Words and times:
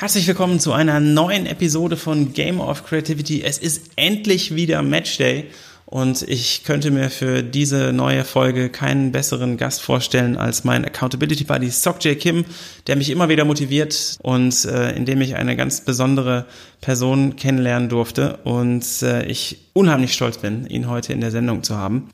Herzlich 0.00 0.26
willkommen 0.26 0.60
zu 0.60 0.72
einer 0.72 0.98
neuen 0.98 1.44
Episode 1.44 1.98
von 1.98 2.32
Game 2.32 2.58
of 2.58 2.86
Creativity. 2.86 3.42
Es 3.42 3.58
ist 3.58 3.90
endlich 3.96 4.54
wieder 4.54 4.80
Matchday 4.80 5.44
und 5.84 6.22
ich 6.22 6.64
könnte 6.64 6.90
mir 6.90 7.10
für 7.10 7.42
diese 7.42 7.92
neue 7.92 8.24
Folge 8.24 8.70
keinen 8.70 9.12
besseren 9.12 9.58
Gast 9.58 9.82
vorstellen 9.82 10.38
als 10.38 10.64
mein 10.64 10.86
Accountability 10.86 11.44
Buddy 11.44 11.68
Sok 11.68 12.02
J. 12.02 12.18
Kim, 12.18 12.46
der 12.86 12.96
mich 12.96 13.10
immer 13.10 13.28
wieder 13.28 13.44
motiviert 13.44 14.16
und 14.22 14.64
äh, 14.64 14.96
in 14.96 15.04
dem 15.04 15.20
ich 15.20 15.36
eine 15.36 15.54
ganz 15.54 15.82
besondere 15.82 16.46
Person 16.80 17.36
kennenlernen 17.36 17.90
durfte 17.90 18.38
und 18.44 19.02
äh, 19.02 19.26
ich 19.26 19.66
unheimlich 19.74 20.14
stolz 20.14 20.38
bin, 20.38 20.66
ihn 20.66 20.88
heute 20.88 21.12
in 21.12 21.20
der 21.20 21.30
Sendung 21.30 21.62
zu 21.62 21.76
haben. 21.76 22.08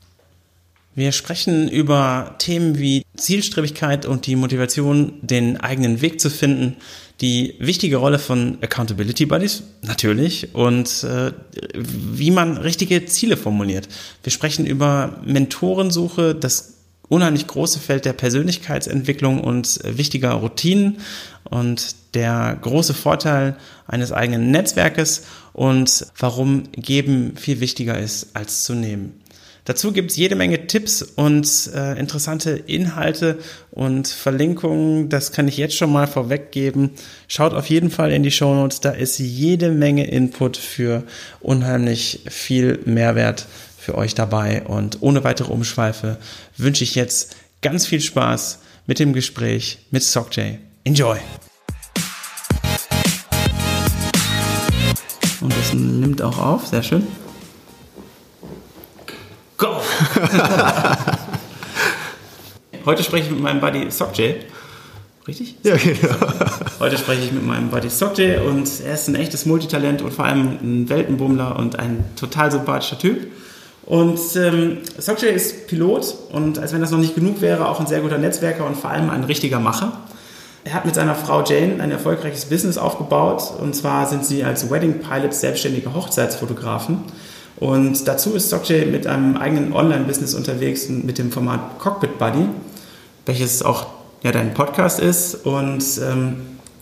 Wir 0.93 1.13
sprechen 1.13 1.69
über 1.69 2.35
Themen 2.39 2.79
wie 2.79 3.03
Zielstrebigkeit 3.15 4.05
und 4.05 4.25
die 4.25 4.35
Motivation, 4.35 5.13
den 5.21 5.55
eigenen 5.55 6.01
Weg 6.01 6.19
zu 6.19 6.29
finden, 6.29 6.75
die 7.21 7.55
wichtige 7.59 7.97
Rolle 7.97 8.19
von 8.19 8.59
Accountability 8.61 9.25
Buddies, 9.25 9.63
natürlich, 9.81 10.53
und 10.53 11.03
äh, 11.03 11.31
wie 11.73 12.31
man 12.31 12.57
richtige 12.57 13.05
Ziele 13.05 13.37
formuliert. 13.37 13.87
Wir 14.23 14.31
sprechen 14.31 14.65
über 14.65 15.19
Mentorensuche, 15.25 16.35
das 16.35 16.75
unheimlich 17.09 17.47
große 17.47 17.79
Feld 17.79 18.05
der 18.05 18.13
Persönlichkeitsentwicklung 18.13 19.41
und 19.41 19.83
äh, 19.83 19.97
wichtiger 19.97 20.31
Routinen 20.33 20.97
und 21.43 21.95
der 22.13 22.57
große 22.61 22.93
Vorteil 22.93 23.55
eines 23.87 24.11
eigenen 24.11 24.51
Netzwerkes 24.51 25.23
und 25.53 26.07
warum 26.17 26.63
geben 26.73 27.35
viel 27.37 27.59
wichtiger 27.59 27.97
ist 27.97 28.35
als 28.35 28.63
zu 28.63 28.73
nehmen. 28.73 29.21
Dazu 29.67 29.91
gibt 29.91 30.11
es 30.11 30.15
jede 30.15 30.37
Menge 30.37 30.65
Tipps 30.67 31.01
und 31.01 31.69
äh, 31.75 31.99
interessante 31.99 32.51
Inhalte 32.51 33.37
und 33.69 34.07
Verlinkungen. 34.07 35.09
Das 35.09 35.33
kann 35.33 35.49
ich 35.49 35.57
jetzt 35.57 35.75
schon 35.75 35.91
mal 35.91 36.07
vorweggeben. 36.07 36.91
Schaut 37.27 37.53
auf 37.53 37.65
jeden 37.65 37.91
Fall 37.91 38.13
in 38.13 38.23
die 38.23 38.31
Show 38.31 38.55
Notes. 38.55 38.79
Da 38.79 38.91
ist 38.91 39.19
jede 39.19 39.71
Menge 39.71 40.09
Input 40.09 40.55
für 40.55 41.03
unheimlich 41.41 42.21
viel 42.29 42.79
Mehrwert 42.85 43.45
für 43.77 43.95
euch 43.95 44.15
dabei. 44.15 44.63
Und 44.63 44.99
ohne 45.01 45.25
weitere 45.25 45.51
Umschweife 45.51 46.15
wünsche 46.55 46.85
ich 46.85 46.95
jetzt 46.95 47.35
ganz 47.61 47.85
viel 47.85 47.99
Spaß 47.99 48.59
mit 48.85 48.99
dem 48.99 49.11
Gespräch 49.11 49.79
mit 49.91 50.01
Sockjay. 50.01 50.59
Enjoy! 50.85 51.17
Und 55.41 55.53
das 55.57 55.73
nimmt 55.73 56.21
auch 56.21 56.37
auf, 56.37 56.67
sehr 56.67 56.83
schön. 56.83 57.05
Go! 59.57 59.67
Heute 62.85 63.03
spreche 63.03 63.25
ich 63.25 63.31
mit 63.31 63.41
meinem 63.41 63.59
Buddy 63.59 63.89
Sockjay. 63.89 64.35
Richtig? 65.27 65.55
Ja, 65.63 65.75
genau. 65.75 66.15
Heute 66.79 66.97
spreche 66.97 67.23
ich 67.23 67.31
mit 67.31 67.43
meinem 67.45 67.69
Buddy 67.69 67.89
Sockjay 67.89 68.37
und 68.37 68.69
er 68.85 68.93
ist 68.93 69.07
ein 69.07 69.15
echtes 69.15 69.47
Multitalent 69.47 70.03
und 70.03 70.13
vor 70.13 70.25
allem 70.25 70.59
ein 70.61 70.89
Weltenbummler 70.89 71.57
und 71.57 71.79
ein 71.79 72.05
total 72.15 72.51
sympathischer 72.51 72.99
Typ. 72.99 73.31
Und 73.83 74.19
ähm, 74.35 74.77
Sockjay 74.97 75.33
ist 75.33 75.67
Pilot 75.67 76.13
und 76.31 76.59
als 76.59 76.71
wenn 76.71 76.81
das 76.81 76.91
noch 76.91 76.99
nicht 76.99 77.15
genug 77.15 77.41
wäre, 77.41 77.67
auch 77.67 77.79
ein 77.79 77.87
sehr 77.87 78.01
guter 78.01 78.19
Netzwerker 78.19 78.63
und 78.63 78.77
vor 78.77 78.91
allem 78.91 79.09
ein 79.09 79.23
richtiger 79.23 79.59
Macher. 79.59 79.91
Er 80.65 80.73
hat 80.75 80.85
mit 80.85 80.93
seiner 80.93 81.15
Frau 81.15 81.43
Jane 81.43 81.81
ein 81.81 81.89
erfolgreiches 81.89 82.45
Business 82.45 82.77
aufgebaut 82.77 83.53
und 83.59 83.75
zwar 83.75 84.05
sind 84.05 84.23
sie 84.23 84.43
als 84.43 84.69
Wedding 84.69 84.99
Pilots 84.99 85.41
selbstständige 85.41 85.95
Hochzeitsfotografen. 85.95 87.05
Und 87.59 88.07
dazu 88.07 88.33
ist 88.33 88.47
Stockjay 88.47 88.85
mit 88.85 89.07
einem 89.07 89.35
eigenen 89.35 89.73
Online-Business 89.73 90.35
unterwegs 90.35 90.89
mit 90.89 91.17
dem 91.17 91.31
Format 91.31 91.79
Cockpit 91.79 92.19
Buddy, 92.19 92.47
welches 93.25 93.63
auch 93.63 93.87
ja 94.23 94.31
dein 94.31 94.53
Podcast 94.53 94.99
ist 94.99 95.45
und 95.45 95.83
ähm, 96.03 96.37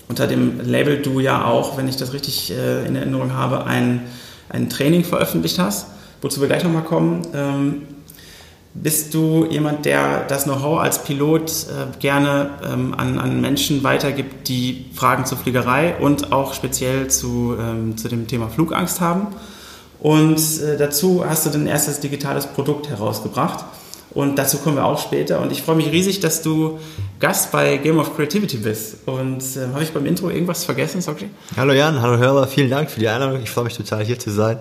unter 0.07 0.27
dem 0.27 0.59
Label 0.61 1.01
du 1.01 1.19
ja 1.19 1.45
auch, 1.45 1.77
wenn 1.77 1.87
ich 1.87 1.95
das 1.95 2.13
richtig 2.13 2.51
äh, 2.51 2.85
in 2.85 2.95
Erinnerung 2.95 3.33
habe, 3.33 3.65
ein, 3.65 4.01
ein 4.49 4.69
Training 4.69 5.03
veröffentlicht 5.03 5.59
hast, 5.59 5.87
wozu 6.21 6.41
wir 6.41 6.47
gleich 6.47 6.63
nochmal 6.63 6.83
kommen. 6.83 7.25
Ähm, 7.33 7.81
bist 8.73 9.13
du 9.13 9.45
jemand, 9.49 9.85
der 9.85 10.25
das 10.27 10.43
Know-how 10.43 10.79
als 10.81 11.01
Pilot 11.03 11.49
äh, 11.49 11.97
gerne 11.99 12.49
ähm, 12.69 12.93
an, 12.95 13.17
an 13.17 13.39
Menschen 13.39 13.83
weitergibt, 13.83 14.49
die 14.49 14.87
Fragen 14.93 15.25
zur 15.25 15.37
Fliegerei 15.37 15.95
und 15.95 16.33
auch 16.33 16.53
speziell 16.53 17.07
zu, 17.07 17.55
ähm, 17.57 17.97
zu 17.97 18.09
dem 18.09 18.27
Thema 18.27 18.49
Flugangst 18.49 18.99
haben? 18.99 19.27
Und 19.99 20.37
äh, 20.61 20.77
dazu 20.77 21.23
hast 21.27 21.45
du 21.45 21.49
dein 21.49 21.67
erstes 21.67 21.99
digitales 21.99 22.47
Produkt 22.47 22.89
herausgebracht. 22.89 23.65
Und 24.15 24.37
dazu 24.37 24.59
kommen 24.59 24.77
wir 24.77 24.85
auch 24.85 24.99
später. 24.99 25.41
Und 25.41 25.51
ich 25.51 25.61
freue 25.61 25.75
mich 25.75 25.91
riesig, 25.91 26.21
dass 26.21 26.41
du 26.41 26.79
Gast 27.19 27.51
bei 27.51 27.75
Game 27.77 27.99
of 27.99 28.15
Creativity 28.15 28.57
bist. 28.57 28.97
Und 29.05 29.41
äh, 29.57 29.67
habe 29.73 29.83
ich 29.83 29.91
beim 29.91 30.05
Intro 30.05 30.29
irgendwas 30.29 30.63
vergessen, 30.63 31.01
Sochi? 31.01 31.29
Hallo 31.57 31.73
Jan, 31.73 32.01
hallo 32.01 32.17
Hörer, 32.17 32.47
vill 32.47 32.69
Dank 32.69 32.89
für 32.89 33.01
die 33.01 33.09
Einladung. 33.09 33.41
Ich 33.43 33.49
freue 33.49 33.65
mich 33.65 33.75
total 33.75 34.05
hier 34.05 34.17
zu 34.17 34.31
sein. 34.31 34.59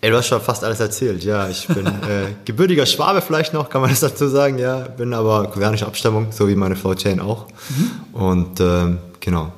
Ey, 0.00 0.10
du 0.10 0.16
hast 0.16 0.26
schon 0.26 0.40
fast 0.40 0.62
alles 0.62 0.80
erzählt. 0.80 1.24
Ja, 1.24 1.48
ich 1.48 1.66
bin 1.66 1.86
äh, 1.86 2.34
gebürtiger 2.44 2.86
Schwabe 2.86 3.20
vielleicht 3.20 3.52
noch, 3.52 3.68
kann 3.68 3.80
man 3.80 3.90
das 3.90 4.00
dazu 4.00 4.28
sagen. 4.28 4.58
Ja, 4.58 4.80
bin 4.80 5.12
aber 5.12 5.48
koreanischer 5.48 5.86
Abstammung, 5.86 6.28
so 6.30 6.46
wie 6.46 6.54
meine 6.54 6.76
Frau 6.76 6.92
Jane 6.92 7.24
auch. 7.24 7.46
Mhm. 7.70 8.20
Und 8.20 8.60
ähm, 8.60 8.98
genau, 9.18 9.50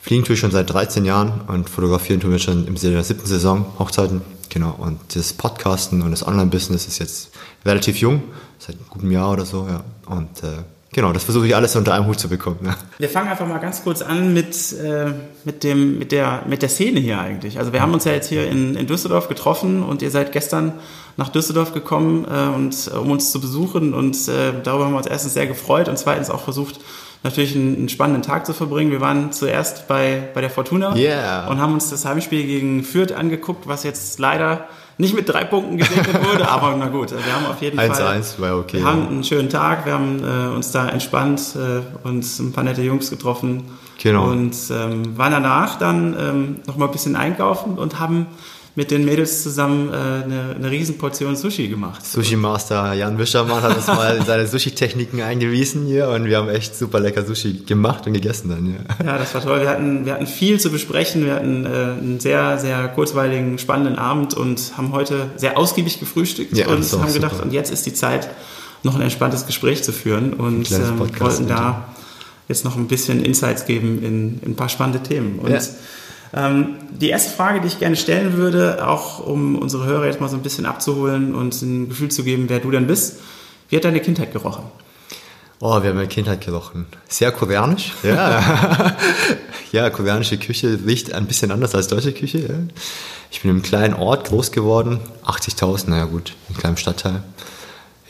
fliegen 0.00 0.24
tue 0.24 0.34
ich 0.34 0.40
schon 0.40 0.50
seit 0.50 0.70
13 0.70 1.04
Jahren 1.04 1.42
und 1.46 1.68
fotografieren 1.68 2.20
tun 2.20 2.30
wir 2.30 2.38
schon 2.38 2.66
im 2.66 2.74
der 2.74 3.04
siebten 3.04 3.26
Saison, 3.26 3.66
Hochzeiten 3.78 4.22
Genau, 4.50 4.74
und 4.76 4.98
das 5.14 5.32
Podcasten 5.32 6.02
und 6.02 6.10
das 6.10 6.26
Online-Business 6.26 6.88
ist 6.88 6.98
jetzt 6.98 7.30
relativ 7.64 7.98
jung, 7.98 8.22
seit 8.58 8.74
einem 8.74 8.84
guten 8.90 9.10
Jahr 9.10 9.30
oder 9.30 9.46
so, 9.46 9.68
ja. 9.68 9.84
Und 10.06 10.42
äh, 10.42 10.64
genau, 10.92 11.12
das 11.12 11.22
versuche 11.22 11.46
ich 11.46 11.54
alles 11.54 11.76
unter 11.76 11.94
einem 11.94 12.08
Hut 12.08 12.18
zu 12.18 12.28
bekommen. 12.28 12.58
Ja. 12.64 12.76
Wir 12.98 13.08
fangen 13.08 13.28
einfach 13.28 13.46
mal 13.46 13.58
ganz 13.58 13.84
kurz 13.84 14.02
an 14.02 14.34
mit, 14.34 14.72
äh, 14.72 15.12
mit, 15.44 15.62
dem, 15.62 16.00
mit, 16.00 16.10
der, 16.10 16.42
mit 16.48 16.62
der 16.62 16.68
Szene 16.68 16.98
hier 16.98 17.20
eigentlich. 17.20 17.60
Also 17.60 17.72
wir 17.72 17.80
haben 17.80 17.94
uns 17.94 18.04
ja 18.04 18.12
jetzt 18.12 18.28
hier 18.28 18.50
in, 18.50 18.74
in 18.74 18.88
Düsseldorf 18.88 19.28
getroffen 19.28 19.84
und 19.84 20.02
ihr 20.02 20.10
seid 20.10 20.32
gestern 20.32 20.72
nach 21.16 21.28
Düsseldorf 21.28 21.72
gekommen, 21.72 22.24
äh, 22.24 22.52
und, 22.52 22.88
um 22.88 23.12
uns 23.12 23.30
zu 23.30 23.40
besuchen 23.40 23.94
und 23.94 24.16
äh, 24.26 24.52
darüber 24.64 24.86
haben 24.86 24.94
wir 24.94 24.98
uns 24.98 25.06
erstens 25.06 25.34
sehr 25.34 25.46
gefreut 25.46 25.88
und 25.88 25.96
zweitens 25.96 26.28
auch 26.28 26.40
versucht, 26.40 26.80
natürlich 27.22 27.54
einen, 27.54 27.76
einen, 27.76 27.88
spannenden 27.88 28.22
Tag 28.22 28.46
zu 28.46 28.52
verbringen. 28.52 28.90
Wir 28.90 29.00
waren 29.00 29.32
zuerst 29.32 29.88
bei, 29.88 30.28
bei 30.34 30.40
der 30.40 30.50
Fortuna 30.50 30.94
yeah. 30.96 31.48
und 31.48 31.60
haben 31.60 31.74
uns 31.74 31.90
das 31.90 32.04
Heimspiel 32.04 32.46
gegen 32.46 32.82
Fürth 32.82 33.12
angeguckt, 33.12 33.66
was 33.66 33.82
jetzt 33.82 34.18
leider 34.18 34.68
nicht 35.00 35.14
mit 35.14 35.28
drei 35.28 35.44
Punkten 35.44 35.78
gesegnet 35.78 36.22
wurde, 36.22 36.48
aber 36.48 36.76
na 36.76 36.88
gut, 36.88 37.10
wir 37.10 37.34
haben 37.34 37.46
auf 37.46 37.60
jeden 37.62 37.78
1 37.78 37.98
Fall 37.98 38.06
1 38.06 38.40
war 38.40 38.58
okay. 38.58 38.78
Wir 38.78 38.84
haben 38.84 39.08
einen 39.08 39.24
schönen 39.24 39.48
Tag, 39.48 39.86
wir 39.86 39.94
haben 39.94 40.22
äh, 40.22 40.54
uns 40.54 40.72
da 40.72 40.88
entspannt, 40.88 41.56
äh, 41.56 42.06
uns 42.06 42.38
ein 42.38 42.52
paar 42.52 42.64
nette 42.64 42.82
Jungs 42.82 43.08
getroffen 43.08 43.64
genau. 43.98 44.24
und 44.24 44.54
ähm, 44.70 45.16
waren 45.16 45.32
danach 45.32 45.78
dann 45.78 46.16
ähm, 46.18 46.56
noch 46.66 46.76
mal 46.76 46.86
ein 46.86 46.92
bisschen 46.92 47.16
einkaufen 47.16 47.78
und 47.78 47.98
haben 47.98 48.26
mit 48.76 48.90
den 48.90 49.04
Mädels 49.04 49.42
zusammen 49.42 49.88
äh, 49.88 49.92
eine, 49.92 50.54
eine 50.56 50.70
Riesenportion 50.70 51.36
Sushi 51.36 51.68
gemacht. 51.68 52.06
Sushi 52.06 52.36
Master 52.36 52.92
Jan 52.94 53.18
Wischermann 53.18 53.62
hat 53.62 53.76
uns 53.76 53.86
mal 53.88 54.16
in 54.16 54.24
seine 54.24 54.46
Sushi-Techniken 54.46 55.20
eingewiesen 55.22 55.86
hier 55.86 56.08
und 56.08 56.26
wir 56.26 56.36
haben 56.36 56.48
echt 56.48 56.76
super 56.76 57.00
lecker 57.00 57.24
Sushi 57.24 57.64
gemacht 57.66 58.06
und 58.06 58.12
gegessen 58.12 58.48
dann. 58.48 58.76
Ja, 59.00 59.12
ja 59.12 59.18
das 59.18 59.34
war 59.34 59.42
toll. 59.42 59.60
Wir 59.60 59.68
hatten, 59.68 60.06
wir 60.06 60.14
hatten 60.14 60.26
viel 60.26 60.60
zu 60.60 60.70
besprechen. 60.70 61.24
Wir 61.24 61.34
hatten 61.34 61.66
äh, 61.66 61.68
einen 61.68 62.20
sehr, 62.20 62.58
sehr 62.58 62.88
kurzweiligen, 62.88 63.58
spannenden 63.58 63.96
Abend 63.96 64.34
und 64.34 64.72
haben 64.76 64.92
heute 64.92 65.30
sehr 65.36 65.58
ausgiebig 65.58 65.98
gefrühstückt 65.98 66.56
ja, 66.56 66.68
und 66.68 66.84
haben 66.92 67.12
gedacht, 67.12 67.32
super. 67.32 67.44
und 67.44 67.52
jetzt 67.52 67.72
ist 67.72 67.86
die 67.86 67.94
Zeit, 67.94 68.28
noch 68.82 68.94
ein 68.94 69.02
entspanntes 69.02 69.46
Gespräch 69.46 69.82
zu 69.82 69.92
führen 69.92 70.32
und 70.32 70.70
ähm, 70.72 70.98
wollten 70.98 71.46
da 71.46 71.88
jetzt 72.48 72.64
noch 72.64 72.76
ein 72.76 72.88
bisschen 72.88 73.24
Insights 73.24 73.66
geben 73.66 74.02
in, 74.02 74.40
in 74.40 74.52
ein 74.52 74.56
paar 74.56 74.68
spannende 74.68 75.02
Themen. 75.02 75.38
Und 75.38 75.50
ja. 75.50 75.60
Ähm, 76.32 76.76
die 76.90 77.08
erste 77.08 77.30
Frage, 77.30 77.60
die 77.60 77.66
ich 77.66 77.78
gerne 77.78 77.96
stellen 77.96 78.34
würde, 78.34 78.86
auch 78.86 79.18
um 79.26 79.56
unsere 79.56 79.84
Hörer 79.86 80.06
jetzt 80.06 80.20
mal 80.20 80.28
so 80.28 80.36
ein 80.36 80.42
bisschen 80.42 80.66
abzuholen 80.66 81.34
und 81.34 81.60
ein 81.62 81.88
Gefühl 81.88 82.10
zu 82.10 82.22
geben, 82.22 82.48
wer 82.48 82.60
du 82.60 82.70
denn 82.70 82.86
bist. 82.86 83.20
Wie 83.68 83.76
hat 83.76 83.84
deine 83.84 84.00
Kindheit 84.00 84.32
gerochen? 84.32 84.64
Oh, 85.60 85.82
wir 85.82 85.90
haben 85.90 85.96
meine 85.96 86.08
Kindheit 86.08 86.40
gerochen. 86.44 86.86
Sehr 87.08 87.32
koreanisch. 87.32 87.92
Ja, 88.02 88.96
ja 89.72 89.90
koreanische 89.90 90.38
Küche 90.38 90.78
riecht 90.86 91.12
ein 91.12 91.26
bisschen 91.26 91.50
anders 91.50 91.74
als 91.74 91.88
deutsche 91.88 92.12
Küche. 92.12 92.38
Ja. 92.38 92.54
Ich 93.30 93.42
bin 93.42 93.50
in 93.50 93.56
einem 93.56 93.62
kleinen 93.62 93.94
Ort 93.94 94.28
groß 94.28 94.52
geworden, 94.52 95.00
80.000, 95.26 95.90
naja 95.90 96.04
gut, 96.04 96.30
in 96.30 96.54
einem 96.54 96.60
kleinen 96.60 96.76
Stadtteil. 96.76 97.22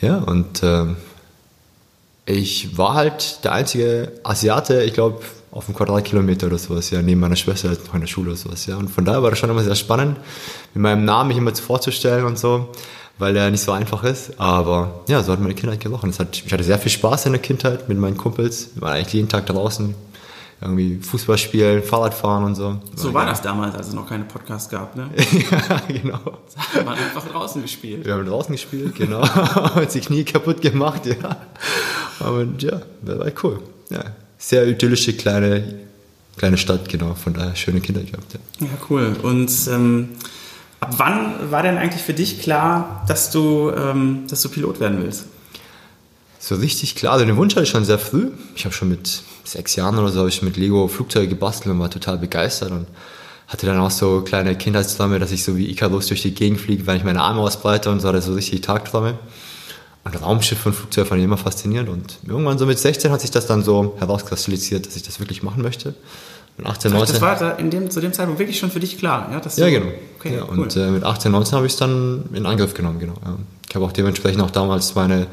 Ja, 0.01 0.19
und 0.19 0.63
äh, 0.63 0.87
ich 2.25 2.79
war 2.79 2.95
halt 2.95 3.45
der 3.45 3.53
einzige 3.53 4.13
Asiate, 4.23 4.83
ich 4.83 4.95
glaube, 4.95 5.21
auf 5.53 5.67
einen 5.67 5.77
Quadratkilometer 5.77 6.47
oder 6.47 6.59
sowas, 6.59 6.91
ja, 6.91 7.03
neben 7.03 7.21
meiner 7.21 7.37
Schwester 7.37 7.69
halt 7.69 7.85
noch 7.87 7.95
in 7.95 8.01
der 8.01 8.07
Schule 8.07 8.31
oder 8.31 8.37
sowas, 8.37 8.67
ja. 8.67 8.77
Und 8.77 8.89
von 8.89 9.05
daher 9.05 9.23
war 9.23 9.31
das 9.31 9.39
schon 9.39 9.51
immer 9.51 9.65
sehr 9.65 9.75
spannend, 9.75 10.17
mit 10.75 10.83
meinem 10.83 11.05
Namen 11.05 11.29
mich 11.29 11.39
immer 11.39 11.55
vorzustellen 11.55 12.25
und 12.25 12.39
so, 12.39 12.69
weil 13.19 13.35
der 13.35 13.51
nicht 13.51 13.63
so 13.63 13.73
einfach 13.73 14.05
ist. 14.05 14.39
Aber 14.39 15.03
ja, 15.09 15.23
so 15.23 15.33
hat 15.33 15.41
meine 15.41 15.55
Kindheit 15.55 15.81
gerochen. 15.81 16.13
Hat, 16.17 16.43
ich 16.45 16.53
hatte 16.53 16.63
sehr 16.63 16.79
viel 16.79 16.93
Spaß 16.93 17.27
in 17.27 17.33
der 17.33 17.43
Kindheit 17.43 17.89
mit 17.89 17.99
meinen 17.99 18.17
Kumpels. 18.17 18.71
Wir 18.75 18.83
waren 18.83 18.93
eigentlich 18.95 19.13
jeden 19.13 19.29
Tag 19.29 19.47
draußen, 19.47 19.93
irgendwie 20.61 20.99
Fußball 20.99 21.37
spielen, 21.37 21.83
Fahrrad 21.83 22.15
fahren 22.15 22.45
und 22.45 22.55
so. 22.55 22.79
So 22.95 23.13
war 23.13 23.27
das 23.27 23.43
damals, 23.43 23.75
als 23.75 23.89
es 23.89 23.95
noch 23.95 24.09
keine 24.09 24.25
Podcasts 24.25 24.71
gab, 24.71 24.95
ne? 24.95 25.11
ja, 25.17 25.81
genau. 25.89 26.21
Wir 26.73 26.81
haben 26.81 26.89
einfach 26.89 27.27
draußen 27.27 27.61
gespielt. 27.61 28.05
Wir 28.05 28.15
haben 28.15 28.25
draußen 28.25 28.53
gespielt, 28.53 28.95
genau. 28.95 29.27
haben 29.27 29.81
uns 29.81 29.95
die 29.95 30.01
Knie 30.01 30.23
kaputt 30.23 30.63
gemacht, 30.63 31.07
ja. 31.07 31.39
Aber 32.21 32.47
ja, 32.59 32.83
das 33.03 33.19
war 33.19 33.27
cool. 33.43 33.59
Ja, 33.89 34.05
sehr 34.41 34.67
idyllische 34.67 35.13
kleine, 35.13 35.63
kleine 36.37 36.57
Stadt, 36.57 36.89
genau. 36.89 37.15
Von 37.15 37.35
daher 37.35 37.55
schöne 37.55 37.81
Kinder 37.81 38.03
gehabt, 38.03 38.33
ja. 38.33 38.67
Ja, 38.67 38.73
cool. 38.89 39.15
Und 39.23 39.53
ähm, 39.71 40.09
ab 40.81 40.95
wann 40.97 41.51
war 41.53 41.63
denn 41.63 41.77
eigentlich 41.77 42.03
für 42.03 42.15
dich 42.15 42.41
klar, 42.41 43.05
dass 43.07 43.31
du, 43.31 43.71
ähm, 43.71 44.25
dass 44.29 44.43
du 44.43 44.49
Pilot 44.49 44.81
werden 44.81 45.03
willst? 45.03 45.27
So 46.41 46.55
richtig 46.55 46.95
klar. 46.95 47.13
Also 47.13 47.27
den 47.27 47.37
Wunsch 47.37 47.55
hatte 47.55 47.65
ich 47.65 47.71
schon 47.71 47.85
sehr 47.85 47.99
früh. 47.99 48.31
Ich 48.57 48.65
habe 48.65 48.75
schon 48.75 48.89
mit 48.89 49.23
sechs 49.45 49.77
Jahren 49.77 49.99
oder 49.99 50.09
so 50.09 50.27
ich 50.27 50.41
mit 50.43 50.57
Lego 50.57 50.89
Flugzeuge 50.89 51.29
gebastelt 51.29 51.75
und 51.75 51.81
war 51.81 51.91
total 51.91 52.17
begeistert 52.17 52.71
und 52.71 52.87
hatte 53.47 53.67
dann 53.67 53.79
auch 53.79 53.91
so 53.91 54.23
kleine 54.23 54.57
Kindheitsträume, 54.57 55.19
dass 55.19 55.33
ich 55.33 55.45
so 55.45 55.57
wie 55.57 55.71
Icarus 55.71 56.07
durch 56.07 56.23
die 56.23 56.33
Gegend 56.33 56.61
fliege, 56.61 56.87
wenn 56.87 56.97
ich 56.97 57.05
meine 57.05 57.21
Arme 57.21 57.41
ausbreite 57.41 57.91
und 57.91 58.01
so 58.01 58.09
hatte 58.09 58.23
so 58.23 58.33
richtig 58.33 58.63
Tagträume. 58.63 59.19
Und 60.13 60.23
Raumschiff 60.23 60.65
und 60.67 60.75
Flugzeug 60.75 61.07
fand 61.07 61.21
ich 61.21 61.25
immer 61.25 61.37
faszinierend 61.37 61.89
und 61.89 62.19
irgendwann 62.27 62.59
so 62.59 62.67
mit 62.67 62.79
16 62.79 63.11
hat 63.13 63.21
sich 63.21 63.31
das 63.31 63.47
dann 63.47 63.63
so 63.63 63.97
herauskristallisiert, 63.99 64.87
dass 64.87 64.97
ich 64.97 65.03
das 65.03 65.21
wirklich 65.21 65.43
machen 65.43 65.63
möchte. 65.63 65.95
Und 66.59 66.67
18, 66.67 66.93
19. 66.93 67.15
Das 67.15 67.23
war 67.23 67.37
da 67.37 67.53
in 67.53 67.71
dem, 67.71 67.91
zu 67.91 68.01
dem 68.01 68.13
Zeitpunkt 68.13 68.39
wirklich 68.39 68.59
schon 68.59 68.71
für 68.71 68.81
dich 68.81 68.99
klar, 68.99 69.29
ja? 69.33 69.41
Dass 69.41 69.57
ja, 69.57 69.71
genau. 69.71 69.87
Okay, 70.19 70.37
ja, 70.37 70.45
cool. 70.51 70.59
Und 70.59 70.77
äh, 70.77 70.91
mit 70.91 71.05
18, 71.05 71.33
19 71.33 71.57
habe 71.57 71.67
ich 71.67 71.73
es 71.73 71.79
dann 71.79 72.29
in 72.35 72.45
Angriff 72.45 72.75
genommen, 72.75 72.99
genau. 72.99 73.15
Ich 73.69 73.75
habe 73.75 73.85
auch 73.85 73.93
dementsprechend 73.93 74.43
auch 74.43 74.51
damals 74.51 74.95
meine 74.95 75.27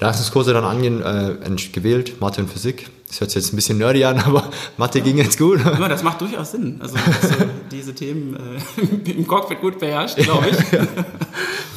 Leistungskurse 0.00 0.52
dann 0.52 0.64
angehen, 0.64 1.02
äh, 1.02 1.36
gewählt, 1.72 2.20
Mathe 2.20 2.42
und 2.42 2.50
Physik. 2.50 2.88
Das 3.08 3.20
hört 3.20 3.30
sich 3.30 3.42
jetzt 3.42 3.52
ein 3.52 3.56
bisschen 3.56 3.78
nerdy 3.78 4.04
an, 4.04 4.18
aber 4.26 4.50
Mathe 4.76 5.00
ging 5.00 5.16
jetzt 5.16 5.38
gut. 5.38 5.60
Ja, 5.64 5.88
das 5.88 6.02
macht 6.02 6.20
durchaus 6.20 6.52
Sinn. 6.52 6.78
Also, 6.82 6.96
diese 7.70 7.94
Themen 7.94 8.36
äh, 8.36 9.10
im 9.10 9.26
Cockpit 9.26 9.60
gut 9.60 9.78
beherrscht, 9.78 10.16
glaube 10.16 10.48
ich. 10.50 10.72
ja. 10.72 10.86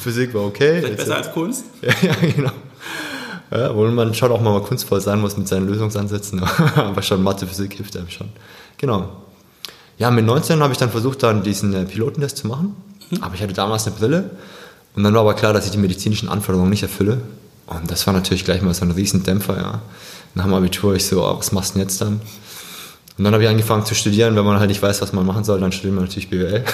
Physik 0.02 0.34
war 0.34 0.44
okay. 0.44 0.80
Vielleicht 0.80 0.96
besser 0.98 1.16
als 1.16 1.32
Kunst. 1.32 1.64
Ja, 1.82 1.92
ja 2.02 2.14
genau. 2.20 2.52
Ja, 3.50 3.74
wo 3.74 3.84
man 3.86 4.14
schon 4.14 4.30
auch 4.30 4.40
mal 4.40 4.60
kunstvoll 4.62 5.00
sein 5.00 5.20
muss 5.20 5.36
mit 5.36 5.48
seinen 5.48 5.66
Lösungsansätzen, 5.66 6.40
aber 6.76 7.02
schon 7.02 7.22
Mathe, 7.22 7.48
Physik 7.48 7.74
hilft 7.74 7.96
einem 7.96 8.08
schon. 8.08 8.28
Genau. 8.78 9.08
Ja, 9.98 10.10
mit 10.10 10.24
19 10.24 10.62
habe 10.62 10.72
ich 10.72 10.78
dann 10.78 10.90
versucht, 10.90 11.22
dann 11.22 11.42
diesen 11.42 11.74
äh, 11.74 11.84
Pilotentest 11.84 12.38
zu 12.38 12.46
machen. 12.46 12.76
Mhm. 13.10 13.22
Aber 13.22 13.34
ich 13.34 13.42
hatte 13.42 13.52
damals 13.52 13.86
eine 13.86 13.96
Brille. 13.96 14.30
Und 14.96 15.04
dann 15.04 15.12
war 15.14 15.20
aber 15.20 15.34
klar, 15.34 15.52
dass 15.52 15.66
ich 15.66 15.72
die 15.72 15.78
medizinischen 15.78 16.28
Anforderungen 16.28 16.70
nicht 16.70 16.82
erfülle. 16.82 17.20
Und 17.70 17.90
das 17.90 18.06
war 18.06 18.12
natürlich 18.12 18.44
gleich 18.44 18.62
mal 18.62 18.74
so 18.74 18.84
ein 18.84 18.90
riesen 18.90 19.22
Dämpfer, 19.22 19.56
ja. 19.56 19.82
Nach 20.34 20.44
dem 20.44 20.54
Abitur, 20.54 20.94
ich 20.94 21.06
so, 21.06 21.24
oh, 21.24 21.38
was 21.38 21.52
machst 21.52 21.70
du 21.70 21.78
denn 21.78 21.88
jetzt 21.88 22.00
dann? 22.00 22.20
Und 23.16 23.24
dann 23.24 23.32
habe 23.32 23.42
ich 23.42 23.48
angefangen 23.48 23.84
zu 23.84 23.94
studieren. 23.94 24.36
Wenn 24.36 24.44
man 24.44 24.58
halt 24.58 24.68
nicht 24.68 24.82
weiß, 24.82 25.00
was 25.02 25.12
man 25.12 25.26
machen 25.26 25.44
soll, 25.44 25.60
dann 25.60 25.72
studiert 25.72 25.94
man 25.94 26.04
natürlich 26.04 26.30
BWL. 26.30 26.64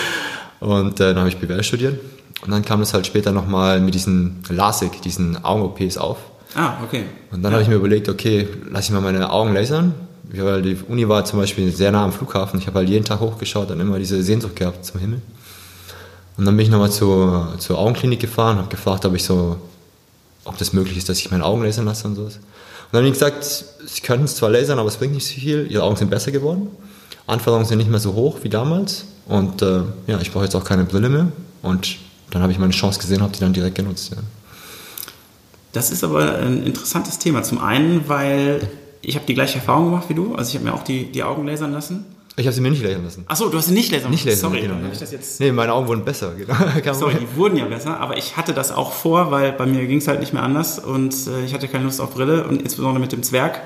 und 0.60 1.00
äh, 1.00 1.08
dann 1.08 1.18
habe 1.18 1.28
ich 1.28 1.38
BWL 1.38 1.62
studiert. 1.62 2.00
Und 2.42 2.50
dann 2.50 2.64
kam 2.64 2.82
es 2.82 2.92
halt 2.92 3.06
später 3.06 3.32
nochmal 3.32 3.80
mit 3.80 3.94
diesen 3.94 4.42
LASIK, 4.48 5.00
diesen 5.02 5.44
Augen-OPs 5.44 5.96
auf. 5.96 6.18
Ah, 6.54 6.74
okay. 6.84 7.04
Und 7.30 7.42
dann 7.42 7.52
ja. 7.52 7.56
habe 7.56 7.62
ich 7.62 7.68
mir 7.68 7.76
überlegt, 7.76 8.08
okay, 8.08 8.48
lass 8.70 8.84
ich 8.84 8.90
mal 8.90 9.00
meine 9.00 9.30
Augen 9.30 9.54
lasern. 9.54 9.94
Weil 10.24 10.62
die 10.62 10.76
Uni 10.88 11.08
war 11.08 11.24
zum 11.24 11.38
Beispiel 11.38 11.70
sehr 11.70 11.92
nah 11.92 12.04
am 12.04 12.12
Flughafen. 12.12 12.58
Ich 12.58 12.66
habe 12.66 12.80
halt 12.80 12.88
jeden 12.88 13.04
Tag 13.04 13.20
hochgeschaut 13.20 13.70
und 13.70 13.80
immer 13.80 13.98
diese 13.98 14.22
Sehnsucht 14.22 14.56
gehabt 14.56 14.84
zum 14.84 15.00
Himmel. 15.00 15.22
Und 16.36 16.44
dann 16.44 16.56
bin 16.56 16.64
ich 16.64 16.70
nochmal 16.72 16.90
zur, 16.90 17.54
zur 17.58 17.78
Augenklinik 17.78 18.20
gefahren, 18.20 18.58
habe 18.58 18.68
gefragt, 18.68 19.06
ob 19.06 19.14
ich 19.14 19.22
so 19.22 19.58
ob 20.44 20.58
das 20.58 20.72
möglich 20.72 20.96
ist, 20.96 21.08
dass 21.08 21.18
ich 21.18 21.30
meine 21.30 21.44
Augen 21.44 21.62
lasern 21.62 21.84
lasse 21.84 22.06
und 22.06 22.16
sowas. 22.16 22.36
Und 22.36 22.42
dann 22.92 23.00
haben 23.00 23.06
die 23.06 23.12
gesagt, 23.12 23.44
sie 23.44 24.00
könnten 24.02 24.24
es 24.24 24.36
zwar 24.36 24.50
lasern, 24.50 24.78
aber 24.78 24.88
es 24.88 24.96
bringt 24.96 25.14
nicht 25.14 25.26
so 25.26 25.34
viel. 25.34 25.66
Ihre 25.70 25.82
Augen 25.82 25.96
sind 25.96 26.10
besser 26.10 26.30
geworden. 26.30 26.68
Anforderungen 27.26 27.66
sind 27.66 27.78
nicht 27.78 27.90
mehr 27.90 28.00
so 28.00 28.14
hoch 28.14 28.38
wie 28.42 28.48
damals. 28.48 29.06
Und 29.26 29.62
äh, 29.62 29.80
ja, 30.06 30.20
ich 30.20 30.32
brauche 30.32 30.44
jetzt 30.44 30.54
auch 30.54 30.64
keine 30.64 30.84
Brille 30.84 31.08
mehr. 31.08 31.28
Und 31.62 31.96
dann 32.30 32.42
habe 32.42 32.52
ich 32.52 32.58
meine 32.58 32.72
Chance 32.72 33.00
gesehen, 33.00 33.22
habe 33.22 33.32
die 33.32 33.40
dann 33.40 33.52
direkt 33.52 33.76
genutzt. 33.76 34.10
Ja. 34.10 34.18
Das 35.72 35.90
ist 35.90 36.04
aber 36.04 36.36
ein 36.38 36.64
interessantes 36.64 37.18
Thema. 37.18 37.42
Zum 37.42 37.60
einen, 37.60 38.08
weil 38.08 38.68
ich 39.02 39.16
habe 39.16 39.26
die 39.26 39.34
gleiche 39.34 39.58
Erfahrung 39.58 39.86
gemacht 39.86 40.08
wie 40.08 40.14
du. 40.14 40.34
Also 40.34 40.50
ich 40.50 40.54
habe 40.56 40.66
mir 40.66 40.74
auch 40.74 40.84
die, 40.84 41.10
die 41.10 41.22
Augen 41.22 41.46
lasern 41.46 41.72
lassen. 41.72 42.04
Ich 42.36 42.46
habe 42.46 42.54
sie 42.54 42.60
mir 42.60 42.70
nicht 42.70 42.82
lasern 42.82 43.04
lassen. 43.04 43.24
Achso, 43.28 43.48
du 43.48 43.58
hast 43.58 43.66
sie 43.66 43.74
nicht 43.74 43.92
lasern 43.92 44.10
lassen? 44.10 44.10
Nicht 44.12 44.24
lasern, 44.24 44.50
Sorry, 44.50 44.62
genau. 44.62 44.74
ich 44.92 44.98
das 44.98 45.12
jetzt 45.12 45.40
nee, 45.40 45.52
meine 45.52 45.72
Augen 45.72 45.86
wurden 45.86 46.04
besser. 46.04 46.32
Genau. 46.36 46.54
Sorry, 46.92 47.14
die 47.20 47.36
wurden 47.36 47.56
ja 47.56 47.66
besser, 47.66 48.00
aber 48.00 48.16
ich 48.16 48.36
hatte 48.36 48.52
das 48.52 48.72
auch 48.72 48.92
vor, 48.92 49.30
weil 49.30 49.52
bei 49.52 49.66
mir 49.66 49.86
ging 49.86 49.98
es 49.98 50.08
halt 50.08 50.20
nicht 50.20 50.32
mehr 50.32 50.42
anders 50.42 50.80
und 50.80 51.14
äh, 51.28 51.44
ich 51.44 51.54
hatte 51.54 51.68
keine 51.68 51.84
Lust 51.84 52.00
auf 52.00 52.14
Brille 52.14 52.46
und 52.48 52.60
insbesondere 52.60 53.00
mit 53.00 53.12
dem 53.12 53.22
Zwerg. 53.22 53.60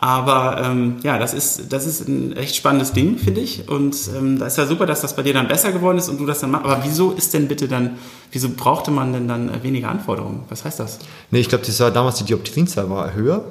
Aber 0.00 0.62
ähm, 0.64 0.96
ja, 1.02 1.18
das 1.18 1.34
ist, 1.34 1.72
das 1.72 1.84
ist 1.84 2.06
ein 2.08 2.36
echt 2.36 2.54
spannendes 2.54 2.92
Ding, 2.92 3.18
finde 3.18 3.40
ich. 3.40 3.68
Und 3.68 3.96
ähm, 4.16 4.38
da 4.38 4.46
ist 4.46 4.56
ja 4.56 4.64
super, 4.64 4.86
dass 4.86 5.00
das 5.00 5.16
bei 5.16 5.22
dir 5.22 5.34
dann 5.34 5.48
besser 5.48 5.72
geworden 5.72 5.98
ist 5.98 6.08
und 6.08 6.18
du 6.18 6.24
das 6.24 6.38
dann 6.38 6.52
machst. 6.52 6.64
Aber 6.64 6.84
wieso 6.84 7.10
ist 7.12 7.34
denn 7.34 7.48
bitte 7.48 7.66
dann, 7.66 7.98
wieso 8.30 8.48
brauchte 8.50 8.92
man 8.92 9.12
denn 9.12 9.26
dann 9.26 9.52
äh, 9.52 9.62
weniger 9.62 9.88
Anforderungen? 9.88 10.44
Was 10.50 10.64
heißt 10.64 10.78
das? 10.78 11.00
Nee, 11.32 11.40
ich 11.40 11.48
glaube, 11.48 11.66
das 11.66 11.80
war 11.80 11.90
damals 11.90 12.16
die 12.16 12.24
Dioptrienzahl 12.24 12.88
war 12.88 13.12
höher 13.12 13.44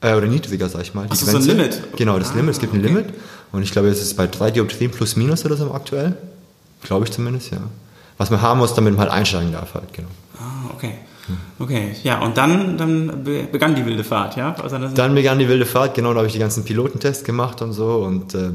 äh, 0.00 0.14
oder 0.14 0.26
niedriger, 0.26 0.68
sag 0.68 0.82
ich 0.82 0.94
mal. 0.94 1.06
Die 1.06 1.12
Ach, 1.12 1.16
so, 1.16 1.36
ein 1.36 1.44
Limit? 1.44 1.96
Genau, 1.96 2.18
das 2.18 2.32
ah, 2.32 2.36
Limit, 2.36 2.54
es 2.54 2.60
gibt 2.60 2.74
ein 2.74 2.82
Limit. 2.82 3.06
Und 3.52 3.62
ich 3.62 3.72
glaube, 3.72 3.88
es 3.88 4.00
ist 4.00 4.16
bei 4.16 4.26
3 4.26 4.52
Dioptrien 4.52 4.90
plus 4.90 5.16
minus 5.16 5.44
oder 5.44 5.56
so 5.56 5.72
aktuell. 5.72 6.16
Glaube 6.82 7.04
ich 7.04 7.12
zumindest, 7.12 7.50
ja. 7.50 7.58
Was 8.16 8.30
man 8.30 8.40
haben 8.40 8.58
muss, 8.58 8.74
damit 8.74 8.94
man 8.94 9.02
halt 9.02 9.12
einsteigen 9.12 9.52
darf 9.52 9.74
halt, 9.74 9.92
genau. 9.92 10.08
Ah, 10.38 10.70
okay. 10.74 10.94
Okay, 11.58 11.94
ja, 12.02 12.20
und 12.20 12.36
dann, 12.36 12.76
dann 12.76 13.24
begann 13.52 13.74
die 13.74 13.84
wilde 13.84 14.02
Fahrt, 14.02 14.36
ja? 14.36 14.54
Also 14.60 14.78
dann 14.78 15.14
begann 15.14 15.38
die 15.38 15.48
wilde 15.48 15.66
Fahrt, 15.66 15.94
genau, 15.94 16.12
da 16.12 16.18
habe 16.18 16.26
ich 16.26 16.32
die 16.32 16.38
ganzen 16.38 16.64
Pilotentests 16.64 17.22
gemacht 17.22 17.62
und 17.62 17.72
so 17.72 17.98
und 17.98 18.34
äh, 18.34 18.50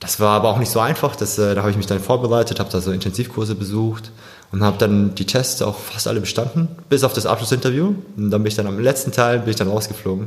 das 0.00 0.18
war 0.18 0.36
aber 0.36 0.48
auch 0.48 0.58
nicht 0.58 0.70
so 0.70 0.80
einfach, 0.80 1.14
das, 1.14 1.38
äh, 1.38 1.54
da 1.54 1.60
habe 1.60 1.70
ich 1.70 1.76
mich 1.76 1.86
dann 1.86 2.00
vorbereitet, 2.00 2.58
habe 2.58 2.70
da 2.70 2.80
so 2.80 2.90
Intensivkurse 2.90 3.54
besucht 3.54 4.10
und 4.50 4.64
habe 4.64 4.76
dann 4.78 5.14
die 5.14 5.26
Tests 5.26 5.62
auch 5.62 5.78
fast 5.78 6.08
alle 6.08 6.20
bestanden, 6.20 6.68
bis 6.88 7.04
auf 7.04 7.12
das 7.12 7.26
Abschlussinterview 7.26 7.94
und 8.16 8.30
dann 8.30 8.42
bin 8.42 8.48
ich 8.48 8.56
dann 8.56 8.66
am 8.66 8.80
letzten 8.80 9.12
Teil, 9.12 9.38
bin 9.40 9.50
ich 9.50 9.56
dann 9.56 9.68
rausgeflogen 9.68 10.26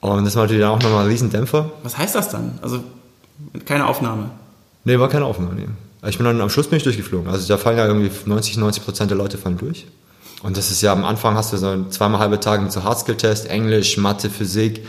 und 0.00 0.24
das 0.24 0.34
war 0.36 0.44
natürlich 0.44 0.64
auch 0.64 0.80
nochmal 0.80 1.04
ein 1.04 1.10
Riesendämpfer. 1.10 1.70
Was 1.82 1.98
heißt 1.98 2.14
das 2.14 2.28
dann? 2.30 2.58
Also 2.62 2.82
keine 3.66 3.86
Aufnahme? 3.86 4.30
Nee, 4.84 4.98
war 4.98 5.08
keine 5.08 5.26
Aufnahme, 5.26 5.54
nee. 5.54 5.68
Ich 6.08 6.16
bin 6.16 6.24
dann 6.24 6.40
am 6.40 6.48
Schluss 6.48 6.68
bin 6.68 6.78
ich 6.78 6.84
durchgeflogen. 6.84 7.30
Also 7.30 7.46
da 7.46 7.58
fallen 7.58 7.76
ja 7.76 7.86
irgendwie 7.86 8.10
90, 8.24 8.56
90 8.56 8.84
Prozent 8.84 9.10
der 9.10 9.18
Leute 9.18 9.36
fallen 9.36 9.58
durch. 9.58 9.86
Und 10.42 10.56
das 10.56 10.70
ist 10.70 10.80
ja 10.80 10.92
am 10.92 11.04
Anfang 11.04 11.34
hast 11.34 11.52
du 11.52 11.58
so 11.58 11.84
zweimal 11.90 12.20
halbe 12.20 12.40
Tage 12.40 12.62
mit 12.62 12.72
so 12.72 12.82
Hardskill-Test, 12.82 13.48
Englisch, 13.48 13.98
Mathe, 13.98 14.30
Physik, 14.30 14.86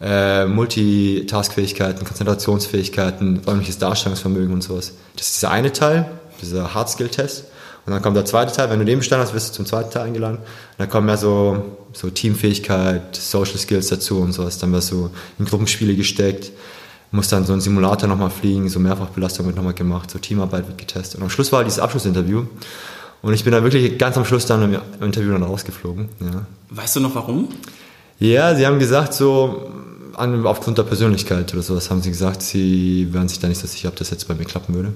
äh, 0.00 0.46
Multitaskfähigkeiten, 0.46 2.04
Konzentrationsfähigkeiten, 2.04 3.40
räumliches 3.46 3.78
Darstellungsvermögen 3.78 4.52
und 4.52 4.62
sowas. 4.62 4.94
Das 5.16 5.30
ist 5.30 5.42
der 5.42 5.52
eine 5.52 5.72
Teil, 5.72 6.10
dieser 6.42 6.74
Hardskill-Test. 6.74 7.44
Und 7.88 7.94
dann 7.94 8.02
kommt 8.02 8.18
der 8.18 8.26
zweite 8.26 8.52
Teil, 8.52 8.68
wenn 8.68 8.80
du 8.80 8.84
den 8.84 8.98
bestanden 8.98 9.26
hast, 9.26 9.34
wirst 9.34 9.48
du 9.48 9.54
zum 9.54 9.64
zweiten 9.64 9.90
Teil 9.90 10.08
eingeladen. 10.08 10.36
Und 10.36 10.44
dann 10.76 10.90
kommen 10.90 11.08
ja 11.08 11.16
so, 11.16 11.78
so 11.94 12.10
Teamfähigkeit, 12.10 13.16
Social 13.16 13.56
Skills 13.56 13.88
dazu 13.88 14.18
und 14.18 14.32
sowas. 14.32 14.58
Dann 14.58 14.74
wirst 14.74 14.90
du 14.90 15.08
in 15.38 15.46
Gruppenspiele 15.46 15.94
gesteckt, 15.96 16.52
musst 17.12 17.32
dann 17.32 17.46
so 17.46 17.54
einen 17.54 17.62
Simulator 17.62 18.06
nochmal 18.06 18.28
fliegen, 18.28 18.68
so 18.68 18.78
Mehrfachbelastung 18.78 19.46
wird 19.46 19.56
nochmal 19.56 19.72
gemacht, 19.72 20.10
so 20.10 20.18
Teamarbeit 20.18 20.66
wird 20.66 20.76
getestet. 20.76 21.16
Und 21.16 21.22
am 21.22 21.30
Schluss 21.30 21.50
war 21.50 21.64
dieses 21.64 21.78
Abschlussinterview. 21.78 22.44
Und 23.22 23.32
ich 23.32 23.42
bin 23.42 23.54
dann 23.54 23.64
wirklich 23.64 23.96
ganz 23.96 24.18
am 24.18 24.26
Schluss 24.26 24.44
dann 24.44 24.74
im 24.74 24.80
Interview 25.00 25.32
dann 25.32 25.42
rausgeflogen. 25.42 26.10
Ja. 26.20 26.44
Weißt 26.68 26.94
du 26.96 27.00
noch 27.00 27.14
warum? 27.14 27.48
Ja, 28.18 28.54
sie 28.54 28.66
haben 28.66 28.78
gesagt, 28.78 29.14
so 29.14 29.72
aufgrund 30.14 30.76
der 30.76 30.82
Persönlichkeit 30.82 31.54
oder 31.54 31.62
sowas 31.62 31.90
haben 31.90 32.02
sie 32.02 32.10
gesagt, 32.10 32.42
sie 32.42 33.08
wären 33.12 33.28
sich 33.28 33.38
da 33.38 33.48
nicht 33.48 33.62
so 33.62 33.66
sicher, 33.66 33.88
ob 33.88 33.96
das 33.96 34.10
jetzt 34.10 34.28
bei 34.28 34.34
mir 34.34 34.44
klappen 34.44 34.74
würde. 34.74 34.92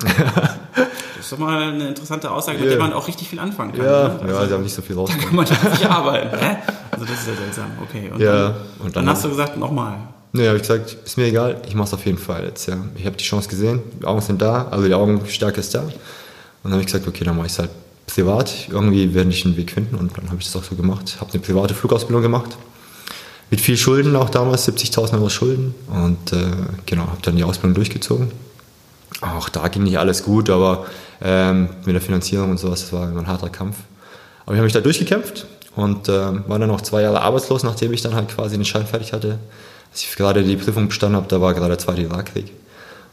Das 0.00 1.26
ist 1.26 1.32
doch 1.32 1.38
mal 1.38 1.62
eine 1.74 1.88
interessante 1.88 2.30
Aussage, 2.30 2.58
mit 2.58 2.68
yeah. 2.68 2.76
der 2.76 2.86
man 2.86 2.94
auch 2.94 3.06
richtig 3.06 3.28
viel 3.28 3.38
anfangen 3.38 3.72
kann. 3.72 3.84
Ja, 3.84 4.08
ne? 4.08 4.20
also, 4.22 4.26
ja 4.26 4.46
sie 4.46 4.54
haben 4.54 4.62
nicht 4.62 4.74
so 4.74 4.80
viel 4.80 4.96
raus. 4.96 5.10
Da 5.12 5.22
kann 5.22 5.36
man 5.36 5.44
nicht 5.44 5.86
arbeiten. 5.86 6.38
Hä? 6.38 6.56
Also 6.90 7.04
das 7.04 7.20
ist 7.20 7.28
ja 7.28 7.34
seltsam. 7.34 7.66
Okay. 7.82 8.10
Und 8.10 8.20
ja, 8.20 8.32
dann, 8.32 8.54
und 8.78 8.96
dann, 8.96 9.04
dann 9.04 9.14
hast 9.14 9.24
du 9.24 9.28
gesagt, 9.28 9.58
nochmal. 9.58 9.98
Nee, 10.32 10.46
habe 10.46 10.56
ich 10.56 10.62
gesagt, 10.62 10.96
ist 11.04 11.18
mir 11.18 11.26
egal, 11.26 11.60
ich 11.66 11.74
mache 11.74 11.88
es 11.88 11.94
auf 11.94 12.06
jeden 12.06 12.16
Fall 12.16 12.44
jetzt. 12.44 12.66
Ja. 12.68 12.78
Ich 12.96 13.04
habe 13.04 13.16
die 13.16 13.24
Chance 13.24 13.48
gesehen, 13.48 13.82
die 14.00 14.06
Augen 14.06 14.22
sind 14.22 14.40
da, 14.40 14.68
also 14.70 14.86
die 14.86 14.94
Augenstärke 14.94 15.60
ist 15.60 15.74
da. 15.74 15.80
Und 15.80 15.92
dann 16.62 16.72
habe 16.72 16.82
ich 16.82 16.86
gesagt, 16.86 17.06
okay, 17.06 17.24
dann 17.24 17.36
mache 17.36 17.46
ich 17.46 17.52
es 17.52 17.58
halt 17.58 17.70
privat. 18.06 18.68
Irgendwie 18.70 19.14
werde 19.14 19.30
ich 19.30 19.44
einen 19.44 19.56
Weg 19.56 19.72
finden 19.72 19.96
und 19.96 20.16
dann 20.16 20.26
habe 20.28 20.36
ich 20.38 20.46
das 20.46 20.56
auch 20.56 20.64
so 20.64 20.74
gemacht. 20.74 21.16
Habe 21.20 21.32
eine 21.32 21.42
private 21.42 21.74
Flugausbildung 21.74 22.22
gemacht. 22.22 22.56
Mit 23.50 23.60
viel 23.60 23.76
Schulden 23.76 24.14
auch 24.14 24.30
damals, 24.30 24.68
70.000 24.68 25.14
Euro 25.14 25.28
Schulden. 25.28 25.74
Und 25.88 26.32
äh, 26.32 26.44
genau, 26.86 27.02
habe 27.02 27.18
dann 27.22 27.36
die 27.36 27.44
Ausbildung 27.44 27.74
durchgezogen. 27.74 28.30
Auch 29.20 29.48
da 29.48 29.68
ging 29.68 29.82
nicht 29.82 29.98
alles 29.98 30.22
gut, 30.22 30.50
aber 30.50 30.86
ähm, 31.20 31.68
mit 31.84 31.94
der 31.94 32.00
Finanzierung 32.00 32.50
und 32.50 32.58
sowas, 32.58 32.82
das 32.82 32.92
war 32.92 33.08
immer 33.08 33.20
ein 33.20 33.26
harter 33.26 33.50
Kampf. 33.50 33.76
Aber 34.44 34.54
ich 34.54 34.58
habe 34.58 34.64
mich 34.64 34.72
da 34.72 34.80
durchgekämpft 34.80 35.46
und 35.76 36.08
äh, 36.08 36.48
war 36.48 36.58
dann 36.58 36.68
noch 36.68 36.80
zwei 36.80 37.02
Jahre 37.02 37.20
arbeitslos, 37.20 37.62
nachdem 37.62 37.92
ich 37.92 38.02
dann 38.02 38.14
halt 38.14 38.28
quasi 38.28 38.56
den 38.56 38.64
Schein 38.64 38.86
fertig 38.86 39.12
hatte. 39.12 39.38
als 39.90 40.02
ich 40.02 40.16
gerade 40.16 40.42
die 40.42 40.56
Prüfung 40.56 40.88
bestanden 40.88 41.16
habe, 41.16 41.28
da 41.28 41.40
war 41.40 41.54
gerade 41.54 41.68
der 41.68 41.78
Zweite 41.78 42.02
Irakkrieg. 42.02 42.52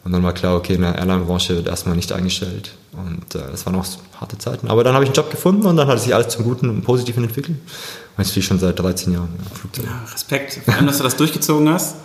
Und 0.04 0.14
dann 0.14 0.24
war 0.24 0.34
klar, 0.34 0.56
okay, 0.56 0.76
in 0.76 0.82
der 0.82 0.96
Airline-Branche 0.96 1.58
wird 1.58 1.68
erstmal 1.68 1.96
nicht 1.96 2.14
eingestellt. 2.14 2.72
Und 2.94 3.36
äh, 3.36 3.52
das 3.52 3.66
waren 3.66 3.76
auch 3.76 3.86
harte 4.22 4.38
Zeiten. 4.38 4.70
Aber 4.70 4.84
dann 4.86 4.94
habe 4.94 5.04
ich 5.04 5.10
einen 5.10 5.16
Job 5.16 5.30
gefunden 5.30 5.66
und 5.66 5.76
dann 5.76 5.90
hat 5.90 6.00
sich 6.00 6.16
alles 6.16 6.30
zum 6.30 6.46
Guten 6.46 6.70
und 6.70 6.82
Positiven 6.82 7.26
entwickelt. 7.26 7.58
Und 7.58 8.24
jetzt 8.24 8.32
fliege 8.32 8.48
schon 8.48 8.58
seit 8.58 8.80
13 8.80 9.12
Jahren 9.12 9.30
ja, 9.78 9.84
ja, 9.84 10.14
Respekt. 10.14 10.62
Vor 10.64 10.74
allem, 10.74 10.88
dass 10.88 10.98
du 10.98 11.04
das 11.04 11.18
durchgezogen 11.18 11.68
hast. 11.68 11.96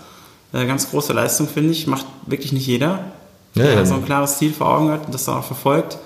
Äh, 0.53 0.67
ganz 0.67 0.91
große 0.91 1.13
Leistung, 1.13 1.47
finde 1.47 1.71
ich. 1.71 1.87
Macht 1.87 2.07
wirklich 2.27 2.53
nicht 2.53 2.67
jeder. 2.67 3.13
Ja, 3.55 3.65
der 3.65 3.75
ja. 3.75 3.87
so 3.87 3.95
ein 3.95 4.05
klares 4.05 4.39
Ziel 4.39 4.53
vor 4.53 4.69
Augen 4.69 4.91
hat 4.91 5.07
und 5.07 5.15
das 5.15 5.25
dann 5.25 5.37
auch 5.37 5.45
verfolgt. 5.45 5.99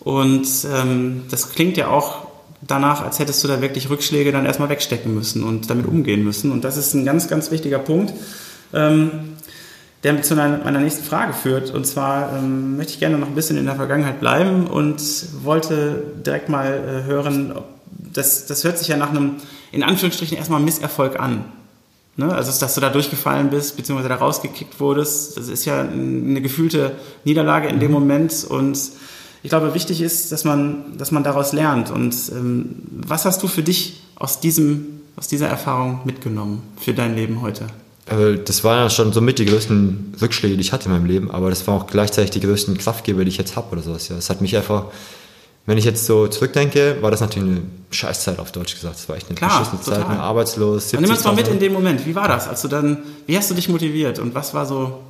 Und 0.00 0.46
ähm, 0.74 1.22
das 1.30 1.50
klingt 1.50 1.76
ja 1.76 1.88
auch 1.88 2.26
danach, 2.62 3.02
als 3.02 3.18
hättest 3.18 3.42
du 3.44 3.48
da 3.48 3.60
wirklich 3.60 3.90
Rückschläge 3.90 4.32
dann 4.32 4.46
erstmal 4.46 4.68
wegstecken 4.68 5.14
müssen 5.14 5.44
und 5.44 5.70
damit 5.70 5.86
umgehen 5.86 6.24
müssen. 6.24 6.50
Und 6.52 6.64
das 6.64 6.76
ist 6.76 6.94
ein 6.94 7.04
ganz, 7.04 7.28
ganz 7.28 7.50
wichtiger 7.50 7.78
Punkt. 7.78 8.12
Ähm, 8.72 9.36
der 10.02 10.22
zu 10.22 10.34
meiner 10.34 10.80
nächsten 10.80 11.04
Frage 11.04 11.34
führt. 11.34 11.70
Und 11.72 11.86
zwar 11.86 12.36
ähm, 12.36 12.76
möchte 12.76 12.94
ich 12.94 13.00
gerne 13.00 13.18
noch 13.18 13.28
ein 13.28 13.34
bisschen 13.34 13.58
in 13.58 13.66
der 13.66 13.76
Vergangenheit 13.76 14.20
bleiben 14.20 14.66
und 14.66 15.00
wollte 15.42 16.02
direkt 16.24 16.48
mal 16.48 16.66
äh, 16.66 17.06
hören, 17.06 17.54
das, 18.12 18.46
das 18.46 18.64
hört 18.64 18.78
sich 18.78 18.88
ja 18.88 18.96
nach 18.96 19.10
einem, 19.10 19.36
in 19.72 19.82
Anführungsstrichen, 19.82 20.38
erstmal 20.38 20.60
Misserfolg 20.60 21.20
an. 21.20 21.44
Ne? 22.20 22.34
Also, 22.34 22.52
dass 22.60 22.74
du 22.74 22.82
da 22.82 22.90
durchgefallen 22.90 23.48
bist, 23.48 23.78
beziehungsweise 23.78 24.10
da 24.10 24.16
rausgekickt 24.16 24.78
wurdest, 24.78 25.38
das 25.38 25.48
ist 25.48 25.64
ja 25.64 25.80
eine 25.80 26.42
gefühlte 26.42 26.92
Niederlage 27.24 27.68
in 27.68 27.80
dem 27.80 27.88
mhm. 27.88 27.94
Moment. 27.94 28.46
Und 28.46 28.78
ich 29.42 29.48
glaube, 29.48 29.72
wichtig 29.72 30.02
ist, 30.02 30.30
dass 30.30 30.44
man, 30.44 30.98
dass 30.98 31.12
man 31.12 31.24
daraus 31.24 31.52
lernt. 31.52 31.90
Und 31.90 32.14
ähm, 32.32 32.76
was 32.90 33.24
hast 33.24 33.42
du 33.42 33.48
für 33.48 33.62
dich 33.62 34.02
aus, 34.16 34.38
diesem, 34.38 35.00
aus 35.16 35.28
dieser 35.28 35.48
Erfahrung 35.48 36.00
mitgenommen 36.04 36.62
für 36.78 36.92
dein 36.92 37.16
Leben 37.16 37.40
heute? 37.40 37.68
Also 38.06 38.34
das 38.34 38.64
waren 38.64 38.78
ja 38.78 38.90
schon 38.90 39.14
somit 39.14 39.38
die 39.38 39.46
größten 39.46 40.16
Rückschläge, 40.20 40.56
die 40.56 40.60
ich 40.60 40.72
hatte 40.72 40.86
in 40.86 40.92
meinem 40.92 41.06
Leben, 41.06 41.30
aber 41.30 41.48
das 41.48 41.66
waren 41.66 41.80
auch 41.80 41.86
gleichzeitig 41.86 42.32
die 42.32 42.40
größten 42.40 42.76
Kraftgeber, 42.76 43.24
die 43.24 43.30
ich 43.30 43.38
jetzt 43.38 43.56
habe 43.56 43.72
oder 43.72 43.82
sowas. 43.82 44.08
Ja, 44.08 44.16
es 44.16 44.28
hat 44.28 44.42
mich 44.42 44.56
einfach, 44.56 44.86
wenn 45.66 45.78
ich 45.78 45.84
jetzt 45.84 46.06
so 46.06 46.26
zurückdenke, 46.26 46.98
war 47.00 47.10
das 47.10 47.20
natürlich 47.20 47.48
eine 47.48 47.62
Scheißzeit 47.90 48.38
auf 48.38 48.50
Deutsch 48.52 48.74
gesagt. 48.74 48.96
Es 48.96 49.08
war 49.08 49.16
echt 49.16 49.28
eine 49.28 49.36
Klar, 49.36 49.60
beschissene 49.60 49.82
Zeit, 49.82 50.08
eine 50.08 50.20
arbeitslos. 50.20 50.92
Nimm 50.92 51.10
uns 51.10 51.24
mal 51.24 51.34
mit 51.34 51.48
in 51.48 51.58
dem 51.58 51.72
Moment. 51.72 52.06
Wie 52.06 52.14
war 52.14 52.28
das? 52.28 52.48
Also 52.48 52.68
dann, 52.68 52.98
wie 53.26 53.36
hast 53.36 53.50
du 53.50 53.54
dich 53.54 53.68
motiviert 53.68 54.18
und 54.18 54.34
was 54.34 54.54
war 54.54 54.66
so? 54.66 55.00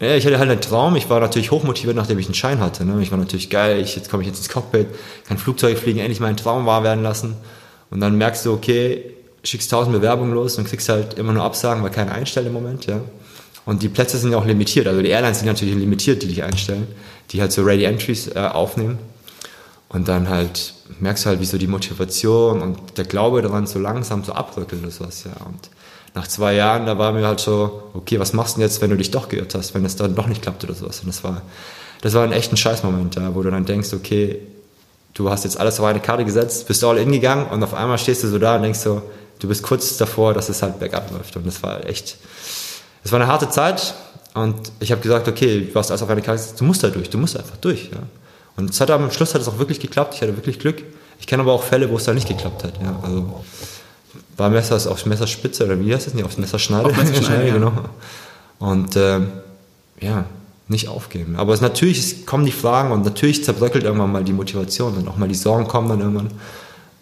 Ja, 0.00 0.14
ich 0.14 0.24
hatte 0.24 0.38
halt 0.38 0.50
einen 0.50 0.60
Traum. 0.60 0.96
Ich 0.96 1.10
war 1.10 1.20
natürlich 1.20 1.50
hochmotiviert, 1.50 1.96
nachdem 1.96 2.18
ich 2.18 2.26
einen 2.26 2.34
Schein 2.34 2.60
hatte. 2.60 2.84
Ne? 2.84 3.02
Ich 3.02 3.10
war 3.10 3.18
natürlich 3.18 3.50
geil. 3.50 3.80
Ich, 3.80 3.96
jetzt 3.96 4.10
komme 4.10 4.22
ich 4.22 4.28
jetzt 4.28 4.38
ins 4.38 4.48
Cockpit, 4.48 4.86
kann 5.26 5.38
Flugzeug 5.38 5.76
fliegen, 5.78 5.98
endlich 5.98 6.20
meinen 6.20 6.36
Traum 6.36 6.66
wahr 6.66 6.84
werden 6.84 7.02
lassen. 7.02 7.36
Und 7.90 8.00
dann 8.00 8.16
merkst 8.16 8.46
du, 8.46 8.52
okay, 8.52 9.14
schickst 9.42 9.70
tausend 9.70 9.92
Bewerbungen 9.92 10.32
los 10.34 10.58
und 10.58 10.68
kriegst 10.68 10.88
halt 10.88 11.14
immer 11.14 11.32
nur 11.32 11.42
Absagen, 11.42 11.82
weil 11.82 11.90
keiner 11.90 12.12
einstellt 12.12 12.46
im 12.46 12.52
Moment, 12.52 12.86
ja. 12.86 13.00
Und 13.64 13.82
die 13.82 13.88
Plätze 13.88 14.16
sind 14.18 14.32
ja 14.32 14.38
auch 14.38 14.46
limitiert. 14.46 14.86
Also 14.86 15.02
die 15.02 15.08
Airlines 15.08 15.40
sind 15.40 15.46
natürlich 15.46 15.74
limitiert, 15.74 16.22
die 16.22 16.28
dich 16.28 16.42
einstellen, 16.42 16.86
die 17.30 17.40
halt 17.40 17.52
so 17.52 17.62
Ready 17.62 17.84
Entries 17.84 18.28
äh, 18.28 18.38
aufnehmen. 18.38 18.98
Und 19.88 20.08
dann 20.08 20.28
halt 20.28 20.74
merkst 21.00 21.24
du 21.24 21.30
halt, 21.30 21.40
wie 21.40 21.46
so 21.46 21.56
die 21.56 21.66
Motivation 21.66 22.60
und 22.60 22.98
der 22.98 23.04
Glaube 23.04 23.40
daran 23.40 23.66
so 23.66 23.78
langsam 23.78 24.22
so 24.22 24.32
abrückelt 24.32 24.82
oder 24.82 24.90
sowas, 24.90 25.24
ja. 25.24 25.32
Und 25.46 25.70
nach 26.14 26.26
zwei 26.26 26.54
Jahren, 26.54 26.86
da 26.86 26.98
war 26.98 27.12
mir 27.12 27.26
halt 27.26 27.40
so, 27.40 27.90
okay, 27.94 28.18
was 28.18 28.32
machst 28.32 28.56
du 28.56 28.60
denn 28.60 28.68
jetzt, 28.68 28.80
wenn 28.80 28.90
du 28.90 28.96
dich 28.96 29.10
doch 29.10 29.28
geirrt 29.28 29.54
hast, 29.54 29.74
wenn 29.74 29.84
es 29.84 29.96
dann 29.96 30.14
doch 30.14 30.26
nicht 30.26 30.42
klappt 30.42 30.64
oder 30.64 30.74
sowas. 30.74 31.00
Und 31.00 31.08
das 31.08 31.24
war, 31.24 31.42
das 32.00 32.14
war 32.14 32.24
ein 32.24 32.32
echt 32.32 32.52
ein 32.52 32.56
Scheißmoment, 32.56 33.16
ja, 33.16 33.34
wo 33.34 33.42
du 33.42 33.50
dann 33.50 33.64
denkst, 33.64 33.92
okay, 33.92 34.40
du 35.14 35.30
hast 35.30 35.44
jetzt 35.44 35.58
alles 35.58 35.80
auf 35.80 35.86
eine 35.86 36.00
Karte 36.00 36.24
gesetzt, 36.24 36.66
bist 36.68 36.82
all 36.84 36.98
in 36.98 37.12
gegangen 37.12 37.46
und 37.46 37.62
auf 37.62 37.74
einmal 37.74 37.98
stehst 37.98 38.22
du 38.24 38.28
so 38.28 38.38
da 38.38 38.56
und 38.56 38.62
denkst 38.62 38.80
so, 38.80 39.02
du 39.38 39.48
bist 39.48 39.62
kurz 39.62 39.96
davor, 39.96 40.34
dass 40.34 40.48
es 40.48 40.62
halt 40.62 40.78
bergab 40.78 41.10
läuft. 41.10 41.36
Und 41.36 41.46
das 41.46 41.62
war 41.62 41.84
echt, 41.86 42.16
es 43.04 43.12
war 43.12 43.20
eine 43.20 43.30
harte 43.30 43.48
Zeit. 43.48 43.94
Und 44.34 44.72
ich 44.80 44.92
habe 44.92 45.00
gesagt, 45.00 45.26
okay, 45.28 45.68
du 45.72 45.78
hast 45.78 45.90
alles 45.90 46.02
auf 46.02 46.10
eine 46.10 46.22
Karte, 46.22 46.42
du 46.56 46.64
musst 46.64 46.82
da 46.82 46.88
durch, 46.88 47.10
du 47.10 47.18
musst 47.18 47.36
einfach 47.36 47.56
durch. 47.56 47.90
Ja. 47.92 48.02
Und 48.58 48.70
es 48.70 48.80
hat 48.80 48.90
am 48.90 49.10
Schluss 49.12 49.34
hat 49.34 49.40
es 49.40 49.48
auch 49.48 49.58
wirklich 49.58 49.78
geklappt. 49.78 50.14
Ich 50.14 50.20
hatte 50.20 50.36
wirklich 50.36 50.58
Glück. 50.58 50.82
Ich 51.20 51.26
kenne 51.28 51.42
aber 51.42 51.52
auch 51.52 51.62
Fälle, 51.62 51.88
wo 51.90 51.96
es 51.96 52.04
da 52.04 52.12
nicht 52.12 52.26
geklappt 52.26 52.64
hat. 52.64 52.74
Ja. 52.82 52.98
Also 53.02 53.44
war 54.36 54.50
Messer 54.50 54.90
aufs 54.90 55.06
Messerspitze 55.06 55.64
oder 55.64 55.78
wie 55.80 55.94
heißt 55.94 56.08
das 56.08 56.14
nicht? 56.14 56.24
Aufs 56.24 56.38
Messerschneide. 56.38 56.86
Auf 56.86 56.96
Messerschneide, 56.96 57.46
ja. 57.48 57.54
genau. 57.54 57.72
Und 58.58 58.96
ähm, 58.96 59.28
ja, 60.00 60.24
nicht 60.66 60.88
aufgeben. 60.88 61.36
Aber 61.36 61.54
es, 61.54 61.60
natürlich 61.60 61.98
es 61.98 62.26
kommen 62.26 62.44
die 62.44 62.52
Fragen 62.52 62.90
und 62.90 63.04
natürlich 63.04 63.44
zerbröckelt 63.44 63.84
irgendwann 63.84 64.10
mal 64.10 64.24
die 64.24 64.32
Motivation 64.32 64.96
und 64.96 65.08
auch 65.08 65.16
mal 65.16 65.28
die 65.28 65.36
Sorgen 65.36 65.68
kommen 65.68 65.88
dann 65.88 66.00
irgendwann. 66.00 66.30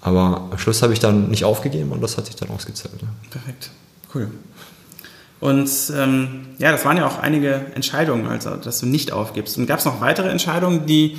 Aber 0.03 0.49
am 0.51 0.59
Schluss 0.59 0.83
habe 0.83 0.93
ich 0.93 1.01
dann 1.01 1.31
nicht 1.31 1.45
aufgegeben 1.45 1.91
und 1.91 2.03
das 2.03 2.19
hat 2.19 2.27
sich 2.27 2.37
dann 2.37 2.51
ausgezahlt. 2.51 3.01
Ja. 3.01 3.09
Perfekt, 3.31 3.71
cool. 4.15 4.31
Und 5.41 5.71
ähm, 5.95 6.47
ja, 6.59 6.71
das 6.71 6.85
waren 6.85 6.97
ja 6.97 7.07
auch 7.07 7.19
einige 7.19 7.67
Entscheidungen, 7.75 8.27
also 8.27 8.57
dass 8.57 8.81
du 8.81 8.87
nicht 8.87 9.13
aufgibst. 9.13 9.59
Und 9.59 9.67
gab 9.67 9.79
es 9.79 9.85
noch 9.85 10.01
weitere 10.01 10.29
Entscheidungen, 10.29 10.87
die 10.87 11.17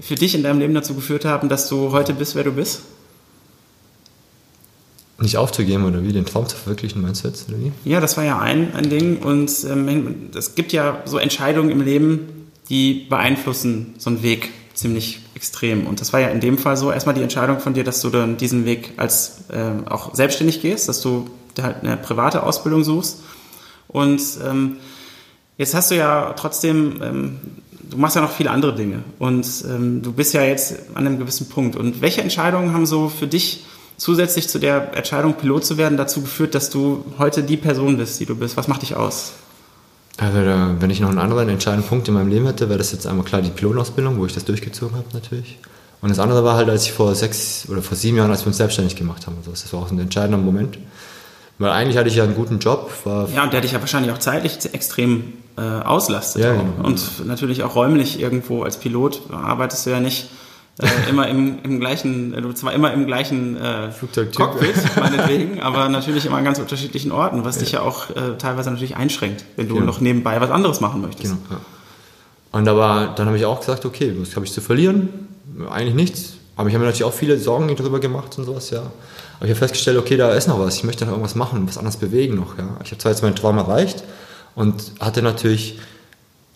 für 0.00 0.14
dich 0.14 0.34
in 0.34 0.42
deinem 0.42 0.58
Leben 0.60 0.74
dazu 0.74 0.94
geführt 0.94 1.24
haben, 1.24 1.48
dass 1.48 1.68
du 1.68 1.92
heute 1.92 2.14
bist, 2.14 2.34
wer 2.34 2.44
du 2.44 2.52
bist? 2.52 2.82
Nicht 5.18 5.36
aufzugeben 5.36 5.84
oder 5.84 6.02
wie, 6.02 6.12
den 6.12 6.24
Traum 6.24 6.48
zu 6.48 6.56
verwirklichen, 6.56 7.02
meinst 7.02 7.24
du 7.24 7.28
jetzt? 7.28 7.48
Oder 7.48 7.58
wie? 7.58 7.72
Ja, 7.84 8.00
das 8.00 8.16
war 8.16 8.24
ja 8.24 8.38
ein, 8.38 8.74
ein 8.74 8.88
Ding. 8.88 9.18
Und 9.18 9.52
ähm, 9.64 10.30
es 10.34 10.54
gibt 10.54 10.72
ja 10.72 11.02
so 11.04 11.18
Entscheidungen 11.18 11.70
im 11.70 11.82
Leben, 11.82 12.48
die 12.70 13.06
beeinflussen 13.08 13.94
so 13.98 14.08
einen 14.08 14.22
Weg 14.22 14.50
ziemlich 14.72 15.20
extrem. 15.34 15.86
Und 15.86 16.00
das 16.00 16.12
war 16.12 16.20
ja 16.20 16.28
in 16.28 16.40
dem 16.40 16.56
Fall 16.56 16.76
so 16.76 16.90
erstmal 16.90 17.14
die 17.14 17.22
Entscheidung 17.22 17.60
von 17.60 17.74
dir, 17.74 17.84
dass 17.84 18.00
du 18.00 18.08
dann 18.08 18.38
diesen 18.38 18.64
Weg 18.64 18.92
als 18.96 19.44
äh, 19.50 19.88
auch 19.90 20.14
selbstständig 20.14 20.62
gehst, 20.62 20.88
dass 20.88 21.02
du 21.02 21.28
halt 21.60 21.84
eine 21.84 21.98
private 21.98 22.42
Ausbildung 22.42 22.84
suchst. 22.84 23.20
Und 23.88 24.22
ähm, 24.46 24.76
jetzt 25.58 25.74
hast 25.74 25.90
du 25.90 25.96
ja 25.96 26.32
trotzdem, 26.34 27.00
ähm, 27.02 27.40
du 27.90 27.96
machst 27.96 28.16
ja 28.16 28.22
noch 28.22 28.32
viele 28.32 28.50
andere 28.50 28.74
Dinge 28.74 29.02
und 29.18 29.46
ähm, 29.68 30.02
du 30.02 30.12
bist 30.12 30.32
ja 30.32 30.42
jetzt 30.42 30.74
an 30.94 31.06
einem 31.06 31.18
gewissen 31.18 31.48
Punkt. 31.48 31.76
Und 31.76 32.00
welche 32.00 32.22
Entscheidungen 32.22 32.72
haben 32.72 32.86
so 32.86 33.08
für 33.08 33.26
dich 33.26 33.64
zusätzlich 33.96 34.48
zu 34.48 34.58
der 34.58 34.96
Entscheidung, 34.96 35.34
Pilot 35.34 35.64
zu 35.64 35.76
werden, 35.76 35.98
dazu 35.98 36.22
geführt, 36.22 36.54
dass 36.54 36.70
du 36.70 37.04
heute 37.18 37.42
die 37.42 37.56
Person 37.56 37.96
bist, 37.98 38.18
die 38.20 38.26
du 38.26 38.36
bist? 38.36 38.56
Was 38.56 38.68
macht 38.68 38.82
dich 38.82 38.96
aus? 38.96 39.32
Also 40.16 40.44
da, 40.44 40.76
wenn 40.78 40.90
ich 40.90 41.00
noch 41.00 41.08
einen 41.08 41.18
anderen 41.18 41.48
entscheidenden 41.48 41.88
Punkt 41.88 42.08
in 42.08 42.14
meinem 42.14 42.28
Leben 42.28 42.46
hätte, 42.46 42.68
wäre 42.68 42.78
das 42.78 42.92
jetzt 42.92 43.06
einmal 43.06 43.24
klar 43.24 43.42
die 43.42 43.50
Pilotenausbildung, 43.50 44.18
wo 44.18 44.26
ich 44.26 44.34
das 44.34 44.44
durchgezogen 44.44 44.96
habe 44.96 45.06
natürlich. 45.12 45.58
Und 46.02 46.08
das 46.08 46.18
andere 46.18 46.44
war 46.44 46.56
halt, 46.56 46.68
als 46.68 46.84
ich 46.84 46.92
vor 46.92 47.14
sechs 47.14 47.66
oder 47.68 47.82
vor 47.82 47.96
sieben 47.96 48.16
Jahren, 48.16 48.30
als 48.30 48.42
wir 48.42 48.48
uns 48.48 48.56
selbstständig 48.56 48.96
gemacht 48.96 49.26
haben. 49.26 49.36
Also 49.38 49.50
das 49.50 49.72
war 49.72 49.80
auch 49.80 49.90
ein 49.90 49.98
entscheidender 49.98 50.38
Moment. 50.38 50.78
Weil 51.58 51.70
eigentlich 51.72 51.98
hatte 51.98 52.08
ich 52.08 52.16
ja 52.16 52.24
einen 52.24 52.34
guten 52.34 52.58
Job. 52.58 52.90
ja, 53.04 53.42
und 53.42 53.52
der 53.52 53.60
dich 53.60 53.72
ja 53.72 53.80
wahrscheinlich 53.80 54.12
auch 54.12 54.18
zeitlich 54.18 54.58
extrem 54.72 55.34
äh, 55.60 55.82
auslastet. 55.82 56.42
Ja, 56.42 56.52
genau. 56.52 56.88
Und 56.88 57.26
natürlich 57.26 57.62
auch 57.62 57.74
räumlich 57.74 58.18
irgendwo 58.18 58.62
als 58.62 58.78
Pilot 58.78 59.20
arbeitest 59.30 59.84
du 59.84 59.90
ja 59.90 60.00
nicht 60.00 60.30
äh, 60.78 60.86
immer 61.10 61.28
im, 61.28 61.58
im 61.62 61.80
gleichen, 61.80 62.32
äh, 62.32 62.54
zwar 62.54 62.72
immer 62.72 62.94
im 62.94 63.06
gleichen 63.06 63.58
äh, 63.58 63.90
Cockpit, 64.34 64.74
meinetwegen, 64.96 65.60
aber 65.60 65.90
natürlich 65.90 66.24
immer 66.24 66.38
an 66.38 66.44
ganz 66.44 66.58
unterschiedlichen 66.58 67.12
Orten, 67.12 67.44
was 67.44 67.56
ja. 67.56 67.60
dich 67.60 67.72
ja 67.72 67.82
auch 67.82 68.08
äh, 68.08 68.38
teilweise 68.38 68.70
natürlich 68.70 68.96
einschränkt, 68.96 69.44
wenn 69.56 69.68
du 69.68 69.74
genau. 69.74 69.86
noch 69.86 70.00
nebenbei 70.00 70.40
was 70.40 70.50
anderes 70.50 70.80
machen 70.80 71.02
möchtest. 71.02 71.34
Genau, 71.34 71.40
ja. 71.50 71.60
Und 72.52 72.66
aber 72.66 73.12
dann 73.14 73.26
habe 73.26 73.36
ich 73.36 73.44
auch 73.44 73.60
gesagt, 73.60 73.84
okay, 73.84 74.14
was 74.18 74.34
habe 74.36 74.46
ich 74.46 74.52
zu 74.52 74.62
verlieren? 74.62 75.10
Eigentlich 75.70 75.94
nichts. 75.94 76.34
Aber 76.56 76.68
ich 76.68 76.74
habe 76.74 76.84
mir 76.84 76.90
natürlich 76.90 77.04
auch 77.04 77.14
viele 77.14 77.38
Sorgen 77.38 77.74
darüber 77.76 78.00
gemacht 78.00 78.38
und 78.38 78.44
sowas, 78.44 78.70
ja. 78.70 78.80
Aber 78.80 79.44
ich 79.44 79.50
habe 79.50 79.54
festgestellt, 79.54 79.98
okay, 79.98 80.16
da 80.16 80.32
ist 80.32 80.48
noch 80.48 80.58
was. 80.58 80.76
Ich 80.76 80.84
möchte 80.84 81.04
noch 81.04 81.12
irgendwas 81.12 81.34
machen, 81.34 81.66
was 81.68 81.78
anderes 81.78 81.98
bewegen 81.98 82.36
noch, 82.36 82.58
ja. 82.58 82.64
Ich 82.82 82.90
habe 82.90 82.98
zwar 82.98 83.12
jetzt 83.12 83.22
meinen 83.22 83.36
Traum 83.36 83.58
erreicht 83.58 84.02
und 84.54 84.92
hatte 85.00 85.22
natürlich, 85.22 85.78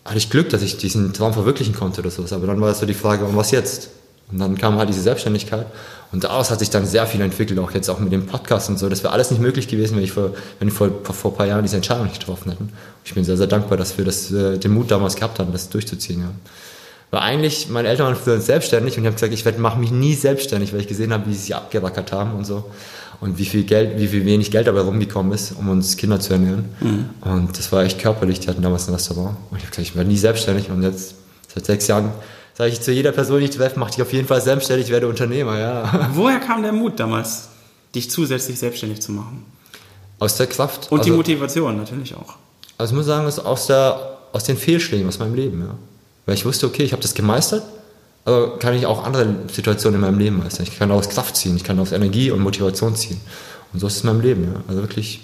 hatte 0.03 0.17
ich 0.17 0.29
Glück, 0.29 0.49
dass 0.49 0.61
ich 0.61 0.77
diesen 0.77 1.13
Traum 1.13 1.33
verwirklichen 1.33 1.75
konnte 1.75 2.01
oder 2.01 2.11
sowas. 2.11 2.33
Aber 2.33 2.47
dann 2.47 2.61
war 2.61 2.73
so 2.73 2.85
die 2.85 2.93
Frage, 2.93 3.25
was 3.35 3.51
jetzt? 3.51 3.89
Und 4.31 4.39
dann 4.39 4.57
kam 4.57 4.77
halt 4.77 4.89
diese 4.89 5.01
Selbstständigkeit 5.01 5.67
und 6.11 6.23
daraus 6.23 6.49
hat 6.49 6.59
sich 6.59 6.71
dann 6.71 6.85
sehr 6.85 7.05
viel 7.05 7.21
entwickelt, 7.21 7.59
auch 7.59 7.71
jetzt 7.71 7.89
auch 7.89 7.99
mit 7.99 8.11
dem 8.11 8.25
Podcast 8.25 8.69
und 8.69 8.79
so. 8.79 8.89
Das 8.89 9.03
wäre 9.03 9.13
alles 9.13 9.29
nicht 9.29 9.39
möglich 9.39 9.67
gewesen, 9.67 9.97
wenn 9.97 10.03
ich 10.03 10.13
vor, 10.13 10.31
wenn 10.59 10.67
ich 10.67 10.73
vor, 10.73 10.89
vor 11.03 11.31
ein 11.31 11.37
paar 11.37 11.45
Jahren 11.45 11.63
diese 11.63 11.75
Entscheidung 11.75 12.05
nicht 12.05 12.19
getroffen 12.19 12.51
hätte. 12.51 12.63
Ich 13.03 13.13
bin 13.13 13.23
sehr, 13.23 13.37
sehr 13.37 13.47
dankbar, 13.47 13.77
dass 13.77 13.97
wir 13.97 14.05
das, 14.05 14.31
äh, 14.31 14.57
den 14.57 14.71
Mut 14.71 14.89
damals 14.89 15.15
gehabt 15.15 15.37
haben, 15.37 15.51
das 15.51 15.69
durchzuziehen. 15.69 16.21
Ja. 16.21 16.31
Weil 17.11 17.19
eigentlich, 17.19 17.69
meine 17.69 17.87
Eltern 17.87 18.07
waren 18.07 18.15
früher 18.15 18.41
selbstständig 18.41 18.97
und 18.97 19.03
ich 19.03 19.07
habe 19.07 19.15
gesagt, 19.15 19.33
ich 19.33 19.57
mache 19.59 19.79
mich 19.79 19.91
nie 19.91 20.15
selbstständig, 20.15 20.73
weil 20.73 20.81
ich 20.81 20.87
gesehen 20.87 21.13
habe, 21.13 21.27
wie 21.27 21.33
sie 21.33 21.41
sich 21.41 21.55
abgerackert 21.55 22.11
haben 22.11 22.33
und 22.33 22.45
so. 22.45 22.65
Und 23.21 23.37
wie 23.37 23.45
viel 23.45 23.63
Geld, 23.63 23.97
wie 23.97 24.07
viel 24.07 24.25
wenig 24.25 24.51
Geld 24.51 24.67
dabei 24.67 24.81
rumgekommen 24.81 25.31
ist, 25.31 25.53
um 25.57 25.69
uns 25.69 25.97
Kinder 25.97 26.19
zu 26.19 26.33
ernähren. 26.33 26.65
Mhm. 26.79 27.09
Und 27.21 27.57
das 27.57 27.71
war 27.71 27.83
echt 27.83 27.99
körperlich. 27.99 28.39
Die 28.41 28.47
hatten 28.47 28.61
damals 28.61 28.87
ein 28.87 28.93
Restaurant. 28.93 29.37
Und 29.49 29.57
ich 29.57 29.63
habe 29.63 29.71
gesagt, 29.71 29.87
ich 29.87 29.95
werde 29.95 30.09
nie 30.09 30.17
selbstständig. 30.17 30.69
Und 30.69 30.83
jetzt, 30.83 31.15
seit 31.53 31.65
sechs 31.65 31.87
Jahren, 31.87 32.11
sage 32.55 32.71
ich 32.71 32.81
zu 32.81 32.91
jeder 32.91 33.11
Person, 33.11 33.39
die 33.39 33.45
ich 33.45 33.51
treffe, 33.51 33.79
mach 33.79 33.91
dich 33.91 34.01
auf 34.01 34.13
jeden 34.13 34.27
Fall 34.27 34.41
selbstständig, 34.41 34.89
werde 34.89 35.07
Unternehmer, 35.07 35.59
ja. 35.59 36.09
Woher 36.13 36.39
kam 36.39 36.63
der 36.63 36.71
Mut 36.71 36.99
damals, 36.99 37.49
dich 37.93 38.09
zusätzlich 38.09 38.57
selbstständig 38.59 39.01
zu 39.01 39.11
machen? 39.11 39.45
Aus 40.19 40.37
der 40.37 40.47
Kraft. 40.47 40.91
Und 40.91 40.99
also, 40.99 41.11
die 41.11 41.17
Motivation 41.17 41.77
natürlich 41.77 42.15
auch. 42.15 42.35
Also 42.77 42.93
ich 42.93 42.97
muss 42.97 43.05
sagen, 43.05 43.25
aus, 43.25 43.67
der, 43.67 44.17
aus 44.31 44.43
den 44.45 44.57
Fehlschlägen 44.57 45.07
aus 45.07 45.19
meinem 45.19 45.35
Leben, 45.35 45.61
ja. 45.61 45.75
Weil 46.25 46.35
ich 46.35 46.45
wusste, 46.45 46.65
okay, 46.65 46.83
ich 46.83 46.91
habe 46.91 47.01
das 47.01 47.13
gemeistert, 47.13 47.63
aber 48.25 48.59
kann 48.59 48.73
ich 48.75 48.85
auch 48.85 49.03
andere 49.05 49.27
Situationen 49.51 49.95
in 49.95 50.01
meinem 50.01 50.19
Leben 50.19 50.37
meistern. 50.39 50.65
Ich 50.69 50.77
kann 50.77 50.89
daraus 50.89 51.09
Kraft 51.09 51.35
ziehen, 51.37 51.55
ich 51.55 51.63
kann 51.63 51.77
daraus 51.77 51.91
Energie 51.91 52.31
und 52.31 52.41
Motivation 52.41 52.95
ziehen. 52.95 53.21
Und 53.71 53.79
so 53.79 53.87
ist 53.87 53.97
es 53.97 54.01
in 54.01 54.07
meinem 54.07 54.21
Leben, 54.21 54.43
ja. 54.45 54.61
Also 54.67 54.81
wirklich 54.81 55.21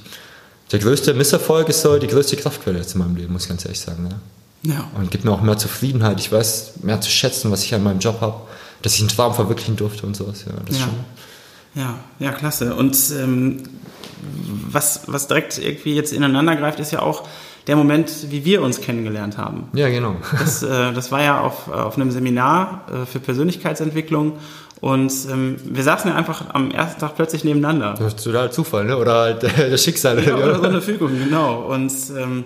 der 0.71 0.79
größte 0.79 1.13
Misserfolg 1.13 1.67
ist 1.69 1.81
so 1.81 1.97
die 1.97 2.07
größte 2.07 2.37
Kraftquelle 2.37 2.77
jetzt 2.77 2.93
in 2.93 2.99
meinem 2.99 3.15
Leben, 3.17 3.33
muss 3.33 3.43
ich 3.43 3.49
ganz 3.49 3.65
ehrlich 3.65 3.79
sagen. 3.79 4.07
Ja. 4.09 4.73
Ja. 4.73 4.91
Und 4.95 5.09
gibt 5.09 5.25
mir 5.25 5.31
auch 5.31 5.41
mehr 5.41 5.57
Zufriedenheit. 5.57 6.19
Ich 6.19 6.31
weiß 6.31 6.73
mehr 6.83 7.01
zu 7.01 7.09
schätzen, 7.09 7.51
was 7.51 7.63
ich 7.63 7.73
an 7.73 7.83
meinem 7.83 7.99
Job 7.99 8.21
habe, 8.21 8.41
dass 8.83 8.93
ich 8.93 8.99
einen 8.99 9.09
Traum 9.09 9.33
verwirklichen 9.33 9.75
durfte 9.75 10.05
und 10.05 10.15
sowas. 10.15 10.45
Ja, 10.45 10.53
das 10.65 10.77
Ja. 10.77 10.83
schon. 10.85 10.93
Ja, 11.73 11.95
ja, 12.19 12.31
klasse. 12.31 12.75
Und 12.75 12.95
ähm, 13.17 13.63
was, 14.69 15.01
was 15.07 15.27
direkt 15.27 15.57
irgendwie 15.57 15.95
jetzt 15.95 16.13
ineinander 16.13 16.55
greift, 16.55 16.79
ist 16.79 16.91
ja 16.91 17.01
auch 17.01 17.27
der 17.67 17.75
Moment, 17.75 18.31
wie 18.31 18.43
wir 18.45 18.61
uns 18.61 18.81
kennengelernt 18.81 19.37
haben. 19.37 19.69
Ja, 19.73 19.89
genau. 19.89 20.15
Das, 20.37 20.63
äh, 20.63 20.93
das 20.93 21.11
war 21.11 21.21
ja 21.21 21.41
auf, 21.41 21.67
auf 21.69 21.95
einem 21.95 22.11
Seminar 22.11 22.85
äh, 22.91 23.05
für 23.05 23.19
Persönlichkeitsentwicklung 23.19 24.33
und 24.81 25.13
ähm, 25.31 25.57
wir 25.63 25.83
saßen 25.83 26.09
ja 26.09 26.17
einfach 26.17 26.45
am 26.53 26.71
ersten 26.71 26.99
Tag 26.99 27.15
plötzlich 27.15 27.43
nebeneinander. 27.43 27.93
Das 27.99 28.15
ist 28.15 28.23
total 28.23 28.51
Zufall, 28.51 28.85
ne? 28.85 28.97
Oder 28.97 29.13
halt 29.13 29.43
äh, 29.43 29.69
das 29.69 29.83
Schicksal. 29.83 30.23
Ja, 30.25 30.35
oder 30.35 30.55
so 30.55 30.63
eine 30.63 30.81
Fügung, 30.81 31.11
genau. 31.17 31.61
Und 31.71 31.93
ähm, 32.17 32.45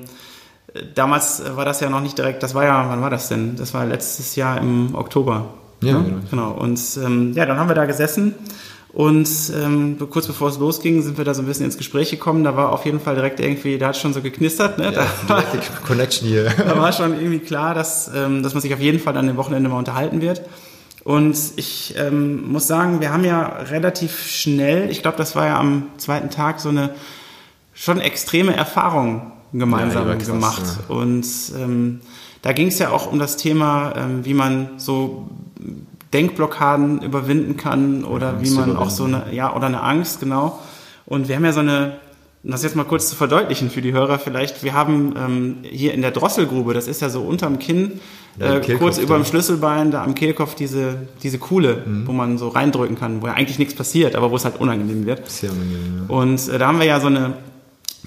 damals 0.94 1.42
war 1.56 1.64
das 1.64 1.80
ja 1.80 1.90
noch 1.90 2.02
nicht 2.02 2.18
direkt, 2.18 2.44
das 2.44 2.54
war 2.54 2.66
ja, 2.66 2.90
wann 2.90 3.02
war 3.02 3.10
das 3.10 3.30
denn? 3.30 3.56
Das 3.56 3.74
war 3.74 3.86
letztes 3.86 4.36
Jahr 4.36 4.60
im 4.60 4.96
Oktober. 4.96 5.46
Ja, 5.82 5.94
ne? 5.94 6.04
genau. 6.04 6.22
genau. 6.30 6.52
Und 6.52 6.80
ähm, 7.04 7.32
ja, 7.34 7.46
dann 7.46 7.58
haben 7.58 7.70
wir 7.70 7.76
da 7.76 7.86
gesessen 7.86 8.36
und 8.96 9.28
ähm, 9.54 9.98
kurz 10.10 10.26
bevor 10.26 10.48
es 10.48 10.58
losging, 10.58 11.02
sind 11.02 11.18
wir 11.18 11.26
da 11.26 11.34
so 11.34 11.42
ein 11.42 11.46
bisschen 11.46 11.66
ins 11.66 11.78
Gespräch 11.78 12.12
gekommen. 12.12 12.46
Da 12.46 12.56
war 12.56 12.72
auf 12.72 12.86
jeden 12.86 13.02
Fall 13.02 13.16
direkt 13.16 13.42
irgendwie, 13.42 13.78
da 13.78 13.88
hat 13.90 13.98
schon 13.98 14.14
so 14.14 14.22
geknistert, 14.22 14.78
ne? 14.78 14.94
Ja, 14.94 15.06
da, 15.28 15.44
Connection 15.86 16.26
hier. 16.30 16.46
da 16.58 16.78
war 16.78 16.94
schon 16.94 17.14
irgendwie 17.14 17.40
klar, 17.40 17.74
dass, 17.74 18.10
ähm, 18.16 18.42
dass 18.42 18.54
man 18.54 18.62
sich 18.62 18.74
auf 18.74 18.80
jeden 18.80 19.00
Fall 19.00 19.18
an 19.18 19.28
dem 19.28 19.36
Wochenende 19.36 19.68
mal 19.68 19.78
unterhalten 19.80 20.22
wird. 20.22 20.44
Und 21.04 21.38
ich 21.58 21.94
ähm, 21.98 22.50
muss 22.50 22.68
sagen, 22.68 23.02
wir 23.02 23.12
haben 23.12 23.26
ja 23.26 23.46
relativ 23.70 24.28
schnell, 24.28 24.90
ich 24.90 25.02
glaube, 25.02 25.18
das 25.18 25.36
war 25.36 25.46
ja 25.46 25.60
am 25.60 25.90
zweiten 25.98 26.30
Tag 26.30 26.62
so 26.62 26.70
eine 26.70 26.92
schon 27.74 28.00
extreme 28.00 28.56
Erfahrung 28.56 29.34
gemeinsam 29.52 30.08
Ja, 30.08 30.16
krass, 30.16 30.26
gemacht. 30.26 30.64
ja. 30.88 30.96
Und 30.96 31.26
ähm, 31.60 32.00
da 32.42 32.54
ging 32.54 32.68
es 32.68 32.80
ja 32.80 32.92
auch 32.92 33.12
um 33.12 33.20
das 33.20 33.36
Thema, 33.36 33.94
ähm, 33.98 34.24
wie 34.24 34.34
man 34.34 34.70
so 34.78 35.28
Denkblockaden 36.16 37.02
überwinden 37.02 37.58
kann 37.58 38.06
oder 38.06 38.30
Angst 38.30 38.46
wie 38.46 38.56
man 38.56 38.78
auch 38.78 38.90
so 38.90 39.04
eine, 39.04 39.26
ja, 39.34 39.54
oder 39.54 39.66
eine 39.68 39.82
Angst, 39.82 40.22
genau. 40.22 40.60
Und 41.06 41.28
wir 41.28 41.36
haben 41.36 41.44
ja 41.46 41.52
so 41.52 41.60
eine, 41.60 41.98
um 42.44 42.52
das 42.52 42.64
jetzt 42.64 42.76
mal 42.78 42.86
kurz 42.86 43.10
zu 43.10 43.16
verdeutlichen 43.18 43.70
für 43.70 43.82
die 43.82 43.92
Hörer 43.92 44.18
vielleicht, 44.18 44.64
wir 44.64 44.74
haben 44.74 45.14
ähm, 45.18 45.58
hier 45.64 45.94
in 45.94 46.02
der 46.02 46.12
Drosselgrube, 46.12 46.74
das 46.74 46.88
ist 46.88 47.02
ja 47.02 47.10
so 47.10 47.22
unterm 47.22 47.60
Kinn, 47.60 48.00
äh, 48.40 48.60
kurz 48.78 48.98
über 48.98 49.18
dem. 49.18 49.26
Schlüsselbein, 49.26 49.92
da 49.92 50.04
am 50.04 50.16
Kehlkopf 50.16 50.56
diese, 50.56 51.08
diese 51.22 51.38
Kuhle, 51.38 51.84
Mhm. 51.86 52.08
wo 52.08 52.12
man 52.14 52.38
so 52.38 52.48
reindrücken 52.48 52.98
kann, 52.98 53.22
wo 53.22 53.28
ja 53.28 53.34
eigentlich 53.34 53.60
nichts 53.60 53.76
passiert, 53.76 54.16
aber 54.16 54.32
wo 54.32 54.38
es 54.38 54.46
halt 54.46 54.60
unangenehm 54.60 55.06
wird. 55.06 55.30
Sehr 55.30 55.50
angenehm, 55.52 56.06
ja. 56.08 56.16
Und 56.16 56.48
äh, 56.50 56.58
da 56.58 56.68
haben 56.68 56.80
wir 56.80 56.86
ja 56.86 57.00
so 57.02 57.08
eine, 57.08 57.34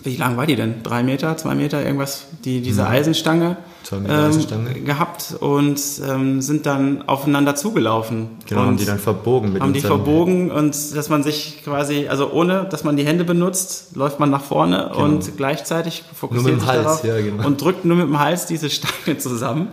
wie 0.08 0.16
lang 0.16 0.36
war 0.36 0.46
die 0.46 0.56
denn? 0.56 0.82
Drei 0.82 1.02
Meter, 1.02 1.36
zwei 1.36 1.54
Meter, 1.54 1.82
irgendwas? 1.84 2.26
Die, 2.44 2.60
diese 2.62 2.86
Eisenstange, 2.86 3.56
Mhm. 3.58 3.84
Zwei 3.84 3.96
Meter 4.00 4.24
Eisenstange. 4.26 4.70
gehabt 4.80 5.34
und 5.40 5.80
ähm, 6.06 6.42
sind 6.42 6.66
dann 6.66 7.08
aufeinander 7.08 7.54
zugelaufen. 7.54 8.28
Genau, 8.46 8.62
und 8.62 8.66
haben 8.66 8.76
die 8.76 8.84
dann 8.84 8.98
verbogen 8.98 9.52
mit 9.52 9.62
haben 9.62 9.72
die 9.72 9.80
verbogen 9.80 10.50
und 10.50 10.74
dass 10.96 11.08
man 11.08 11.22
sich 11.22 11.62
quasi, 11.64 12.06
also 12.08 12.30
ohne, 12.32 12.66
dass 12.70 12.84
man 12.84 12.96
die 12.96 13.06
Hände 13.06 13.24
benutzt, 13.24 13.96
läuft 13.96 14.18
man 14.20 14.28
nach 14.30 14.42
vorne 14.42 14.90
und 14.94 15.36
gleichzeitig 15.38 16.04
fokussiert 16.12 16.28
Genau. 16.28 16.42
Nur 16.42 16.42
mit 16.42 16.60
dem 16.60 16.60
sich 16.60 16.68
Hals, 16.68 16.84
darauf 17.02 17.04
ja, 17.04 17.20
genau. 17.30 17.46
und 17.46 17.60
drückt 17.62 17.84
nur 17.86 17.96
mit 17.96 18.06
dem 18.06 18.18
Hals 18.18 18.44
diese 18.46 18.68
Stange 18.76 19.16
zusammen. 19.18 19.68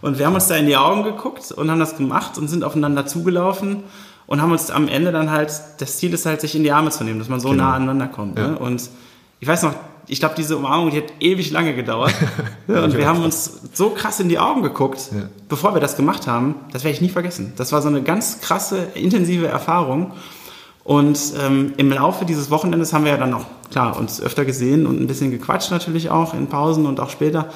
Und 0.00 0.18
wir 0.18 0.26
haben 0.26 0.34
uns 0.34 0.46
da 0.46 0.54
in 0.56 0.66
die 0.66 0.76
Augen 0.76 1.02
geguckt 1.02 1.50
und 1.52 1.70
haben 1.70 1.80
das 1.80 1.96
gemacht 1.96 2.38
und 2.38 2.48
sind 2.48 2.64
aufeinander 2.64 3.04
zugelaufen 3.06 3.82
und 4.26 4.40
haben 4.40 4.52
uns 4.52 4.70
am 4.70 4.88
Ende 4.88 5.12
dann 5.12 5.30
halt, 5.30 5.50
das 5.78 5.98
Ziel 5.98 6.14
ist 6.14 6.24
halt, 6.24 6.40
sich 6.40 6.54
in 6.54 6.62
die 6.62 6.72
Arme 6.72 6.90
zu 6.90 7.02
nehmen, 7.04 7.18
dass 7.18 7.28
man 7.28 7.40
so 7.40 7.50
Genau. 7.50 7.64
nah 7.64 7.74
aneinander 7.74 8.06
kommt. 8.06 8.38
Ja. 8.38 8.48
Ne? 8.48 8.58
Und 8.58 8.88
ich 9.40 9.48
weiß 9.48 9.62
noch, 9.64 9.74
ich 10.06 10.20
glaube, 10.20 10.34
diese 10.36 10.56
Umarmung, 10.56 10.90
die 10.90 10.98
hat 10.98 11.12
ewig 11.20 11.50
lange 11.50 11.74
gedauert. 11.74 12.14
ja, 12.68 12.82
und 12.84 12.96
wir 12.96 13.06
haben 13.06 13.22
uns 13.22 13.60
so 13.74 13.90
krass 13.90 14.20
in 14.20 14.28
die 14.28 14.38
Augen 14.38 14.62
geguckt, 14.62 15.10
Ja. 15.14 15.28
bevor 15.48 15.74
wir 15.74 15.80
das 15.80 15.96
gemacht 15.96 16.26
haben. 16.26 16.54
Das 16.72 16.82
werde 16.82 16.94
ich 16.94 17.00
nie 17.02 17.10
vergessen. 17.10 17.52
Das 17.56 17.72
war 17.72 17.82
so 17.82 17.88
eine 17.88 18.02
ganz 18.02 18.40
krasse, 18.40 18.88
intensive 18.94 19.46
Erfahrung. 19.46 20.12
Und 20.82 21.20
ähm, 21.38 21.74
im 21.76 21.90
Laufe 21.92 22.24
dieses 22.24 22.50
Wochenendes 22.50 22.94
haben 22.94 23.04
wir 23.04 23.12
ja 23.12 23.18
dann 23.18 23.34
auch, 23.34 23.44
klar, 23.70 23.98
uns 23.98 24.22
öfter 24.22 24.46
gesehen 24.46 24.86
und 24.86 24.98
ein 24.98 25.06
bisschen 25.06 25.30
gequatscht 25.30 25.70
natürlich 25.70 26.10
auch 26.10 26.32
in 26.32 26.46
Pausen 26.46 26.86
und 26.86 26.98
auch 27.00 27.10
später. 27.10 27.50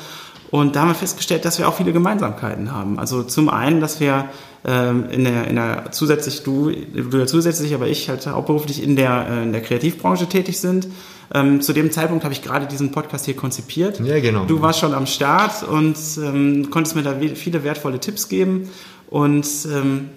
Und 0.52 0.76
da 0.76 0.82
haben 0.82 0.88
wir 0.88 0.94
festgestellt, 0.94 1.46
dass 1.46 1.58
wir 1.58 1.66
auch 1.66 1.74
viele 1.74 1.94
Gemeinsamkeiten 1.94 2.72
haben. 2.72 2.98
Also 2.98 3.22
zum 3.22 3.48
einen, 3.48 3.80
dass 3.80 4.00
wir 4.00 4.26
ähm, 4.66 5.06
in 5.08 5.24
der, 5.24 5.48
in 5.48 5.56
der 5.56 5.92
zusätzlich, 5.92 6.42
du, 6.42 6.70
du 6.70 7.18
ja 7.18 7.26
zusätzlich, 7.26 7.72
aber 7.72 7.88
ich 7.88 8.10
halt 8.10 8.26
hauptberuflich 8.26 8.82
in 8.82 8.94
der, 8.94 9.26
äh, 9.30 9.42
in 9.44 9.52
der 9.52 9.62
Kreativbranche 9.62 10.26
tätig 10.26 10.60
sind. 10.60 10.88
Ähm, 11.32 11.62
zu 11.62 11.72
dem 11.72 11.90
Zeitpunkt 11.90 12.24
habe 12.24 12.34
ich 12.34 12.42
gerade 12.42 12.66
diesen 12.66 12.92
Podcast 12.92 13.24
hier 13.24 13.34
konzipiert. 13.34 13.98
Ja, 14.00 14.20
genau. 14.20 14.44
Du 14.44 14.60
warst 14.60 14.80
schon 14.80 14.92
am 14.92 15.06
Start 15.06 15.62
und 15.62 15.96
ähm, 16.18 16.68
konntest 16.70 16.96
mir 16.96 17.02
da 17.02 17.14
viele 17.34 17.64
wertvolle 17.64 17.98
Tipps 17.98 18.28
geben. 18.28 18.68
Und 19.08 19.46
ähm, 19.72 20.10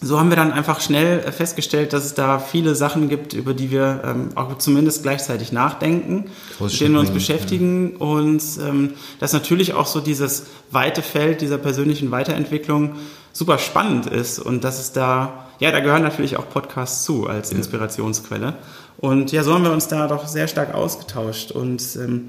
so 0.00 0.18
haben 0.18 0.30
wir 0.30 0.36
dann 0.36 0.52
einfach 0.52 0.80
schnell 0.80 1.20
äh, 1.20 1.32
festgestellt, 1.32 1.92
dass 1.92 2.04
es 2.04 2.14
da 2.14 2.38
viele 2.38 2.74
Sachen 2.74 3.08
gibt, 3.08 3.32
über 3.32 3.52
die 3.52 3.70
wir 3.70 4.02
ähm, 4.04 4.28
auch 4.36 4.58
zumindest 4.58 5.02
gleichzeitig 5.02 5.50
nachdenken, 5.50 6.30
mit 6.60 6.80
denen 6.80 6.94
wir 6.94 7.00
uns 7.00 7.10
beschäftigen. 7.10 7.96
Und 7.96 8.42
ähm, 8.60 8.94
dass 9.18 9.32
natürlich 9.32 9.74
auch 9.74 9.86
so 9.86 10.00
dieses 10.00 10.46
weite 10.70 11.02
Feld 11.02 11.40
dieser 11.40 11.58
persönlichen 11.58 12.10
Weiterentwicklung 12.10 12.94
super 13.32 13.58
spannend 13.58 14.06
ist 14.06 14.38
und 14.38 14.64
dass 14.64 14.78
es 14.78 14.92
da, 14.92 15.46
ja, 15.58 15.70
da 15.70 15.80
gehören 15.80 16.02
natürlich 16.02 16.36
auch 16.36 16.48
Podcasts 16.48 17.04
zu 17.04 17.26
als 17.26 17.52
Inspirationsquelle. 17.52 18.54
Und 18.98 19.30
ja, 19.32 19.44
so 19.44 19.54
haben 19.54 19.64
wir 19.64 19.72
uns 19.72 19.88
da 19.88 20.08
doch 20.08 20.26
sehr 20.26 20.48
stark 20.48 20.74
ausgetauscht. 20.74 21.52
Und 21.52 21.82
ähm, 21.96 22.28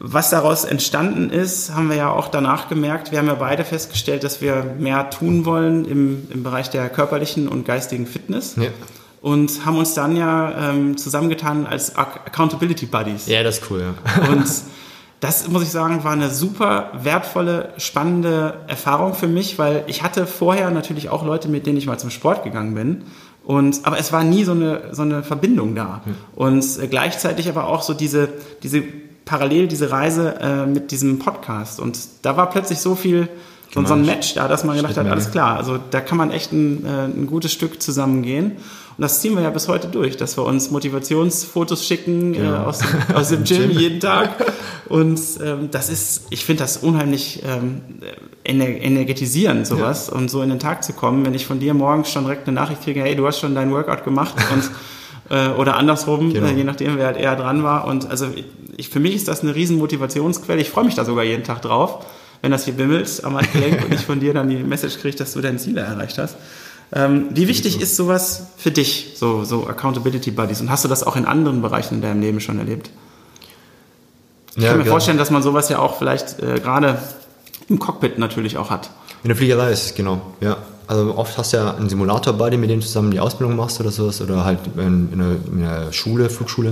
was 0.00 0.30
daraus 0.30 0.64
entstanden 0.64 1.30
ist, 1.30 1.74
haben 1.74 1.88
wir 1.88 1.96
ja 1.96 2.10
auch 2.10 2.28
danach 2.28 2.68
gemerkt. 2.68 3.10
Wir 3.10 3.18
haben 3.18 3.26
ja 3.26 3.34
beide 3.34 3.64
festgestellt, 3.64 4.22
dass 4.24 4.40
wir 4.40 4.74
mehr 4.78 5.10
tun 5.10 5.44
wollen 5.44 5.84
im, 5.84 6.28
im 6.30 6.42
Bereich 6.42 6.70
der 6.70 6.88
körperlichen 6.88 7.48
und 7.48 7.64
geistigen 7.64 8.06
Fitness. 8.06 8.54
Ja. 8.56 8.68
Und 9.20 9.66
haben 9.66 9.76
uns 9.76 9.94
dann 9.94 10.14
ja 10.16 10.70
ähm, 10.70 10.96
zusammengetan 10.96 11.66
als 11.66 11.96
Ac- 11.96 12.20
Accountability 12.26 12.86
Buddies. 12.86 13.26
ja, 13.26 13.42
das 13.42 13.58
ist 13.58 13.70
cool, 13.70 13.80
ja. 13.82 14.28
Und 14.30 14.44
das, 15.18 15.48
muss 15.48 15.64
ich 15.64 15.70
sagen, 15.70 16.04
war 16.04 16.12
eine 16.12 16.30
super 16.30 16.92
wertvolle, 17.02 17.70
spannende 17.78 18.58
Erfahrung 18.68 19.14
für 19.14 19.26
mich, 19.26 19.58
weil 19.58 19.82
ich 19.88 20.04
hatte 20.04 20.28
vorher 20.28 20.70
natürlich 20.70 21.08
auch 21.08 21.24
Leute, 21.26 21.48
mit 21.48 21.66
denen 21.66 21.76
ich 21.76 21.86
mal 21.86 21.98
zum 21.98 22.10
Sport 22.10 22.44
gegangen 22.44 22.74
bin. 22.74 23.02
Und, 23.44 23.80
aber 23.84 23.98
es 23.98 24.12
war 24.12 24.22
nie 24.22 24.44
so 24.44 24.52
eine, 24.52 24.82
so 24.92 25.02
eine 25.02 25.24
Verbindung 25.24 25.74
da. 25.74 26.02
Und 26.36 26.64
äh, 26.80 26.86
gleichzeitig 26.86 27.48
aber 27.48 27.66
auch 27.66 27.82
so 27.82 27.94
diese, 27.94 28.28
diese 28.62 28.84
parallel 29.28 29.68
diese 29.68 29.90
Reise 29.90 30.36
äh, 30.40 30.64
mit 30.66 30.90
diesem 30.90 31.18
Podcast. 31.18 31.80
Und 31.80 31.98
da 32.22 32.36
war 32.38 32.48
plötzlich 32.48 32.78
so 32.78 32.94
viel, 32.94 33.28
so, 33.74 33.84
so 33.84 33.92
ein 33.92 34.06
Match 34.06 34.32
da, 34.34 34.48
dass 34.48 34.64
man 34.64 34.76
gedacht 34.76 34.96
hat, 34.96 35.06
alles 35.06 35.30
klar, 35.30 35.58
also 35.58 35.78
da 35.90 36.00
kann 36.00 36.16
man 36.16 36.30
echt 36.30 36.50
ein, 36.52 36.86
äh, 36.86 37.04
ein 37.04 37.26
gutes 37.26 37.52
Stück 37.52 37.82
zusammen 37.82 38.22
gehen. 38.22 38.52
Und 38.96 39.02
das 39.02 39.20
ziehen 39.20 39.34
wir 39.36 39.42
ja 39.42 39.50
bis 39.50 39.68
heute 39.68 39.86
durch, 39.88 40.16
dass 40.16 40.36
wir 40.38 40.44
uns 40.44 40.70
Motivationsfotos 40.72 41.86
schicken 41.86 42.32
äh, 42.34 42.38
Genau. 42.38 42.64
aus, 42.64 42.80
aus 43.14 43.28
dem 43.28 43.44
Gym 43.44 43.68
Gym. 43.68 43.78
jeden 43.78 44.00
Tag. 44.00 44.30
Und 44.88 45.20
ähm, 45.44 45.68
das 45.70 45.90
ist, 45.90 46.22
ich 46.30 46.44
finde 46.46 46.62
das 46.64 46.78
unheimlich 46.78 47.42
ähm, 47.46 47.82
ener- 48.44 48.80
energetisierend, 48.80 49.66
sowas, 49.66 50.08
und 50.08 50.30
so 50.30 50.40
in 50.42 50.48
den 50.48 50.58
Tag 50.58 50.82
zu 50.82 50.94
kommen, 50.94 51.24
wenn 51.26 51.34
ich 51.34 51.44
von 51.46 51.60
dir 51.60 51.74
morgens 51.74 52.10
schon 52.10 52.24
direkt 52.24 52.48
eine 52.48 52.54
Nachricht 52.54 52.82
kriege, 52.84 53.02
hey, 53.02 53.14
du 53.14 53.26
hast 53.26 53.38
schon 53.38 53.54
dein 53.54 53.70
Workout 53.70 54.02
gemacht 54.04 54.34
und 54.52 54.62
äh, 55.30 55.48
oder 55.50 55.76
andersrum, 55.76 56.32
Genau. 56.32 56.46
äh, 56.46 56.52
je 56.54 56.64
nachdem, 56.64 56.96
wer 56.98 57.06
halt 57.06 57.16
eher 57.16 57.36
dran 57.36 57.62
war. 57.62 57.86
Und 57.86 58.08
also 58.10 58.26
ich, 58.76 58.88
für 58.88 59.00
mich 59.00 59.14
ist 59.14 59.28
das 59.28 59.42
eine 59.42 59.54
riesen 59.54 59.78
Motivationsquelle. 59.78 60.60
Ich 60.60 60.70
freue 60.70 60.84
mich 60.84 60.94
da 60.94 61.04
sogar 61.04 61.24
jeden 61.24 61.44
Tag 61.44 61.62
drauf, 61.62 62.06
wenn 62.42 62.50
das 62.50 62.64
hier 62.64 62.74
bimmelt 62.74 63.24
am 63.24 63.36
Handgelenk 63.36 63.84
und 63.84 63.94
ich 63.94 64.00
von 64.06 64.20
dir 64.20 64.32
dann 64.34 64.48
die 64.48 64.56
Message 64.56 64.98
kriege, 64.98 65.16
dass 65.16 65.32
du 65.32 65.40
deine 65.40 65.58
Ziele 65.58 65.80
erreicht 65.80 66.18
hast. 66.18 66.36
Ähm, 66.90 67.26
wie 67.30 67.48
wichtig 67.48 67.80
ist 67.82 67.96
sowas 67.96 68.46
für 68.56 68.70
dich, 68.70 69.12
so, 69.16 69.44
so 69.44 69.66
Accountability 69.66 70.30
Buddies? 70.30 70.60
Und 70.62 70.70
hast 70.70 70.84
du 70.84 70.88
das 70.88 71.02
auch 71.02 71.16
in 71.16 71.26
anderen 71.26 71.60
Bereichen 71.60 71.96
in 71.96 72.02
deinem 72.02 72.20
Leben 72.22 72.40
schon 72.40 72.58
erlebt? 72.58 72.90
Ich 74.56 74.62
ja 74.62 74.70
kann 74.70 74.78
mir 74.78 74.84
klar. 74.84 74.94
vorstellen, 74.94 75.18
dass 75.18 75.30
man 75.30 75.42
sowas 75.42 75.68
ja 75.68 75.78
auch 75.80 75.98
vielleicht 75.98 76.40
äh, 76.40 76.58
gerade 76.60 76.98
im 77.68 77.78
Cockpit 77.78 78.18
natürlich 78.18 78.56
auch 78.56 78.70
hat. 78.70 78.90
In 79.22 79.28
der 79.28 79.36
Fliegerei 79.36 79.70
ist 79.72 79.84
es, 79.84 79.94
genau, 79.94 80.20
ja. 80.40 80.56
Also 80.88 81.16
oft 81.16 81.36
hast 81.36 81.52
du 81.52 81.58
ja 81.58 81.74
einen 81.74 81.90
Simulator 81.90 82.32
bei 82.32 82.48
dir, 82.48 82.56
mit 82.56 82.70
dem 82.70 82.80
du 82.80 82.86
zusammen 82.86 83.10
die 83.10 83.20
Ausbildung 83.20 83.56
machst 83.56 83.78
oder 83.78 83.90
sowas, 83.90 84.22
oder 84.22 84.44
halt 84.44 84.58
in, 84.76 85.12
in, 85.12 85.20
einer, 85.20 85.36
in 85.52 85.64
einer 85.64 85.92
Schule, 85.92 86.30
Flugschule. 86.30 86.70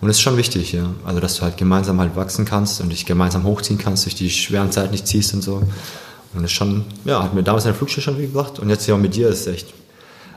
Und 0.00 0.08
das 0.08 0.16
ist 0.16 0.22
schon 0.22 0.36
wichtig, 0.36 0.72
ja. 0.72 0.88
Also 1.04 1.20
dass 1.20 1.36
du 1.36 1.42
halt 1.42 1.56
gemeinsam 1.56 2.00
halt 2.00 2.14
wachsen 2.14 2.44
kannst 2.44 2.80
und 2.80 2.90
dich 2.90 3.04
gemeinsam 3.04 3.42
hochziehen 3.42 3.78
kannst, 3.78 4.04
durch 4.06 4.14
die 4.14 4.30
schweren 4.30 4.70
Zeiten 4.70 4.92
nicht 4.92 5.06
ziehst 5.06 5.34
und 5.34 5.42
so. 5.42 5.56
Und 5.56 6.42
das 6.42 6.44
ist 6.44 6.52
schon, 6.52 6.84
ja, 7.04 7.22
hat 7.24 7.34
mir 7.34 7.42
damals 7.42 7.64
in 7.64 7.70
der 7.70 7.74
Flugschule 7.74 8.02
schon 8.02 8.16
viel 8.16 8.26
gebracht. 8.26 8.60
Und 8.60 8.70
jetzt 8.70 8.86
ja 8.86 8.94
auch 8.94 8.98
mit 8.98 9.16
dir 9.16 9.28
ist 9.28 9.40
es 9.40 9.46
echt, 9.48 9.74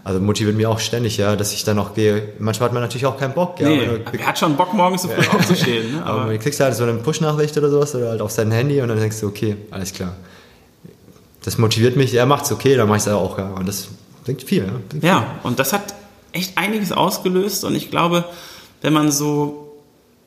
also 0.04 0.20
motiviert 0.20 0.58
mich 0.58 0.66
auch 0.66 0.80
ständig, 0.80 1.18
ja, 1.18 1.36
dass 1.36 1.54
ich 1.54 1.64
dann 1.64 1.78
auch 1.78 1.94
gehe. 1.94 2.34
Manchmal 2.40 2.70
hat 2.70 2.74
man 2.74 2.82
natürlich 2.82 3.06
auch 3.06 3.18
keinen 3.18 3.36
Bock, 3.36 3.60
ja. 3.60 3.70
Nee, 3.70 4.02
wer 4.12 4.28
hat 4.28 4.40
schon 4.40 4.58
Bock, 4.58 4.74
morgens 4.74 5.04
so 5.04 5.08
früh 5.08 5.28
aufzustehen? 5.38 5.98
Ne? 5.98 6.04
aber 6.04 6.22
Aber 6.24 6.32
du 6.32 6.40
kriegst 6.40 6.60
halt 6.60 6.76
so 6.76 6.84
eine 6.84 6.94
Push-Nachricht 6.96 7.56
oder 7.58 7.70
sowas 7.70 7.94
oder 7.94 8.10
halt 8.10 8.22
auf 8.22 8.32
sein 8.32 8.52
Handy 8.52 8.82
und 8.82 8.90
dann 8.90 9.00
denkst 9.00 9.20
du, 9.22 9.28
okay, 9.28 9.56
alles 9.70 9.94
klar. 9.94 10.14
Das 11.44 11.58
motiviert 11.58 11.96
mich, 11.96 12.14
er 12.14 12.26
macht's 12.26 12.52
okay, 12.52 12.76
dann 12.76 12.88
mach 12.88 12.96
ich's 12.96 13.08
auch, 13.08 13.38
ja. 13.38 13.50
Und 13.50 13.68
das 13.68 13.90
bringt 14.24 14.44
viel, 14.44 14.66
ja. 14.66 14.74
Bringt 14.90 15.04
Ja, 15.04 15.26
und 15.44 15.60
das 15.60 15.74
hat 15.74 15.94
echt 16.32 16.58
einiges 16.58 16.92
ausgelöst 16.92 17.64
und 17.64 17.76
ich 17.76 17.92
glaube, 17.92 18.26
wenn 18.82 18.94
man 18.94 19.12
so 19.12 19.60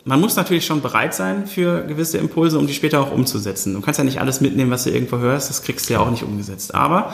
man 0.06 0.20
muss 0.20 0.36
natürlich 0.36 0.64
schon 0.64 0.82
bereit 0.82 1.14
sein 1.14 1.48
für 1.48 1.82
gewisse 1.82 2.18
Impulse, 2.18 2.60
um 2.60 2.68
die 2.68 2.74
später 2.74 3.00
auch 3.00 3.10
umzusetzen. 3.10 3.74
Du 3.74 3.80
kannst 3.80 3.98
ja 3.98 4.04
nicht 4.04 4.20
alles 4.20 4.40
mitnehmen, 4.40 4.70
was 4.70 4.84
du 4.84 4.90
irgendwo 4.90 5.18
hörst, 5.18 5.50
das 5.50 5.62
kriegst 5.62 5.88
du 5.88 5.94
ja 5.94 6.00
auch 6.00 6.10
nicht 6.10 6.22
umgesetzt. 6.22 6.76
Aber 6.76 7.12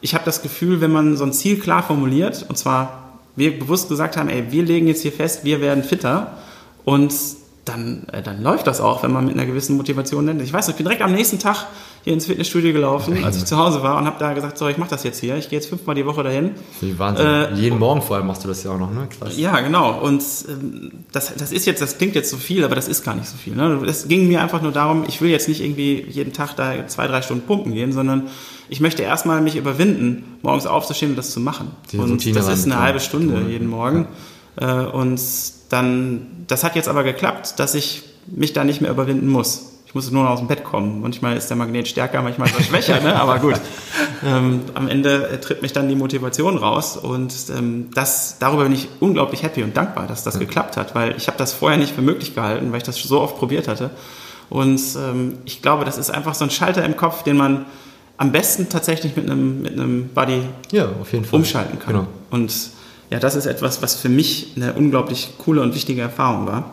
ich 0.00 0.14
habe 0.14 0.24
das 0.24 0.42
Gefühl, 0.42 0.80
wenn 0.80 0.90
man 0.90 1.16
so 1.16 1.22
ein 1.22 1.32
Ziel 1.32 1.60
klar 1.60 1.84
formuliert, 1.84 2.44
und 2.48 2.58
zwar 2.58 3.20
wir 3.36 3.56
bewusst 3.56 3.88
gesagt 3.88 4.16
haben, 4.16 4.28
ey, 4.28 4.50
wir 4.50 4.64
legen 4.64 4.88
jetzt 4.88 5.02
hier 5.02 5.12
fest, 5.12 5.44
wir 5.44 5.60
werden 5.60 5.84
fitter 5.84 6.38
und 6.84 7.14
dann, 7.64 8.08
äh, 8.12 8.22
dann 8.22 8.42
läuft 8.42 8.66
das 8.66 8.80
auch, 8.80 9.04
wenn 9.04 9.12
man 9.12 9.24
mit 9.24 9.34
einer 9.34 9.46
gewissen 9.46 9.76
Motivation 9.76 10.24
nennt. 10.24 10.42
Ich 10.42 10.52
weiß, 10.52 10.68
ich 10.68 10.74
bin 10.74 10.84
direkt 10.84 11.02
am 11.02 11.12
nächsten 11.12 11.38
Tag 11.38 11.66
hier 12.02 12.12
ins 12.12 12.26
Fitnessstudio 12.26 12.72
gelaufen, 12.72 13.22
als 13.22 13.36
ich 13.36 13.44
zu 13.44 13.56
Hause 13.56 13.84
war 13.84 13.98
und 13.98 14.06
habe 14.06 14.16
da 14.18 14.32
gesagt, 14.32 14.58
so, 14.58 14.66
ich 14.66 14.78
mache 14.78 14.90
das 14.90 15.04
jetzt 15.04 15.20
hier. 15.20 15.36
Ich 15.36 15.48
gehe 15.48 15.60
jetzt 15.60 15.68
fünfmal 15.68 15.94
die 15.94 16.04
Woche 16.04 16.24
dahin. 16.24 16.52
Wie 16.80 16.98
Wahnsinn. 16.98 17.24
Äh, 17.24 17.54
Jeden 17.54 17.78
Morgen 17.78 18.02
vor 18.02 18.16
allem 18.16 18.26
machst 18.26 18.42
du 18.42 18.48
das 18.48 18.64
ja 18.64 18.72
auch 18.72 18.78
noch, 18.78 18.92
ne? 18.92 19.06
Krass. 19.16 19.38
Ja, 19.38 19.60
genau. 19.60 20.00
Und 20.00 20.24
ähm, 20.48 20.90
das, 21.12 21.32
das 21.36 21.52
ist 21.52 21.64
jetzt, 21.66 21.80
das 21.80 21.98
klingt 21.98 22.16
jetzt 22.16 22.30
so 22.30 22.36
viel, 22.36 22.64
aber 22.64 22.74
das 22.74 22.88
ist 22.88 23.04
gar 23.04 23.14
nicht 23.14 23.28
so 23.28 23.36
viel. 23.36 23.54
Ne? 23.54 23.80
Es 23.86 24.08
ging 24.08 24.26
mir 24.26 24.42
einfach 24.42 24.60
nur 24.60 24.72
darum, 24.72 25.04
ich 25.06 25.20
will 25.20 25.30
jetzt 25.30 25.46
nicht 25.46 25.62
irgendwie 25.62 26.04
jeden 26.08 26.32
Tag 26.32 26.56
da 26.56 26.88
zwei, 26.88 27.06
drei 27.06 27.22
Stunden 27.22 27.46
pumpen 27.46 27.72
gehen, 27.74 27.92
sondern 27.92 28.28
ich 28.68 28.80
möchte 28.80 29.02
erstmal 29.02 29.40
mich 29.40 29.54
überwinden, 29.54 30.38
morgens 30.42 30.66
aufzustehen 30.66 31.12
und 31.12 31.16
das 31.16 31.30
zu 31.30 31.38
machen. 31.38 31.70
Die 31.92 31.98
und 31.98 32.10
Routine 32.10 32.34
das 32.34 32.48
ist 32.48 32.64
eine 32.64 32.80
halbe 32.80 32.98
Stunde 32.98 33.42
jeden 33.48 33.68
Morgen. 33.68 34.02
Ja. 34.02 34.08
Äh, 34.56 34.66
und 34.66 35.20
dann, 35.70 36.44
das 36.46 36.64
hat 36.64 36.76
jetzt 36.76 36.88
aber 36.88 37.04
geklappt, 37.04 37.58
dass 37.58 37.74
ich 37.74 38.02
mich 38.26 38.52
da 38.52 38.64
nicht 38.64 38.80
mehr 38.80 38.90
überwinden 38.90 39.28
muss. 39.28 39.68
Ich 39.86 39.94
muss 39.94 40.10
nur 40.10 40.24
noch 40.24 40.30
aus 40.30 40.38
dem 40.38 40.48
Bett 40.48 40.64
kommen. 40.64 41.02
Manchmal 41.02 41.36
ist 41.36 41.48
der 41.48 41.56
Magnet 41.56 41.86
stärker, 41.86 42.22
manchmal 42.22 42.48
etwas 42.48 42.66
schwächer, 42.66 43.00
ne? 43.00 43.14
aber 43.20 43.38
gut. 43.38 43.60
Ähm, 44.24 44.60
am 44.74 44.86
Ende 44.86 45.28
äh, 45.30 45.40
tritt 45.40 45.62
mich 45.62 45.72
dann 45.72 45.88
die 45.88 45.96
Motivation 45.96 46.56
raus 46.56 46.96
und 46.96 47.34
ähm, 47.58 47.88
das, 47.92 48.36
darüber 48.38 48.62
bin 48.62 48.72
ich 48.72 48.86
unglaublich 49.00 49.42
happy 49.42 49.64
und 49.64 49.76
dankbar, 49.76 50.06
dass 50.06 50.22
das 50.22 50.34
ja. 50.34 50.40
geklappt 50.40 50.76
hat, 50.76 50.94
weil 50.94 51.16
ich 51.16 51.26
habe 51.26 51.36
das 51.38 51.52
vorher 51.52 51.76
nicht 51.76 51.92
für 51.92 52.02
möglich 52.02 52.32
gehalten, 52.32 52.70
weil 52.70 52.76
ich 52.76 52.84
das 52.84 53.02
so 53.02 53.20
oft 53.20 53.36
probiert 53.36 53.66
hatte. 53.66 53.90
Und 54.48 54.80
ähm, 54.96 55.38
ich 55.44 55.60
glaube, 55.60 55.84
das 55.84 55.98
ist 55.98 56.10
einfach 56.10 56.36
so 56.36 56.44
ein 56.44 56.50
Schalter 56.52 56.84
im 56.84 56.96
Kopf, 56.96 57.24
den 57.24 57.36
man 57.36 57.66
am 58.16 58.30
besten 58.30 58.68
tatsächlich 58.68 59.16
mit 59.16 59.28
einem, 59.28 59.62
mit 59.62 59.72
einem 59.72 60.10
Buddy 60.10 60.42
ja, 60.70 60.88
umschalten 61.32 61.80
kann. 61.80 61.94
Genau. 61.94 62.06
Und 62.30 62.52
ja, 63.12 63.18
das 63.18 63.34
ist 63.34 63.44
etwas, 63.44 63.82
was 63.82 63.94
für 63.94 64.08
mich 64.08 64.54
eine 64.56 64.72
unglaublich 64.72 65.34
coole 65.36 65.60
und 65.60 65.74
wichtige 65.74 66.00
Erfahrung 66.00 66.46
war. 66.46 66.70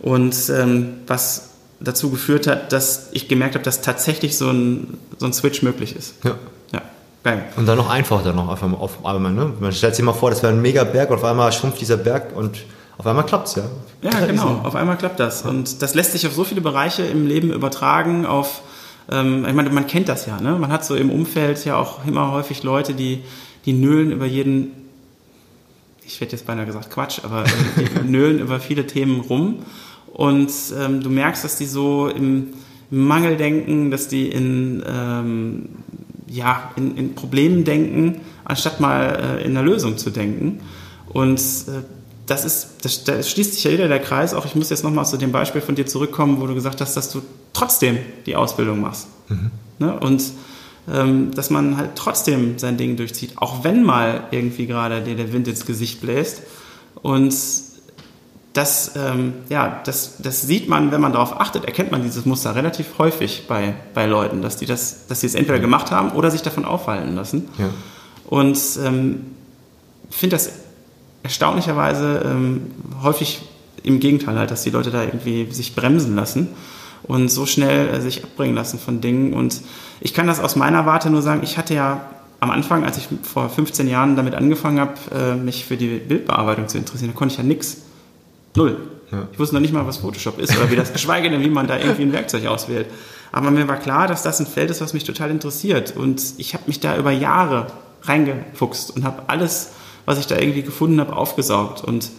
Und 0.00 0.36
ähm, 0.50 0.98
was 1.06 1.48
dazu 1.80 2.10
geführt 2.10 2.46
hat, 2.46 2.72
dass 2.72 3.08
ich 3.12 3.26
gemerkt 3.26 3.54
habe, 3.54 3.64
dass 3.64 3.80
tatsächlich 3.80 4.36
so 4.36 4.50
ein, 4.50 4.98
so 5.16 5.24
ein 5.24 5.32
Switch 5.32 5.62
möglich 5.62 5.96
ist. 5.96 6.16
Ja. 6.24 6.34
ja. 6.74 6.82
Geil. 7.24 7.46
Und 7.56 7.64
dann 7.64 7.78
noch 7.78 7.88
einfach 7.88 8.22
dann 8.22 8.36
noch 8.36 8.48
auf, 8.48 8.62
auf 8.62 9.06
einmal. 9.06 9.32
Ne? 9.32 9.50
Man 9.60 9.72
stellt 9.72 9.96
sich 9.96 10.04
mal 10.04 10.12
vor, 10.12 10.28
das 10.28 10.42
wäre 10.42 10.52
ein 10.52 10.60
mega 10.60 10.84
Berg 10.84 11.08
und 11.08 11.16
auf 11.16 11.24
einmal 11.24 11.50
schrumpft 11.52 11.80
dieser 11.80 11.96
Berg 11.96 12.36
und 12.36 12.58
auf 12.98 13.06
einmal 13.06 13.24
klappt 13.24 13.48
es, 13.48 13.54
ja. 13.54 13.62
Ja, 14.02 14.26
genau, 14.26 14.60
auf 14.64 14.74
einmal 14.74 14.98
klappt 14.98 15.20
das. 15.20 15.40
Und 15.40 15.80
das 15.80 15.94
lässt 15.94 16.12
sich 16.12 16.26
auf 16.26 16.34
so 16.34 16.44
viele 16.44 16.60
Bereiche 16.60 17.02
im 17.02 17.26
Leben 17.26 17.50
übertragen, 17.50 18.26
auf, 18.26 18.60
ähm, 19.10 19.46
ich 19.48 19.54
meine, 19.54 19.70
man 19.70 19.86
kennt 19.86 20.10
das 20.10 20.26
ja, 20.26 20.38
ne? 20.38 20.52
Man 20.58 20.70
hat 20.70 20.84
so 20.84 20.96
im 20.96 21.10
Umfeld 21.10 21.64
ja 21.64 21.76
auch 21.76 22.04
immer 22.04 22.30
häufig 22.30 22.62
Leute, 22.62 22.92
die, 22.92 23.22
die 23.64 23.72
nölen 23.72 24.12
über 24.12 24.26
jeden, 24.26 24.81
ich 26.04 26.20
hätte 26.20 26.32
jetzt 26.36 26.46
beinahe 26.46 26.66
gesagt 26.66 26.90
Quatsch, 26.90 27.20
aber 27.22 27.44
die 27.76 28.08
nölen 28.10 28.38
über 28.38 28.60
viele 28.60 28.86
Themen 28.86 29.20
rum. 29.20 29.60
Und 30.12 30.50
ähm, 30.78 31.02
du 31.02 31.08
merkst, 31.10 31.42
dass 31.42 31.56
die 31.56 31.66
so 31.66 32.08
im, 32.08 32.52
Mangel 32.92 33.38
denken, 33.38 33.90
dass 33.90 34.06
die 34.06 34.28
in, 34.28 34.84
ähm, 34.86 35.70
ja, 36.26 36.70
in, 36.76 36.94
in, 36.98 37.14
Problemen 37.14 37.64
denken, 37.64 38.20
anstatt 38.44 38.80
mal 38.80 39.38
äh, 39.40 39.44
in 39.46 39.54
der 39.54 39.62
Lösung 39.62 39.96
zu 39.96 40.10
denken. 40.10 40.60
Und 41.08 41.40
äh, 41.40 41.84
das 42.26 42.44
ist, 42.44 42.68
das, 42.82 43.04
da 43.04 43.22
schließt 43.22 43.54
sich 43.54 43.64
ja 43.64 43.72
wieder 43.72 43.88
der 43.88 43.98
Kreis. 43.98 44.34
Auch 44.34 44.44
ich 44.44 44.54
muss 44.54 44.68
jetzt 44.68 44.84
nochmal 44.84 45.06
zu 45.06 45.16
dem 45.16 45.32
Beispiel 45.32 45.62
von 45.62 45.74
dir 45.74 45.86
zurückkommen, 45.86 46.38
wo 46.42 46.46
du 46.46 46.54
gesagt 46.54 46.82
hast, 46.82 46.94
dass 46.94 47.10
du 47.10 47.22
trotzdem 47.54 47.96
die 48.26 48.36
Ausbildung 48.36 48.82
machst. 48.82 49.08
Mhm. 49.28 49.50
Ne? 49.78 49.98
Und 49.98 50.20
ähm, 50.20 50.30
dass 50.86 51.50
man 51.50 51.76
halt 51.76 51.90
trotzdem 51.94 52.58
sein 52.58 52.76
Ding 52.76 52.96
durchzieht, 52.96 53.34
auch 53.36 53.62
wenn 53.62 53.84
mal 53.84 54.24
irgendwie 54.32 54.66
gerade 54.66 55.00
dir 55.00 55.14
der 55.14 55.32
Wind 55.32 55.46
ins 55.46 55.64
Gesicht 55.64 56.00
bläst. 56.00 56.42
Und 57.02 57.34
das, 58.52 58.92
ähm, 58.96 59.34
ja, 59.48 59.80
das, 59.84 60.16
das 60.18 60.42
sieht 60.42 60.68
man, 60.68 60.92
wenn 60.92 61.00
man 61.00 61.12
darauf 61.12 61.40
achtet, 61.40 61.64
erkennt 61.64 61.90
man 61.90 62.02
dieses 62.02 62.26
Muster 62.26 62.54
relativ 62.54 62.98
häufig 62.98 63.44
bei, 63.48 63.74
bei 63.94 64.06
Leuten, 64.06 64.42
dass 64.42 64.56
die 64.56 64.66
das, 64.66 65.06
dass 65.06 65.20
sie 65.20 65.26
es 65.26 65.34
entweder 65.34 65.58
gemacht 65.58 65.90
haben 65.90 66.10
oder 66.10 66.30
sich 66.30 66.42
davon 66.42 66.64
aufhalten 66.64 67.14
lassen. 67.14 67.48
Ja. 67.58 67.70
Und 68.26 68.58
ähm, 68.84 69.26
finde 70.10 70.36
das 70.36 70.50
erstaunlicherweise 71.22 72.22
ähm, 72.24 72.72
häufig 73.02 73.42
im 73.82 74.00
Gegenteil 74.00 74.38
halt, 74.38 74.50
dass 74.50 74.62
die 74.64 74.70
Leute 74.70 74.90
da 74.90 75.02
irgendwie 75.02 75.50
sich 75.50 75.74
bremsen 75.74 76.14
lassen 76.14 76.48
und 77.04 77.28
so 77.28 77.46
schnell 77.46 77.88
äh, 77.88 78.00
sich 78.00 78.24
abbringen 78.24 78.54
lassen 78.54 78.78
von 78.78 79.00
Dingen. 79.00 79.32
Und 79.32 79.60
ich 80.00 80.14
kann 80.14 80.26
das 80.26 80.40
aus 80.40 80.56
meiner 80.56 80.86
Warte 80.86 81.10
nur 81.10 81.22
sagen, 81.22 81.40
ich 81.42 81.58
hatte 81.58 81.74
ja 81.74 82.00
am 82.40 82.50
Anfang, 82.50 82.84
als 82.84 82.98
ich 82.98 83.08
vor 83.22 83.48
15 83.48 83.88
Jahren 83.88 84.16
damit 84.16 84.34
angefangen 84.34 84.80
habe, 84.80 84.94
äh, 85.14 85.34
mich 85.36 85.64
für 85.64 85.76
die 85.76 85.98
Bildbearbeitung 85.98 86.68
zu 86.68 86.78
interessieren, 86.78 87.12
da 87.12 87.16
konnte 87.16 87.32
ich 87.32 87.38
ja 87.38 87.44
nichts. 87.44 87.82
Null. 88.56 88.78
Ja. 89.12 89.28
Ich 89.32 89.38
wusste 89.38 89.54
noch 89.54 89.60
nicht 89.60 89.72
mal, 89.72 89.86
was 89.86 89.98
Photoshop 89.98 90.38
ist 90.38 90.56
oder 90.56 90.70
wie 90.70 90.76
das, 90.76 90.92
geschweige 90.92 91.30
denn, 91.30 91.40
wie 91.42 91.50
man 91.50 91.66
da 91.66 91.78
irgendwie 91.78 92.02
ein 92.02 92.12
Werkzeug 92.12 92.46
auswählt. 92.46 92.86
Aber 93.30 93.50
mir 93.50 93.68
war 93.68 93.76
klar, 93.76 94.08
dass 94.08 94.22
das 94.22 94.40
ein 94.40 94.46
Feld 94.46 94.70
ist, 94.70 94.80
was 94.80 94.92
mich 94.92 95.04
total 95.04 95.30
interessiert. 95.30 95.96
Und 95.96 96.20
ich 96.38 96.54
habe 96.54 96.64
mich 96.66 96.80
da 96.80 96.96
über 96.96 97.10
Jahre 97.12 97.68
reingefuchst 98.02 98.94
und 98.96 99.04
habe 99.04 99.22
alles, 99.28 99.70
was 100.04 100.18
ich 100.18 100.26
da 100.26 100.36
irgendwie 100.36 100.62
gefunden 100.62 101.00
habe, 101.00 101.14
aufgesaugt. 101.14 101.84
Und 101.84 102.10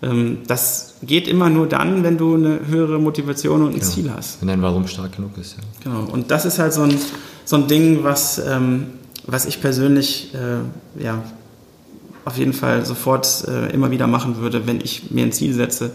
das 0.00 0.94
geht 1.02 1.26
immer 1.26 1.48
nur 1.48 1.66
dann, 1.66 2.02
wenn 2.02 2.18
du 2.18 2.34
eine 2.34 2.60
höhere 2.66 2.98
Motivation 2.98 3.62
und 3.62 3.68
ein 3.68 3.80
genau. 3.80 3.86
Ziel 3.86 4.12
hast. 4.14 4.40
Wenn 4.40 4.48
dein 4.48 4.62
Warum 4.62 4.86
stark 4.86 5.16
genug 5.16 5.38
ist. 5.38 5.56
Ja. 5.56 5.62
Genau. 5.84 6.12
Und 6.12 6.30
das 6.30 6.44
ist 6.44 6.58
halt 6.58 6.72
so 6.74 6.82
ein, 6.82 6.98
so 7.44 7.56
ein 7.56 7.66
Ding, 7.66 8.04
was, 8.04 8.38
ähm, 8.38 8.88
was 9.26 9.46
ich 9.46 9.60
persönlich 9.60 10.34
äh, 10.34 11.02
ja, 11.02 11.22
auf 12.26 12.36
jeden 12.36 12.52
Fall 12.52 12.84
sofort 12.84 13.46
äh, 13.48 13.72
immer 13.72 13.90
wieder 13.90 14.06
machen 14.06 14.36
würde, 14.38 14.66
wenn 14.66 14.80
ich 14.80 15.10
mir 15.10 15.24
ein 15.24 15.32
Ziel 15.32 15.54
setze, 15.54 15.92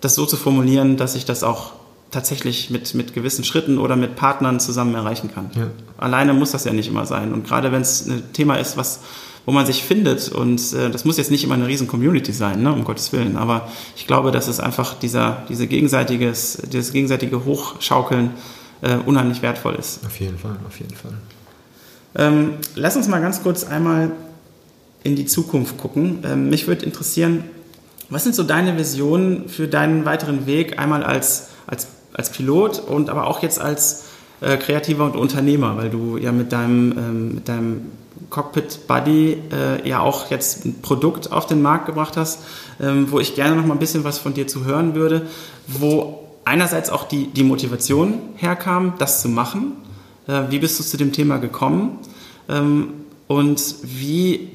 das 0.00 0.14
so 0.14 0.26
zu 0.26 0.36
formulieren, 0.36 0.96
dass 0.96 1.14
ich 1.14 1.24
das 1.24 1.44
auch 1.44 1.72
tatsächlich 2.10 2.70
mit, 2.70 2.94
mit 2.94 3.14
gewissen 3.14 3.44
Schritten 3.44 3.78
oder 3.78 3.94
mit 3.94 4.16
Partnern 4.16 4.58
zusammen 4.58 4.94
erreichen 4.94 5.30
kann. 5.32 5.50
Ja. 5.54 5.68
Alleine 5.98 6.34
muss 6.34 6.52
das 6.52 6.64
ja 6.64 6.72
nicht 6.72 6.88
immer 6.88 7.06
sein. 7.06 7.32
Und 7.32 7.46
gerade 7.46 7.72
wenn 7.72 7.82
es 7.82 8.06
ein 8.06 8.32
Thema 8.32 8.56
ist, 8.56 8.76
was, 8.76 9.00
wo 9.46 9.52
man 9.52 9.64
sich 9.64 9.84
findet, 9.84 10.28
und 10.28 10.60
äh, 10.74 10.90
das 10.90 11.04
muss 11.04 11.16
jetzt 11.16 11.30
nicht 11.30 11.44
immer 11.44 11.54
eine 11.54 11.68
riesen 11.68 11.86
Community 11.86 12.32
sein, 12.32 12.62
ne, 12.62 12.72
um 12.72 12.84
Gottes 12.84 13.12
Willen, 13.12 13.36
aber 13.36 13.68
ich 13.96 14.06
glaube, 14.06 14.32
dass 14.32 14.48
es 14.48 14.60
einfach 14.60 14.94
dieser, 14.94 15.44
diese 15.48 15.68
gegenseitiges, 15.68 16.58
dieses 16.70 16.92
gegenseitige 16.92 17.44
Hochschaukeln 17.44 18.32
äh, 18.82 18.96
unheimlich 18.96 19.42
wertvoll 19.42 19.76
ist. 19.76 20.04
Auf 20.04 20.18
jeden 20.20 20.36
Fall, 20.36 20.56
auf 20.66 20.78
jeden 20.80 20.94
Fall. 20.94 21.12
Ähm, 22.16 22.54
lass 22.74 22.96
uns 22.96 23.06
mal 23.06 23.20
ganz 23.20 23.42
kurz 23.42 23.62
einmal 23.64 24.10
in 25.04 25.14
die 25.14 25.26
Zukunft 25.26 25.78
gucken. 25.78 26.24
Ähm, 26.24 26.50
mich 26.50 26.66
würde 26.66 26.84
interessieren, 26.84 27.44
was 28.10 28.24
sind 28.24 28.34
so 28.34 28.42
deine 28.42 28.76
Visionen 28.76 29.48
für 29.48 29.68
deinen 29.68 30.04
weiteren 30.04 30.46
Weg, 30.46 30.78
einmal 30.78 31.04
als, 31.04 31.50
als, 31.68 31.86
als 32.12 32.30
Pilot 32.30 32.80
und 32.80 33.10
aber 33.10 33.28
auch 33.28 33.42
jetzt 33.42 33.60
als 33.60 34.06
äh, 34.40 34.56
Kreativer 34.56 35.04
und 35.04 35.14
Unternehmer, 35.16 35.76
weil 35.76 35.90
du 35.90 36.16
ja 36.16 36.32
mit 36.32 36.50
deinem, 36.52 36.92
ähm, 36.98 37.34
mit 37.36 37.48
deinem 37.48 37.82
Cockpit 38.30 38.86
Buddy 38.86 39.38
äh, 39.52 39.88
ja 39.88 40.00
auch 40.00 40.30
jetzt 40.30 40.64
ein 40.64 40.80
Produkt 40.82 41.32
auf 41.32 41.46
den 41.46 41.62
Markt 41.62 41.86
gebracht 41.86 42.16
hast, 42.16 42.40
ähm, 42.80 43.10
wo 43.10 43.20
ich 43.20 43.34
gerne 43.34 43.56
noch 43.56 43.64
mal 43.64 43.74
ein 43.74 43.80
bisschen 43.80 44.04
was 44.04 44.18
von 44.18 44.34
dir 44.34 44.46
zu 44.46 44.64
hören 44.64 44.94
würde, 44.94 45.26
wo 45.66 46.26
einerseits 46.44 46.90
auch 46.90 47.04
die, 47.04 47.28
die 47.28 47.44
Motivation 47.44 48.18
herkam, 48.36 48.94
das 48.98 49.22
zu 49.22 49.28
machen. 49.28 49.72
Äh, 50.26 50.42
wie 50.50 50.58
bist 50.58 50.78
du 50.78 50.84
zu 50.84 50.96
dem 50.96 51.12
Thema 51.12 51.38
gekommen? 51.38 51.98
Ähm, 52.48 52.88
und 53.26 53.76
wie 53.82 54.50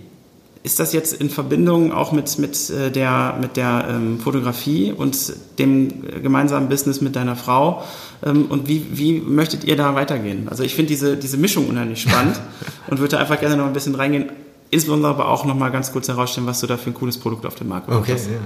ist 0.63 0.79
das 0.79 0.93
jetzt 0.93 1.13
in 1.13 1.29
Verbindung 1.29 1.91
auch 1.91 2.11
mit, 2.11 2.37
mit 2.37 2.69
äh, 2.69 2.91
der, 2.91 3.37
mit 3.41 3.57
der 3.57 3.87
ähm, 3.89 4.19
Fotografie 4.19 4.91
und 4.91 5.33
dem 5.57 6.21
gemeinsamen 6.21 6.69
Business 6.69 7.01
mit 7.01 7.15
deiner 7.15 7.35
Frau? 7.35 7.83
Ähm, 8.23 8.45
und 8.45 8.67
wie, 8.67 8.85
wie 8.91 9.19
möchtet 9.19 9.63
ihr 9.63 9.75
da 9.75 9.95
weitergehen? 9.95 10.47
Also 10.49 10.63
ich 10.63 10.75
finde 10.75 10.89
diese, 10.89 11.17
diese 11.17 11.37
Mischung 11.37 11.67
unheimlich 11.67 12.01
spannend 12.01 12.39
und 12.87 12.99
würde 12.99 13.17
einfach 13.17 13.39
gerne 13.39 13.57
noch 13.57 13.65
ein 13.65 13.73
bisschen 13.73 13.95
reingehen, 13.95 14.31
insbesondere 14.69 15.11
aber 15.11 15.27
auch 15.29 15.45
noch 15.45 15.55
mal 15.55 15.69
ganz 15.69 15.91
kurz 15.91 16.07
herausstellen, 16.07 16.47
was 16.47 16.59
du 16.59 16.67
da 16.67 16.77
für 16.77 16.89
ein 16.89 16.93
cooles 16.93 17.17
Produkt 17.17 17.45
auf 17.45 17.55
dem 17.55 17.69
Markt 17.69 17.89
okay, 17.89 18.13
hast. 18.13 18.27
Ja. 18.27 18.37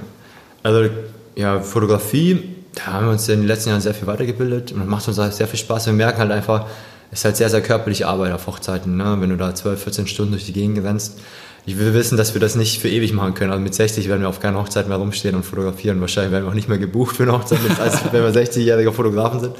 Also 0.64 0.90
ja, 1.36 1.60
Fotografie, 1.60 2.56
da 2.74 2.94
haben 2.94 3.06
wir 3.06 3.12
uns 3.12 3.28
in 3.30 3.42
den 3.42 3.48
letzten 3.48 3.70
Jahren 3.70 3.82
sehr 3.82 3.94
viel 3.94 4.08
weitergebildet 4.08 4.72
und 4.72 4.88
macht 4.88 5.08
uns 5.08 5.18
sehr 5.18 5.48
viel 5.48 5.60
Spaß. 5.60 5.86
Wir 5.88 5.94
merken 5.94 6.20
halt 6.20 6.32
einfach, 6.32 6.66
es 7.12 7.20
ist 7.20 7.26
halt 7.26 7.38
sehr, 7.38 7.50
sehr 7.50 7.62
körperliche 7.62 8.08
Arbeit 8.08 8.34
auf 8.34 8.48
Hochzeiten. 8.48 8.98
Ne? 8.98 9.18
Wenn 9.20 9.30
du 9.30 9.38
da 9.38 9.54
12, 9.54 9.84
14 9.84 10.08
Stunden 10.08 10.32
durch 10.32 10.46
die 10.46 10.54
Gegend 10.54 10.84
rennst, 10.84 11.20
ich 11.65 11.80
will 11.80 11.93
wissen, 11.93 12.17
dass 12.17 12.34
wir 12.34 12.41
das 12.41 12.56
nicht 12.56 12.80
für 12.80 12.89
ewig 12.89 13.13
machen 13.13 13.34
können. 13.34 13.51
Also 13.51 13.63
mit 13.63 13.73
60 13.73 14.08
werden 14.08 14.21
wir 14.21 14.30
auf 14.30 14.39
keiner 14.39 14.60
Hochzeit 14.60 14.88
mehr 14.88 14.97
rumstehen 14.97 15.36
und 15.36 15.43
fotografieren. 15.43 15.99
Wahrscheinlich 16.01 16.32
werden 16.32 16.45
wir 16.45 16.51
auch 16.51 16.56
nicht 16.56 16.69
mehr 16.69 16.78
gebucht 16.78 17.15
für 17.17 17.23
eine 17.23 17.34
Hochzeit, 17.34 17.60
als 17.80 18.04
wenn 18.12 18.23
wir 18.23 18.32
60-jährige 18.32 18.91
Fotografen 18.91 19.39
sind. 19.39 19.56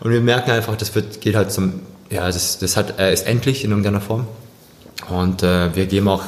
Und 0.00 0.10
wir 0.10 0.20
merken 0.20 0.50
einfach, 0.50 0.76
das 0.76 0.94
wird, 0.94 1.20
geht 1.20 1.36
halt 1.36 1.52
zum, 1.52 1.80
ja, 2.10 2.26
das, 2.26 2.58
das 2.58 2.76
hat, 2.76 2.98
äh, 2.98 3.12
ist 3.12 3.26
endlich 3.26 3.64
in 3.64 3.70
irgendeiner 3.70 4.00
Form. 4.00 4.26
Und 5.08 5.42
äh, 5.42 5.74
wir 5.74 5.86
geben 5.86 6.08
auch 6.08 6.24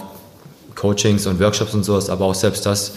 Coachings 0.76 1.26
und 1.26 1.40
Workshops 1.40 1.74
und 1.74 1.84
sowas, 1.84 2.08
aber 2.08 2.24
auch 2.26 2.34
selbst 2.34 2.64
das 2.66 2.92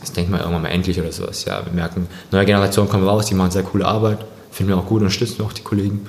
das 0.00 0.12
denkt 0.12 0.30
man 0.30 0.40
irgendwann 0.40 0.62
mal 0.62 0.68
endlich 0.68 0.98
oder 1.00 1.12
sowas. 1.12 1.44
Ja, 1.44 1.64
wir 1.64 1.72
merken, 1.72 2.08
neue 2.30 2.46
Generationen 2.46 2.88
kommen 2.88 3.06
raus, 3.06 3.26
die 3.26 3.34
machen 3.34 3.50
sehr 3.50 3.62
coole 3.62 3.84
Arbeit, 3.84 4.18
finden 4.50 4.72
wir 4.72 4.78
auch 4.78 4.86
gut, 4.86 5.02
unterstützen 5.02 5.42
auch 5.42 5.52
die 5.52 5.62
Kollegen. 5.62 6.06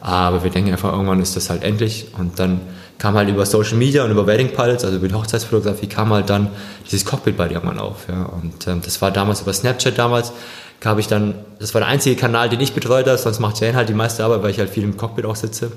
Aber 0.00 0.42
wir 0.44 0.50
denken 0.50 0.70
einfach, 0.70 0.92
irgendwann 0.92 1.20
ist 1.20 1.36
das 1.36 1.50
halt 1.50 1.62
endlich. 1.62 2.06
Und 2.16 2.38
dann 2.38 2.60
kam 2.98 3.14
halt 3.14 3.28
über 3.28 3.44
Social 3.44 3.76
Media 3.76 4.04
und 4.04 4.10
über 4.10 4.26
Wedding 4.26 4.52
Pilots, 4.52 4.84
also 4.84 4.96
über 4.96 5.08
die 5.08 5.14
Hochzeitsfotografie, 5.14 5.86
kam 5.86 6.12
halt 6.12 6.30
dann 6.30 6.48
dieses 6.84 7.04
Cockpit 7.04 7.36
bei 7.36 7.48
dir 7.48 7.54
irgendwann 7.54 7.78
auf. 7.78 8.08
Ja. 8.08 8.24
Und 8.24 8.66
ähm, 8.66 8.80
das 8.82 9.02
war 9.02 9.10
damals 9.10 9.42
über 9.42 9.52
Snapchat 9.52 9.98
damals, 9.98 10.32
gab 10.80 10.98
ich 10.98 11.06
dann, 11.06 11.34
das 11.58 11.74
war 11.74 11.80
der 11.80 11.88
einzige 11.88 12.16
Kanal, 12.16 12.48
den 12.48 12.60
ich 12.60 12.72
betreut 12.72 13.06
habe, 13.06 13.18
sonst 13.18 13.38
macht 13.38 13.60
Jane 13.60 13.76
halt 13.76 13.88
die 13.88 13.94
meiste 13.94 14.24
Arbeit, 14.24 14.42
weil 14.42 14.50
ich 14.50 14.58
halt 14.58 14.70
viel 14.70 14.84
im 14.84 14.96
Cockpit 14.96 15.26
auch 15.26 15.36
sitze. 15.36 15.72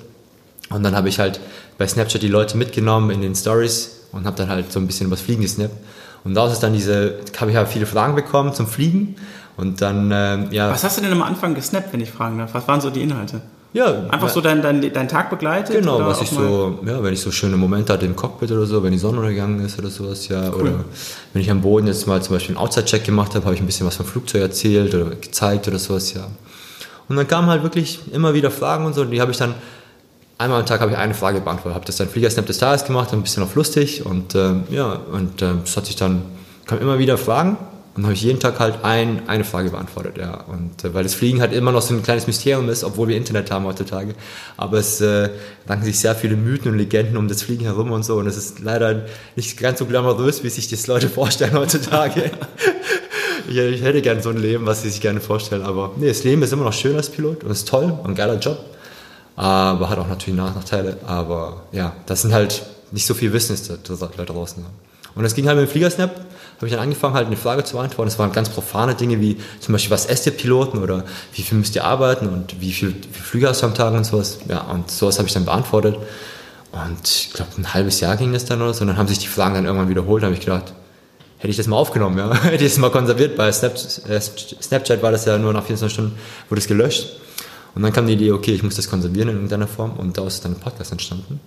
Und 0.69 0.83
dann 0.83 0.95
habe 0.95 1.09
ich 1.09 1.19
halt 1.19 1.39
bei 1.77 1.87
Snapchat 1.87 2.21
die 2.21 2.27
Leute 2.27 2.57
mitgenommen 2.57 3.09
in 3.09 3.21
den 3.21 3.35
Stories 3.35 4.05
und 4.11 4.25
habe 4.25 4.37
dann 4.37 4.49
halt 4.49 4.71
so 4.71 4.79
ein 4.79 4.87
bisschen 4.87 5.07
übers 5.07 5.21
Fliegen 5.21 5.41
gesnappt. 5.41 5.75
Und 6.23 6.35
daraus 6.35 6.53
ist 6.53 6.61
dann 6.61 6.73
diese, 6.73 7.19
habe 7.39 7.51
ich 7.51 7.57
halt 7.57 7.69
viele 7.69 7.85
Fragen 7.85 8.15
bekommen 8.15 8.53
zum 8.53 8.67
Fliegen. 8.67 9.15
Und 9.57 9.81
dann, 9.81 10.11
ähm, 10.13 10.47
ja. 10.51 10.69
Was 10.69 10.83
hast 10.83 10.97
du 10.97 11.01
denn 11.01 11.11
am 11.11 11.21
Anfang 11.21 11.55
gesnappt, 11.55 11.91
wenn 11.91 12.01
ich 12.01 12.11
fragen 12.11 12.37
darf? 12.37 12.53
Was 12.53 12.67
waren 12.67 12.81
so 12.81 12.89
die 12.89 13.01
Inhalte? 13.01 13.41
Ja. 13.71 14.07
Einfach 14.09 14.29
so 14.29 14.41
dein, 14.41 14.61
dein, 14.61 14.81
dein 14.93 15.07
Tag 15.07 15.29
begleitet? 15.29 15.75
Genau, 15.75 15.99
was 15.99 16.21
ich 16.21 16.29
so, 16.29 16.79
ja, 16.85 17.03
wenn 17.03 17.13
ich 17.13 17.21
so 17.21 17.31
schöne 17.31 17.55
Momente 17.55 17.93
hatte 17.93 18.05
im 18.05 18.15
Cockpit 18.15 18.51
oder 18.51 18.65
so, 18.65 18.83
wenn 18.83 18.91
die 18.91 18.97
Sonne 18.97 19.17
untergegangen 19.17 19.63
ist 19.63 19.77
oder 19.77 19.89
sowas, 19.89 20.27
ja. 20.27 20.49
Cool. 20.49 20.61
Oder 20.61 20.85
wenn 21.33 21.41
ich 21.41 21.51
am 21.51 21.61
Boden 21.61 21.85
jetzt 21.85 22.07
mal 22.07 22.21
zum 22.21 22.35
Beispiel 22.35 22.55
einen 22.55 22.65
Outside-Check 22.65 23.03
gemacht 23.03 23.35
habe, 23.35 23.45
habe 23.45 23.53
ich 23.53 23.61
ein 23.61 23.67
bisschen 23.67 23.85
was 23.85 23.95
vom 23.95 24.07
Flugzeug 24.07 24.41
erzählt 24.41 24.95
oder 24.95 25.15
gezeigt 25.15 25.67
oder 25.67 25.77
sowas, 25.77 26.13
ja. 26.13 26.27
Und 27.07 27.15
dann 27.15 27.27
kamen 27.27 27.47
halt 27.47 27.61
wirklich 27.61 27.99
immer 28.11 28.33
wieder 28.33 28.49
Fragen 28.49 28.85
und 28.85 28.95
so, 28.95 29.01
und 29.01 29.11
die 29.11 29.21
habe 29.21 29.31
ich 29.31 29.37
dann 29.37 29.53
einmal 30.39 30.61
am 30.61 30.65
Tag 30.65 30.81
habe 30.81 30.91
ich 30.91 30.97
eine 30.97 31.13
Frage 31.13 31.39
beantwortet, 31.41 31.75
habe 31.75 31.85
das 31.85 31.97
dann 31.97 32.07
Fliegersnap 32.07 32.47
des 32.47 32.57
Tages 32.57 32.85
gemacht, 32.85 33.13
ein 33.13 33.21
bisschen 33.21 33.43
auf 33.43 33.53
lustig 33.53 34.05
und 34.05 34.33
äh, 34.33 34.53
ja, 34.71 34.99
und 35.11 35.41
äh, 35.43 35.53
es 35.63 35.77
hat 35.77 35.85
sich 35.85 35.95
dann, 35.95 36.23
kam 36.65 36.79
immer 36.79 36.97
wieder 36.97 37.17
Fragen 37.19 37.57
und 37.99 38.05
habe 38.05 38.13
ich 38.13 38.21
jeden 38.21 38.39
Tag 38.39 38.59
halt 38.59 38.83
ein, 38.83 39.27
eine 39.27 39.43
Frage 39.43 39.69
beantwortet, 39.69 40.17
ja. 40.17 40.43
Und 40.45 40.83
äh, 40.83 40.93
weil 40.93 41.03
das 41.03 41.13
Fliegen 41.13 41.41
halt 41.41 41.53
immer 41.53 41.71
noch 41.71 41.81
so 41.81 41.93
ein 41.93 42.01
kleines 42.01 42.27
Mysterium 42.27 42.69
ist, 42.69 42.83
obwohl 42.83 43.09
wir 43.09 43.17
Internet 43.17 43.51
haben 43.51 43.65
heutzutage. 43.65 44.15
Aber 44.57 44.77
es 44.77 45.01
äh, 45.01 45.29
ranken 45.67 45.85
sich 45.85 45.99
sehr 45.99 46.15
viele 46.15 46.35
Mythen 46.35 46.71
und 46.71 46.77
Legenden 46.77 47.17
um 47.17 47.27
das 47.27 47.41
Fliegen 47.41 47.65
herum 47.65 47.91
und 47.91 48.03
so. 48.03 48.15
Und 48.15 48.27
es 48.27 48.37
ist 48.37 48.59
leider 48.59 49.05
nicht 49.35 49.57
ganz 49.57 49.79
so 49.79 49.85
glamourös, 49.85 50.43
wie 50.43 50.49
sich 50.49 50.67
das 50.67 50.87
Leute 50.87 51.09
vorstellen 51.09 51.53
heutzutage. 51.53 52.31
ich, 53.49 53.57
ich 53.57 53.81
hätte 53.83 54.01
gerne 54.01 54.21
so 54.21 54.29
ein 54.29 54.37
Leben, 54.37 54.65
was 54.65 54.81
sie 54.81 54.89
sich 54.89 55.01
gerne 55.01 55.19
vorstellen. 55.19 55.63
Aber 55.63 55.91
nee, 55.97 56.07
das 56.07 56.23
Leben 56.23 56.41
ist 56.41 56.53
immer 56.53 56.63
noch 56.63 56.73
schön 56.73 56.95
als 56.95 57.09
Pilot 57.09 57.43
und 57.43 57.51
ist 57.51 57.67
toll 57.67 57.85
und 58.03 58.09
ein 58.09 58.15
geiler 58.15 58.39
Job 58.39 58.59
aber 59.39 59.89
hat 59.89 59.97
auch 59.97 60.07
natürlich 60.07 60.37
Nachteile. 60.37 60.97
Aber 61.07 61.61
ja, 61.71 61.93
das 62.07 62.23
sind 62.23 62.33
halt 62.33 62.65
nicht 62.91 63.05
so 63.05 63.13
viel 63.13 63.31
Wissen, 63.31 63.55
das 63.55 63.99
Leute 64.01 64.25
draußen 64.25 64.61
haben. 64.61 64.73
Und 65.15 65.23
es 65.23 65.33
ging 65.33 65.47
halt 65.47 65.57
mit 65.57 65.67
dem 65.67 65.71
Fliegersnap, 65.71 66.13
habe 66.59 66.67
ich 66.67 66.73
dann 66.73 66.81
angefangen, 66.81 67.13
halt 67.13 67.27
eine 67.27 67.37
Frage 67.37 67.63
zu 67.63 67.77
beantworten. 67.77 68.09
Es 68.09 68.19
waren 68.19 68.33
ganz 68.33 68.49
profane 68.49 68.93
Dinge 68.93 69.21
wie 69.21 69.37
zum 69.61 69.71
Beispiel, 69.71 69.91
was 69.91 70.05
esst 70.07 70.25
ihr 70.25 70.33
Piloten 70.33 70.83
oder 70.83 71.05
wie 71.33 71.41
viel 71.41 71.57
müsst 71.57 71.73
ihr 71.77 71.85
arbeiten 71.85 72.27
und 72.27 72.59
wie 72.59 72.73
viel, 72.73 72.93
wie 73.13 73.19
Flüge 73.19 73.47
hast 73.47 73.61
du 73.61 73.67
am 73.67 73.73
Tag 73.73 73.93
und 73.93 74.03
sowas. 74.03 74.39
Ja, 74.49 74.63
und 74.63 74.91
sowas 74.91 75.19
habe 75.19 75.27
ich 75.29 75.33
dann 75.33 75.45
beantwortet. 75.45 75.95
Und 76.73 77.07
ich 77.07 77.31
glaube, 77.33 77.51
ein 77.57 77.73
halbes 77.73 78.01
Jahr 78.01 78.17
ging 78.17 78.33
das 78.33 78.43
dann 78.43 78.61
oder 78.61 78.73
so. 78.73 78.81
Und 78.81 78.87
dann 78.87 78.97
haben 78.97 79.07
sich 79.07 79.19
die 79.19 79.27
Fragen 79.27 79.55
dann 79.55 79.65
irgendwann 79.65 79.87
wiederholt. 79.87 80.21
Da 80.21 80.27
habe 80.27 80.35
ich 80.35 80.41
gedacht, 80.41 80.73
hätte 81.37 81.49
ich 81.49 81.55
das 81.55 81.67
mal 81.67 81.77
aufgenommen, 81.77 82.17
ja. 82.17 82.33
hätte 82.43 82.65
ich 82.65 82.71
das 82.71 82.77
mal 82.77 82.91
konserviert. 82.91 83.37
Bei 83.37 83.47
äh, 83.47 83.51
Snapchat 83.51 85.01
war 85.01 85.11
das 85.11 85.23
ja 85.23 85.37
nur 85.37 85.53
nach 85.53 85.63
24 85.63 85.93
Stunden, 85.93 86.19
wurde 86.49 86.59
es 86.59 86.67
gelöscht. 86.67 87.07
Und 87.73 87.83
dann 87.83 87.93
kam 87.93 88.05
die 88.05 88.13
Idee, 88.13 88.33
okay, 88.33 88.51
ich 88.51 88.63
muss 88.63 88.75
das 88.75 88.89
konservieren 88.89 89.29
in 89.29 89.35
irgendeiner 89.35 89.67
Form 89.67 89.93
und 89.93 90.17
daraus 90.17 90.35
ist 90.35 90.45
dann 90.45 90.53
ein 90.53 90.59
Podcast 90.59 90.91
entstanden. 90.91 91.39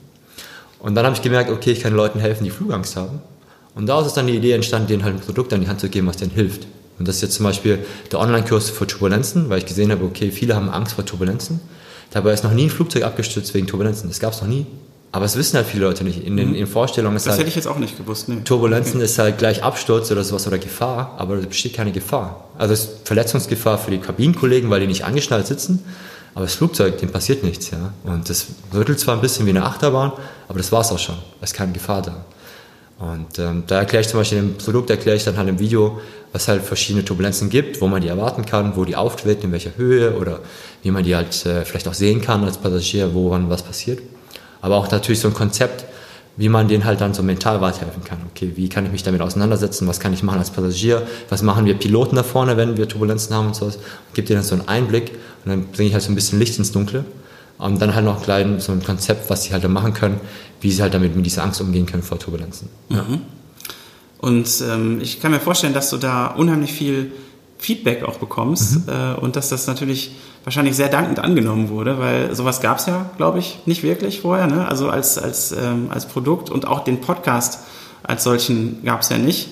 Und 0.79 0.95
dann 0.95 1.05
habe 1.05 1.15
ich 1.15 1.23
gemerkt, 1.23 1.51
okay, 1.51 1.73
ich 1.73 1.81
kann 1.81 1.95
Leuten 1.95 2.19
helfen, 2.19 2.45
die 2.45 2.51
Flugangst 2.51 2.97
haben. 2.97 3.21
Und 3.75 3.87
daraus 3.87 4.07
ist 4.07 4.17
dann 4.17 4.27
die 4.27 4.37
Idee 4.37 4.53
entstanden, 4.53 4.89
denen 4.89 5.05
halt 5.05 5.15
ein 5.15 5.21
Produkt 5.21 5.53
an 5.53 5.61
die 5.61 5.69
Hand 5.69 5.81
zu 5.81 5.89
geben, 5.89 6.07
was 6.07 6.17
denen 6.17 6.33
hilft. 6.33 6.67
Und 6.99 7.09
das 7.09 7.17
ist 7.17 7.23
jetzt 7.23 7.35
zum 7.35 7.45
Beispiel 7.45 7.79
der 8.11 8.21
Online-Kurs 8.21 8.71
für 8.71 8.87
Turbulenzen, 8.87 9.49
weil 9.49 9.59
ich 9.59 9.67
gesehen 9.67 9.91
habe, 9.91 10.05
okay, 10.05 10.31
viele 10.31 10.55
haben 10.55 10.69
Angst 10.69 10.95
vor 10.95 11.05
Turbulenzen. 11.05 11.61
Dabei 12.11 12.33
ist 12.33 12.45
noch 12.45 12.53
nie 12.53 12.65
ein 12.65 12.71
Flugzeug 12.71 13.05
abgestürzt 13.05 13.55
wegen 13.55 13.67
Turbulenzen. 13.67 14.09
Das 14.09 14.21
gab 14.21 14.35
es 14.35 14.41
noch 14.43 14.49
nie. 14.49 14.67
Aber 15.11 15.27
es 15.27 15.37
wissen 15.37 15.57
halt 15.57 15.67
viele 15.67 15.85
Leute 15.85 16.05
nicht. 16.05 16.25
In 16.25 16.37
den 16.37 16.51
mhm. 16.51 16.55
in 16.55 16.67
Vorstellungen 16.67 17.17
ist 17.17 17.27
das 17.27 17.33
halt, 17.33 17.41
hätte 17.41 17.51
ich 17.51 17.57
jetzt 17.57 17.67
auch 17.67 17.79
nicht 17.79 17.99
gewusst. 17.99 18.29
Nee. 18.29 18.41
Turbulenzen 18.45 18.97
okay. 18.97 19.05
ist 19.05 19.19
halt 19.19 19.39
gleich 19.39 19.63
Absturz 19.63 20.11
oder 20.11 20.25
sowas 20.25 20.47
oder 20.47 20.59
Gefahr, 20.59 21.15
aber 21.19 21.35
es 21.37 21.47
besteht 21.47 21.75
keine 21.75 21.93
Gefahr. 21.93 22.49
Also 22.57 22.73
es 22.73 22.81
ist 22.81 22.91
Verletzungsgefahr 23.05 23.77
für 23.79 23.91
die 23.91 23.99
Kabinenkollegen, 23.99 24.71
weil 24.71 24.81
die 24.81 24.87
nicht 24.87 25.05
angeschnallt 25.05 25.47
sitzen. 25.47 25.85
Aber 26.35 26.47
das 26.47 26.55
Flugzeug, 26.55 26.97
dem 26.99 27.11
passiert 27.11 27.45
nichts, 27.45 27.71
ja. 27.71 27.93
Und 28.05 28.31
das 28.31 28.47
rüttelt 28.73 28.99
zwar 29.01 29.15
ein 29.15 29.21
bisschen 29.21 29.45
wie 29.45 29.51
eine 29.51 29.65
Achterbahn, 29.65 30.13
aber 30.49 30.59
das 30.59 30.73
war 30.73 30.81
es 30.81 30.91
auch 30.91 30.99
schon. 30.99 31.17
Da 31.41 31.45
ist 31.45 31.53
keine 31.53 31.73
Gefahr 31.73 32.01
da. 32.01 32.25
Und 33.03 33.37
ähm, 33.41 33.65
da 33.67 33.81
erkläre 33.81 34.03
ich 34.03 34.09
zum 34.09 34.21
Beispiel 34.21 34.39
im 34.39 34.55
Produkt, 34.57 34.89
erkläre 34.89 35.17
ich 35.17 35.25
dann 35.25 35.37
halt 35.37 35.49
im 35.49 35.59
Video, 35.59 36.01
was 36.31 36.47
halt 36.47 36.63
verschiedene 36.63 37.05
Turbulenzen 37.05 37.51
gibt, 37.51 37.81
wo 37.81 37.89
man 37.89 38.01
die 38.01 38.07
erwarten 38.07 38.47
kann, 38.47 38.77
wo 38.77 38.85
die 38.85 38.95
auftritt, 38.95 39.43
in 39.43 39.51
welcher 39.51 39.77
Höhe 39.77 40.17
oder 40.17 40.39
wie 40.85 40.93
man 40.93 41.03
die 41.03 41.17
halt 41.17 41.45
äh, 41.45 41.65
vielleicht 41.65 41.89
auch 41.89 41.95
sehen 41.95 42.21
kann 42.21 42.45
als 42.45 42.59
Passagier, 42.59 43.13
wo 43.13 43.31
wann 43.31 43.51
was 43.51 43.65
passiert. 43.65 43.99
Aber 44.61 44.77
auch 44.77 44.89
natürlich 44.89 45.19
so 45.19 45.27
ein 45.27 45.35
Konzept, 45.35 45.85
wie 46.37 46.49
man 46.49 46.69
denen 46.69 46.85
halt 46.85 47.01
dann 47.01 47.13
so 47.13 47.25
mental 47.25 47.61
weiterhelfen 47.61 48.05
kann. 48.05 48.19
Okay, 48.31 48.53
wie 48.55 48.69
kann 48.69 48.87
ich 48.87 48.93
mich 48.93 49.03
damit 49.03 49.21
auseinandersetzen? 49.21 49.89
Was 49.89 49.99
kann 49.99 50.15
ich 50.15 50.23
machen 50.23 50.39
als 50.39 50.51
Passagier? 50.51 51.03
Was 51.29 51.43
machen 51.43 51.67
wir 51.67 51.75
Piloten 51.75 52.15
da 52.15 52.23
vorne, 52.23 52.57
wenn 52.57 52.77
wir 52.77 52.89
Turbulenzen 52.89 53.35
haben 53.35 53.49
und 53.49 53.57
sowas? 53.57 53.81
Gibt 54.15 54.29
denen 54.29 54.39
dann 54.39 54.45
so 54.45 54.55
einen 54.55 54.69
Einblick 54.69 55.11
und 55.45 55.51
dann 55.51 55.67
bringe 55.73 55.89
ich 55.89 55.95
halt 55.95 56.05
so 56.05 56.13
ein 56.13 56.15
bisschen 56.15 56.39
Licht 56.39 56.57
ins 56.57 56.71
Dunkle. 56.71 57.05
Und 57.63 57.81
dann 57.81 57.95
halt 57.95 58.05
noch 58.05 58.23
klein 58.23 58.59
so 58.59 58.73
ein 58.73 58.83
Konzept, 58.83 59.31
was 59.31 59.45
sie 59.45 59.53
halt 59.53 59.63
dann 59.63 59.73
machen 59.73 59.95
können, 59.95 60.21
wie 60.61 60.71
sie 60.71 60.83
halt 60.83 60.95
damit 60.95 61.15
mit 61.15 61.25
dieser 61.25 61.45
Angst 61.45 61.61
umgehen 61.61 61.87
können 61.87 62.03
vor 62.03 62.19
Turbulenzen. 62.19 62.69
Mhm. 62.89 63.21
Und 64.19 64.49
ähm, 64.69 65.01
ich 65.01 65.21
kann 65.21 65.31
mir 65.31 65.41
vorstellen, 65.41 65.73
dass 65.73 65.91
du 65.91 65.97
da 65.97 66.27
unheimlich 66.27 66.73
viel 66.73 67.13
Feedback 67.59 68.03
auch 68.03 68.19
bekommst 68.19 68.87
mhm. 68.87 68.93
äh, 68.93 69.15
und 69.15 69.37
dass 69.37 69.49
das 69.49 69.67
natürlich 69.69 70.13
wahrscheinlich 70.43 70.75
sehr 70.75 70.89
dankend 70.89 71.21
angenommen 71.21 71.69
wurde, 71.69 71.99
weil 71.99 72.35
sowas 72.35 72.61
gab 72.61 72.79
es 72.79 72.87
ja, 72.87 73.11
glaube 73.17 73.39
ich, 73.39 73.61
nicht 73.67 73.85
wirklich 73.85 74.21
vorher. 74.21 74.49
Ne? 74.49 74.67
Also 74.67 74.89
als, 74.89 75.19
als, 75.19 75.53
ähm, 75.53 75.87
als 75.91 76.07
Produkt 76.07 76.51
und 76.51 76.67
auch 76.67 76.81
den 76.81 77.01
Podcast 77.01 77.61
als 78.03 78.25
solchen 78.25 78.83
gab 78.85 79.03
es 79.03 79.09
ja 79.09 79.19
nicht. 79.19 79.51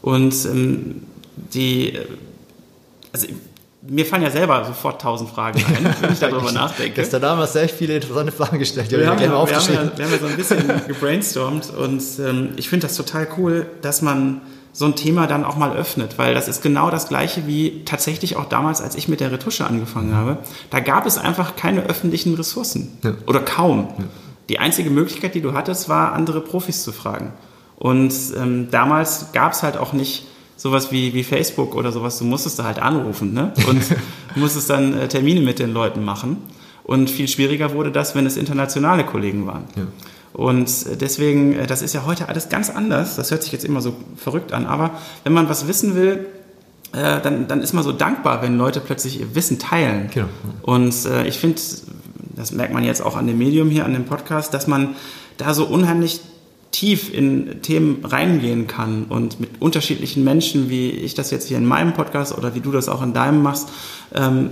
Und 0.00 0.32
ähm, 0.44 1.02
die, 1.52 1.94
äh, 1.94 2.06
also 3.12 3.26
mir 3.88 4.04
fallen 4.04 4.22
ja 4.22 4.30
selber 4.30 4.64
sofort 4.64 5.00
tausend 5.00 5.30
Fragen 5.30 5.64
ein, 5.64 5.94
wenn 6.00 6.12
ich 6.12 6.18
darüber 6.18 6.52
nachdenke. 6.52 6.94
Gestern 6.94 7.24
Abend 7.24 7.42
hast 7.42 7.54
du 7.54 7.60
echt 7.60 7.74
viele 7.74 7.96
interessante 7.96 8.32
Fragen 8.32 8.58
gestellt. 8.58 8.90
Die 8.90 8.98
wir, 8.98 9.06
haben 9.06 9.20
ja, 9.20 9.30
wir, 9.30 9.38
haben 9.38 9.50
ja, 9.50 9.96
wir 9.96 10.04
haben 10.04 10.12
ja 10.12 10.18
so 10.18 10.26
ein 10.26 10.36
bisschen 10.36 10.68
gebrainstormt 10.86 11.72
und 11.74 12.02
ähm, 12.20 12.50
ich 12.56 12.68
finde 12.68 12.86
das 12.86 12.96
total 12.96 13.26
cool, 13.38 13.66
dass 13.82 14.02
man 14.02 14.42
so 14.72 14.84
ein 14.84 14.94
Thema 14.94 15.26
dann 15.26 15.44
auch 15.44 15.56
mal 15.56 15.74
öffnet, 15.76 16.18
weil 16.18 16.34
das 16.34 16.46
ist 16.46 16.62
genau 16.62 16.90
das 16.90 17.08
gleiche 17.08 17.46
wie 17.48 17.84
tatsächlich 17.84 18.36
auch 18.36 18.44
damals, 18.44 18.80
als 18.80 18.94
ich 18.94 19.08
mit 19.08 19.18
der 19.18 19.32
Retusche 19.32 19.66
angefangen 19.66 20.14
habe. 20.14 20.38
Da 20.70 20.78
gab 20.78 21.04
es 21.04 21.18
einfach 21.18 21.56
keine 21.56 21.82
öffentlichen 21.84 22.34
Ressourcen 22.34 22.96
ja. 23.02 23.14
oder 23.26 23.40
kaum. 23.40 23.88
Ja. 23.98 24.04
Die 24.50 24.58
einzige 24.60 24.90
Möglichkeit, 24.90 25.34
die 25.34 25.40
du 25.40 25.52
hattest, 25.52 25.88
war 25.88 26.12
andere 26.12 26.40
Profis 26.40 26.84
zu 26.84 26.92
fragen. 26.92 27.32
Und 27.76 28.12
ähm, 28.36 28.68
damals 28.70 29.32
gab 29.32 29.52
es 29.52 29.62
halt 29.62 29.76
auch 29.76 29.92
nicht 29.92 30.27
sowas 30.58 30.92
wie, 30.92 31.14
wie 31.14 31.24
Facebook 31.24 31.74
oder 31.74 31.92
sowas. 31.92 32.18
Du 32.18 32.24
musstest 32.24 32.58
da 32.58 32.64
halt 32.64 32.80
anrufen 32.80 33.32
ne? 33.32 33.52
und 33.66 33.82
musstest 34.34 34.68
dann 34.68 34.92
äh, 34.92 35.08
Termine 35.08 35.40
mit 35.40 35.58
den 35.58 35.72
Leuten 35.72 36.04
machen. 36.04 36.36
Und 36.84 37.08
viel 37.08 37.28
schwieriger 37.28 37.72
wurde 37.74 37.92
das, 37.92 38.14
wenn 38.14 38.26
es 38.26 38.36
internationale 38.36 39.04
Kollegen 39.04 39.46
waren. 39.46 39.64
Ja. 39.76 39.86
Und 40.32 40.68
deswegen, 41.00 41.54
äh, 41.54 41.66
das 41.66 41.80
ist 41.80 41.94
ja 41.94 42.04
heute 42.04 42.28
alles 42.28 42.48
ganz 42.48 42.70
anders. 42.70 43.16
Das 43.16 43.30
hört 43.30 43.42
sich 43.42 43.52
jetzt 43.52 43.64
immer 43.64 43.80
so 43.80 43.94
verrückt 44.16 44.52
an. 44.52 44.66
Aber 44.66 44.90
wenn 45.22 45.32
man 45.32 45.48
was 45.48 45.68
wissen 45.68 45.94
will, 45.94 46.26
äh, 46.92 47.20
dann, 47.20 47.46
dann 47.46 47.60
ist 47.60 47.72
man 47.72 47.84
so 47.84 47.92
dankbar, 47.92 48.42
wenn 48.42 48.58
Leute 48.58 48.80
plötzlich 48.80 49.20
ihr 49.20 49.34
Wissen 49.34 49.58
teilen. 49.58 50.10
Genau. 50.12 50.28
Und 50.62 51.06
äh, 51.06 51.26
ich 51.26 51.38
finde, 51.38 51.60
das 52.34 52.52
merkt 52.52 52.72
man 52.72 52.82
jetzt 52.82 53.00
auch 53.00 53.16
an 53.16 53.26
dem 53.26 53.38
Medium 53.38 53.70
hier, 53.70 53.84
an 53.84 53.92
dem 53.92 54.06
Podcast, 54.06 54.52
dass 54.54 54.66
man 54.66 54.96
da 55.36 55.54
so 55.54 55.66
unheimlich 55.66 56.20
tief 56.70 57.12
in 57.12 57.62
Themen 57.62 58.04
reingehen 58.04 58.66
kann 58.66 59.04
und 59.04 59.40
mit 59.40 59.60
unterschiedlichen 59.60 60.22
Menschen, 60.24 60.68
wie 60.68 60.90
ich 60.90 61.14
das 61.14 61.30
jetzt 61.30 61.48
hier 61.48 61.56
in 61.56 61.66
meinem 61.66 61.94
Podcast 61.94 62.36
oder 62.36 62.54
wie 62.54 62.60
du 62.60 62.70
das 62.70 62.88
auch 62.88 63.02
in 63.02 63.14
deinem 63.14 63.42
machst, 63.42 63.68
ähm, 64.14 64.50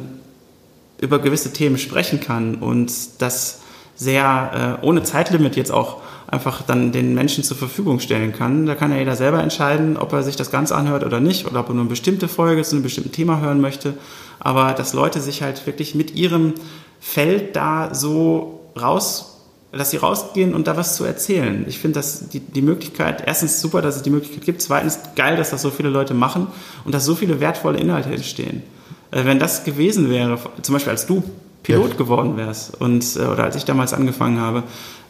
über 1.00 1.18
gewisse 1.18 1.52
Themen 1.52 1.78
sprechen 1.78 2.20
kann 2.20 2.56
und 2.56 2.92
das 3.18 3.60
sehr 3.94 4.78
äh, 4.82 4.86
ohne 4.86 5.02
Zeitlimit 5.02 5.56
jetzt 5.56 5.70
auch 5.70 6.00
einfach 6.26 6.62
dann 6.62 6.92
den 6.92 7.14
Menschen 7.14 7.44
zur 7.44 7.56
Verfügung 7.56 8.00
stellen 8.00 8.32
kann. 8.32 8.66
Da 8.66 8.74
kann 8.74 8.90
ja 8.90 8.98
jeder 8.98 9.14
selber 9.14 9.42
entscheiden, 9.42 9.96
ob 9.96 10.12
er 10.12 10.22
sich 10.22 10.36
das 10.36 10.50
Ganze 10.50 10.74
anhört 10.74 11.04
oder 11.04 11.20
nicht 11.20 11.46
oder 11.46 11.60
ob 11.60 11.68
er 11.68 11.74
nur 11.74 11.82
eine 11.82 11.90
bestimmte 11.90 12.28
Folge 12.28 12.62
zu 12.62 12.76
einem 12.76 12.82
bestimmten 12.82 13.12
Thema 13.12 13.40
hören 13.40 13.60
möchte. 13.60 13.94
Aber 14.40 14.72
dass 14.72 14.92
Leute 14.92 15.20
sich 15.20 15.42
halt 15.42 15.66
wirklich 15.66 15.94
mit 15.94 16.14
ihrem 16.14 16.54
Feld 17.00 17.56
da 17.56 17.94
so 17.94 18.60
raus 18.78 19.35
dass 19.76 19.90
sie 19.90 19.98
rausgehen 19.98 20.54
und 20.54 20.66
da 20.66 20.76
was 20.76 20.96
zu 20.96 21.04
erzählen. 21.04 21.64
Ich 21.68 21.78
finde 21.78 21.98
das 21.98 22.28
die, 22.28 22.40
die 22.40 22.62
Möglichkeit, 22.62 23.22
erstens 23.26 23.60
super, 23.60 23.82
dass 23.82 23.96
es 23.96 24.02
die 24.02 24.10
Möglichkeit 24.10 24.44
gibt, 24.44 24.62
zweitens 24.62 24.98
geil, 25.14 25.36
dass 25.36 25.50
das 25.50 25.62
so 25.62 25.70
viele 25.70 25.88
Leute 25.88 26.14
machen 26.14 26.48
und 26.84 26.94
dass 26.94 27.04
so 27.04 27.14
viele 27.14 27.40
wertvolle 27.40 27.78
Inhalte 27.78 28.10
entstehen. 28.10 28.62
Äh, 29.10 29.24
wenn 29.24 29.38
das 29.38 29.64
gewesen 29.64 30.10
wäre, 30.10 30.38
zum 30.62 30.72
Beispiel 30.74 30.90
als 30.90 31.06
du 31.06 31.22
Pilot 31.62 31.90
ja. 31.90 31.96
geworden 31.96 32.36
wärst 32.36 32.80
und 32.80 33.04
äh, 33.16 33.20
oder 33.20 33.44
als 33.44 33.56
ich 33.56 33.64
damals 33.64 33.92
angefangen 33.92 34.40
habe 34.40 34.62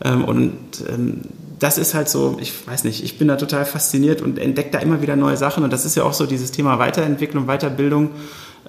ähm, 0.05 0.25
und 0.25 0.55
ähm, 0.89 1.21
das 1.59 1.79
ist 1.79 1.95
halt 1.95 2.09
so, 2.09 2.37
ich 2.41 2.53
weiß 2.67 2.85
nicht, 2.85 3.03
ich 3.03 3.19
bin 3.19 3.29
da 3.29 3.37
total 3.37 3.65
fasziniert 3.65 4.21
und 4.21 4.39
entdecke 4.39 4.71
da 4.73 4.79
immer 4.79 5.01
wieder 5.01 5.17
neue 5.17 5.37
Sachen. 5.37 5.65
Und 5.65 5.73
das 5.73 5.85
ist 5.85 5.97
ja 5.97 6.03
auch 6.03 6.13
so 6.13 6.27
dieses 6.27 6.53
Thema 6.53 6.79
Weiterentwicklung, 6.79 7.47
Weiterbildung. 7.47 8.11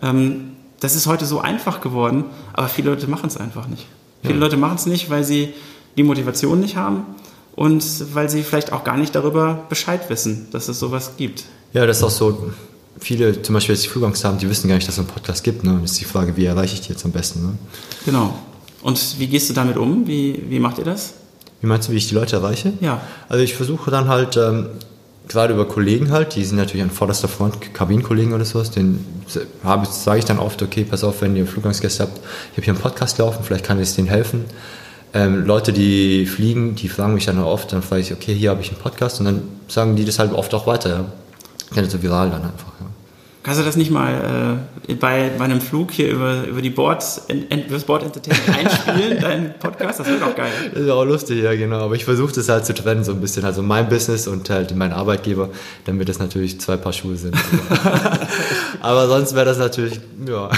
Ähm, 0.02 0.52
das 0.80 0.96
ist 0.96 1.08
heute 1.08 1.26
so 1.26 1.42
einfach 1.42 1.82
geworden, 1.82 2.26
aber 2.54 2.68
viele 2.68 2.92
Leute 2.92 3.08
machen 3.08 3.28
es 3.28 3.38
einfach 3.38 3.68
nicht. 3.68 3.88
Viele 4.22 4.36
ja. 4.36 4.40
Leute 4.40 4.58
machen 4.58 4.76
es 4.76 4.86
nicht, 4.86 5.10
weil 5.10 5.24
sie 5.24 5.54
die 5.98 6.04
Motivation 6.04 6.60
nicht 6.60 6.76
haben 6.76 7.06
und 7.56 7.84
weil 8.14 8.30
sie 8.30 8.44
vielleicht 8.44 8.72
auch 8.72 8.84
gar 8.84 8.98
nicht 8.98 9.16
darüber 9.16 9.66
Bescheid 9.68 10.10
wissen, 10.10 10.48
dass 10.52 10.68
es 10.68 10.80
sowas 10.80 11.14
gibt. 11.18 11.46
Ja, 11.74 11.86
das 11.86 11.98
ist 11.98 12.04
auch 12.04 12.10
so. 12.10 12.52
Viele, 13.00 13.44
zum 13.44 13.54
Beispiel, 13.54 13.76
die 13.76 13.82
Zugang 13.82 14.16
haben, 14.24 14.40
die 14.40 14.50
wissen 14.50 14.68
gar 14.68 14.76
nicht, 14.76 14.88
dass 14.88 14.96
es 14.96 15.00
einen 15.00 15.08
Podcast 15.08 15.44
gibt. 15.44 15.64
Ne? 15.64 15.78
Das 15.82 15.92
ist 15.92 16.00
die 16.00 16.06
Frage, 16.06 16.36
wie 16.36 16.46
erreiche 16.46 16.74
ich 16.74 16.82
die 16.82 16.90
jetzt 16.90 17.06
am 17.06 17.12
besten? 17.12 17.44
Ne? 17.44 17.58
Genau. 18.06 18.34
Und 18.82 19.20
wie 19.20 19.28
gehst 19.28 19.50
du 19.50 19.54
damit 19.54 19.78
um? 19.78 20.08
Wie, 20.08 20.44
wie 20.50 20.60
macht 20.60 20.80
ihr 20.80 20.84
das? 20.84 21.14
Wie 21.62 21.68
meinst 21.68 21.88
du, 21.88 21.92
wie 21.92 21.98
ich 21.98 22.08
die 22.08 22.16
Leute 22.16 22.38
erreiche? 22.38 22.74
Ja. 22.82 23.02
Also 23.30 23.44
ich 23.44 23.54
versuche 23.54 23.92
dann 23.92 24.08
halt, 24.08 24.36
ähm, 24.38 24.68
gerade 25.28 25.54
über 25.54 25.68
Kollegen 25.68 26.12
halt, 26.12 26.36
die 26.36 26.44
sind 26.44 26.58
natürlich 26.58 26.82
an 26.82 26.92
vorderster 26.92 27.28
Front, 27.28 27.74
Kabinenkollegen 27.74 28.34
oder 28.34 28.46
sowas, 28.46 28.72
den 28.72 29.04
sage 29.28 30.20
ich 30.20 30.26
dann 30.26 30.40
oft, 30.40 30.62
okay, 30.62 30.86
pass 30.86 31.04
auf, 31.04 31.22
wenn 31.22 31.36
ihr 31.36 31.46
Fluggangsgäste 31.46 32.04
habt, 32.04 32.18
ich 32.18 32.58
habe 32.58 32.64
hier 32.64 32.74
einen 32.74 32.82
Podcast 32.82 33.18
laufen, 33.18 33.44
vielleicht 33.44 33.66
kann 33.66 33.80
ich 33.82 33.94
denen 33.94 34.08
helfen. 34.08 34.46
Ähm, 35.18 35.48
Leute, 35.48 35.74
die 35.74 36.28
fliegen, 36.28 36.76
die 36.76 36.90
fragen 36.90 37.16
mich 37.16 37.26
dann 37.26 37.40
oft, 37.40 37.74
dann 37.74 37.82
frage 37.82 38.02
ich, 38.02 38.14
okay, 38.14 38.36
hier 38.36 38.52
habe 38.52 38.62
ich 38.62 38.70
einen 38.70 38.78
Podcast 38.78 39.20
und 39.20 39.26
dann 39.26 39.42
sagen 39.68 39.96
die 39.96 40.06
das 40.06 40.20
halt 40.20 40.32
oft 40.32 40.54
auch 40.54 40.68
weiter. 40.68 40.90
Ja. 40.90 41.06
Kennt 41.74 41.90
so 41.90 42.04
viral 42.04 42.30
dann 42.30 42.44
einfach. 42.44 42.72
Ja. 42.80 42.86
Kannst 43.42 43.60
du 43.60 43.66
das 43.66 43.76
nicht 43.78 43.90
mal 43.90 44.60
äh, 44.88 44.94
bei, 44.94 45.32
bei 45.36 45.46
einem 45.46 45.60
Flug 45.60 45.92
hier 45.92 46.12
über, 46.12 46.44
über 46.44 46.62
die 46.62 46.70
Board, 46.70 47.04
über 47.30 47.62
das 47.68 47.84
Board 47.86 48.04
Entertainment 48.04 48.48
einspielen, 48.60 49.20
deinen 49.20 49.54
Podcast? 49.58 50.02
Das 50.02 50.08
wird 50.08 50.22
auch 50.22 50.36
geil. 50.36 50.52
Das 50.72 50.84
ist 50.84 50.90
auch 50.92 51.04
lustig, 51.04 51.42
ja, 51.42 51.56
genau. 51.56 51.80
Aber 51.80 51.96
ich 51.96 52.06
versuche 52.06 52.34
das 52.34 52.48
halt 52.48 52.68
zu 52.68 52.76
trennen, 52.76 53.04
so 53.04 53.14
ein 53.14 53.20
bisschen. 53.20 53.44
Also 53.44 53.64
mein 53.64 53.90
Business 53.90 54.28
und 54.28 54.48
halt 54.52 54.76
mein 54.76 54.94
Arbeitgeber, 54.94 55.50
damit 55.86 56.10
das 56.10 56.20
natürlich 56.20 56.62
zwei 56.62 56.78
Paar 56.78 56.94
Schuhe 56.94 57.16
sind. 57.16 57.36
Aber 58.82 59.08
sonst 59.08 59.34
wäre 59.34 59.46
das 59.46 59.58
natürlich, 59.58 60.00
ja. 60.28 60.52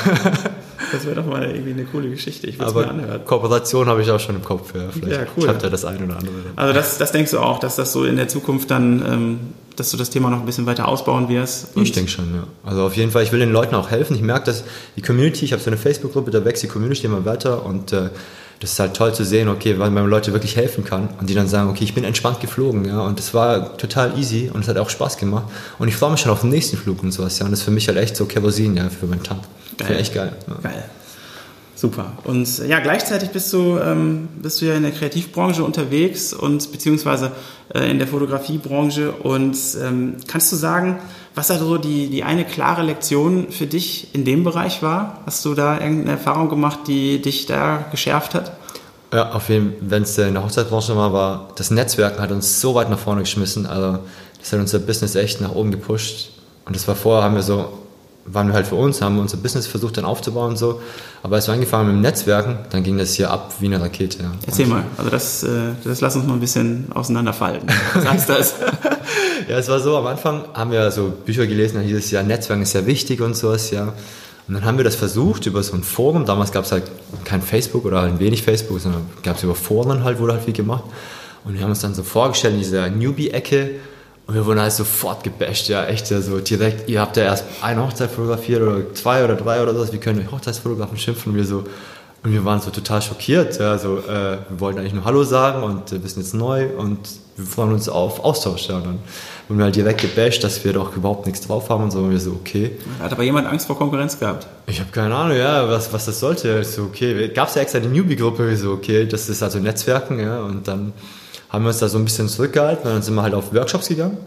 Das 0.92 1.06
wäre 1.06 1.16
doch 1.16 1.26
mal 1.26 1.44
irgendwie 1.50 1.72
eine 1.72 1.86
coole 1.86 2.10
Geschichte. 2.10 2.48
Ich 2.48 2.60
würde 2.60 2.72
es 2.72 2.76
mir 2.76 2.90
anhören. 2.90 3.26
Kooperation 3.26 3.88
habe 3.88 4.02
ich 4.02 4.10
auch 4.12 4.20
schon 4.20 4.36
im 4.36 4.44
Kopf. 4.44 4.74
Ja, 4.76 4.90
Vielleicht 4.92 5.22
ja 5.22 5.28
cool. 5.38 5.44
klappt 5.44 5.64
ja 5.64 5.70
das 5.70 5.86
eine 5.86 6.06
oder 6.06 6.18
andere. 6.18 6.34
Also 6.56 6.74
das, 6.74 6.98
das 6.98 7.12
denkst 7.12 7.32
du 7.32 7.40
auch, 7.40 7.60
dass 7.60 7.76
das 7.76 7.92
so 7.92 8.06
in 8.06 8.16
der 8.16 8.28
Zukunft 8.28 8.72
dann, 8.72 9.04
ähm, 9.06 9.40
dass 9.76 9.92
du 9.92 9.98
das 9.98 10.10
Thema 10.10 10.30
noch 10.30 10.40
ein 10.40 10.46
bisschen 10.46 10.66
weiter 10.66 10.88
ausbauen 10.88 11.30
wirst? 11.30 11.70
Ich 11.76 11.92
denke 11.92 12.12
schon, 12.12 12.34
ja. 12.34 12.44
Also 12.64 12.84
auf 12.84 12.96
jeden 12.96 13.12
Fall, 13.12 13.24
ich 13.24 13.32
will 13.32 13.40
den 13.40 13.52
Leuten 13.52 13.76
auch 13.76 13.90
helfen. 13.90 14.16
Ich 14.16 14.22
merke, 14.22 14.46
dass 14.46 14.64
die 14.96 15.02
Community, 15.02 15.46
ich 15.46 15.54
habe 15.54 15.62
so 15.62 15.70
eine 15.70 15.78
Facebook-Gruppe, 15.78 16.32
da 16.32 16.44
wächst 16.44 16.64
die 16.64 16.68
Community 16.68 17.06
immer 17.06 17.26
weiter 17.26 17.66
und 17.66 17.94
äh, 17.94 18.10
das 18.60 18.74
ist 18.74 18.80
halt 18.80 18.94
toll 18.94 19.14
zu 19.14 19.24
sehen, 19.24 19.48
okay, 19.48 19.80
weil 19.80 19.90
man 19.90 20.06
Leute 20.08 20.34
wirklich 20.34 20.56
helfen 20.56 20.84
kann 20.84 21.10
und 21.20 21.30
die 21.30 21.34
dann 21.34 21.48
sagen, 21.48 21.70
okay, 21.70 21.84
ich 21.84 21.94
bin 21.94 22.04
entspannt 22.04 22.42
geflogen, 22.42 22.86
ja, 22.86 23.02
und 23.02 23.18
das 23.18 23.34
war 23.34 23.78
total 23.78 24.18
easy 24.18 24.50
und 24.54 24.62
es 24.62 24.68
hat 24.68 24.78
auch 24.78 24.90
Spaß 24.90 25.18
gemacht 25.18 25.46
und 25.78 25.88
ich 25.88 25.96
freue 25.96 26.12
mich 26.12 26.20
schon 26.20 26.32
auf 26.32 26.42
den 26.42 26.50
nächsten 26.50 26.78
Flug 26.78 27.02
und 27.04 27.12
sowas, 27.12 27.40
ja, 27.40 27.46
und 27.46 27.52
das 27.52 27.60
ist 27.60 27.66
für 27.66 27.72
mich 27.72 27.88
halt 27.88 27.98
echt 27.98 28.16
so 28.16 28.26
Kerosin, 28.26 28.76
ja, 28.76 28.90
für 28.90 29.08
meinen 29.08 29.24
Tank. 29.24 29.42
Geil. 29.78 29.98
echt 29.98 30.14
geil. 30.14 30.34
Ja. 30.48 30.70
Geil. 30.70 30.84
Super. 31.80 32.12
Und 32.26 32.58
ja, 32.68 32.82
gleichzeitig 32.82 33.30
bist 33.30 33.54
du, 33.54 33.80
ähm, 33.80 34.28
bist 34.42 34.62
du 34.62 34.66
ja 34.66 34.76
in 34.76 34.84
der 34.84 34.92
Kreativbranche 34.92 35.64
unterwegs 35.64 36.34
und 36.34 36.74
beziehungsweise 36.74 37.32
äh, 37.74 37.90
in 37.90 38.00
der 38.00 38.08
Fotografiebranche. 38.08 39.14
Und 39.14 39.58
ähm, 39.82 40.18
kannst 40.28 40.52
du 40.52 40.58
sagen, 40.58 41.00
was 41.36 41.48
da 41.48 41.58
so 41.58 41.78
die, 41.78 42.10
die 42.10 42.24
eine 42.24 42.46
klare 42.46 42.82
Lektion 42.82 43.52
für 43.52 43.68
dich 43.68 44.14
in 44.14 44.26
dem 44.26 44.44
Bereich 44.44 44.82
war? 44.82 45.20
Hast 45.26 45.46
du 45.46 45.54
da 45.54 45.80
irgendeine 45.80 46.12
Erfahrung 46.12 46.50
gemacht, 46.50 46.80
die 46.88 47.22
dich 47.22 47.46
da 47.46 47.86
geschärft 47.92 48.34
hat? 48.36 48.54
Ja, 49.14 49.32
auf 49.32 49.50
jeden 49.50 49.72
Fall, 49.72 49.78
wenn 49.82 50.04
es 50.04 50.18
in 50.18 50.34
der 50.34 50.44
Hochzeitsbranche 50.44 50.94
mal 50.94 51.14
war, 51.14 51.50
das 51.56 51.72
Netzwerken 51.72 52.22
hat 52.22 52.32
uns 52.32 52.62
so 52.62 52.76
weit 52.76 52.90
nach 52.90 53.00
vorne 53.00 53.22
geschmissen. 53.22 53.66
Also 53.66 54.00
das 54.40 54.52
hat 54.54 54.60
unser 54.60 54.80
Business 54.80 55.16
echt 55.16 55.42
nach 55.42 55.56
oben 55.56 55.72
gepusht. 55.72 56.32
Und 56.66 56.76
das 56.76 56.88
war 56.88 56.96
vorher, 56.96 57.24
haben 57.24 57.36
wir 57.36 57.44
so 57.44 57.80
waren 58.34 58.48
wir 58.48 58.54
halt 58.54 58.68
für 58.68 58.76
uns, 58.76 59.02
haben 59.02 59.20
unser 59.20 59.38
Business 59.38 59.68
versucht 59.68 59.98
dann 59.98 60.06
aufzubauen 60.06 60.52
und 60.52 60.58
so. 60.58 60.82
Aber 61.24 61.38
als 61.38 61.48
wir 61.48 61.54
angefangen 61.54 61.88
haben 61.88 61.96
mit 61.96 62.04
dem 62.04 62.10
Netzwerken, 62.10 62.60
dann 62.70 62.84
ging 62.84 62.98
das 62.98 63.14
hier 63.14 63.32
ab 63.32 63.54
wie 63.60 63.66
eine 63.66 63.82
Rakete. 63.82 64.24
Ja. 64.24 64.32
Erzähl 64.46 64.66
und 64.66 64.72
mal, 64.72 64.84
also 64.98 65.10
das, 65.10 65.44
äh, 65.44 65.72
das 65.84 66.02
lass 66.02 66.16
uns 66.16 66.26
mal 66.26 66.34
ein 66.34 66.40
bisschen 66.40 66.88
auseinanderfalten. 66.94 67.68
Was 67.94 68.08
heißt 68.08 68.30
das? 68.30 68.56
Ja, 69.50 69.58
es 69.58 69.68
war 69.68 69.80
so, 69.80 69.98
am 69.98 70.06
Anfang 70.06 70.44
haben 70.54 70.72
wir 70.72 70.92
so 70.92 71.12
Bücher 71.26 71.48
gelesen, 71.48 71.78
dann 71.78 71.84
hieß 71.84 71.98
es 71.98 72.12
ja, 72.12 72.22
Netzwerken 72.22 72.62
ist 72.62 72.74
ja 72.74 72.86
wichtig 72.86 73.20
und 73.20 73.36
sowas, 73.36 73.72
ja. 73.72 73.94
Und 74.48 74.54
dann 74.54 74.64
haben 74.64 74.78
wir 74.78 74.84
das 74.84 74.96
versucht 74.96 75.46
über 75.48 75.62
so 75.62 75.76
ein 75.76 75.84
Forum. 75.84 76.26
Damals 76.26 76.52
gab 76.52 76.66
es 76.66 76.72
halt 76.72 76.84
kein 77.24 77.42
Facebook 77.42 77.86
oder 77.86 78.02
halt 78.02 78.20
wenig 78.20 78.44
Facebook, 78.44 78.80
sondern 78.80 79.06
gab 79.24 79.38
es 79.38 79.44
über 79.44 79.56
Foren 79.56 80.04
halt, 80.04 80.20
wurde 80.20 80.34
halt 80.34 80.44
viel 80.44 80.54
gemacht. 80.54 80.84
Und 81.46 81.56
wir 81.56 81.62
haben 81.62 81.70
uns 81.70 81.82
dann 81.82 81.94
so 81.94 82.04
vorgestellt 82.04 82.54
in 82.56 82.60
dieser 82.60 82.90
Newbie-Ecke 82.90 83.72
und 84.28 84.36
wir 84.36 84.46
wurden 84.46 84.60
halt 84.60 84.74
sofort 84.74 85.24
gebasht, 85.24 85.68
ja, 85.70 85.86
echt, 85.86 86.12
ja, 86.12 86.22
so 86.22 86.40
direkt, 86.40 86.88
ihr 86.88 87.02
habt 87.02 87.18
ja 87.18 87.24
erst 87.24 87.46
eine 87.62 87.84
Hochzeit 87.84 88.12
fotografiert 88.12 88.62
oder 88.62 88.94
zwei 88.94 89.24
oder 89.24 89.36
drei 89.36 89.64
oder 89.64 89.74
so, 89.74 89.92
wie 89.92 89.98
können 89.98 90.20
euch 90.20 90.32
Hochzeitsfotografen 90.32 90.98
schimpfen? 90.98 91.32
Und 91.32 91.38
wir 91.38 91.46
so, 91.46 91.64
und 92.22 92.32
wir 92.32 92.46
waren 92.46 92.62
so 92.62 92.70
total 92.70 93.02
schockiert, 93.02 93.58
ja, 93.60 93.80
so, 93.80 93.98
äh, 93.98 94.38
wir 94.50 94.60
wollten 94.60 94.80
eigentlich 94.80 94.94
nur 94.94 95.06
Hallo 95.06 95.24
sagen 95.24 95.64
und 95.64 95.92
äh, 95.92 96.04
wir 96.04 96.10
sind 96.10 96.22
jetzt 96.22 96.36
neu 96.36 96.68
und 96.78 97.00
wir 97.40 97.48
freuen 97.48 97.74
uns 97.74 97.90
auf 97.90 98.24
Austausch, 98.24 98.68
ja, 98.68 98.76
und 98.78 98.86
dann 98.86 99.00
wurden 99.48 99.60
wir 99.60 99.66
halt 99.66 99.76
direkt 99.76 100.02
gebasht, 100.02 100.44
dass 100.44 100.64
wir 100.64 100.74
doch 100.74 100.96
überhaupt 100.96 101.26
nichts 101.26 101.48
drauf 101.48 101.70
haben 101.70 101.86
und 101.86 101.92
so, 101.92 102.00
und 102.00 102.12
wir 102.12 102.20
so, 102.20 102.32
okay. 102.32 102.72
Hat 103.00 103.12
aber 103.12 103.24
jemand 103.24 103.48
Angst 103.48 103.68
vor 103.68 103.78
Konkurrenz 103.78 104.20
gehabt? 104.20 104.48
Ich 104.68 104.80
habe 104.80 104.92
keine 104.92 105.16
Ahnung, 105.16 105.38
ja, 105.38 105.68
was, 105.70 105.92
was 105.94 106.06
das 106.06 106.20
sollte, 106.20 106.60
ich 106.62 106.68
so, 106.68 106.84
okay, 106.84 107.30
gab 107.30 107.48
es 107.48 107.56
ja 107.56 107.62
extra 107.62 107.80
die 107.80 107.88
Newbie-Gruppe, 107.88 108.56
so, 108.58 108.74
okay, 108.74 109.06
das 109.06 109.30
ist 109.30 109.42
also 109.42 109.60
Netzwerken, 109.60 110.20
ja, 110.20 110.42
und 110.42 110.68
dann 110.68 110.94
haben 111.50 111.64
wir 111.64 111.70
uns 111.70 111.80
da 111.80 111.88
so 111.88 111.98
ein 111.98 112.06
bisschen 112.06 112.28
zurückgehalten 112.28 112.86
und 112.86 112.94
dann 112.94 113.02
sind 113.02 113.16
wir 113.16 113.24
halt 113.24 113.34
auf 113.34 113.54
Workshops 113.54 113.88
gegangen. 113.88 114.18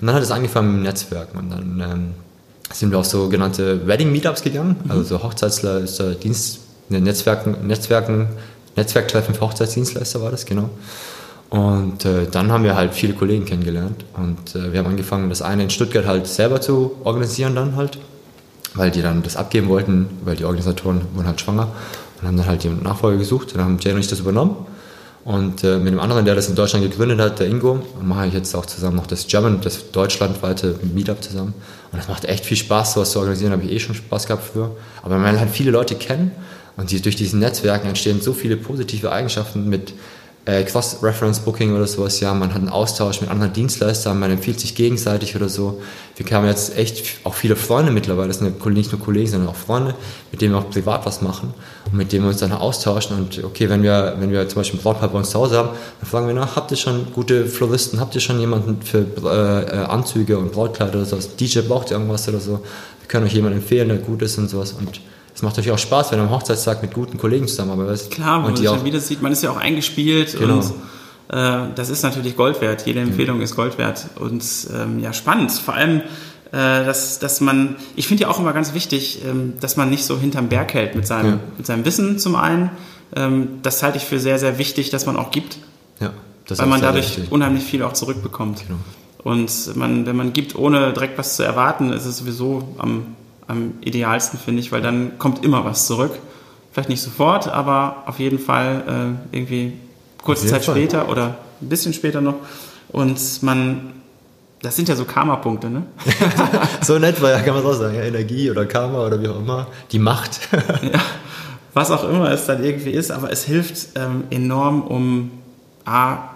Und 0.00 0.06
dann 0.06 0.16
hat 0.16 0.22
es 0.22 0.32
angefangen 0.32 0.74
mit 0.74 0.82
Netzwerken. 0.82 1.38
Und 1.38 1.50
dann 1.50 1.80
ähm, 1.80 2.14
sind 2.72 2.90
wir 2.90 2.98
auf 2.98 3.06
sogenannte 3.06 3.86
Wedding-Meetups 3.86 4.42
gegangen, 4.42 4.76
mhm. 4.82 4.90
also 4.90 5.02
so 5.04 5.22
Hochzeitsleister, 5.22 6.14
Dienst, 6.14 6.58
ne, 6.88 7.00
Netzwerken, 7.00 7.66
Netzwerken, 7.66 8.28
Netzwerktreffen 8.74 9.34
für 9.34 9.42
Hochzeitsdienstleister 9.42 10.20
war 10.22 10.30
das, 10.30 10.44
genau. 10.44 10.70
Und 11.52 12.06
äh, 12.06 12.26
dann 12.30 12.50
haben 12.50 12.64
wir 12.64 12.76
halt 12.76 12.94
viele 12.94 13.12
Kollegen 13.12 13.44
kennengelernt 13.44 14.06
und 14.16 14.56
äh, 14.56 14.72
wir 14.72 14.78
haben 14.78 14.86
angefangen, 14.86 15.28
das 15.28 15.42
eine 15.42 15.64
in 15.64 15.68
Stuttgart 15.68 16.06
halt 16.06 16.26
selber 16.26 16.62
zu 16.62 16.92
organisieren 17.04 17.54
dann 17.54 17.76
halt, 17.76 17.98
weil 18.72 18.90
die 18.90 19.02
dann 19.02 19.22
das 19.22 19.36
abgeben 19.36 19.68
wollten, 19.68 20.08
weil 20.24 20.34
die 20.34 20.46
Organisatoren 20.46 21.02
wurden 21.12 21.26
halt 21.26 21.42
schwanger 21.42 21.68
und 22.18 22.26
haben 22.26 22.38
dann 22.38 22.46
halt 22.46 22.64
die 22.64 22.70
Nachfolger 22.70 23.18
gesucht. 23.18 23.54
Dann 23.54 23.62
haben 23.62 23.78
Jay 23.78 23.92
und 23.92 24.00
ich 24.00 24.08
das 24.08 24.20
übernommen 24.20 24.64
und 25.26 25.62
äh, 25.62 25.76
mit 25.76 25.92
dem 25.92 26.00
anderen, 26.00 26.24
der 26.24 26.34
das 26.34 26.48
in 26.48 26.54
Deutschland 26.54 26.90
gegründet 26.90 27.20
hat, 27.20 27.38
der 27.38 27.48
Ingo, 27.48 27.82
mache 28.00 28.28
ich 28.28 28.32
jetzt 28.32 28.54
auch 28.54 28.64
zusammen 28.64 28.96
noch 28.96 29.06
das 29.06 29.26
German, 29.26 29.60
das 29.60 29.92
deutschlandweite 29.92 30.78
Meetup 30.94 31.22
zusammen. 31.22 31.52
Und 31.92 31.98
das 31.98 32.08
macht 32.08 32.24
echt 32.24 32.46
viel 32.46 32.56
Spaß, 32.56 32.94
sowas 32.94 33.10
zu 33.10 33.18
organisieren, 33.18 33.52
habe 33.52 33.62
ich 33.64 33.72
eh 33.72 33.78
schon 33.78 33.94
Spaß 33.94 34.26
gehabt 34.26 34.44
für. 34.54 34.74
Aber 35.02 35.18
man 35.18 35.38
halt 35.38 35.50
viele 35.50 35.70
Leute 35.70 35.96
kennen 35.96 36.30
und 36.78 36.90
die, 36.90 37.02
durch 37.02 37.14
diesen 37.14 37.40
Netzwerken 37.40 37.88
entstehen 37.88 38.22
so 38.22 38.32
viele 38.32 38.56
positive 38.56 39.12
Eigenschaften 39.12 39.68
mit 39.68 39.92
äh, 40.44 40.64
Cross-Reference-Booking 40.64 41.74
oder 41.74 41.86
sowas, 41.86 42.18
ja, 42.18 42.34
man 42.34 42.52
hat 42.52 42.60
einen 42.60 42.68
Austausch 42.68 43.20
mit 43.20 43.30
anderen 43.30 43.52
Dienstleistern, 43.52 44.18
man 44.18 44.30
empfiehlt 44.32 44.58
sich 44.58 44.74
gegenseitig 44.74 45.36
oder 45.36 45.48
so. 45.48 45.80
Wir 46.16 46.36
haben 46.36 46.46
jetzt 46.46 46.76
echt 46.76 47.20
auch 47.22 47.34
viele 47.34 47.54
Freunde 47.54 47.92
mittlerweile, 47.92 48.28
das 48.28 48.38
sind 48.38 48.66
nicht 48.66 48.90
nur 48.90 49.00
Kollegen, 49.00 49.28
sondern 49.28 49.48
auch 49.50 49.56
Freunde, 49.56 49.94
mit 50.32 50.40
denen 50.40 50.54
wir 50.54 50.58
auch 50.58 50.68
privat 50.68 51.06
was 51.06 51.22
machen 51.22 51.54
und 51.86 51.96
mit 51.96 52.12
denen 52.12 52.24
wir 52.24 52.30
uns 52.30 52.40
dann 52.40 52.52
austauschen. 52.52 53.16
Und 53.16 53.44
okay, 53.44 53.68
wenn 53.68 53.84
wir, 53.84 54.16
wenn 54.18 54.32
wir 54.32 54.48
zum 54.48 54.60
Beispiel 54.60 54.80
ein 54.80 54.82
Brautpaar 54.82 55.10
bei 55.10 55.18
uns 55.18 55.30
zu 55.30 55.38
Hause 55.38 55.58
haben, 55.58 55.70
dann 56.00 56.10
fragen 56.10 56.26
wir 56.26 56.34
nach, 56.34 56.56
habt 56.56 56.72
ihr 56.72 56.76
schon 56.76 57.12
gute 57.12 57.46
Floristen, 57.46 58.00
habt 58.00 58.16
ihr 58.16 58.20
schon 58.20 58.40
jemanden 58.40 58.82
für 58.82 59.06
äh, 59.24 59.76
äh 59.76 59.84
Anzüge 59.84 60.38
und 60.38 60.50
Brautkleider 60.50 60.94
oder 60.96 61.04
sowas, 61.04 61.36
DJ 61.36 61.60
braucht 61.60 61.90
ihr 61.90 61.98
irgendwas 61.98 62.28
oder 62.28 62.40
so, 62.40 62.52
wir 62.52 63.08
können 63.08 63.26
euch 63.26 63.34
jemanden 63.34 63.58
empfehlen, 63.58 63.88
der 63.88 63.98
gut 63.98 64.22
ist 64.22 64.38
und 64.38 64.48
sowas. 64.48 64.72
Und 64.72 65.00
es 65.34 65.42
macht 65.42 65.56
natürlich 65.56 65.72
auch 65.72 65.78
Spaß, 65.78 66.12
wenn 66.12 66.18
du 66.18 66.24
am 66.24 66.30
Hochzeitstag 66.30 66.82
mit 66.82 66.94
guten 66.94 67.18
Kollegen 67.18 67.48
zusammenarbeitest. 67.48 68.10
Klar, 68.10 68.44
und 68.44 68.58
die 68.58 68.68
auch 68.68 68.84
wieder 68.84 69.00
sieht, 69.00 69.22
man 69.22 69.32
ist 69.32 69.42
ja 69.42 69.50
auch 69.50 69.56
eingespielt 69.56 70.36
genau. 70.38 70.56
und 70.56 70.64
äh, 71.32 71.68
das 71.74 71.88
ist 71.88 72.02
natürlich 72.02 72.36
Gold 72.36 72.60
wert. 72.60 72.86
Jede 72.86 73.00
Empfehlung 73.00 73.38
ja. 73.38 73.44
ist 73.44 73.56
Gold 73.56 73.78
wert 73.78 74.06
und 74.20 74.44
ähm, 74.74 74.98
ja 74.98 75.12
spannend. 75.12 75.50
Vor 75.52 75.74
allem, 75.74 76.02
äh, 76.52 76.84
dass, 76.84 77.18
dass 77.18 77.40
man, 77.40 77.76
ich 77.96 78.06
finde 78.06 78.24
ja 78.24 78.28
auch 78.28 78.38
immer 78.38 78.52
ganz 78.52 78.74
wichtig, 78.74 79.24
ähm, 79.24 79.54
dass 79.60 79.76
man 79.76 79.88
nicht 79.88 80.04
so 80.04 80.18
hinterm 80.18 80.48
Berg 80.48 80.74
hält 80.74 80.94
mit 80.94 81.06
seinem, 81.06 81.30
ja. 81.30 81.40
mit 81.56 81.66
seinem 81.66 81.84
Wissen 81.86 82.18
zum 82.18 82.36
einen. 82.36 82.70
Ähm, 83.16 83.60
das 83.62 83.82
halte 83.82 83.96
ich 83.96 84.04
für 84.04 84.20
sehr, 84.20 84.38
sehr 84.38 84.58
wichtig, 84.58 84.90
dass 84.90 85.06
man 85.06 85.16
auch 85.16 85.30
gibt. 85.30 85.58
Ja, 86.00 86.12
das 86.46 86.58
weil 86.58 86.66
man 86.66 86.82
dadurch 86.82 87.16
wichtig. 87.16 87.32
unheimlich 87.32 87.64
viel 87.64 87.82
auch 87.82 87.94
zurückbekommt. 87.94 88.64
Genau. 88.66 88.78
Und 89.24 89.76
man, 89.76 90.04
wenn 90.04 90.16
man 90.16 90.32
gibt, 90.32 90.56
ohne 90.56 90.92
direkt 90.92 91.16
was 91.16 91.36
zu 91.36 91.42
erwarten, 91.42 91.92
ist 91.92 92.04
es 92.04 92.18
sowieso 92.18 92.74
am 92.78 93.14
am 93.52 93.74
idealsten, 93.82 94.38
finde 94.38 94.60
ich, 94.60 94.72
weil 94.72 94.80
dann 94.80 95.18
kommt 95.18 95.44
immer 95.44 95.64
was 95.64 95.86
zurück. 95.86 96.12
Vielleicht 96.72 96.88
nicht 96.88 97.02
sofort, 97.02 97.48
aber 97.48 98.04
auf 98.06 98.18
jeden 98.18 98.38
Fall 98.38 99.16
äh, 99.32 99.36
irgendwie 99.36 99.74
kurze 100.22 100.46
Zeit 100.46 100.64
Fall. 100.64 100.74
später 100.74 101.08
oder 101.08 101.36
ein 101.60 101.68
bisschen 101.68 101.92
später 101.92 102.20
noch. 102.20 102.36
Und 102.88 103.42
man, 103.42 103.92
das 104.62 104.74
sind 104.74 104.88
ja 104.88 104.96
so 104.96 105.04
Karma-Punkte, 105.04 105.68
ne? 105.68 105.82
so 106.82 106.98
nett 106.98 107.20
ja, 107.20 107.40
kann 107.40 107.54
man 107.54 107.64
auch 107.64 107.74
sagen, 107.74 107.94
ja, 107.94 108.02
Energie 108.02 108.50
oder 108.50 108.64
Karma 108.64 109.06
oder 109.06 109.20
wie 109.20 109.28
auch 109.28 109.38
immer. 109.38 109.66
Die 109.92 109.98
Macht. 109.98 110.48
ja, 110.82 111.00
was 111.74 111.90
auch 111.90 112.08
immer 112.08 112.30
es 112.30 112.46
dann 112.46 112.64
irgendwie 112.64 112.90
ist, 112.90 113.10
aber 113.10 113.30
es 113.30 113.44
hilft 113.44 113.88
ähm, 113.96 114.24
enorm, 114.30 114.82
um 114.82 115.30
A, 115.84 116.30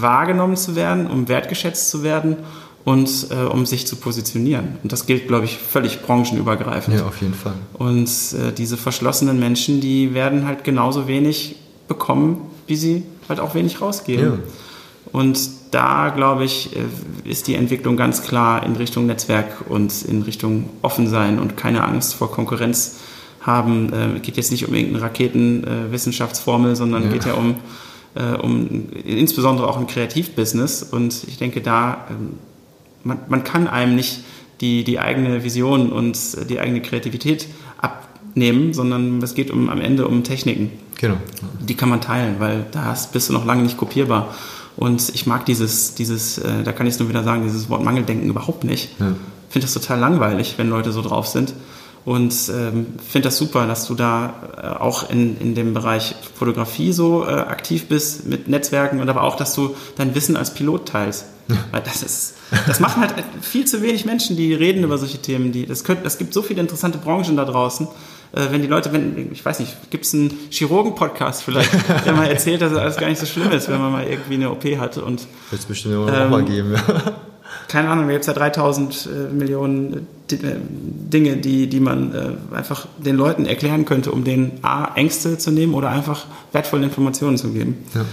wahrgenommen 0.00 0.56
zu 0.56 0.76
werden, 0.76 1.06
um 1.06 1.28
wertgeschätzt 1.28 1.90
zu 1.90 2.02
werden 2.02 2.36
und 2.86 3.26
äh, 3.30 3.42
um 3.42 3.66
sich 3.66 3.84
zu 3.84 3.96
positionieren. 3.96 4.78
Und 4.84 4.92
das 4.92 5.06
gilt, 5.06 5.26
glaube 5.26 5.44
ich, 5.44 5.58
völlig 5.58 6.02
branchenübergreifend. 6.02 6.96
Ja, 6.96 7.06
auf 7.06 7.20
jeden 7.20 7.34
Fall. 7.34 7.54
Und 7.74 8.08
äh, 8.08 8.52
diese 8.56 8.76
verschlossenen 8.76 9.40
Menschen, 9.40 9.80
die 9.80 10.14
werden 10.14 10.46
halt 10.46 10.62
genauso 10.62 11.08
wenig 11.08 11.56
bekommen, 11.88 12.42
wie 12.68 12.76
sie 12.76 13.02
halt 13.28 13.40
auch 13.40 13.56
wenig 13.56 13.80
rausgeben. 13.80 14.24
Ja. 14.24 14.38
Und 15.10 15.36
da, 15.72 16.10
glaube 16.10 16.44
ich, 16.44 16.76
äh, 16.76 17.28
ist 17.28 17.48
die 17.48 17.56
Entwicklung 17.56 17.96
ganz 17.96 18.22
klar 18.22 18.64
in 18.64 18.76
Richtung 18.76 19.06
Netzwerk 19.06 19.68
und 19.68 20.02
in 20.02 20.22
Richtung 20.22 20.70
offen 20.82 21.08
sein 21.08 21.40
und 21.40 21.56
keine 21.56 21.82
Angst 21.82 22.14
vor 22.14 22.30
Konkurrenz 22.30 22.98
haben. 23.40 23.92
Äh, 23.92 24.20
geht 24.20 24.36
jetzt 24.36 24.52
nicht 24.52 24.68
um 24.68 24.72
irgendeine 24.72 25.02
Raketenwissenschaftsformel, 25.02 26.76
sondern 26.76 27.02
ja. 27.02 27.08
geht 27.10 27.24
ja 27.24 27.34
um, 27.34 27.56
äh, 28.14 28.36
um 28.36 28.90
insbesondere 29.04 29.66
auch 29.66 29.76
ein 29.76 29.88
Kreativbusiness. 29.88 30.84
Und 30.84 31.24
ich 31.26 31.36
denke, 31.36 31.60
da, 31.62 32.06
ähm, 32.10 32.34
man, 33.06 33.18
man 33.28 33.44
kann 33.44 33.68
einem 33.68 33.94
nicht 33.94 34.20
die, 34.60 34.84
die 34.84 34.98
eigene 34.98 35.44
Vision 35.44 35.92
und 35.92 36.16
die 36.50 36.60
eigene 36.60 36.82
Kreativität 36.82 37.46
abnehmen, 37.78 38.72
sondern 38.72 39.22
es 39.22 39.34
geht 39.34 39.50
um, 39.50 39.68
am 39.68 39.80
Ende 39.80 40.08
um 40.08 40.24
Techniken. 40.24 40.70
Genau. 40.98 41.16
Die 41.60 41.74
kann 41.74 41.88
man 41.88 42.00
teilen, 42.00 42.36
weil 42.38 42.66
da 42.72 42.96
bist 43.12 43.28
du 43.28 43.32
noch 43.32 43.44
lange 43.44 43.62
nicht 43.62 43.76
kopierbar. 43.76 44.34
Und 44.76 45.10
ich 45.14 45.26
mag 45.26 45.46
dieses, 45.46 45.94
dieses, 45.94 46.38
äh, 46.38 46.62
da 46.62 46.72
kann 46.72 46.86
ich 46.86 46.94
es 46.94 47.00
nur 47.00 47.08
wieder 47.08 47.22
sagen, 47.22 47.42
dieses 47.44 47.68
Wort 47.70 47.82
Mangeldenken 47.82 48.28
überhaupt 48.28 48.64
nicht. 48.64 48.90
Ja. 48.98 49.14
Finde 49.48 49.66
das 49.66 49.74
total 49.74 49.98
langweilig, 49.98 50.54
wenn 50.58 50.68
Leute 50.68 50.92
so 50.92 51.00
drauf 51.00 51.26
sind. 51.26 51.54
Und 52.06 52.32
ähm, 52.54 52.94
finde 53.10 53.26
das 53.26 53.36
super, 53.36 53.66
dass 53.66 53.88
du 53.88 53.96
da 53.96 54.34
äh, 54.56 54.80
auch 54.80 55.10
in, 55.10 55.38
in 55.40 55.56
dem 55.56 55.74
Bereich 55.74 56.14
Fotografie 56.38 56.92
so 56.92 57.26
äh, 57.26 57.30
aktiv 57.30 57.88
bist 57.88 58.26
mit 58.26 58.46
Netzwerken 58.46 59.00
und 59.00 59.08
aber 59.08 59.24
auch, 59.24 59.34
dass 59.34 59.56
du 59.56 59.74
dein 59.96 60.14
Wissen 60.14 60.36
als 60.36 60.54
Pilot 60.54 60.86
teilst. 60.86 61.26
Weil 61.72 61.82
das 61.82 62.04
ist, 62.04 62.34
das 62.68 62.78
machen 62.78 63.02
halt 63.02 63.14
viel 63.40 63.64
zu 63.64 63.82
wenig 63.82 64.04
Menschen, 64.04 64.36
die 64.36 64.54
reden 64.54 64.84
über 64.84 64.98
solche 64.98 65.18
Themen. 65.18 65.50
Die, 65.50 65.66
das, 65.66 65.82
könnt, 65.82 66.06
das 66.06 66.16
gibt 66.16 66.32
so 66.32 66.42
viele 66.42 66.60
interessante 66.60 66.98
Branchen 66.98 67.36
da 67.36 67.44
draußen 67.44 67.88
äh, 68.32 68.46
wenn 68.50 68.62
die 68.62 68.68
Leute, 68.68 68.92
wenn, 68.92 69.32
ich 69.32 69.44
weiß 69.44 69.60
nicht, 69.60 69.90
gibt 69.90 70.04
es 70.04 70.14
einen 70.14 70.32
Chirurgen-Podcast 70.50 71.42
vielleicht, 71.42 71.70
der 72.04 72.12
mal 72.12 72.26
erzählt, 72.26 72.60
dass 72.60 72.72
alles 72.74 72.96
gar 72.96 73.08
nicht 73.08 73.18
so 73.18 73.26
schlimm 73.26 73.50
ist, 73.50 73.68
wenn 73.68 73.80
man 73.80 73.92
mal 73.92 74.06
irgendwie 74.06 74.34
eine 74.34 74.50
OP 74.50 74.64
hatte. 74.78 75.04
Und, 75.04 75.26
Wird 75.50 75.60
es 75.60 75.66
bestimmt 75.66 75.94
immer 75.94 76.12
ähm, 76.12 76.30
mal 76.30 76.44
geben, 76.44 76.74
ja. 76.74 77.14
Keine 77.68 77.88
Ahnung, 77.88 78.08
gibt 78.08 78.20
es 78.20 78.26
ja 78.26 78.32
3000 78.32 79.08
äh, 79.08 79.34
Millionen 79.34 80.06
äh, 80.30 80.36
Dinge, 81.10 81.36
die, 81.36 81.68
die 81.68 81.80
man 81.80 82.14
äh, 82.14 82.56
einfach 82.56 82.86
den 82.98 83.16
Leuten 83.16 83.46
erklären 83.46 83.84
könnte, 83.84 84.12
um 84.12 84.24
denen 84.24 84.58
A, 84.62 84.94
Ängste 84.94 85.38
zu 85.38 85.50
nehmen 85.50 85.74
oder 85.74 85.90
einfach 85.90 86.26
wertvolle 86.52 86.84
Informationen 86.84 87.38
zu 87.38 87.50
geben. 87.50 87.76
Ja. 87.94 88.04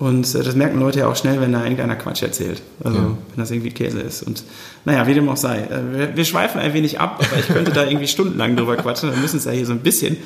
Und 0.00 0.34
äh, 0.34 0.42
das 0.42 0.54
merken 0.54 0.80
Leute 0.80 1.00
ja 1.00 1.08
auch 1.08 1.14
schnell, 1.14 1.42
wenn 1.42 1.52
da 1.52 1.62
irgendeiner 1.62 1.94
Quatsch 1.94 2.22
erzählt. 2.22 2.62
Also 2.82 2.98
ja. 2.98 3.04
wenn 3.04 3.36
das 3.36 3.50
irgendwie 3.50 3.70
Käse 3.70 4.00
ist. 4.00 4.22
Und 4.22 4.42
naja, 4.86 5.06
wie 5.06 5.12
dem 5.12 5.28
auch 5.28 5.36
sei. 5.36 5.58
Äh, 5.58 5.98
wir, 5.98 6.16
wir, 6.16 6.24
schweifen 6.24 6.58
ein 6.58 6.72
wenig 6.72 6.98
ab, 6.98 7.22
aber 7.22 7.38
ich 7.38 7.48
könnte 7.48 7.70
da 7.70 7.84
irgendwie 7.84 8.08
stundenlang 8.08 8.56
drüber 8.56 8.76
quatschen. 8.76 9.12
Wir 9.12 9.18
müssen 9.18 9.36
es 9.36 9.44
ja 9.44 9.52
hier 9.52 9.66
so 9.66 9.72
ein 9.72 9.80
bisschen 9.80 10.16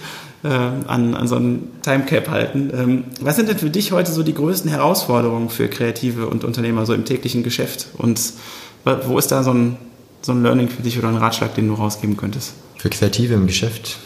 äh, 0.45 0.49
an, 0.49 1.15
an 1.15 1.27
so 1.27 1.35
einem 1.35 1.71
Timecap 1.83 2.29
halten. 2.29 2.71
Ähm, 2.73 3.05
was 3.21 3.35
sind 3.35 3.49
denn 3.49 3.59
für 3.59 3.69
dich 3.69 3.91
heute 3.91 4.13
so 4.13 4.23
die 4.23 4.35
größten 4.35 4.71
Herausforderungen 4.71 5.51
für 5.51 5.67
Kreative 5.67 6.29
und 6.29 6.45
Unternehmer 6.45 6.87
so 6.87 6.95
im 6.95 7.05
täglichen 7.05 7.43
Geschäft? 7.43 7.89
Und 7.99 8.21
wo 8.85 9.19
ist 9.19 9.33
da 9.33 9.43
so 9.43 9.53
ein, 9.53 9.77
so 10.23 10.33
ein 10.33 10.43
Learning 10.43 10.69
für 10.69 10.83
dich 10.83 10.99
oder 10.99 11.09
ein 11.09 11.17
Ratschlag, 11.17 11.55
den 11.55 11.69
du 11.69 11.75
rausgeben 11.75 12.17
könntest? 12.17 12.53
Für 12.79 12.91
Kreative 12.91 13.35
im 13.35 13.47
Geschäft 13.47 13.99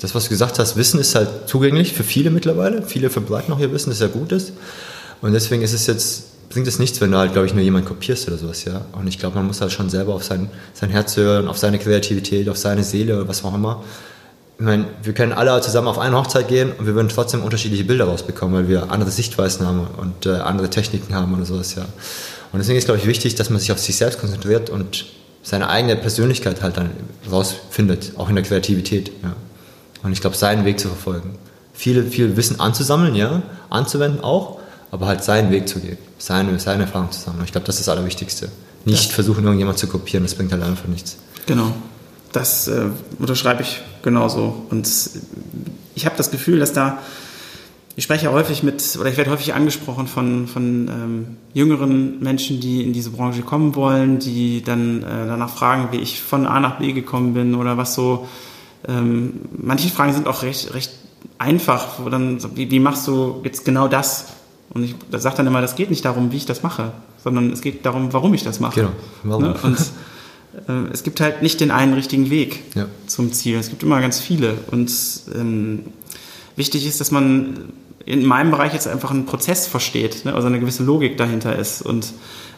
das, 0.00 0.14
was 0.14 0.24
du 0.24 0.30
gesagt 0.30 0.58
hast, 0.58 0.76
Wissen 0.76 0.98
ist 0.98 1.14
halt 1.14 1.28
zugänglich 1.46 1.92
für 1.92 2.04
viele 2.04 2.30
mittlerweile. 2.30 2.82
Viele 2.82 3.10
verbreiten 3.10 3.52
auch 3.52 3.60
ihr 3.60 3.72
Wissen, 3.72 3.90
das 3.90 4.00
ja 4.00 4.08
gut 4.08 4.32
ist. 4.32 4.52
Und 5.20 5.32
deswegen 5.32 5.62
ist 5.62 5.74
es 5.74 5.86
jetzt, 5.86 6.48
bringt 6.48 6.66
es 6.66 6.78
nichts, 6.78 7.00
wenn 7.00 7.12
du 7.12 7.18
halt, 7.18 7.32
glaube 7.32 7.46
ich, 7.46 7.54
nur 7.54 7.62
jemanden 7.62 7.86
kopierst 7.88 8.26
oder 8.26 8.38
sowas, 8.38 8.64
ja. 8.64 8.86
Und 8.92 9.06
ich 9.06 9.18
glaube, 9.18 9.36
man 9.36 9.46
muss 9.46 9.60
halt 9.60 9.72
schon 9.72 9.90
selber 9.90 10.14
auf 10.14 10.24
sein, 10.24 10.48
sein 10.72 10.88
Herz 10.88 11.16
hören, 11.16 11.48
auf 11.48 11.58
seine 11.58 11.78
Kreativität, 11.78 12.48
auf 12.48 12.56
seine 12.56 12.82
Seele, 12.82 13.28
was 13.28 13.44
auch 13.44 13.54
immer. 13.54 13.84
Ich 14.58 14.64
meine, 14.64 14.86
wir 15.02 15.12
können 15.12 15.32
alle 15.32 15.58
zusammen 15.60 15.88
auf 15.88 15.98
eine 15.98 16.16
Hochzeit 16.16 16.48
gehen 16.48 16.72
und 16.78 16.86
wir 16.86 16.94
würden 16.94 17.08
trotzdem 17.08 17.42
unterschiedliche 17.42 17.84
Bilder 17.84 18.06
rausbekommen, 18.06 18.54
weil 18.54 18.68
wir 18.68 18.90
andere 18.90 19.10
Sichtweisen 19.10 19.66
haben 19.66 19.86
und 19.96 20.26
äh, 20.26 20.30
andere 20.30 20.70
Techniken 20.70 21.14
haben 21.14 21.34
oder 21.34 21.44
sowas, 21.44 21.74
ja. 21.74 21.84
Und 22.52 22.58
deswegen 22.58 22.78
ist, 22.78 22.86
glaube 22.86 23.00
ich, 23.00 23.06
wichtig, 23.06 23.34
dass 23.36 23.50
man 23.50 23.60
sich 23.60 23.72
auf 23.72 23.78
sich 23.78 23.96
selbst 23.96 24.18
konzentriert 24.18 24.70
und 24.70 25.06
seine 25.42 25.68
eigene 25.68 25.96
Persönlichkeit 25.96 26.62
halt 26.62 26.76
dann 26.76 26.90
rausfindet, 27.30 28.12
auch 28.16 28.28
in 28.28 28.34
der 28.34 28.44
Kreativität, 28.44 29.10
ja. 29.22 29.34
Und 30.02 30.12
ich 30.12 30.20
glaube, 30.20 30.36
seinen 30.36 30.64
Weg 30.64 30.80
zu 30.80 30.88
verfolgen. 30.88 31.38
Viel, 31.74 32.04
viel 32.10 32.36
Wissen 32.36 32.58
anzusammeln, 32.58 33.14
ja, 33.14 33.42
anzuwenden 33.68 34.22
auch, 34.22 34.58
aber 34.90 35.06
halt 35.06 35.22
seinen 35.22 35.50
Weg 35.50 35.68
zu 35.68 35.78
gehen, 35.78 35.98
seine, 36.18 36.58
seine 36.58 36.84
Erfahrung 36.84 37.10
zu 37.10 37.20
sammeln. 37.20 37.44
Ich 37.44 37.52
glaube, 37.52 37.66
das 37.66 37.76
ist 37.76 37.86
das 37.86 37.94
Allerwichtigste. 37.94 38.48
Nicht 38.84 39.08
ja. 39.08 39.14
versuchen, 39.14 39.44
irgendjemand 39.44 39.78
zu 39.78 39.86
kopieren, 39.86 40.24
das 40.24 40.34
bringt 40.34 40.52
halt 40.52 40.62
einfach 40.62 40.88
nichts. 40.88 41.16
Genau. 41.46 41.72
Das 42.32 42.68
äh, 42.68 42.86
unterschreibe 43.18 43.62
ich 43.62 43.80
genauso. 44.02 44.66
Und 44.70 44.88
ich 45.94 46.06
habe 46.06 46.16
das 46.16 46.30
Gefühl, 46.30 46.60
dass 46.60 46.72
da, 46.72 46.98
ich 47.96 48.04
spreche 48.04 48.32
häufig 48.32 48.62
mit, 48.62 48.96
oder 49.00 49.10
ich 49.10 49.16
werde 49.16 49.30
häufig 49.30 49.52
angesprochen 49.54 50.06
von, 50.06 50.46
von 50.46 50.88
ähm, 50.88 51.36
jüngeren 51.52 52.20
Menschen, 52.20 52.60
die 52.60 52.82
in 52.82 52.92
diese 52.92 53.10
Branche 53.10 53.42
kommen 53.42 53.74
wollen, 53.74 54.18
die 54.18 54.62
dann 54.62 55.02
äh, 55.02 55.26
danach 55.26 55.50
fragen, 55.50 55.88
wie 55.90 55.98
ich 55.98 56.20
von 56.20 56.46
A 56.46 56.60
nach 56.60 56.78
B 56.78 56.92
gekommen 56.92 57.34
bin 57.34 57.54
oder 57.54 57.76
was 57.76 57.94
so 57.94 58.26
ähm, 58.88 59.40
manche 59.56 59.88
Fragen 59.88 60.12
sind 60.12 60.26
auch 60.26 60.42
recht, 60.42 60.72
recht 60.74 60.92
einfach, 61.38 61.98
wo 62.02 62.08
dann, 62.08 62.38
wie, 62.54 62.70
wie 62.70 62.80
machst 62.80 63.06
du 63.06 63.40
jetzt 63.44 63.64
genau 63.64 63.88
das? 63.88 64.26
Und 64.70 64.84
ich 64.84 64.94
sage 65.10 65.36
dann 65.36 65.46
immer, 65.46 65.60
das 65.60 65.74
geht 65.74 65.90
nicht 65.90 66.04
darum, 66.04 66.32
wie 66.32 66.36
ich 66.36 66.46
das 66.46 66.62
mache, 66.62 66.92
sondern 67.22 67.52
es 67.52 67.60
geht 67.60 67.84
darum, 67.84 68.12
warum 68.12 68.32
ich 68.34 68.44
das 68.44 68.60
mache. 68.60 68.80
Genau, 68.80 68.92
warum? 69.24 69.42
Ne? 69.42 69.54
Und 69.62 69.78
äh, 70.68 70.92
es 70.92 71.02
gibt 71.02 71.20
halt 71.20 71.42
nicht 71.42 71.60
den 71.60 71.70
einen 71.70 71.94
richtigen 71.94 72.30
Weg 72.30 72.62
ja. 72.74 72.86
zum 73.06 73.32
Ziel. 73.32 73.58
Es 73.58 73.68
gibt 73.68 73.82
immer 73.82 74.00
ganz 74.00 74.20
viele. 74.20 74.54
Und 74.70 74.92
ähm, 75.34 75.84
wichtig 76.60 76.86
ist, 76.86 77.00
dass 77.00 77.10
man 77.10 77.72
in 78.04 78.24
meinem 78.24 78.50
Bereich 78.50 78.72
jetzt 78.72 78.86
einfach 78.86 79.10
einen 79.10 79.26
Prozess 79.26 79.66
versteht, 79.66 80.24
ne? 80.24 80.34
also 80.34 80.46
eine 80.46 80.60
gewisse 80.60 80.84
Logik 80.84 81.16
dahinter 81.16 81.56
ist. 81.56 81.82
Und 81.82 82.12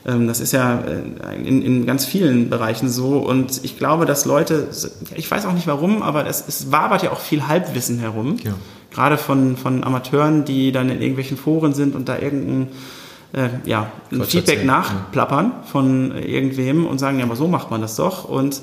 ähm, 0.07 0.27
das 0.27 0.41
ist 0.41 0.53
ja 0.53 0.81
äh, 0.81 1.37
in, 1.37 1.63
in 1.63 1.87
ganz 1.87 2.05
vielen 2.05 2.51
Bereichen 2.51 2.89
so. 2.89 3.19
Und 3.19 3.65
ich 3.65 3.79
glaube, 3.79 4.05
dass 4.05 4.25
Leute, 4.25 4.69
ich 5.15 5.31
weiß 5.31 5.47
auch 5.47 5.53
nicht 5.53 5.67
warum, 5.67 6.03
aber 6.03 6.27
es, 6.27 6.45
es 6.47 6.73
wabert 6.73 7.03
ja 7.03 7.13
auch 7.13 7.21
viel 7.21 7.47
Halbwissen 7.47 7.99
herum. 7.99 8.37
Ja. 8.43 8.55
Gerade 8.91 9.17
von, 9.19 9.57
von 9.57 9.85
Amateuren, 9.85 10.45
die 10.45 10.73
dann 10.73 10.91
in 10.91 11.01
irgendwelchen 11.01 11.37
Foren 11.37 11.73
sind 11.73 11.95
und 11.95 12.09
da 12.09 12.19
irgendein 12.19 12.69
äh, 13.33 13.49
ja, 13.65 13.91
ein 14.11 14.25
Feedback 14.25 14.65
nachplappern 14.65 15.53
von 15.71 16.17
irgendwem 16.17 16.87
und 16.87 16.99
sagen, 16.99 17.19
ja, 17.19 17.25
aber 17.25 17.37
so 17.37 17.49
macht 17.49 17.71
man 17.71 17.81
das 17.81 17.97
doch. 17.97 18.25
Und 18.25 18.61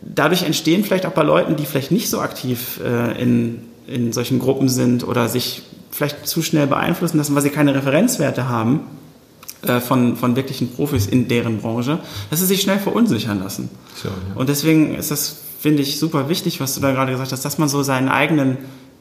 dadurch 0.00 0.42
entstehen 0.42 0.84
vielleicht 0.84 1.06
auch 1.06 1.12
bei 1.12 1.22
Leuten, 1.22 1.56
die 1.56 1.64
vielleicht 1.64 1.92
nicht 1.92 2.10
so 2.10 2.20
aktiv 2.20 2.80
äh, 2.84 3.22
in, 3.22 3.62
in 3.86 4.12
solchen 4.12 4.38
Gruppen 4.38 4.68
sind 4.68 5.06
oder 5.06 5.28
sich 5.28 5.62
vielleicht 5.90 6.26
zu 6.26 6.42
schnell 6.42 6.66
beeinflussen 6.66 7.18
lassen, 7.18 7.34
weil 7.34 7.42
sie 7.42 7.50
keine 7.50 7.74
Referenzwerte 7.74 8.48
haben, 8.48 8.80
äh, 9.62 9.80
von, 9.80 10.16
von 10.16 10.34
wirklichen 10.34 10.72
Profis 10.72 11.06
in 11.06 11.28
deren 11.28 11.58
Branche, 11.58 12.00
dass 12.30 12.40
sie 12.40 12.46
sich 12.46 12.62
schnell 12.62 12.80
verunsichern 12.80 13.38
lassen. 13.38 13.70
So, 13.94 14.08
ja. 14.08 14.14
Und 14.34 14.48
deswegen 14.48 14.94
ist 14.96 15.12
das, 15.12 15.36
finde 15.60 15.82
ich, 15.82 16.00
super 16.00 16.28
wichtig, 16.28 16.60
was 16.60 16.74
du 16.74 16.80
da 16.80 16.90
gerade 16.90 17.12
gesagt 17.12 17.30
hast, 17.30 17.44
dass 17.44 17.58
man 17.58 17.68
so 17.68 17.84
seinen 17.84 18.08
eigenen 18.08 18.58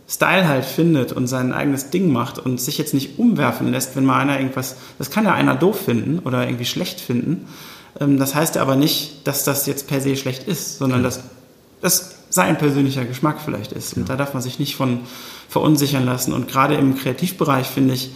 Style 0.08 0.48
halt 0.48 0.66
findet 0.66 1.14
und 1.14 1.26
sein 1.26 1.52
eigenes 1.54 1.90
Ding 1.90 2.12
macht 2.12 2.38
und 2.38 2.62
sich 2.62 2.78
jetzt 2.78 2.94
nicht 2.94 3.18
umwerfen 3.18 3.72
lässt, 3.72 3.96
wenn 3.96 4.06
mal 4.06 4.20
einer 4.20 4.38
irgendwas, 4.40 4.76
das 5.00 5.10
kann 5.10 5.24
ja 5.26 5.34
einer 5.34 5.56
doof 5.56 5.80
finden 5.86 6.20
oder 6.20 6.46
irgendwie 6.46 6.66
schlecht 6.66 7.00
finden. 7.00 7.48
Ähm, 8.00 8.20
das 8.20 8.36
heißt 8.36 8.56
ja 8.56 8.62
aber 8.62 8.76
nicht, 8.76 9.26
dass 9.26 9.44
das 9.44 9.66
jetzt 9.66 9.88
per 9.88 10.00
se 10.00 10.16
schlecht 10.16 10.48
ist, 10.48 10.78
sondern 10.78 11.02
dass 11.02 11.22
das 11.82 12.16
sein 12.32 12.58
persönlicher 12.58 13.06
Geschmack 13.06 13.40
vielleicht 13.44 13.74
ist. 13.74 13.96
Und 13.98 14.10
da 14.10 14.16
darf 14.16 14.34
man 14.34 14.42
sich 14.42 14.58
nicht 14.58 14.76
von 14.76 15.02
verunsichern 15.50 16.06
lassen. 16.06 16.34
Und 16.34 16.48
gerade 16.48 16.76
im 16.76 16.96
Kreativbereich 16.96 17.68
finde 17.68 17.94
ich, 17.94 18.12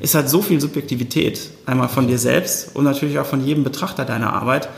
ist 0.00 0.14
halt 0.14 0.28
so 0.28 0.42
viel 0.42 0.60
Subjektivität, 0.60 1.40
einmal 1.66 1.88
von 1.88 2.08
dir 2.08 2.18
selbst 2.18 2.74
und 2.74 2.84
natürlich 2.84 3.18
auch 3.18 3.26
von 3.26 3.44
jedem 3.44 3.64
Betrachter 3.64 4.04
deiner 4.04 4.32
Arbeit, 4.32 4.68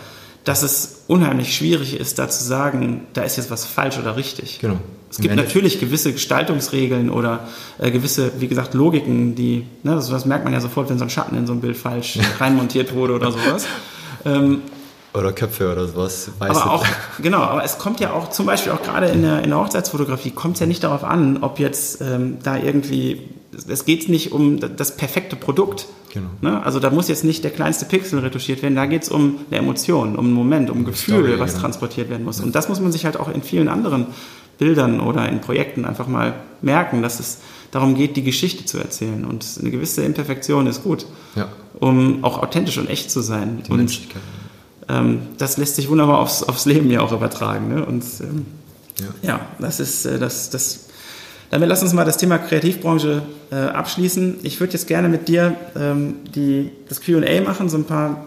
dass 0.45 0.63
es 0.63 1.05
unheimlich 1.07 1.55
schwierig 1.55 1.99
ist, 1.99 2.19
da 2.19 2.29
zu 2.29 2.43
sagen, 2.43 3.07
da 3.13 3.23
ist 3.23 3.37
jetzt 3.37 3.51
was 3.51 3.65
falsch 3.65 3.99
oder 3.99 4.17
richtig. 4.17 4.59
Genau. 4.61 4.79
Es 5.09 5.19
gibt 5.19 5.37
natürlich 5.37 5.79
gewisse 5.79 6.13
Gestaltungsregeln 6.13 7.11
oder 7.11 7.47
äh, 7.79 7.91
gewisse, 7.91 8.33
wie 8.41 8.49
gesagt, 8.49 8.75
Logiken, 8.75 9.35
die, 9.35 9.67
ne, 9.83 9.95
das, 9.95 10.09
das, 10.09 10.25
merkt 10.25 10.45
man 10.45 10.55
ja 10.55 10.61
sofort, 10.61 10.89
wenn 10.89 10.99
so 10.99 11.05
ein 11.05 11.11
Schatten 11.11 11.37
in 11.37 11.47
so 11.47 11.53
ein 11.53 11.61
Bild 11.61 11.77
falsch 11.77 12.19
reinmontiert 12.41 12.95
wurde 12.95 13.15
oder 13.15 13.31
sowas. 13.31 13.67
Ähm, 14.25 14.63
oder 15.15 15.33
Köpfe 15.33 15.71
oder 15.71 15.87
sowas. 15.87 16.31
aber 16.39 16.71
auch, 16.73 16.87
genau, 17.21 17.41
aber 17.41 17.65
es 17.65 17.79
kommt 17.79 18.01
ja 18.01 18.13
auch 18.13 18.31
zum 18.31 18.47
Beispiel 18.47 18.73
auch 18.73 18.83
gerade 18.83 19.07
in 19.09 19.23
der, 19.23 19.43
in 19.43 19.51
der 19.51 19.59
Hochzeitsfotografie, 19.59 20.31
kommt 20.31 20.55
es 20.55 20.61
ja 20.61 20.67
nicht 20.67 20.83
darauf 20.85 21.05
an, 21.05 21.39
ob 21.43 21.59
jetzt 21.59 22.01
ähm, 22.01 22.39
da 22.43 22.57
irgendwie 22.57 23.29
es 23.69 23.85
geht 23.85 24.09
nicht 24.09 24.33
um 24.33 24.61
das 24.61 24.97
perfekte 24.97 25.37
Produkt. 25.37 25.87
Genau. 26.13 26.29
Ne? 26.41 26.65
Also 26.65 26.81
da 26.81 26.91
muss 26.91 27.09
jetzt 27.09 27.25
nicht 27.25 27.45
der 27.45 27.51
kleinste 27.51 27.85
Pixel 27.85 28.21
retuschiert 28.21 28.63
werden, 28.63 28.75
da 28.75 28.87
geht 28.87 29.03
es 29.03 29.09
um 29.09 29.41
eine 29.51 29.61
Emotion, 29.61 30.17
um 30.17 30.27
einen 30.27 30.35
Moment, 30.35 30.71
um 30.71 30.79
ein 30.79 30.85
Gefühl, 30.85 31.25
Story, 31.25 31.39
was 31.39 31.53
genau. 31.53 31.63
transportiert 31.63 32.11
werden 32.11 32.25
muss. 32.25 32.41
Und 32.41 32.55
das 32.55 32.69
muss 32.69 32.81
man 32.81 32.93
sich 32.93 33.05
halt 33.05 33.17
auch 33.17 33.29
in 33.33 33.43
vielen 33.43 33.69
anderen 33.69 34.07
Bildern 34.59 35.01
oder 35.01 35.29
in 35.29 35.41
Projekten 35.41 35.85
einfach 35.85 36.07
mal 36.07 36.35
merken, 36.61 37.03
dass 37.03 37.21
es 37.21 37.39
darum 37.71 37.95
geht, 37.95 38.17
die 38.17 38.23
Geschichte 38.23 38.65
zu 38.65 38.79
erzählen. 38.79 39.25
Und 39.25 39.47
eine 39.61 39.71
gewisse 39.71 40.03
Imperfektion 40.03 40.67
ist 40.67 40.83
gut, 40.83 41.07
Ja. 41.35 41.49
um 41.79 42.23
auch 42.23 42.43
authentisch 42.43 42.79
und 42.79 42.89
echt 42.89 43.11
zu 43.11 43.21
sein. 43.21 43.63
Die 43.67 43.71
und 43.71 43.79
Menschlichkeit. 43.79 44.23
Ähm, 44.93 45.23
das 45.39 45.57
lässt 45.57 45.77
sich 45.77 45.89
wunderbar 45.89 46.19
aufs, 46.19 46.43
aufs 46.43 46.67
Leben 46.67 46.91
ja 46.91 47.01
auch 47.01 47.13
übertragen. 47.13 47.75
Ne? 47.75 47.85
Und 47.85 48.05
ähm, 48.21 48.47
Ja. 49.01 49.29
ja, 49.29 49.41
das 49.59 49.81
ist 49.81 50.05
äh, 50.05 50.19
das, 50.19 50.51
das. 50.51 50.87
Damit 51.51 51.69
lass 51.69 51.83
uns 51.83 51.93
mal 51.93 52.05
das 52.05 52.17
Thema 52.17 52.39
Kreativbranche 52.39 53.23
äh, 53.51 53.57
abschließen. 53.57 54.39
Ich 54.43 54.59
würde 54.61 54.73
jetzt 54.73 54.87
gerne 54.87 55.09
mit 55.09 55.29
dir 55.29 55.55
ähm, 55.77 56.17
die, 56.35 56.71
das 56.89 57.01
QA 57.01 57.41
machen, 57.43 57.69
so 57.69 57.77
ein 57.77 57.85
paar 57.85 58.27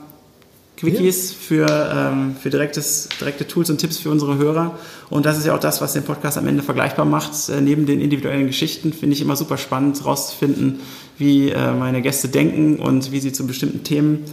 Quickies 0.77 1.31
für, 1.31 1.67
ähm, 1.67 2.35
für 2.39 2.49
direktes, 2.49 3.09
direkte 3.19 3.47
Tools 3.47 3.69
und 3.69 3.77
Tipps 3.77 3.97
für 3.97 4.09
unsere 4.09 4.37
Hörer. 4.37 4.77
Und 5.09 5.25
das 5.25 5.37
ist 5.37 5.45
ja 5.45 5.55
auch 5.55 5.59
das, 5.59 5.81
was 5.81 5.93
den 5.93 6.03
Podcast 6.03 6.37
am 6.37 6.47
Ende 6.47 6.63
vergleichbar 6.63 7.05
macht. 7.05 7.49
Äh, 7.49 7.61
neben 7.61 7.85
den 7.85 8.01
individuellen 8.01 8.47
Geschichten 8.47 8.93
finde 8.93 9.15
ich 9.15 9.21
immer 9.21 9.35
super 9.35 9.57
spannend 9.57 9.99
herauszufinden, 9.99 10.81
wie 11.17 11.49
äh, 11.49 11.71
meine 11.71 12.01
Gäste 12.01 12.27
denken 12.27 12.77
und 12.77 13.11
wie 13.11 13.19
sie 13.21 13.31
zu 13.31 13.47
bestimmten 13.47 13.83
Themen 13.83 14.25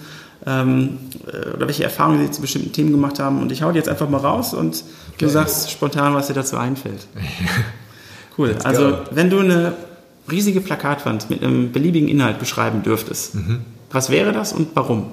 ähm, 0.47 0.99
äh, 1.27 1.51
oder 1.57 1.67
welche 1.67 1.85
Erfahrungen 1.85 2.25
sie 2.27 2.31
zu 2.31 2.41
bestimmten 2.41 2.73
Themen 2.73 2.91
gemacht 2.91 3.19
haben. 3.19 3.41
Und 3.41 3.53
ich 3.53 3.63
hau 3.63 3.71
die 3.73 3.79
jetzt 3.79 3.89
einfach 3.89 4.09
mal 4.09 4.19
raus 4.19 4.55
und 4.55 4.83
du 5.19 5.29
sagst 5.29 5.71
spontan, 5.71 6.15
was 6.15 6.27
dir 6.29 6.35
dazu 6.35 6.57
einfällt. 6.57 7.07
Cool. 8.39 8.57
Also, 8.65 8.99
wenn 9.11 9.29
du 9.29 9.41
eine 9.41 9.75
riesige 10.31 10.63
Plakatwand 10.63 11.29
mit 11.29 11.43
einem 11.43 11.71
beliebigen 11.71 12.09
Inhalt 12.09 12.39
beschreiben 12.39 12.83
dürftest, 12.83 13.35
Mhm. 13.35 13.61
was 13.91 14.09
wäre 14.09 14.33
das 14.33 14.55
und 14.55 14.69
warum? 14.75 15.13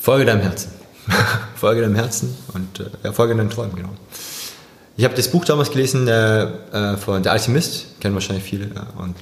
Folge 0.00 0.24
deinem 0.24 0.40
Herzen. 0.40 0.72
folge 1.54 1.82
deinem 1.82 1.94
Herzen 1.94 2.36
und 2.54 2.80
äh, 2.80 2.86
ja, 3.04 3.12
folge 3.12 3.36
deinen 3.36 3.50
Träumen, 3.50 3.76
genau. 3.76 3.90
Ich 4.96 5.04
habe 5.04 5.14
das 5.14 5.28
Buch 5.28 5.44
damals 5.44 5.70
gelesen 5.70 6.06
äh, 6.08 6.42
äh, 6.42 6.96
von 6.96 7.22
Der 7.22 7.32
Alchemist, 7.32 8.00
kennen 8.00 8.14
wahrscheinlich 8.14 8.44
viele. 8.44 8.66
Ja, 8.74 8.88
und 8.98 9.16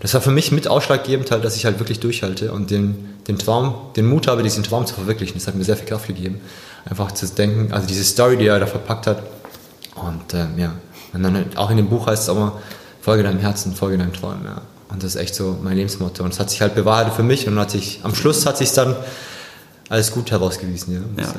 das 0.00 0.14
war 0.14 0.20
für 0.20 0.30
mich 0.30 0.52
mit 0.52 0.68
ausschlaggebend, 0.68 1.30
halt, 1.30 1.44
dass 1.44 1.56
ich 1.56 1.64
halt 1.64 1.78
wirklich 1.78 1.98
durchhalte 2.00 2.52
und 2.52 2.70
den, 2.70 3.15
den 3.28 3.38
Traum, 3.38 3.74
den 3.96 4.06
Mut 4.06 4.26
habe, 4.26 4.42
diesen 4.42 4.62
Traum 4.62 4.86
zu 4.86 4.94
verwirklichen. 4.94 5.34
Das 5.34 5.46
hat 5.46 5.54
mir 5.54 5.64
sehr 5.64 5.76
viel 5.76 5.86
Kraft 5.86 6.06
gegeben. 6.06 6.40
Einfach 6.84 7.12
zu 7.12 7.26
denken, 7.26 7.72
also 7.72 7.86
diese 7.86 8.04
Story, 8.04 8.36
die 8.36 8.46
er 8.46 8.60
da 8.60 8.66
verpackt 8.66 9.06
hat. 9.06 9.22
Und 9.96 10.34
ähm, 10.34 10.58
ja, 10.58 10.72
und 11.12 11.22
dann 11.22 11.34
halt 11.34 11.56
auch 11.56 11.70
in 11.70 11.76
dem 11.76 11.88
Buch 11.88 12.06
heißt 12.06 12.24
es 12.24 12.28
auch 12.28 12.36
mal, 12.36 12.52
folge 13.00 13.22
deinem 13.22 13.40
Herzen, 13.40 13.74
folge 13.74 13.98
deinen 13.98 14.12
Träumen. 14.12 14.44
Ja. 14.44 14.62
Und 14.88 15.02
das 15.02 15.14
ist 15.14 15.20
echt 15.20 15.34
so 15.34 15.58
mein 15.62 15.76
Lebensmotto. 15.76 16.22
Und 16.22 16.32
es 16.32 16.38
hat 16.38 16.50
sich 16.50 16.60
halt 16.60 16.74
bewahrheitet 16.74 17.14
für 17.14 17.22
mich 17.22 17.48
und 17.48 17.58
hat 17.58 17.70
sich, 17.70 18.00
am 18.02 18.14
Schluss 18.14 18.46
hat 18.46 18.56
sich 18.58 18.72
dann 18.72 18.94
alles 19.88 20.12
gut 20.12 20.30
herausgewiesen, 20.30 20.94
ja. 21.16 21.24
Ja. 21.24 21.34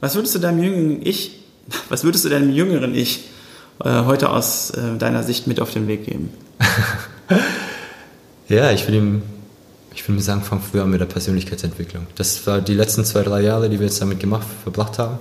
Was 0.00 0.14
würdest 0.14 0.34
du 0.34 0.38
deinem 0.38 0.62
jüngeren 0.62 1.06
Ich, 1.06 1.44
was 1.88 2.04
würdest 2.04 2.24
du 2.24 2.28
deinem 2.28 2.50
jüngeren 2.50 2.94
Ich 2.94 3.24
äh, 3.84 4.04
heute 4.04 4.30
aus 4.30 4.70
äh, 4.70 4.96
deiner 4.98 5.22
Sicht 5.22 5.46
mit 5.46 5.60
auf 5.60 5.72
den 5.72 5.88
Weg 5.88 6.04
geben? 6.04 6.30
Ja, 8.48 8.70
ich 8.70 8.86
will 8.86 8.94
ihm, 8.94 9.22
ich 9.96 10.06
will 10.06 10.14
ihm 10.14 10.20
sagen, 10.20 10.42
fang 10.42 10.60
früher 10.60 10.82
an 10.82 10.90
mit 10.90 11.00
der 11.00 11.06
Persönlichkeitsentwicklung. 11.06 12.06
Das 12.16 12.46
war 12.46 12.60
die 12.60 12.74
letzten 12.74 13.04
zwei, 13.04 13.22
drei 13.22 13.40
Jahre, 13.40 13.70
die 13.70 13.80
wir 13.80 13.86
jetzt 13.86 14.00
damit 14.00 14.20
gemacht, 14.20 14.46
verbracht 14.62 14.98
haben. 14.98 15.18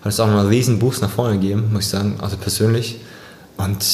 Hat 0.00 0.12
es 0.12 0.20
auch 0.20 0.28
einen 0.28 0.46
riesen 0.46 0.78
Boost 0.78 1.02
nach 1.02 1.10
vorne 1.10 1.34
gegeben, 1.34 1.70
muss 1.72 1.84
ich 1.84 1.90
sagen, 1.90 2.18
also 2.20 2.36
persönlich. 2.36 3.00
Und 3.56 3.84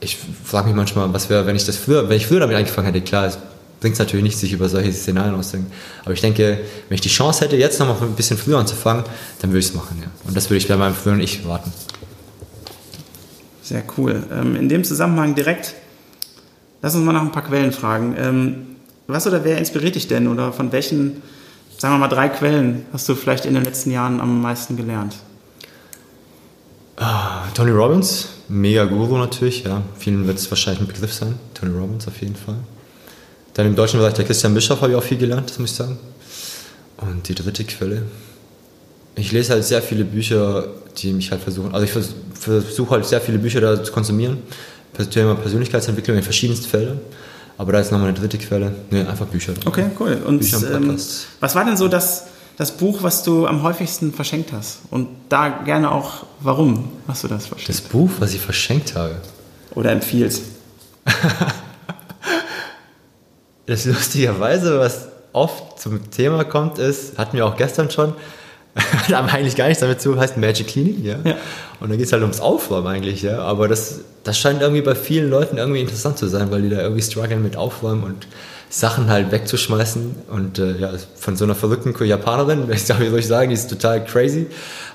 ich 0.00 0.18
frage 0.44 0.66
mich 0.66 0.74
manchmal, 0.74 1.12
was 1.12 1.30
wäre, 1.30 1.46
wenn 1.46 1.54
ich 1.54 1.64
das 1.64 1.76
früher, 1.76 2.08
wenn 2.08 2.16
ich 2.16 2.26
früher 2.26 2.40
damit 2.40 2.56
angefangen 2.56 2.86
hätte, 2.86 3.00
klar, 3.02 3.26
es 3.26 3.38
bringt 3.80 3.96
natürlich 3.98 4.24
nicht, 4.24 4.36
sich 4.36 4.52
über 4.52 4.68
solche 4.68 4.92
Szenarien 4.92 5.34
auszudenken. 5.36 5.72
Aber 6.04 6.12
ich 6.12 6.20
denke, 6.20 6.58
wenn 6.88 6.94
ich 6.96 7.00
die 7.00 7.08
Chance 7.08 7.44
hätte, 7.44 7.56
jetzt 7.56 7.78
nochmal 7.78 7.96
ein 8.02 8.14
bisschen 8.16 8.36
früher 8.36 8.58
anzufangen, 8.58 9.04
dann 9.40 9.50
würde 9.50 9.60
ich 9.60 9.66
es 9.66 9.74
machen, 9.74 9.96
ja. 10.00 10.08
Und 10.24 10.36
das 10.36 10.50
würde 10.50 10.58
ich 10.58 10.66
bei 10.66 10.76
meinem 10.76 10.94
früheren 10.94 11.20
Ich 11.20 11.46
warten. 11.46 11.72
Sehr 13.62 13.84
cool. 13.96 14.24
Ähm, 14.32 14.56
in 14.56 14.68
dem 14.68 14.82
Zusammenhang 14.82 15.36
direkt, 15.36 15.74
lass 16.82 16.96
uns 16.96 17.04
mal 17.04 17.12
nach 17.12 17.22
ein 17.22 17.32
paar 17.32 17.44
Quellen 17.44 17.70
fragen. 17.70 18.71
Was 19.06 19.26
oder 19.26 19.44
wer 19.44 19.58
inspiriert 19.58 19.94
dich 19.94 20.08
denn 20.08 20.28
oder 20.28 20.52
von 20.52 20.72
welchen, 20.72 21.22
sagen 21.76 21.94
wir 21.94 21.98
mal, 21.98 22.08
drei 22.08 22.28
Quellen 22.28 22.86
hast 22.92 23.08
du 23.08 23.14
vielleicht 23.14 23.44
in 23.44 23.54
den 23.54 23.64
letzten 23.64 23.90
Jahren 23.90 24.20
am 24.20 24.40
meisten 24.40 24.76
gelernt? 24.76 25.16
Ah, 26.96 27.44
Tony 27.54 27.72
Robbins, 27.72 28.28
mega 28.48 28.84
Guru 28.84 29.16
natürlich, 29.16 29.64
ja. 29.64 29.82
Vielen 29.98 30.26
wird 30.26 30.38
es 30.38 30.50
wahrscheinlich 30.50 30.82
ein 30.82 30.86
Begriff 30.86 31.12
sein. 31.12 31.34
Tony 31.54 31.76
Robbins 31.76 32.06
auf 32.06 32.20
jeden 32.20 32.36
Fall. 32.36 32.56
Dann 33.54 33.66
im 33.66 33.74
deutschen 33.74 33.98
Bereich 33.98 34.14
der 34.14 34.24
Christian 34.24 34.54
Bischoff 34.54 34.80
habe 34.80 34.92
ich 34.92 34.98
auch 34.98 35.02
viel 35.02 35.18
gelernt, 35.18 35.50
das 35.50 35.58
muss 35.58 35.70
ich 35.70 35.76
sagen. 35.76 35.98
Und 36.98 37.28
die 37.28 37.34
dritte 37.34 37.64
Quelle. 37.64 38.04
Ich 39.16 39.32
lese 39.32 39.52
halt 39.52 39.64
sehr 39.64 39.82
viele 39.82 40.04
Bücher, 40.04 40.68
die 40.98 41.12
mich 41.12 41.30
halt 41.30 41.42
versuchen, 41.42 41.74
also 41.74 41.84
ich 41.84 41.90
vers 41.90 42.14
versuche 42.34 42.90
halt 42.90 43.04
sehr 43.04 43.20
viele 43.20 43.38
Bücher 43.38 43.60
da 43.60 43.82
zu 43.82 43.92
konsumieren. 43.92 44.38
Thema 45.10 45.34
Persönlichkeitsentwicklung 45.34 46.16
in 46.16 46.22
verschiedensten 46.22 46.68
Feldern. 46.68 47.00
Aber 47.58 47.72
da 47.72 47.80
ist 47.80 47.92
nochmal 47.92 48.08
eine 48.08 48.18
dritte 48.18 48.38
Quelle. 48.38 48.74
Ne, 48.90 49.08
einfach 49.08 49.26
Bücher. 49.26 49.52
Okay, 49.64 49.86
cool. 50.00 50.22
Und 50.26 50.40
Bücher 50.40 50.58
und 50.58 50.88
ähm, 50.88 51.00
was 51.40 51.54
war 51.54 51.64
denn 51.64 51.76
so 51.76 51.88
das, 51.88 52.26
das 52.56 52.72
Buch, 52.72 53.02
was 53.02 53.22
du 53.22 53.46
am 53.46 53.62
häufigsten 53.62 54.12
verschenkt 54.12 54.52
hast? 54.52 54.80
Und 54.90 55.08
da 55.28 55.48
gerne 55.48 55.90
auch, 55.90 56.24
warum 56.40 56.90
hast 57.06 57.24
du 57.24 57.28
das 57.28 57.46
verschenkt? 57.46 57.68
Das 57.68 57.80
Buch, 57.80 58.10
was 58.18 58.34
ich 58.34 58.40
verschenkt 58.40 58.94
habe. 58.94 59.16
Oder 59.74 59.92
empfiehlst? 59.92 60.42
Das 63.66 63.84
lustigerweise, 63.84 64.78
was 64.78 65.08
oft 65.32 65.80
zum 65.80 66.10
Thema 66.10 66.44
kommt, 66.44 66.78
ist, 66.78 67.16
hatten 67.16 67.36
wir 67.36 67.46
auch 67.46 67.56
gestern 67.56 67.90
schon, 67.90 68.12
hat 68.76 69.12
aber 69.12 69.32
eigentlich 69.32 69.56
gar 69.56 69.66
nichts 69.68 69.80
damit 69.80 70.00
zu, 70.00 70.18
heißt 70.18 70.38
Magic 70.38 70.68
Cleaning, 70.68 71.04
ja. 71.04 71.16
Ja. 71.24 71.36
Und 71.80 71.90
da 71.90 71.96
geht 71.96 72.06
es 72.06 72.12
halt 72.12 72.22
ums 72.22 72.40
Aufräumen 72.40 72.86
eigentlich, 72.86 73.22
ja. 73.22 73.40
Aber 73.40 73.68
das, 73.68 74.00
das 74.24 74.38
scheint 74.38 74.62
irgendwie 74.62 74.82
bei 74.82 74.94
vielen 74.94 75.28
Leuten 75.28 75.58
irgendwie 75.58 75.80
interessant 75.80 76.16
zu 76.16 76.26
sein, 76.28 76.50
weil 76.50 76.62
die 76.62 76.70
da 76.70 76.80
irgendwie 76.80 77.02
strugglen 77.02 77.42
mit 77.42 77.56
Aufräumen 77.56 78.04
und 78.04 78.26
Sachen 78.70 79.10
halt 79.10 79.30
wegzuschmeißen. 79.30 80.14
Und 80.30 80.58
äh, 80.58 80.78
ja, 80.78 80.90
von 81.16 81.36
so 81.36 81.44
einer 81.44 81.54
verrückten 81.54 81.94
Japanerin, 82.04 82.66
ich 82.72 82.84
soll 82.84 83.02
ich 83.02 83.26
sagen, 83.26 83.50
die 83.50 83.54
ist 83.54 83.68
total 83.68 84.04
crazy, 84.04 84.46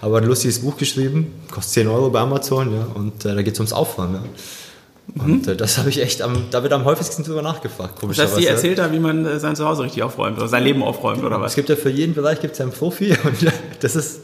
aber 0.02 0.18
ein 0.18 0.24
lustiges 0.24 0.60
Buch 0.60 0.78
geschrieben, 0.78 1.34
kostet 1.52 1.74
10 1.74 1.88
Euro 1.88 2.10
bei 2.10 2.20
Amazon, 2.20 2.74
ja. 2.74 2.88
Und 2.96 3.26
äh, 3.26 3.36
da 3.36 3.42
geht 3.44 3.54
es 3.54 3.60
ums 3.60 3.74
Aufräumen, 3.74 4.16
ja. 4.16 4.22
Und 5.16 5.48
äh, 5.48 5.56
das 5.56 5.78
habe 5.78 5.90
ich 5.90 6.02
echt 6.02 6.22
am, 6.22 6.46
da 6.52 6.64
wird 6.64 6.74
am 6.74 6.86
häufigsten 6.86 7.24
drüber 7.24 7.42
nachgefragt, 7.42 7.94
Das 7.96 8.00
komischerweise. 8.02 8.34
heißt, 8.36 8.44
die 8.44 8.48
erzählt 8.48 8.78
da, 8.78 8.92
wie 8.92 9.00
man 9.00 9.26
äh, 9.26 9.40
sein 9.40 9.56
Zuhause 9.56 9.84
richtig 9.84 10.04
aufräumt 10.04 10.38
oder 10.38 10.48
sein 10.48 10.64
Leben 10.64 10.84
aufräumt 10.84 11.24
oder 11.24 11.38
Es 11.38 11.42
was? 11.42 11.56
gibt 11.56 11.70
ja 11.70 11.76
für 11.76 11.90
jeden 11.90 12.14
Bereich 12.14 12.42
gibt's 12.42 12.58
ja 12.60 12.66
einen 12.66 12.74
Profi 12.74 13.12
und 13.24 13.52
das 13.80 13.96
ist 13.96 14.22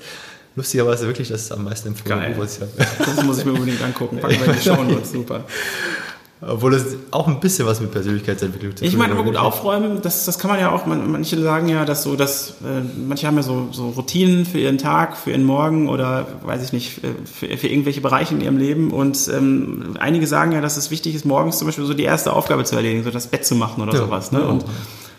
lustigerweise 0.56 1.08
wirklich 1.08 1.30
das 1.30 1.52
am 1.52 1.64
meisten 1.64 1.88
empfohlene. 1.90 2.36
Buch, 2.36 2.44
habe. 2.46 2.70
Das 3.00 3.24
muss 3.24 3.40
ich 3.40 3.46
mir 3.46 3.54
unbedingt 3.54 3.82
angucken. 3.82 4.20
Packen 4.20 4.40
wir 4.40 4.46
in 4.48 4.54
die 4.54 4.62
Show 4.62 4.78
super. 5.04 5.44
Obwohl 6.48 6.74
es 6.74 6.86
auch 7.12 7.28
ein 7.28 7.40
bisschen 7.40 7.66
was 7.66 7.80
mit 7.80 7.92
Persönlichkeitsentwicklung 7.92 8.72
zu 8.76 8.80
tun 8.84 8.88
Ich 8.88 8.98
meine, 8.98 9.14
aber 9.14 9.22
hat. 9.22 9.28
gut, 9.28 9.38
aufräumen, 9.38 10.02
das, 10.02 10.26
das 10.26 10.40
kann 10.40 10.52
man 10.52 10.60
ja 10.60 10.72
auch, 10.72 10.86
man, 10.86 11.12
manche 11.12 11.42
sagen 11.42 11.70
ja, 11.70 11.86
dass 11.86 12.04
so, 12.04 12.16
dass, 12.16 12.52
äh, 12.64 12.82
manche 13.08 13.28
haben 13.28 13.38
ja 13.38 13.44
so, 13.44 13.70
so 13.72 13.90
Routinen 13.90 14.46
für 14.46 14.60
ihren 14.60 14.78
Tag, 14.78 15.16
für 15.18 15.32
ihren 15.32 15.44
Morgen 15.44 15.90
oder, 15.90 16.28
weiß 16.44 16.64
ich 16.64 16.74
nicht, 16.74 17.04
äh, 17.04 17.08
für, 17.26 17.58
für 17.58 17.68
irgendwelche 17.68 18.02
Bereiche 18.02 18.34
in 18.36 18.42
ihrem 18.42 18.58
Leben 18.58 18.92
und 18.92 19.30
ähm, 19.34 19.96
einige 20.00 20.28
sagen 20.28 20.52
ja, 20.52 20.62
dass 20.62 20.78
es 20.78 20.92
wichtig 20.92 21.16
ist, 21.16 21.26
morgens 21.26 21.58
zum 21.60 21.68
Beispiel 21.68 21.86
so 21.86 21.94
die 21.94 22.04
erste 22.04 22.34
Aufgabe 22.34 22.64
zu 22.66 22.76
erledigen, 22.76 23.04
so 23.04 23.12
das 23.12 23.28
Bett 23.28 23.46
zu 23.46 23.56
machen 23.56 23.82
oder 23.82 23.94
Ja, 23.94 24.00
sowas. 24.00 24.32
Ne? 24.32 24.40
ja. 24.40 24.46
Und 24.46 24.66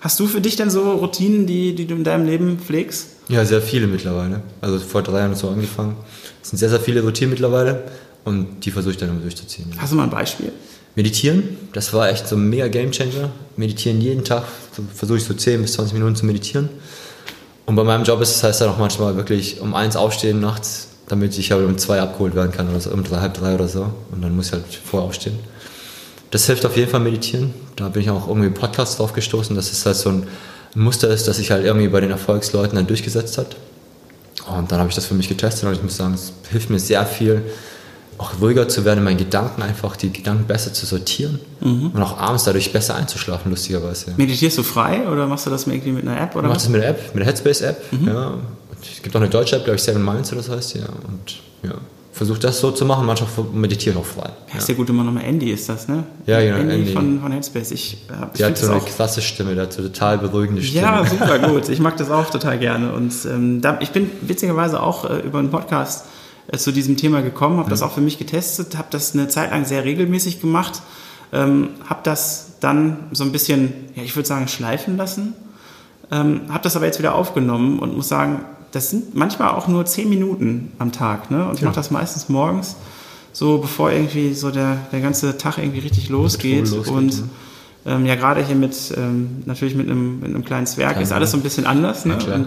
hast 0.01 0.20
du 0.20 0.27
für 0.27 0.41
dich 0.41 0.57
denn 0.57 0.70
so 0.70 0.93
Routinen, 0.93 1.47
die, 1.47 1.75
die 1.75 1.87
du 1.87 1.95
in 1.95 2.05
deinem 2.05 2.27
Leben 2.27 2.59
pflegst? 2.59 3.09
Ja, 3.29 3.45
sehr 3.45 3.62
viele 3.62 3.87
mittlerweile. 3.87 4.43
Also 4.61 4.79
vor 4.79 5.03
drei 5.03 5.20
Jahren 5.20 5.35
so 5.35 5.49
angefangen. 5.49 5.97
Es 6.43 6.51
sind 6.51 6.59
sehr, 6.59 6.68
sehr 6.68 6.81
viele 6.81 7.03
Routinen 7.03 7.31
mittlerweile 7.31 7.85
und 8.25 8.66
die 8.66 8.70
versuche 8.70 8.93
ich 8.93 8.99
dann 8.99 9.09
immer 9.09 9.20
durchzuziehen. 9.20 9.70
Ja. 9.75 9.81
Hast 9.81 9.93
du 9.93 9.97
mal 9.97 10.05
ein 10.05 10.11
Beispiel? 10.11 10.53
Meditieren, 10.97 11.57
das 11.72 11.92
war 11.92 12.09
echt 12.09 12.28
so 12.28 12.36
ein 12.36 12.49
mega 12.49 12.68
Gamechanger. 12.68 13.30
Meditieren 13.57 14.01
jeden 14.01 14.24
Tag, 14.24 14.45
so 14.76 14.82
versuche 14.95 15.18
ich 15.18 15.24
so 15.24 15.34
10 15.34 15.62
bis 15.62 15.72
20 15.74 15.95
Minuten 15.95 16.14
zu 16.14 16.26
meditieren. 16.26 16.68
Und 17.66 17.76
bei 17.76 17.84
meinem 17.84 18.05
Job 18.05 18.20
ist 18.20 18.30
es 18.30 18.42
heißt 18.42 18.61
dann 18.61 18.70
auch 18.70 18.78
manchmal 18.78 19.16
wirklich 19.16 19.61
um 19.61 19.74
eins 19.74 19.97
aufstehen 19.97 20.40
nachts, 20.40 20.88
damit 21.09 21.36
ich 21.38 21.51
halt 21.51 21.64
um 21.64 21.78
zwei 21.78 22.01
abgeholt 22.01 22.34
werden 22.34 22.53
kann 22.53 22.68
oder 22.68 22.80
so, 22.80 22.90
um 22.90 23.03
drei, 23.03 23.18
halb 23.18 23.34
drei 23.34 23.55
oder 23.55 23.68
so. 23.68 23.92
Und 24.12 24.22
dann 24.22 24.36
muss 24.36 24.47
ich 24.47 24.53
halt 24.53 24.64
vorher 24.66 25.09
aufstehen. 25.09 25.38
Das 26.30 26.47
hilft 26.47 26.66
auf 26.66 26.76
jeden 26.76 26.90
Fall 26.90 27.01
meditieren. 27.01 27.55
Da 27.76 27.88
bin 27.88 28.03
ich 28.03 28.11
auch 28.11 28.28
irgendwie 28.28 28.49
im 28.49 28.55
Podcast 28.55 28.99
drauf 28.99 29.12
gestoßen, 29.12 29.57
dass 29.57 29.72
es 29.72 29.86
halt 29.86 29.97
so 29.97 30.11
ein 30.11 30.26
Muster 30.74 31.09
ist, 31.09 31.26
das 31.28 31.38
sich 31.38 31.51
halt 31.51 31.64
irgendwie 31.64 31.88
bei 31.88 32.01
den 32.01 32.11
Erfolgsleuten 32.11 32.76
dann 32.76 32.86
durchgesetzt 32.86 33.38
hat. 33.38 33.57
Und 34.47 34.70
dann 34.70 34.78
habe 34.78 34.88
ich 34.88 34.95
das 34.95 35.07
für 35.07 35.14
mich 35.14 35.28
getestet 35.28 35.68
und 35.68 35.74
ich 35.74 35.82
muss 35.82 35.97
sagen, 35.97 36.14
es 36.14 36.32
hilft 36.51 36.70
mir 36.70 36.78
sehr 36.78 37.07
viel, 37.07 37.42
auch 38.18 38.40
ruhiger 38.40 38.68
zu 38.68 38.84
werden 38.84 38.98
in 38.98 39.04
meinen 39.04 39.18
Gedanken, 39.18 39.62
einfach 39.62 39.96
die 39.96 40.12
Gedanken 40.12 40.44
besser 40.46 40.72
zu 40.72 40.86
sortieren 40.86 41.40
und 41.60 42.00
auch 42.02 42.18
abends 42.18 42.44
dadurch 42.44 42.72
besser 42.72 42.94
einzuschlafen, 42.94 43.50
lustigerweise. 43.50 44.12
Meditierst 44.16 44.58
du 44.58 44.62
frei 44.62 45.08
oder 45.08 45.26
machst 45.26 45.46
du 45.46 45.50
das 45.50 45.66
irgendwie 45.66 45.92
mit 45.92 46.06
einer 46.06 46.20
App 46.20 46.30
Ich 46.30 46.36
oder 46.36 46.48
mache 46.48 46.56
was? 46.56 46.62
das 46.64 46.70
mit 46.72 46.82
der 46.82 46.90
App, 46.90 47.14
mit 47.14 47.20
der 47.20 47.26
Headspace-App. 47.26 47.82
Ja. 48.06 48.26
Und 48.28 48.42
Es 48.82 49.02
gibt 49.02 49.14
auch 49.16 49.20
eine 49.20 49.30
deutsche 49.30 49.56
App, 49.56 49.64
glaube 49.64 49.76
ich, 49.76 49.82
Seven 49.82 50.04
Minds 50.04 50.30
oder 50.32 50.42
das 50.42 50.50
heißt, 50.50 50.74
ja. 50.76 50.84
Und 51.06 51.40
ja, 51.68 51.74
versuche 52.12 52.38
das 52.38 52.60
so 52.60 52.70
zu 52.70 52.84
machen, 52.84 53.06
manchmal 53.06 53.28
meditiere 53.52 53.96
ich 53.96 54.00
auch 54.00 54.06
frei. 54.06 54.30
Ja. 54.52 54.58
Ist 54.58 54.68
ja 54.68 54.74
gut, 54.74 54.88
immer 54.90 55.02
nochmal 55.02 55.24
Andy 55.24 55.50
ist 55.50 55.68
das, 55.68 55.88
ne? 55.88 56.04
Ja, 56.26 56.40
genau, 56.40 56.58
Andy, 56.58 56.74
Andy. 56.74 56.92
Von, 56.92 57.20
von 57.20 57.32
Headspace. 57.32 57.72
Ich, 57.72 57.94
äh, 58.08 58.26
ich 58.34 58.38
find 58.38 58.50
hat 58.50 58.58
so 58.58 58.66
eine 58.70 58.76
auch 58.76 58.84
klasse 58.86 59.22
Stimme, 59.22 59.54
der 59.54 59.64
hat 59.64 59.72
so 59.72 59.82
total 59.82 60.18
beruhigende 60.18 60.62
Stimme. 60.62 60.82
Ja, 60.82 61.04
super 61.04 61.38
gut. 61.40 61.68
Ich 61.68 61.80
mag 61.80 61.96
das 61.96 62.10
auch 62.12 62.30
total 62.30 62.58
gerne. 62.58 62.92
Und 62.92 63.12
ähm, 63.26 63.60
da, 63.60 63.78
ich 63.80 63.90
bin 63.90 64.10
witzigerweise 64.20 64.80
auch 64.80 65.10
äh, 65.10 65.18
über 65.20 65.40
einen 65.40 65.50
Podcast 65.50 66.04
zu 66.53 66.72
diesem 66.72 66.97
Thema 66.97 67.22
gekommen, 67.22 67.57
habe 67.57 67.66
mhm. 67.66 67.70
das 67.70 67.82
auch 67.82 67.92
für 67.92 68.01
mich 68.01 68.18
getestet, 68.18 68.76
habe 68.76 68.88
das 68.90 69.14
eine 69.14 69.28
Zeit 69.28 69.51
lang 69.51 69.64
sehr 69.64 69.84
regelmäßig 69.84 70.40
gemacht, 70.40 70.82
ähm, 71.32 71.70
habe 71.88 72.01
das 72.05 72.53
dann 72.61 73.09
so 73.12 73.24
ein 73.24 73.32
bisschen, 73.32 73.72
ja, 73.95 74.03
ich 74.03 74.14
würde 74.14 74.28
sagen, 74.28 74.49
schleifen 74.49 74.97
lassen, 74.97 75.34
ähm, 76.11 76.42
habe 76.49 76.62
das 76.62 76.76
aber 76.76 76.86
jetzt 76.86 76.99
wieder 76.99 77.14
aufgenommen 77.14 77.78
und 77.78 77.97
muss 77.97 78.09
sagen, 78.09 78.45
das 78.72 78.90
sind 78.90 79.14
manchmal 79.14 79.51
auch 79.51 79.68
nur 79.68 79.86
zehn 79.86 80.09
Minuten 80.09 80.72
am 80.78 80.90
Tag. 80.92 81.30
Ne? 81.30 81.47
Und 81.47 81.55
ich 81.55 81.61
ja. 81.61 81.66
mache 81.66 81.76
das 81.76 81.90
meistens 81.90 82.28
morgens, 82.28 82.76
so 83.32 83.59
bevor 83.59 83.90
irgendwie 83.90 84.34
so 84.34 84.51
der, 84.51 84.78
der 84.92 85.01
ganze 85.01 85.38
Tag 85.38 85.59
irgendwie 85.59 85.78
richtig 85.78 86.09
losgeht. 86.09 86.70
losgeht 86.70 86.92
und 86.92 87.24
ja, 87.84 87.97
ähm, 87.97 88.07
ja 88.07 88.16
gerade 88.16 88.45
hier 88.45 88.57
mit 88.57 88.92
ähm, 88.97 89.42
natürlich 89.47 89.74
mit 89.74 89.88
einem, 89.88 90.20
mit 90.20 90.30
einem 90.30 90.45
kleinen 90.45 90.66
Zwerg 90.66 90.92
Kleine. 90.92 91.05
ist 91.05 91.12
alles 91.12 91.30
so 91.30 91.36
ein 91.36 91.42
bisschen 91.42 91.66
anders. 91.66 92.05
Ne? 92.05 92.18
Ja, 92.26 92.36
äh, 92.36 92.45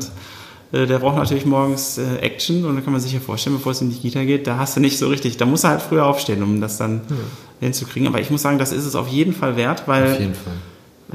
der 0.72 0.99
braucht 0.99 1.15
natürlich 1.15 1.45
morgens 1.45 1.97
äh, 1.97 2.18
Action 2.18 2.65
und 2.65 2.76
da 2.76 2.82
kann 2.82 2.91
man 2.91 3.01
sich 3.01 3.13
ja 3.13 3.20
vorstellen, 3.20 3.55
bevor 3.55 3.72
es 3.72 3.82
in 3.82 3.89
die 3.89 3.95
Kita 3.95 4.24
geht, 4.26 4.47
da 4.47 4.57
hast 4.57 4.76
du 4.76 4.82
nicht 4.82 4.97
so 4.97 5.07
richtig, 5.07 5.38
da 5.38 5.45
muss 5.45 5.63
er 5.63 5.72
halt 5.72 5.82
früher 5.82 6.05
aufstehen, 6.05 6.43
um 6.43 6.59
das 6.59 6.78
dann 6.78 7.01
ja. 7.09 7.15
hinzukriegen. 7.61 8.07
Aber 8.07 8.20
ich 8.20 8.30
muss 8.30 8.41
sagen, 8.41 8.57
das 8.57 8.74
ist 8.74 8.86
es 8.86 8.95
auf 8.95 9.07
jeden 9.07 9.34
Fall 9.34 9.55
wert, 9.55 9.84
weil 9.88 10.34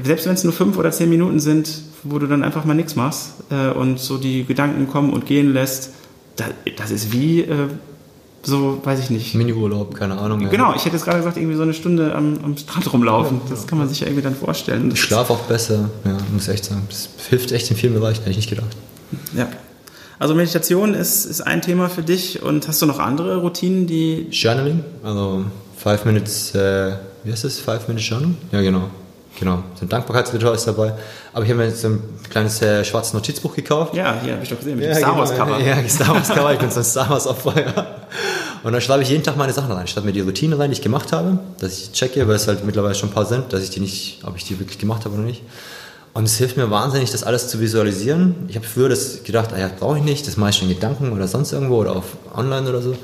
selbst 0.01 0.25
wenn 0.25 0.33
es 0.33 0.43
nur 0.43 0.53
fünf 0.53 0.77
oder 0.77 0.91
zehn 0.91 1.09
Minuten 1.09 1.39
sind, 1.39 1.83
wo 2.03 2.17
du 2.17 2.27
dann 2.27 2.43
einfach 2.43 2.65
mal 2.65 2.73
nichts 2.73 2.95
machst 2.95 3.35
äh, 3.51 3.69
und 3.69 3.99
so 3.99 4.17
die 4.17 4.43
Gedanken 4.43 4.87
kommen 4.87 5.13
und 5.13 5.25
gehen 5.25 5.53
lässt, 5.53 5.91
da, 6.35 6.45
das 6.77 6.89
ist 6.89 7.13
wie 7.13 7.41
äh, 7.41 7.67
so, 8.41 8.81
weiß 8.83 8.99
ich 8.99 9.09
nicht. 9.09 9.35
Mini-Urlaub, 9.35 9.95
keine 9.95 10.17
Ahnung. 10.17 10.41
Ja. 10.41 10.49
Genau, 10.49 10.73
ich 10.75 10.83
hätte 10.83 10.95
jetzt 10.95 11.05
gerade 11.05 11.19
gesagt, 11.19 11.37
irgendwie 11.37 11.55
so 11.55 11.63
eine 11.63 11.73
Stunde 11.73 12.13
am, 12.13 12.39
am 12.43 12.57
Strand 12.57 12.91
rumlaufen. 12.91 13.39
Ja, 13.45 13.51
das 13.51 13.67
kann 13.67 13.77
man 13.77 13.87
sich 13.87 14.01
ja 14.01 14.07
irgendwie 14.07 14.23
dann 14.23 14.35
vorstellen. 14.35 14.91
ich 14.91 14.99
schlafe 14.99 15.31
auch 15.31 15.43
besser, 15.43 15.89
ja, 16.03 16.17
muss 16.33 16.47
echt 16.49 16.65
sagen. 16.65 16.81
Das 16.89 17.09
hilft 17.29 17.51
echt 17.51 17.69
in 17.71 17.77
vielen 17.77 17.93
Bereichen, 17.93 18.19
hätte 18.19 18.31
ich 18.31 18.37
nicht 18.37 18.49
gedacht. 18.49 18.75
Ja. 19.35 19.47
Also 20.19 20.35
Meditation 20.35 20.93
ist, 20.93 21.25
ist 21.25 21.41
ein 21.41 21.61
Thema 21.61 21.89
für 21.89 22.03
dich 22.03 22.41
und 22.41 22.67
hast 22.67 22.81
du 22.81 22.85
noch 22.85 22.99
andere 22.99 23.37
Routinen, 23.37 23.87
die... 23.87 24.27
Journaling, 24.31 24.83
also 25.03 25.45
Five 25.77 26.05
Minutes, 26.05 26.55
äh, 26.55 26.93
wie 27.23 27.31
heißt 27.31 27.43
das? 27.43 27.59
Five 27.59 27.87
Minutes 27.87 28.07
Journal? 28.07 28.29
Ja, 28.51 28.61
genau. 28.61 28.89
Genau, 29.39 29.63
so 29.73 29.85
ein 29.85 29.89
Dankbarkeitsritual 29.89 30.53
ist 30.53 30.65
dabei. 30.65 30.93
Aber 31.33 31.43
ich 31.43 31.49
habe 31.49 31.61
mir 31.61 31.67
jetzt 31.67 31.81
so 31.81 31.89
ein 31.89 32.03
kleines 32.29 32.61
äh, 32.61 32.85
schwarzes 32.85 33.13
Notizbuch 33.13 33.55
gekauft. 33.55 33.95
Ja, 33.95 34.15
hier 34.23 34.33
habe 34.33 34.43
ich 34.43 34.49
doch 34.49 34.57
gesehen, 34.57 34.77
mit 34.77 34.85
ja, 34.85 34.93
dem 34.93 34.99
Star 34.99 35.17
Wars 35.17 35.35
Cover. 35.35 35.59
Ja, 35.59 35.75
Star 35.89 36.09
Wars 36.09 36.29
Cover, 36.29 36.53
ich 36.53 36.59
bin 36.59 36.69
so 36.69 36.79
ein 36.79 36.85
Star 36.85 37.09
Wars 37.09 37.25
Opfer. 37.25 37.53
Und 38.63 38.71
dann 38.71 38.81
schreibe 38.81 39.01
ich 39.03 39.09
jeden 39.09 39.23
Tag 39.23 39.35
meine 39.35 39.51
Sachen 39.51 39.71
rein. 39.71 39.85
Ich 39.85 39.91
schreibe 39.91 40.05
mir 40.05 40.13
die 40.13 40.21
Routine 40.21 40.57
rein, 40.57 40.69
die 40.69 40.75
ich 40.75 40.81
gemacht 40.81 41.11
habe, 41.11 41.39
dass 41.59 41.79
ich 41.79 41.91
checke, 41.91 42.27
weil 42.27 42.35
es 42.35 42.47
halt 42.47 42.63
mittlerweile 42.63 42.93
schon 42.95 43.09
ein 43.09 43.13
paar 43.13 43.25
sind, 43.25 43.51
dass 43.51 43.63
ich 43.63 43.71
die 43.71 43.79
nicht, 43.79 44.19
ob 44.23 44.37
ich 44.37 44.45
die 44.45 44.59
wirklich 44.59 44.77
gemacht 44.77 45.03
habe 45.03 45.15
oder 45.15 45.23
nicht. 45.23 45.41
Und 46.13 46.25
es 46.25 46.37
hilft 46.37 46.57
mir 46.57 46.69
wahnsinnig, 46.69 47.09
das 47.11 47.23
alles 47.23 47.47
zu 47.47 47.59
visualisieren. 47.59 48.35
Ich 48.47 48.55
habe 48.55 48.67
früher 48.67 48.87
das 48.87 49.23
gedacht, 49.23 49.51
ah 49.53 49.59
ja, 49.59 49.69
brauche 49.79 49.97
ich 49.97 50.03
nicht, 50.03 50.27
das 50.27 50.37
mache 50.37 50.51
ich 50.51 50.57
schon 50.57 50.69
in 50.69 50.75
Gedanken 50.75 51.11
oder 51.11 51.27
sonst 51.27 51.51
irgendwo 51.51 51.77
oder 51.77 51.95
auf 51.95 52.05
online 52.35 52.69
oder 52.69 52.81
so. 52.81 52.95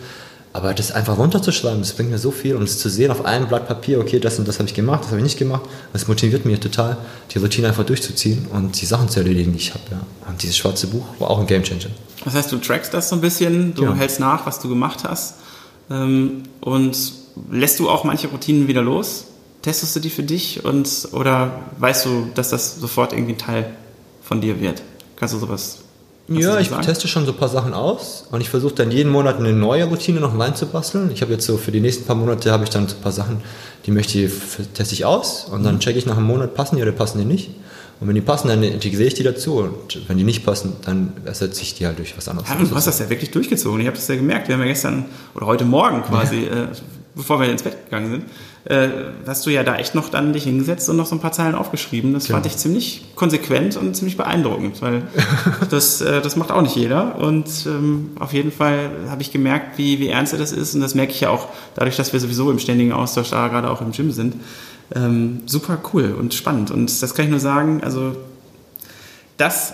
Aber 0.51 0.73
das 0.73 0.91
einfach 0.91 1.17
runterzuschreiben, 1.17 1.79
das 1.79 1.93
bringt 1.93 2.09
mir 2.09 2.17
so 2.17 2.31
viel, 2.31 2.55
um 2.55 2.63
es 2.63 2.79
zu 2.79 2.89
sehen 2.89 3.11
auf 3.11 3.25
einem 3.25 3.47
Blatt 3.47 3.67
Papier, 3.67 3.99
okay, 3.99 4.19
das 4.19 4.39
und 4.39 4.47
das 4.47 4.57
habe 4.57 4.67
ich 4.67 4.73
gemacht, 4.73 5.01
das 5.01 5.09
habe 5.09 5.17
ich 5.17 5.23
nicht 5.23 5.37
gemacht. 5.37 5.61
Das 5.93 6.07
motiviert 6.07 6.45
mich 6.45 6.59
total, 6.59 6.97
die 7.31 7.39
Routine 7.39 7.67
einfach 7.67 7.85
durchzuziehen 7.85 8.47
und 8.51 8.79
die 8.79 8.85
Sachen 8.85 9.09
zu 9.09 9.19
erledigen, 9.19 9.51
die 9.53 9.59
ich 9.59 9.73
habe. 9.73 9.83
Ja. 9.91 10.01
Und 10.27 10.41
dieses 10.41 10.57
schwarze 10.57 10.87
Buch 10.87 11.05
war 11.19 11.29
auch 11.29 11.39
ein 11.39 11.47
Gamechanger. 11.47 11.91
Das 12.25 12.33
heißt, 12.33 12.51
du 12.51 12.57
trackst 12.57 12.93
das 12.93 13.09
so 13.09 13.15
ein 13.15 13.21
bisschen, 13.21 13.75
du 13.75 13.83
ja. 13.83 13.93
hältst 13.93 14.19
nach, 14.19 14.45
was 14.45 14.59
du 14.59 14.69
gemacht 14.69 15.03
hast 15.03 15.35
ähm, 15.89 16.43
und 16.61 16.97
lässt 17.51 17.79
du 17.79 17.89
auch 17.89 18.03
manche 18.03 18.27
Routinen 18.27 18.67
wieder 18.67 18.81
los? 18.81 19.25
Testest 19.61 19.95
du 19.95 19.99
die 19.99 20.09
für 20.09 20.23
dich 20.23 20.63
und 20.63 21.09
oder 21.11 21.59
weißt 21.79 22.05
du, 22.05 22.27
dass 22.33 22.49
das 22.49 22.79
sofort 22.79 23.13
irgendwie 23.13 23.33
ein 23.33 23.37
Teil 23.37 23.75
von 24.21 24.41
dir 24.41 24.59
wird? 24.61 24.81
Kannst 25.17 25.33
du 25.33 25.39
sowas 25.39 25.79
ja, 26.29 26.59
ich 26.59 26.69
sagen? 26.69 26.83
teste 26.83 27.07
schon 27.07 27.25
so 27.25 27.31
ein 27.31 27.37
paar 27.37 27.49
Sachen 27.49 27.73
aus 27.73 28.25
und 28.29 28.41
ich 28.41 28.49
versuche 28.49 28.75
dann 28.75 28.91
jeden 28.91 29.11
Monat 29.11 29.37
eine 29.37 29.51
neue 29.51 29.85
Routine 29.85 30.19
noch 30.19 30.37
reinzubasteln. 30.37 31.11
Ich 31.11 31.21
habe 31.21 31.33
jetzt 31.33 31.45
so 31.45 31.57
für 31.57 31.71
die 31.71 31.81
nächsten 31.81 32.05
paar 32.05 32.15
Monate 32.15 32.51
habe 32.51 32.63
ich 32.63 32.69
dann 32.69 32.87
so 32.87 32.95
ein 32.95 33.01
paar 33.01 33.11
Sachen, 33.11 33.41
die 33.85 33.91
möchte 33.91 34.19
ich, 34.19 34.31
teste 34.75 34.93
ich 34.93 35.05
aus 35.05 35.45
und 35.45 35.63
dann 35.63 35.75
mhm. 35.75 35.79
checke 35.79 35.97
ich 35.97 36.05
nach 36.05 36.17
einem 36.17 36.27
Monat, 36.27 36.53
passen 36.53 36.75
die 36.75 36.83
oder 36.83 36.91
passen 36.91 37.17
die 37.17 37.25
nicht. 37.25 37.49
Und 37.99 38.07
wenn 38.07 38.15
die 38.15 38.21
passen, 38.21 38.47
dann 38.47 38.63
integriere 38.63 39.07
ich 39.07 39.13
die 39.15 39.23
dazu. 39.23 39.57
Und 39.57 40.07
wenn 40.07 40.17
die 40.17 40.23
nicht 40.23 40.45
passen, 40.45 40.73
dann 40.85 41.11
ersetze 41.25 41.61
ich 41.63 41.73
die 41.73 41.85
halt 41.85 41.97
durch 41.97 42.15
was 42.15 42.29
anderes. 42.29 42.47
Ja, 42.47 42.55
du 42.55 42.73
hast 42.73 42.87
das 42.87 42.99
ja 42.99 43.09
wirklich 43.09 43.31
durchgezogen. 43.31 43.81
Ich 43.81 43.87
habe 43.87 43.97
das 43.97 44.07
ja 44.07 44.15
gemerkt. 44.15 44.47
Wir 44.47 44.55
haben 44.55 44.61
ja 44.61 44.67
gestern 44.67 45.05
oder 45.35 45.47
heute 45.47 45.65
Morgen 45.65 46.01
quasi, 46.03 46.45
ja. 46.45 46.63
äh, 46.63 46.67
bevor 47.19 47.41
wir 47.41 47.49
ins 47.49 47.63
Bett 47.63 47.85
gegangen 47.85 48.09
sind, 48.09 48.23
äh, 48.63 48.87
hast 49.27 49.45
du 49.45 49.49
ja 49.49 49.63
da 49.63 49.75
echt 49.75 49.93
noch 49.93 50.07
dann 50.07 50.31
dich 50.31 50.45
hingesetzt 50.45 50.89
und 50.89 50.95
noch 50.95 51.05
so 51.05 51.15
ein 51.15 51.19
paar 51.19 51.33
Zeilen 51.33 51.53
aufgeschrieben. 51.53 52.13
Das 52.13 52.27
genau. 52.27 52.37
fand 52.37 52.45
ich 52.45 52.55
ziemlich 52.55 53.13
konsequent 53.15 53.75
und 53.75 53.93
ziemlich 53.93 54.15
beeindruckend, 54.15 54.81
weil 54.81 55.03
das, 55.69 55.99
äh, 55.99 56.21
das 56.21 56.37
macht 56.37 56.51
auch 56.51 56.61
nicht 56.61 56.77
jeder. 56.77 57.19
Und 57.19 57.49
ähm, 57.65 58.11
auf 58.17 58.31
jeden 58.31 58.53
Fall 58.53 58.89
habe 59.09 59.21
ich 59.21 59.31
gemerkt, 59.31 59.77
wie, 59.77 59.99
wie 59.99 60.07
ernst 60.07 60.31
das 60.31 60.53
ist. 60.53 60.75
Und 60.75 60.81
das 60.81 60.95
merke 60.95 61.11
ich 61.11 61.19
ja 61.19 61.29
auch 61.29 61.49
dadurch, 61.75 61.97
dass 61.97 62.13
wir 62.13 62.21
sowieso 62.21 62.49
im 62.49 62.59
ständigen 62.59 62.93
Austausch 62.93 63.31
da 63.31 63.49
gerade 63.49 63.69
auch 63.69 63.81
im 63.81 63.91
Gym 63.91 64.11
sind. 64.11 64.35
Ähm, 64.95 65.41
super 65.45 65.77
cool 65.93 66.15
und 66.17 66.33
spannend. 66.33 66.71
Und 66.71 67.01
das 67.01 67.13
kann 67.13 67.25
ich 67.25 67.31
nur 67.31 67.41
sagen, 67.41 67.81
also 67.83 68.15
das 69.35 69.73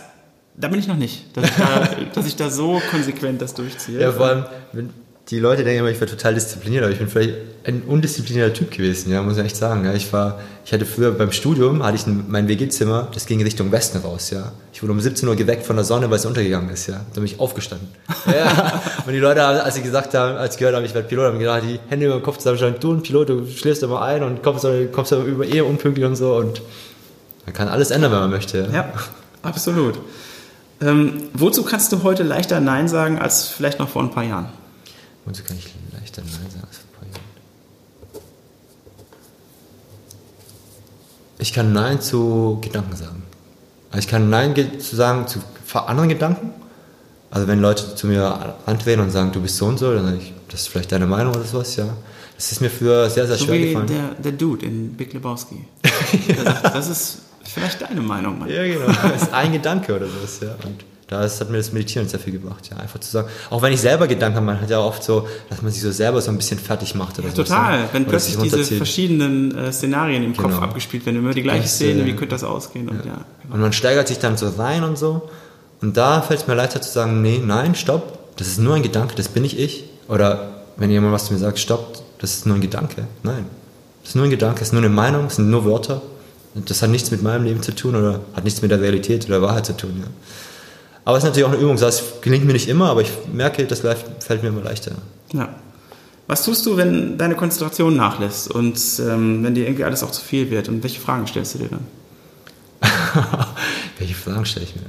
da 0.57 0.69
bin 0.69 0.79
ich 0.79 0.87
noch 0.87 0.95
nicht, 0.95 1.35
dass 1.35 1.49
ich 1.49 1.55
da, 1.57 1.89
dass 2.13 2.27
ich 2.27 2.35
da 2.35 2.49
so 2.49 2.81
konsequent 2.89 3.41
das 3.41 3.53
durchziehe. 3.53 3.99
Ja, 3.99 4.11
vor 4.11 4.25
allem, 4.27 4.45
wenn, 4.71 4.89
die 5.29 5.39
Leute 5.39 5.63
denken 5.63 5.79
immer, 5.79 5.89
ich 5.89 5.99
wäre 5.99 6.09
total 6.09 6.35
diszipliniert, 6.35 6.83
aber 6.83 6.91
ich 6.91 6.99
bin 6.99 7.07
vielleicht 7.07 7.33
ein 7.63 7.81
undisziplinierter 7.81 8.53
Typ 8.53 8.69
gewesen, 8.69 9.11
ja, 9.11 9.23
muss 9.23 9.37
ich 9.37 9.43
echt 9.43 9.55
sagen. 9.55 9.85
Ja. 9.85 9.93
Ich 9.93 10.13
war, 10.13 10.39
ich 10.63 10.71
hatte 10.71 10.85
früher 10.85 11.11
beim 11.11 11.31
Studium, 11.31 11.83
hatte 11.83 11.95
ich 11.95 12.05
ein, 12.05 12.25
mein 12.27 12.47
WG-Zimmer, 12.47 13.07
das 13.11 13.25
ging 13.25 13.41
Richtung 13.41 13.71
Westen 13.71 13.97
raus, 13.99 14.29
ja. 14.29 14.51
Ich 14.71 14.83
wurde 14.83 14.91
um 14.91 14.99
17 14.99 15.27
Uhr 15.27 15.35
geweckt 15.35 15.65
von 15.65 15.75
der 15.75 15.85
Sonne, 15.85 16.11
weil 16.11 16.17
es 16.17 16.27
untergegangen 16.27 16.69
ist, 16.69 16.85
ja. 16.87 17.01
Da 17.13 17.15
bin 17.15 17.25
ich 17.25 17.39
aufgestanden. 17.39 17.87
ja. 18.27 18.83
Und 19.07 19.13
die 19.13 19.19
Leute, 19.19 19.43
als 19.43 19.73
sie 19.73 19.81
gesagt 19.81 20.13
haben, 20.13 20.37
als 20.37 20.53
sie 20.53 20.59
gehört 20.59 20.75
haben, 20.75 20.85
ich 20.85 20.93
werde 20.93 21.07
Pilot, 21.07 21.25
haben 21.25 21.39
gedacht, 21.39 21.63
die 21.63 21.79
Hände 21.89 22.05
über 22.05 22.15
den 22.15 22.23
Kopf 22.23 22.37
zusammenschlagen, 22.37 22.79
du 22.79 22.93
ein 22.93 23.01
Pilot, 23.01 23.29
du 23.29 23.47
schläfst 23.47 23.81
immer 23.81 24.03
ein 24.03 24.21
und 24.21 24.43
kommst, 24.43 24.67
kommst 24.91 25.11
über 25.11 25.45
eh 25.45 25.61
unpünktlich 25.61 26.05
und 26.05 26.15
so 26.15 26.35
und 26.35 26.61
man 27.45 27.53
kann 27.53 27.67
alles 27.67 27.89
ändern, 27.91 28.11
wenn 28.11 28.19
man 28.19 28.29
möchte. 28.29 28.59
Ja, 28.59 28.71
ja 28.71 28.93
absolut. 29.41 29.99
Ähm, 30.81 31.29
wozu 31.33 31.63
kannst 31.63 31.91
du 31.91 32.03
heute 32.03 32.23
leichter 32.23 32.59
Nein 32.59 32.87
sagen 32.87 33.17
als 33.17 33.47
vielleicht 33.47 33.79
noch 33.79 33.89
vor 33.89 34.03
ein 34.03 34.11
paar 34.11 34.23
Jahren? 34.23 34.49
Und 35.25 35.35
so 35.35 35.43
kann 35.43 35.57
ich 35.57 35.73
leichter 35.93 36.21
Nein 36.21 36.49
sagen 36.49 36.67
als 36.67 36.77
vor 36.77 36.85
ein 37.01 37.11
paar 37.11 37.19
Jahren. 37.19 37.25
Ich 41.39 41.53
kann 41.53 41.73
Nein 41.73 41.99
zu 42.01 42.59
Gedanken 42.61 42.95
sagen. 42.95 43.23
Also 43.91 43.99
ich 43.99 44.07
kann 44.07 44.29
Nein 44.29 44.53
zu 44.79 44.95
sagen 44.95 45.27
zu 45.27 45.39
anderen 45.73 46.09
Gedanken. 46.09 46.51
Also 47.31 47.47
wenn 47.47 47.59
Leute 47.59 47.95
zu 47.95 48.07
mir 48.07 48.55
antreten 48.65 49.01
und 49.01 49.11
sagen, 49.11 49.31
du 49.31 49.41
bist 49.41 49.57
so 49.57 49.65
und 49.65 49.77
so, 49.77 49.93
dann 49.93 50.05
sage 50.05 50.17
ich, 50.17 50.33
das 50.49 50.61
ist 50.61 50.67
vielleicht 50.69 50.91
deine 50.91 51.05
Meinung 51.05 51.33
oder 51.33 51.43
sowas, 51.43 51.75
ja. 51.75 51.87
Das 52.35 52.51
ist 52.51 52.61
mir 52.61 52.69
für 52.69 53.09
sehr, 53.09 53.27
sehr 53.27 53.35
so 53.37 53.45
schwer 53.45 53.59
wie 53.59 53.67
gefallen. 53.67 53.87
Der, 53.87 54.09
der 54.23 54.31
Dude 54.33 54.65
in 54.65 54.93
Big 54.93 55.13
Lebowski. 55.13 55.65
ja. 56.27 56.43
sagt, 56.43 56.75
das 56.75 56.89
ist 56.89 57.21
vielleicht 57.43 57.81
deine 57.81 58.01
Meinung, 58.01 58.39
Mann. 58.39 58.49
Ja, 58.49 58.63
genau. 58.63 58.85
Das 59.03 59.23
ist 59.23 59.33
ein 59.33 59.51
Gedanke 59.51 59.95
oder 59.95 60.05
sowas, 60.07 60.39
ja. 60.41 60.55
Und 60.65 60.85
da 61.07 61.21
hat 61.21 61.49
mir 61.51 61.57
das 61.57 61.71
Meditieren 61.71 62.07
sehr 62.07 62.19
viel 62.19 62.33
gebracht, 62.33 62.69
ja. 62.71 62.77
Einfach 62.77 62.99
zu 62.99 63.11
sagen, 63.11 63.27
auch 63.51 63.61
wenn 63.61 63.71
ich 63.71 63.79
selber 63.79 64.07
Gedanken 64.07 64.37
habe, 64.37 64.45
man 64.47 64.61
hat 64.61 64.69
ja 64.71 64.79
oft 64.79 65.03
so, 65.03 65.27
dass 65.49 65.61
man 65.61 65.71
sich 65.71 65.83
so 65.83 65.91
selber 65.91 66.19
so 66.19 66.31
ein 66.31 66.37
bisschen 66.37 66.57
fertig 66.57 66.95
macht 66.95 67.19
oder 67.19 67.27
ja, 67.27 67.35
so. 67.35 67.43
Total, 67.43 67.89
wenn 67.91 68.03
oder 68.03 68.11
plötzlich 68.11 68.37
diese 68.37 68.63
verschiedenen 68.63 69.55
äh, 69.55 69.71
Szenarien 69.71 70.23
im 70.23 70.33
genau. 70.33 70.49
Kopf 70.49 70.61
abgespielt 70.61 71.05
werden, 71.05 71.17
immer 71.17 71.33
die 71.33 71.43
gleiche 71.43 71.67
Szene, 71.67 72.05
wie 72.05 72.13
könnte 72.13 72.29
das 72.29 72.43
ausgehen? 72.43 72.89
Und, 72.89 73.05
ja. 73.05 73.11
ja 73.11 73.25
genau. 73.43 73.53
und 73.53 73.61
man 73.61 73.73
steigert 73.73 74.07
sich 74.07 74.17
dann 74.17 74.35
so 74.37 74.49
rein 74.49 74.83
und 74.83 74.97
so. 74.97 75.29
Und 75.81 75.95
da 75.95 76.21
fällt 76.23 76.39
es 76.39 76.47
mir 76.47 76.55
leichter 76.55 76.81
zu 76.81 76.91
sagen, 76.91 77.21
nee, 77.21 77.39
nein, 77.43 77.75
stopp, 77.75 78.17
das 78.37 78.47
ist 78.47 78.59
nur 78.59 78.73
ein 78.73 78.81
Gedanke, 78.81 79.13
das 79.15 79.27
bin 79.27 79.43
nicht 79.43 79.59
ich. 79.59 79.83
Oder 80.07 80.63
wenn 80.77 80.89
jemand 80.89 81.13
was 81.13 81.25
zu 81.25 81.33
mir 81.33 81.39
sagt, 81.39 81.59
stopp, 81.59 81.99
das 82.17 82.33
ist 82.33 82.47
nur 82.47 82.55
ein 82.55 82.61
Gedanke. 82.61 83.05
Nein, 83.21 83.45
das 84.01 84.09
ist 84.09 84.15
nur 84.15 84.25
ein 84.25 84.31
Gedanke, 84.31 84.59
das 84.59 84.69
ist 84.69 84.73
nur 84.73 84.81
eine 84.81 84.89
Meinung, 84.89 85.25
das 85.25 85.35
sind 85.35 85.51
nur 85.51 85.65
Wörter. 85.65 86.01
Das 86.55 86.81
hat 86.81 86.89
nichts 86.89 87.11
mit 87.11 87.21
meinem 87.21 87.43
Leben 87.43 87.61
zu 87.61 87.75
tun 87.75 87.95
oder 87.95 88.21
hat 88.33 88.45
nichts 88.45 88.61
mit 88.61 88.71
der 88.71 88.81
Realität 88.81 89.25
oder 89.25 89.39
der 89.39 89.47
Wahrheit 89.47 89.65
zu 89.65 89.75
tun. 89.75 89.93
Ja. 89.99 90.07
Aber 91.05 91.17
es 91.17 91.23
ist 91.23 91.29
natürlich 91.29 91.47
auch 91.47 91.53
eine 91.53 91.61
Übung. 91.61 91.77
Das 91.77 92.21
gelingt 92.21 92.45
mir 92.45 92.53
nicht 92.53 92.67
immer, 92.67 92.89
aber 92.89 93.01
ich 93.01 93.11
merke, 93.31 93.65
das 93.65 93.81
fällt 93.81 94.41
mir 94.41 94.49
immer 94.49 94.63
leichter. 94.63 94.91
Ja. 95.33 95.49
Was 96.27 96.43
tust 96.43 96.65
du, 96.65 96.75
wenn 96.75 97.19
deine 97.19 97.35
Konzentration 97.35 97.95
nachlässt 97.95 98.49
und 98.49 98.79
ähm, 98.99 99.43
wenn 99.43 99.53
dir 99.53 99.65
irgendwie 99.65 99.83
alles 99.83 100.01
auch 100.01 100.09
zu 100.09 100.21
viel 100.21 100.49
wird? 100.49 100.67
Und 100.67 100.81
welche 100.81 100.99
Fragen 100.99 101.27
stellst 101.27 101.53
du 101.53 101.59
dir 101.59 101.69
dann? 101.69 101.85
welche 103.99 104.15
Fragen 104.15 104.45
stelle 104.45 104.65
ich 104.65 104.75
mir? 104.75 104.81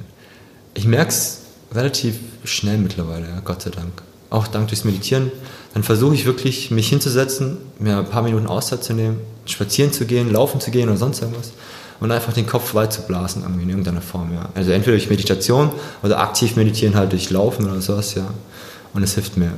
Ich 0.73 0.87
merke 0.87 1.11
es 1.11 1.43
relativ 1.75 2.17
schnell 2.45 2.79
mittlerweile, 2.79 3.29
ja, 3.29 3.41
Gott 3.45 3.61
sei 3.61 3.71
Dank. 3.71 4.03
Auch 4.31 4.47
dank 4.47 4.69
durchs 4.69 4.85
Meditieren. 4.85 5.31
Dann 5.75 5.83
versuche 5.83 6.15
ich 6.15 6.25
wirklich, 6.25 6.71
mich 6.71 6.89
hinzusetzen, 6.89 7.59
mir 7.79 7.99
ein 7.99 8.09
paar 8.09 8.23
Minuten 8.23 8.47
Auszeit 8.47 8.83
zu 8.83 8.95
nehmen, 8.95 9.21
spazieren 9.45 9.93
zu 9.93 10.07
gehen, 10.07 10.33
laufen 10.33 10.61
zu 10.63 10.71
gehen 10.71 10.89
oder 10.89 10.97
sonst 10.97 11.21
irgendwas 11.21 11.53
und 12.01 12.11
einfach 12.11 12.33
den 12.33 12.47
Kopf 12.47 12.71
frei 12.71 12.87
zu 12.87 13.03
blasen, 13.03 13.43
irgendwie 13.43 13.63
in 13.63 13.71
irgendeiner 13.71 14.03
Form, 14.03 14.33
ja. 14.35 14.49
Also 14.55 14.73
entweder 14.73 14.97
durch 14.97 15.09
Meditation 15.09 15.71
oder 16.03 16.21
aktiv 16.21 16.57
meditieren 16.57 16.95
halt 16.95 17.13
durch 17.13 17.31
Laufen 17.31 17.69
oder 17.69 17.81
sowas, 17.81 18.15
ja. 18.15 18.27
Und 18.93 19.03
es 19.03 19.15
hilft 19.15 19.37
mir 19.37 19.53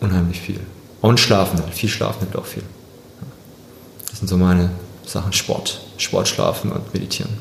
unheimlich 0.00 0.40
viel. 0.40 0.60
Und 1.00 1.20
Schlafen 1.20 1.60
halt, 1.60 1.74
viel 1.74 1.88
Schlafen 1.88 2.20
hilft 2.20 2.36
auch 2.36 2.46
viel. 2.46 2.62
Das 4.08 4.18
sind 4.18 4.28
so 4.28 4.36
meine 4.36 4.70
Sachen, 5.04 5.32
Sport, 5.32 5.80
Sport, 5.98 6.28
Schlafen 6.28 6.72
und 6.72 6.94
Meditieren. 6.94 7.32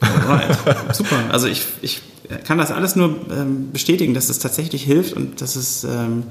Alright. 0.00 0.56
Super. 0.94 1.16
Also 1.30 1.48
ich, 1.48 1.66
ich 1.82 2.02
kann 2.44 2.58
das 2.58 2.70
alles 2.70 2.96
nur 2.96 3.16
ähm, 3.30 3.72
bestätigen, 3.72 4.14
dass 4.14 4.28
es 4.28 4.38
tatsächlich 4.38 4.84
hilft 4.84 5.14
und 5.14 5.40
dass 5.40 5.56
es, 5.56 5.84
ähm, 5.84 6.24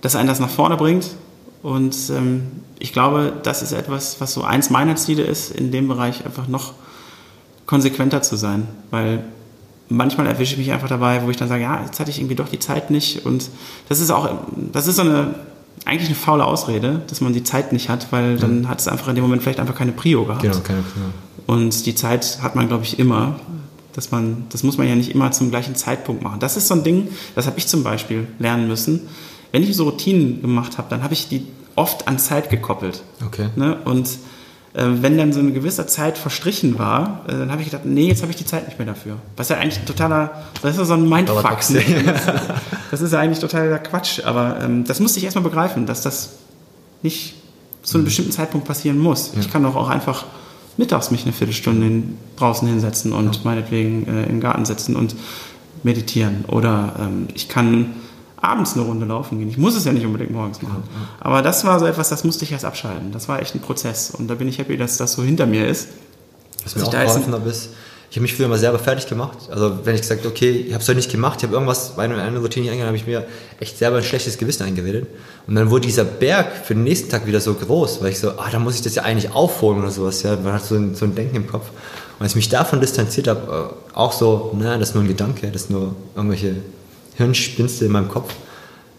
dass 0.00 0.16
einen 0.16 0.28
das 0.28 0.40
nach 0.40 0.50
vorne 0.50 0.76
bringt. 0.76 1.06
Und 1.62 1.94
ähm, 2.10 2.42
ich 2.78 2.92
glaube, 2.92 3.32
das 3.42 3.62
ist 3.62 3.72
etwas, 3.72 4.20
was 4.20 4.32
so 4.32 4.42
eins 4.42 4.70
meiner 4.70 4.96
Ziele 4.96 5.22
ist, 5.22 5.50
in 5.50 5.70
dem 5.70 5.88
Bereich 5.88 6.24
einfach 6.24 6.48
noch 6.48 6.72
konsequenter 7.66 8.22
zu 8.22 8.36
sein, 8.36 8.66
weil 8.90 9.22
manchmal 9.88 10.26
erwische 10.26 10.54
ich 10.54 10.58
mich 10.58 10.72
einfach 10.72 10.88
dabei, 10.88 11.22
wo 11.24 11.30
ich 11.30 11.36
dann 11.36 11.48
sage, 11.48 11.62
ja, 11.62 11.82
jetzt 11.84 12.00
hatte 12.00 12.10
ich 12.10 12.18
irgendwie 12.18 12.34
doch 12.34 12.48
die 12.48 12.58
Zeit 12.58 12.90
nicht 12.90 13.26
und 13.26 13.50
das 13.88 14.00
ist 14.00 14.10
auch, 14.10 14.28
das 14.72 14.86
ist 14.86 14.96
so 14.96 15.02
eine, 15.02 15.34
eigentlich 15.84 16.08
eine 16.08 16.16
faule 16.16 16.44
Ausrede, 16.44 17.02
dass 17.08 17.20
man 17.20 17.32
die 17.32 17.44
Zeit 17.44 17.72
nicht 17.72 17.88
hat, 17.88 18.10
weil 18.12 18.36
dann 18.38 18.68
hat 18.68 18.80
es 18.80 18.88
einfach 18.88 19.08
in 19.08 19.14
dem 19.14 19.22
Moment 19.22 19.42
vielleicht 19.42 19.60
einfach 19.60 19.74
keine 19.74 19.92
Prio 19.92 20.24
gehabt. 20.24 20.42
Genau, 20.42 20.58
keine 20.60 20.82
Prio. 20.82 21.04
Und 21.46 21.86
die 21.86 21.94
Zeit 21.94 22.38
hat 22.42 22.54
man, 22.54 22.68
glaube 22.68 22.84
ich, 22.84 22.98
immer. 22.98 23.40
Dass 23.92 24.12
man, 24.12 24.44
das 24.50 24.62
muss 24.62 24.78
man 24.78 24.86
ja 24.86 24.94
nicht 24.94 25.10
immer 25.10 25.32
zum 25.32 25.50
gleichen 25.50 25.74
Zeitpunkt 25.74 26.22
machen. 26.22 26.38
Das 26.38 26.56
ist 26.56 26.68
so 26.68 26.74
ein 26.74 26.84
Ding, 26.84 27.08
das 27.34 27.46
habe 27.46 27.58
ich 27.58 27.66
zum 27.66 27.82
Beispiel 27.82 28.28
lernen 28.38 28.68
müssen. 28.68 29.08
Wenn 29.52 29.62
ich 29.62 29.76
so 29.76 29.84
Routinen 29.84 30.42
gemacht 30.42 30.78
habe, 30.78 30.88
dann 30.90 31.02
habe 31.02 31.14
ich 31.14 31.28
die 31.28 31.46
oft 31.76 32.08
an 32.08 32.18
Zeit 32.18 32.50
gekoppelt. 32.50 33.02
Okay. 33.24 33.48
Ne? 33.56 33.78
Und 33.84 34.08
äh, 34.72 34.84
wenn 35.00 35.18
dann 35.18 35.32
so 35.32 35.40
eine 35.40 35.52
gewisse 35.52 35.86
Zeit 35.86 36.16
verstrichen 36.16 36.78
war, 36.78 37.24
äh, 37.26 37.32
dann 37.32 37.50
habe 37.50 37.62
ich 37.62 37.70
gedacht, 37.70 37.84
nee, 37.84 38.06
jetzt 38.06 38.22
habe 38.22 38.30
ich 38.30 38.36
die 38.36 38.44
Zeit 38.44 38.66
nicht 38.66 38.78
mehr 38.78 38.86
dafür. 38.86 39.16
Was 39.36 39.48
ja 39.48 39.56
eigentlich 39.56 39.80
ein 39.80 39.86
totaler, 39.86 40.44
das 40.62 40.72
ist 40.72 40.78
ja 40.78 40.84
so 40.84 40.94
ein 40.94 41.08
Mindfuck. 41.08 41.70
Ne? 41.70 41.82
Das 42.90 43.00
ist 43.00 43.12
ja 43.12 43.20
eigentlich 43.20 43.38
totaler 43.38 43.78
Quatsch. 43.78 44.24
Aber 44.24 44.58
ähm, 44.60 44.84
das 44.84 44.98
musste 44.98 45.18
ich 45.18 45.24
erstmal 45.24 45.44
begreifen, 45.44 45.86
dass 45.86 46.02
das 46.02 46.38
nicht 47.02 47.34
zu 47.82 47.98
einem 47.98 48.04
bestimmten 48.04 48.32
Zeitpunkt 48.32 48.66
passieren 48.66 48.98
muss. 48.98 49.32
Ich 49.38 49.50
kann 49.50 49.62
doch 49.62 49.76
auch 49.76 49.88
einfach 49.88 50.26
mittags 50.76 51.10
mich 51.10 51.22
eine 51.22 51.32
Viertelstunde 51.32 52.02
draußen 52.36 52.66
hinsetzen 52.66 53.12
und 53.12 53.44
meinetwegen 53.44 54.06
äh, 54.08 54.24
im 54.24 54.40
Garten 54.40 54.64
sitzen 54.64 54.96
und 54.96 55.14
meditieren. 55.82 56.44
Oder 56.48 56.94
ähm, 56.98 57.28
ich 57.34 57.48
kann 57.48 57.94
abends 58.40 58.74
eine 58.74 58.84
Runde 58.84 59.06
laufen 59.06 59.38
gehen. 59.38 59.48
Ich 59.48 59.58
muss 59.58 59.76
es 59.76 59.84
ja 59.84 59.92
nicht 59.92 60.06
unbedingt 60.06 60.30
morgens 60.30 60.62
machen. 60.62 60.82
Aber 61.20 61.42
das 61.42 61.64
war 61.64 61.78
so 61.78 61.86
etwas, 61.86 62.08
das 62.08 62.24
musste 62.24 62.44
ich 62.44 62.52
erst 62.52 62.64
abschalten. 62.64 63.12
Das 63.12 63.28
war 63.28 63.40
echt 63.40 63.54
ein 63.54 63.60
Prozess. 63.60 64.10
Und 64.10 64.28
da 64.28 64.34
bin 64.34 64.48
ich 64.48 64.58
happy, 64.58 64.76
dass 64.76 64.96
das 64.96 65.12
so 65.12 65.22
hinter 65.22 65.46
mir 65.46 65.66
ist. 65.66 65.88
Was 66.64 66.74
mir 66.74 66.82
ich 66.82 66.88
auch 66.88 66.92
da 66.92 67.04
geholfen 67.04 67.32
hat, 67.32 67.46
ist, 67.46 67.70
ich 68.10 68.16
habe 68.16 68.22
mich 68.22 68.34
früher 68.34 68.46
immer 68.46 68.58
selber 68.58 68.78
fertig 68.80 69.06
gemacht. 69.06 69.38
Also 69.50 69.84
wenn 69.84 69.94
ich 69.94 70.00
gesagt 70.00 70.26
okay, 70.26 70.50
ich 70.50 70.72
habe 70.72 70.82
es 70.82 70.88
heute 70.88 70.96
nicht 70.96 71.12
gemacht, 71.12 71.38
ich 71.38 71.44
habe 71.44 71.54
irgendwas 71.54 71.94
bei 71.94 72.02
einer 72.04 72.20
einer 72.20 72.40
Routine 72.40 72.64
nicht 72.64 72.72
eingegangen, 72.72 72.88
habe 72.88 72.96
ich 72.96 73.06
mir 73.06 73.24
echt 73.60 73.78
selber 73.78 73.98
ein 73.98 74.02
schlechtes 74.02 74.36
Gewissen 74.36 74.64
eingeredet. 74.64 75.06
Und 75.46 75.54
dann 75.54 75.70
wurde 75.70 75.86
dieser 75.86 76.04
Berg 76.04 76.64
für 76.64 76.74
den 76.74 76.82
nächsten 76.82 77.08
Tag 77.08 77.26
wieder 77.26 77.40
so 77.40 77.54
groß, 77.54 78.02
weil 78.02 78.10
ich 78.10 78.18
so, 78.18 78.30
ah, 78.30 78.48
da 78.50 78.58
muss 78.58 78.74
ich 78.74 78.82
das 78.82 78.96
ja 78.96 79.04
eigentlich 79.04 79.32
aufholen 79.32 79.78
oder 79.78 79.92
sowas. 79.92 80.22
Ja, 80.24 80.36
man 80.36 80.54
hat 80.54 80.64
so 80.64 80.74
ein, 80.74 80.96
so 80.96 81.04
ein 81.04 81.14
Denken 81.14 81.36
im 81.36 81.46
Kopf. 81.46 81.68
Und 82.18 82.24
als 82.24 82.32
ich 82.32 82.36
mich 82.36 82.48
davon 82.48 82.80
distanziert 82.80 83.28
habe, 83.28 83.70
äh, 83.70 83.96
auch 83.96 84.12
so, 84.12 84.56
na, 84.58 84.76
das 84.76 84.88
ist 84.88 84.94
nur 84.94 85.04
ein 85.04 85.08
Gedanke, 85.08 85.48
das 85.52 85.62
ist 85.62 85.70
nur 85.70 85.94
irgendwelche 86.16 86.56
Hirnspinste 87.16 87.84
in 87.84 87.92
meinem 87.92 88.08
Kopf, 88.08 88.32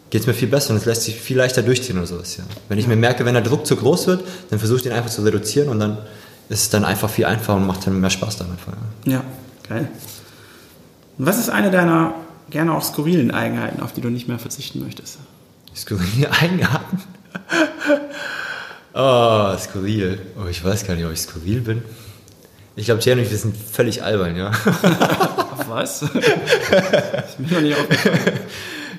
geht 0.10 0.22
es 0.22 0.28
mir 0.28 0.34
viel 0.34 0.50
besser 0.50 0.72
und 0.72 0.78
es 0.78 0.86
lässt 0.86 1.04
sich 1.04 1.16
viel 1.16 1.38
leichter 1.38 1.64
durchziehen 1.64 1.98
oder 1.98 2.08
sowas. 2.08 2.38
Ja. 2.38 2.44
Wenn 2.70 2.78
ich 2.78 2.88
mir 2.88 2.96
merke, 2.98 3.26
wenn 3.26 3.34
der 3.34 3.44
Druck 3.44 3.66
zu 3.66 3.76
groß 3.76 4.08
wird, 4.08 4.24
dann 4.50 4.60
versuche 4.60 4.78
ich 4.78 4.84
den 4.84 4.92
einfach 4.92 5.10
zu 5.10 5.24
reduzieren 5.24 5.70
und 5.70 5.80
dann 5.80 5.98
ist 6.50 6.64
es 6.64 6.70
dann 6.70 6.84
einfach 6.84 7.10
viel 7.10 7.26
einfacher 7.26 7.56
und 7.56 7.66
macht 7.66 7.88
dann 7.88 8.00
mehr 8.00 8.10
Spaß 8.10 8.38
damit. 8.38 8.58
Ja. 9.06 9.14
Ja, 9.14 9.24
geil. 9.70 9.88
Und 11.18 11.26
was 11.26 11.40
ist 11.40 11.50
eine 11.50 11.72
deiner 11.72 12.14
gerne 12.50 12.74
auch 12.74 12.84
skurrilen 12.84 13.32
Eigenheiten, 13.32 13.82
auf 13.82 13.94
die 13.94 14.02
du 14.02 14.10
nicht 14.10 14.28
mehr 14.28 14.38
verzichten 14.38 14.84
möchtest? 14.84 15.18
Skurrile 15.74 16.30
Eigenarten? 16.42 17.02
oh, 18.94 19.58
skurril. 19.58 20.20
Oh, 20.38 20.48
ich 20.50 20.64
weiß 20.64 20.86
gar 20.86 20.96
nicht, 20.96 21.06
ob 21.06 21.14
ich 21.14 21.22
skurril 21.22 21.62
bin. 21.62 21.84
Ich 22.76 22.86
glaube, 22.86 23.00
ich, 23.00 23.06
wir 23.06 23.38
sind 23.38 23.56
völlig 23.56 24.04
albern, 24.04 24.36
ja. 24.36 24.52
Was? 25.72 26.02
ist 26.02 26.14
mir 27.40 27.48
noch 27.50 27.62
nicht 27.62 27.78
aufgefallen. 27.78 28.40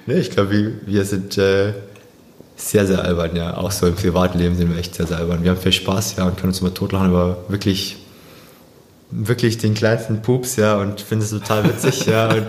nee, 0.07 0.15
ich 0.15 0.31
glaube, 0.31 0.51
wir, 0.51 0.73
wir 0.87 1.05
sind 1.05 1.37
äh, 1.37 1.75
sehr, 2.57 2.87
sehr 2.87 3.05
albern, 3.05 3.37
ja. 3.37 3.57
Auch 3.59 3.71
so 3.71 3.87
im 3.87 3.95
Privatleben 3.95 4.57
sind 4.57 4.71
wir 4.71 4.79
echt 4.79 4.95
sehr, 4.95 5.07
sehr 5.07 5.19
albern. 5.19 5.45
Wir 5.45 5.51
haben 5.51 5.61
viel 5.61 5.73
Spaß, 5.73 6.17
ja, 6.17 6.25
und 6.25 6.37
können 6.37 6.49
uns 6.49 6.61
immer 6.61 6.73
totlachen, 6.73 7.09
aber 7.09 7.45
wirklich, 7.49 7.97
wirklich 9.11 9.59
den 9.59 9.75
kleinsten 9.75 10.23
Pups, 10.23 10.57
ja, 10.57 10.77
und 10.77 11.03
finden 11.03 11.25
es 11.25 11.31
total 11.31 11.65
witzig, 11.65 12.07
ja. 12.07 12.33
Und, 12.35 12.47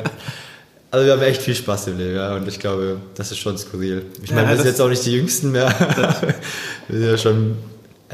also 0.92 1.08
wir 1.08 1.14
haben 1.14 1.24
echt 1.24 1.42
viel 1.42 1.56
Spaß 1.56 1.88
im 1.88 1.98
Leben, 1.98 2.16
ja, 2.16 2.36
und 2.36 2.48
ich 2.48 2.60
glaube, 2.60 2.98
das 3.16 3.32
ist 3.32 3.40
schon 3.40 3.58
skurril. 3.58 4.06
Ich 4.22 4.30
meine, 4.30 4.44
Ja, 4.44 4.50
wir 4.50 4.58
sind 4.58 4.68
jetzt 4.68 4.80
auch 4.80 4.90
nicht 4.90 5.04
die 5.04 5.14
Jüngsten 5.14 5.52
mehr. 5.52 5.74
wir 6.88 7.00
sind 7.00 7.10
ja 7.10 7.18
schon 7.18 7.56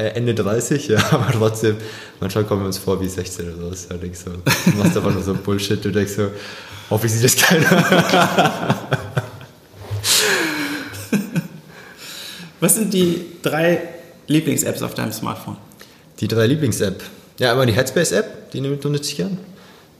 Ende 0.08 0.34
30, 0.36 0.88
ja, 0.89 0.97
aber 1.12 1.32
trotzdem, 1.32 1.78
manchmal 2.20 2.43
kommen 2.45 2.62
wir 2.64 2.68
uns 2.68 2.78
vor 2.78 3.00
wie 3.02 3.08
16 3.08 3.54
oder 3.54 3.66
sowas. 3.66 3.88
Ja, 3.89 3.97
denkst 3.97 4.20
so, 4.26 4.32
du 4.32 4.78
machst 4.78 4.95
einfach 4.97 5.14
nur 5.14 5.24
so 5.24 5.34
Bullshit, 5.34 5.84
du 5.84 5.91
denkst 5.91 6.14
so, 6.14 6.30
hoffentlich 6.89 7.14
sieht 7.20 7.24
das 7.26 7.36
keiner. 7.36 8.66
Was 12.60 12.76
sind 12.76 12.93
die 12.93 13.26
drei 13.41 13.82
Lieblings-Apps 14.28 14.82
auf 14.82 14.93
deinem 14.93 15.12
Smartphone? 15.14 15.56
Die 16.20 16.28
drei 16.28 16.45
Lieblings-App. 16.47 17.02
Ja, 17.39 17.52
einmal 17.52 17.66
die 17.68 17.74
Headspace-App, 17.74 18.52
die 18.52 18.60
nutze 18.62 18.89
ich 19.02 19.16
gern. 19.16 19.38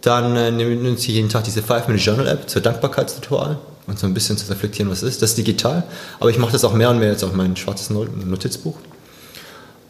Dann 0.02 0.36
äh, 0.36 0.52
nutze 0.52 1.08
ich 1.10 1.16
jeden 1.16 1.30
Tag 1.30 1.46
diese 1.46 1.62
5-Minute-Journal-App 1.62 2.50
zur 2.50 2.62
Dankbarkeitsritual 2.62 3.60
und 3.88 3.98
so 3.98 4.08
ein 4.08 4.14
bisschen 4.14 4.38
zu 4.38 4.50
reflektieren, 4.50 4.92
was 4.92 5.04
ist. 5.04 5.22
Das 5.22 5.32
ist 5.32 5.38
digital, 5.38 5.84
aber 6.20 6.30
ich 6.30 6.38
mache 6.38 6.52
das 6.52 6.66
auch 6.66 6.74
mehr 6.74 6.90
und 6.90 7.00
mehr 7.00 7.12
jetzt 7.12 7.24
auf 7.24 7.34
mein 7.34 7.56
schwarzes 7.56 7.90
Not- 7.90 8.26
Notizbuch. 8.26 8.76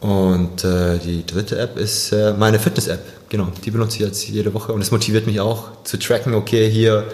Und 0.00 0.64
äh, 0.64 0.98
die 0.98 1.26
dritte 1.26 1.58
App 1.58 1.76
ist 1.78 2.12
äh, 2.12 2.32
meine 2.32 2.58
Fitness-App. 2.58 3.00
Genau, 3.28 3.48
die 3.64 3.70
benutze 3.70 3.96
ich 3.96 4.00
jetzt 4.00 4.26
jede 4.28 4.52
Woche 4.54 4.72
und 4.72 4.80
es 4.80 4.90
motiviert 4.90 5.26
mich 5.26 5.40
auch 5.40 5.82
zu 5.84 5.98
tracken, 5.98 6.34
okay, 6.34 6.68
hier, 6.70 7.04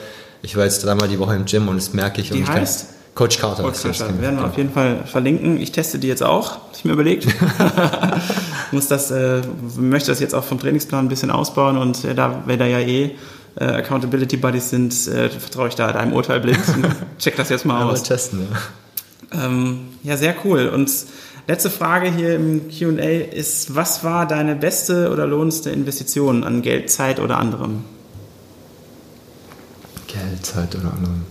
ich 0.43 0.57
war 0.57 0.65
jetzt 0.65 0.85
dreimal 0.85 1.09
die 1.09 1.19
Woche 1.19 1.35
im 1.35 1.45
Gym 1.47 1.69
und 1.69 1.77
das 1.77 1.93
merke 1.93 2.21
ich. 2.21 2.31
und 2.31 2.37
Die 2.39 2.43
ich 2.43 2.49
kann- 2.49 2.61
heißt? 2.61 2.87
Coach 3.17 3.39
Carter. 3.39 3.65
heißt 3.65 3.83
Podcast 3.83 4.01
das, 4.03 4.09
werden 4.09 4.21
wir 4.21 4.29
genau. 4.31 4.45
auf 4.45 4.57
jeden 4.59 4.71
Fall 4.71 5.05
verlinken. 5.07 5.59
Ich 5.61 5.73
teste 5.73 5.99
die 5.99 6.07
jetzt 6.07 6.23
auch, 6.23 6.51
hab 6.53 6.71
ich 6.77 6.85
mir 6.85 6.93
überlegt. 6.93 7.27
Muss 8.73 8.89
das, 8.89 9.11
äh, 9.11 9.41
möchte 9.79 10.11
das 10.11 10.21
jetzt 10.21 10.35
auch 10.35 10.45
vom 10.45 10.59
Trainingsplan 10.61 11.07
ein 11.07 11.09
bisschen 11.09 11.31
ausbauen 11.31 11.79
und 11.79 12.05
äh, 12.05 12.15
da 12.15 12.43
wir 12.47 12.57
da 12.59 12.67
ja 12.67 12.79
eh 12.81 13.13
äh, 13.59 13.65
Accountability 13.65 14.37
Buddies 14.37 14.69
sind, 14.71 14.93
äh, 15.09 15.31
vertraue 15.31 15.69
ich 15.69 15.75
da 15.75 15.91
deinem 15.93 16.13
Urteil 16.13 16.41
blind. 16.41 16.59
und 16.75 16.87
Check 17.19 17.37
das 17.37 17.49
jetzt 17.49 17.65
mal 17.65 17.83
Mal 17.85 17.91
aus. 17.93 18.03
testen, 18.03 18.47
ja. 19.33 19.47
Ähm, 19.47 19.79
ja, 20.03 20.17
sehr 20.17 20.35
cool. 20.45 20.69
Und 20.69 20.91
letzte 21.47 21.71
Frage 21.71 22.11
hier 22.11 22.37
im 22.37 22.69
Q&A 22.69 23.33
ist, 23.33 23.75
was 23.75 24.05
war 24.05 24.27
deine 24.27 24.57
beste 24.57 25.11
oder 25.11 25.27
lohnendste 25.27 25.71
Investition 25.71 26.45
an 26.45 26.63
Geld, 26.63 26.91
Zeit 26.91 27.21
oder 27.21 27.39
anderem? 27.39 27.85
Geld, 30.07 30.45
Zeit 30.45 30.75
oder 30.75 30.93
anderem. 30.93 31.23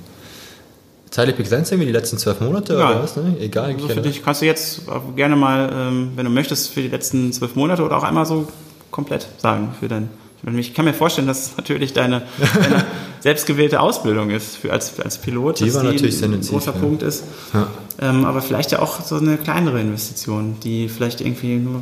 Zeitlich 1.10 1.38
begrenzt 1.38 1.72
irgendwie 1.72 1.88
die 1.88 1.94
letzten 1.94 2.18
zwölf 2.18 2.42
Monate 2.42 2.74
Egal. 2.74 2.92
oder 2.92 3.04
was? 3.04 3.16
Ne? 3.16 3.38
Egal. 3.40 3.74
Also 3.74 3.88
für 3.88 4.02
dich 4.02 4.22
kannst 4.22 4.42
du 4.42 4.46
jetzt 4.46 4.82
gerne 5.16 5.38
mal, 5.38 5.72
ähm, 5.74 6.12
wenn 6.16 6.26
du 6.26 6.32
möchtest, 6.32 6.72
für 6.72 6.82
die 6.82 6.90
letzten 6.90 7.32
zwölf 7.32 7.56
Monate 7.56 7.84
oder 7.84 7.98
auch 7.98 8.04
einmal 8.04 8.26
so 8.26 8.48
komplett 8.92 9.28
sagen 9.38 9.74
für 9.80 9.88
dein. 9.88 10.10
Ich 10.58 10.74
kann 10.76 10.86
mir 10.86 10.94
vorstellen, 10.94 11.28
dass 11.28 11.48
es 11.48 11.58
natürlich 11.58 11.94
deine, 11.94 12.22
deine 12.40 12.86
selbstgewählte 13.20 13.80
Ausbildung 13.80 14.30
ist 14.30 14.58
für, 14.58 14.72
als, 14.72 15.00
als 15.00 15.18
Pilot. 15.18 15.60
Die 15.60 15.66
dass 15.66 15.76
war 15.76 15.84
natürlich 15.84 16.18
sehr 16.18 16.30
ein 16.30 16.40
großer 16.40 16.74
ja. 16.74 16.80
Punkt 16.80 17.02
ist. 17.02 17.24
Ja. 17.54 17.68
Ähm, 18.00 18.26
aber 18.26 18.42
vielleicht 18.42 18.72
ja 18.72 18.80
auch 18.80 19.02
so 19.02 19.16
eine 19.16 19.38
kleinere 19.38 19.82
Investition, 19.82 20.58
die 20.64 20.88
vielleicht 20.88 21.22
irgendwie 21.22 21.56
nur. 21.56 21.82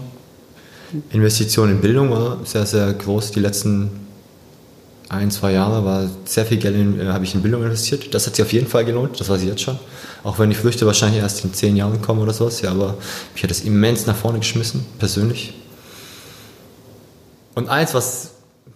Investition 1.09 1.71
in 1.71 1.81
Bildung 1.81 2.11
war 2.11 2.37
sehr, 2.45 2.65
sehr 2.65 2.93
groß. 2.93 3.31
Die 3.31 3.39
letzten 3.39 3.89
ein, 5.09 5.31
zwei 5.31 5.51
Jahre 5.51 5.83
war 5.83 6.09
sehr 6.25 6.45
viel 6.45 6.57
Geld 6.57 6.75
in, 6.75 6.99
äh, 6.99 7.05
habe 7.07 7.23
ich 7.23 7.35
in 7.35 7.41
Bildung 7.41 7.63
investiert. 7.63 8.13
Das 8.13 8.25
hat 8.27 8.35
sich 8.35 8.45
auf 8.45 8.53
jeden 8.53 8.67
Fall 8.67 8.85
gelohnt, 8.85 9.19
das 9.19 9.29
weiß 9.29 9.41
ich 9.41 9.47
jetzt 9.47 9.61
schon. 9.61 9.77
Auch 10.23 10.39
wenn 10.39 10.49
die 10.49 10.55
Früchte 10.55 10.85
wahrscheinlich 10.85 11.21
erst 11.21 11.43
in 11.43 11.53
zehn 11.53 11.75
Jahren 11.75 12.01
kommen 12.01 12.21
oder 12.21 12.33
sowas. 12.33 12.61
Ja, 12.61 12.71
aber 12.71 12.95
mich 13.33 13.43
hat 13.43 13.49
das 13.49 13.61
immens 13.61 14.05
nach 14.05 14.15
vorne 14.15 14.39
geschmissen, 14.39 14.85
persönlich. 14.99 15.53
Und 17.55 17.69
eins, 17.69 17.93
was, 17.93 18.31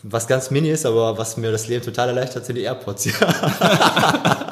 was 0.09 0.27
ganz 0.27 0.51
mini 0.51 0.69
ist, 0.69 0.85
aber 0.85 1.17
was 1.17 1.37
mir 1.37 1.51
das 1.51 1.67
Leben 1.67 1.83
total 1.83 2.09
erleichtert, 2.09 2.45
sind 2.45 2.55
die 2.55 2.61
AirPods. 2.61 3.05
Ja. 3.05 3.11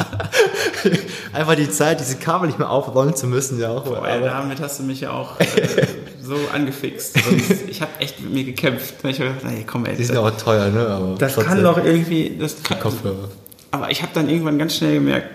Einfach 1.34 1.56
die 1.56 1.70
Zeit, 1.70 2.00
diese 2.00 2.18
Kabel 2.18 2.48
nicht 2.48 2.60
mehr 2.60 2.70
aufrollen 2.70 3.16
zu 3.16 3.28
müssen, 3.28 3.60
ja 3.60 3.70
auch. 3.70 3.90
Weil 4.02 4.22
damit 4.22 4.60
hast 4.62 4.80
du 4.80 4.84
mich 4.84 5.02
ja 5.02 5.12
auch 5.12 5.40
äh, 5.40 5.46
so 6.22 6.36
angefixt. 6.54 7.18
Und 7.28 7.70
ich 7.70 7.82
habe 7.82 7.92
echt 8.00 8.20
mit 8.22 8.34
mir 8.34 8.44
gekämpft. 8.44 8.96
Ich 9.04 9.20
habe 9.20 9.32
gedacht, 9.34 9.52
nee, 9.52 9.64
komm 9.66 9.86
ey, 9.86 9.96
die 9.96 10.04
sind 10.04 10.18
auch 10.18 10.32
teuer, 10.32 10.70
ne? 10.70 10.88
Aber 10.88 11.16
das 11.18 11.34
trotzdem. 11.34 11.54
kann 11.54 11.64
doch 11.64 11.78
irgendwie. 11.84 12.38
Das 12.40 12.62
kann, 12.64 12.80
Kopfhörer. 12.80 13.30
aber 13.72 13.92
ich 13.92 14.02
habe 14.02 14.12
dann 14.14 14.30
irgendwann 14.30 14.58
ganz 14.58 14.76
schnell 14.76 14.96
gemerkt, 14.96 15.28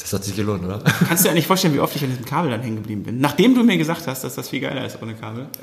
Das 0.00 0.12
hat 0.12 0.24
sich 0.24 0.34
gelohnt, 0.36 0.64
oder? 0.64 0.80
Kannst 1.08 1.24
du 1.24 1.28
dir 1.28 1.34
nicht 1.34 1.46
vorstellen, 1.46 1.74
wie 1.74 1.80
oft 1.80 1.94
ich 1.96 2.02
an 2.02 2.10
diesem 2.10 2.24
Kabel 2.24 2.50
dann 2.50 2.60
hängen 2.62 2.76
geblieben 2.76 3.02
bin? 3.04 3.20
Nachdem 3.20 3.54
du 3.54 3.62
mir 3.62 3.76
gesagt 3.78 4.06
hast, 4.06 4.24
dass 4.24 4.34
das 4.36 4.48
viel 4.48 4.60
geiler 4.60 4.86
ist 4.86 4.98
ohne 5.02 5.14
Kabel. 5.14 5.46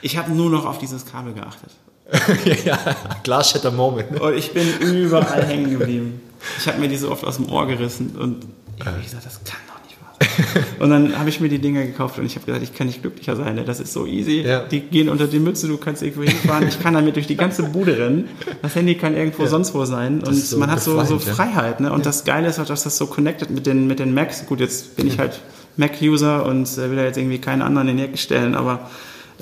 Ich 0.00 0.16
habe 0.16 0.30
nur 0.30 0.48
noch 0.48 0.64
auf 0.64 0.78
dieses 0.78 1.04
Kabel 1.06 1.32
geachtet. 1.34 1.70
ja, 2.64 2.78
Glasshatter 3.22 3.70
Moment. 3.70 4.20
Und 4.20 4.34
ich 4.34 4.52
bin 4.52 4.66
überall 4.80 5.44
hängen 5.46 5.70
geblieben. 5.78 6.20
Ich 6.58 6.66
habe 6.68 6.78
mir 6.78 6.88
die 6.88 6.96
so 6.96 7.10
oft 7.10 7.24
aus 7.24 7.36
dem 7.36 7.50
Ohr 7.50 7.66
gerissen 7.66 8.16
und 8.18 8.46
ich 8.78 8.86
habe 8.86 9.00
gesagt, 9.02 9.26
das 9.26 9.40
kann 9.44 9.58
doch 9.66 9.82
nicht 9.84 9.98
wahr 10.00 10.64
Und 10.78 10.90
dann 10.90 11.18
habe 11.18 11.28
ich 11.28 11.40
mir 11.40 11.48
die 11.48 11.58
Dinger 11.58 11.82
gekauft 11.82 12.18
und 12.18 12.24
ich 12.26 12.36
habe 12.36 12.46
gesagt, 12.46 12.62
ich 12.62 12.74
kann 12.74 12.86
nicht 12.86 13.02
glücklicher 13.02 13.36
sein. 13.36 13.56
Ne? 13.56 13.64
Das 13.64 13.80
ist 13.80 13.92
so 13.92 14.06
easy. 14.06 14.42
Ja. 14.42 14.60
Die 14.60 14.80
gehen 14.80 15.08
unter 15.08 15.26
die 15.26 15.40
Mütze, 15.40 15.66
du 15.68 15.76
kannst 15.76 16.02
irgendwo 16.02 16.22
hinfahren. 16.22 16.66
Ich 16.68 16.80
kann 16.80 16.94
damit 16.94 17.16
durch 17.16 17.26
die 17.26 17.36
ganze 17.36 17.64
Bude 17.64 17.98
rennen. 17.98 18.28
Das 18.62 18.74
Handy 18.74 18.94
kann 18.94 19.14
irgendwo 19.16 19.42
Ja. 19.42 19.48
sonst 19.48 19.74
wo 19.74 19.84
sein. 19.84 20.22
Und 20.22 20.34
so 20.34 20.58
man 20.58 20.70
hat 20.70 20.80
so, 20.80 21.02
so 21.04 21.14
ja. 21.16 21.20
Freiheit. 21.20 21.80
Ne? 21.80 21.92
Und 21.92 22.06
das 22.06 22.24
Geile 22.24 22.48
ist 22.48 22.58
auch, 22.58 22.66
dass 22.66 22.84
das 22.84 22.96
so 22.96 23.06
connected 23.06 23.50
mit 23.50 23.66
den, 23.66 23.86
mit 23.86 23.98
den 23.98 24.14
Macs. 24.14 24.46
Gut, 24.46 24.60
jetzt 24.60 24.96
bin 24.96 25.08
ich 25.08 25.18
halt 25.18 25.40
Mac-User 25.76 26.46
und 26.46 26.66
äh, 26.78 26.88
will 26.90 26.96
da 26.96 27.04
jetzt 27.04 27.18
irgendwie 27.18 27.38
keinen 27.38 27.62
anderen 27.62 27.88
in 27.88 27.96
die 27.98 28.04
Ecke 28.04 28.16
stellen, 28.16 28.54
aber 28.54 28.88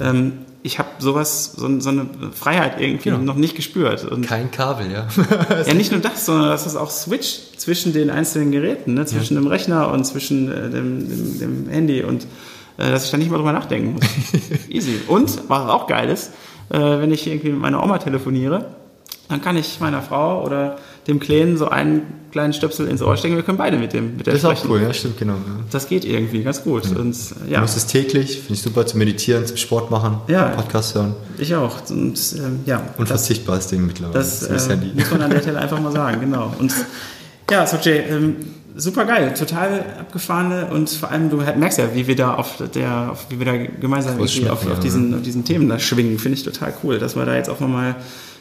ähm, 0.00 0.32
ich 0.66 0.78
habe 0.80 0.88
sowas, 0.98 1.52
so, 1.56 1.80
so 1.80 1.88
eine 1.90 2.06
Freiheit 2.34 2.80
irgendwie 2.80 3.10
Genau. 3.10 3.22
noch 3.22 3.36
nicht 3.36 3.54
gespürt. 3.54 4.04
Und 4.04 4.26
Kein 4.26 4.50
Kabel, 4.50 4.90
ja. 4.90 5.06
ja, 5.66 5.74
nicht 5.74 5.92
nur 5.92 6.00
das, 6.00 6.26
sondern 6.26 6.48
dass 6.48 6.66
es 6.66 6.74
auch 6.76 6.90
switcht 6.90 7.60
zwischen 7.60 7.92
den 7.92 8.10
einzelnen 8.10 8.50
Geräten, 8.50 8.94
ne? 8.94 9.06
zwischen 9.06 9.36
dem 9.36 9.46
Rechner 9.46 9.92
und 9.92 10.04
zwischen 10.04 10.50
äh, 10.50 10.68
dem, 10.68 11.08
dem, 11.08 11.38
dem 11.38 11.68
Handy 11.68 12.02
und 12.02 12.24
äh, 12.78 12.90
dass 12.90 13.04
ich 13.04 13.10
da 13.12 13.16
nicht 13.16 13.30
mal 13.30 13.36
drüber 13.38 13.52
nachdenken 13.52 13.94
muss. 13.94 14.04
Easy. 14.68 15.00
Und, 15.06 15.48
was 15.48 15.68
auch 15.68 15.86
geil 15.86 16.08
ist, 16.10 16.32
äh, 16.70 16.78
wenn 16.78 17.12
ich 17.12 17.26
irgendwie 17.26 17.50
mit 17.50 17.60
meiner 17.60 17.82
Oma 17.82 17.98
telefoniere, 17.98 18.66
dann 19.28 19.40
kann 19.40 19.56
ich 19.56 19.80
meiner 19.80 20.02
Frau 20.02 20.44
oder 20.44 20.78
dem 21.06 21.20
Kleinen 21.20 21.56
so 21.56 21.68
einen 21.68 22.02
kleinen 22.32 22.52
Stöpsel 22.52 22.88
ins 22.88 23.00
Ohr 23.00 23.16
stecken. 23.16 23.36
Wir 23.36 23.42
können 23.42 23.58
beide 23.58 23.76
mit 23.78 23.92
dem 23.92 24.16
mit 24.16 24.26
der 24.26 24.34
Das 24.34 24.42
ist 24.42 24.44
auch 24.48 24.56
sprechen. 24.56 24.70
cool, 24.70 24.82
ja, 24.82 24.92
stimmt, 24.92 25.18
genau. 25.18 25.34
Ja. 25.34 25.40
Das 25.70 25.88
geht 25.88 26.04
irgendwie 26.04 26.42
ganz 26.42 26.62
gut. 26.62 26.84
Und 26.94 27.14
äh, 27.14 27.46
Du 27.46 27.52
ja, 27.52 27.60
musst 27.60 27.76
es 27.76 27.86
täglich, 27.86 28.38
finde 28.40 28.54
ich 28.54 28.62
super, 28.62 28.84
zu 28.86 28.98
meditieren, 28.98 29.46
zum 29.46 29.56
Sport 29.56 29.90
machen, 29.90 30.18
Ja. 30.28 30.48
Podcast 30.48 30.94
hören. 30.94 31.14
ich 31.38 31.54
auch. 31.54 31.88
Und 31.90 32.18
ähm, 32.36 32.60
ja, 32.66 32.78
das, 32.78 32.98
Unverzichtbares 32.98 33.68
Ding 33.68 33.86
mittlerweile. 33.86 34.18
Das 34.18 34.42
ist 34.42 34.50
das 34.50 34.68
äh, 34.68 34.76
muss 34.94 35.10
man 35.10 35.22
an 35.22 35.30
der 35.30 35.40
Stelle 35.40 35.58
einfach 35.60 35.80
mal 35.80 35.92
sagen, 35.92 36.20
genau. 36.20 36.52
Und 36.58 36.74
ja, 37.50 37.66
Sojay, 37.66 38.00
ähm, 38.10 38.36
super 38.74 39.04
geil, 39.06 39.32
total 39.32 39.84
abgefahrene 40.00 40.66
und 40.66 40.90
vor 40.90 41.10
allem 41.10 41.30
du 41.30 41.36
merkst 41.36 41.78
ja, 41.78 41.94
wie 41.94 42.06
wir 42.06 42.16
da 42.16 42.34
auf 42.34 42.56
der, 42.74 43.12
auf, 43.12 43.26
wie 43.30 43.38
wir 43.38 43.46
da 43.46 43.56
gemeinsam 43.56 44.20
auf, 44.20 44.50
auf, 44.50 44.64
ja, 44.68 44.74
diesen, 44.74 45.14
auf 45.14 45.22
diesen 45.22 45.44
Themen 45.44 45.68
da 45.68 45.78
schwingen, 45.78 46.18
finde 46.18 46.36
ich 46.36 46.44
total 46.44 46.74
cool, 46.82 46.98
dass 46.98 47.16
wir 47.16 47.24
da 47.24 47.34
jetzt 47.36 47.48
auch 47.48 47.60
mal 47.60 47.94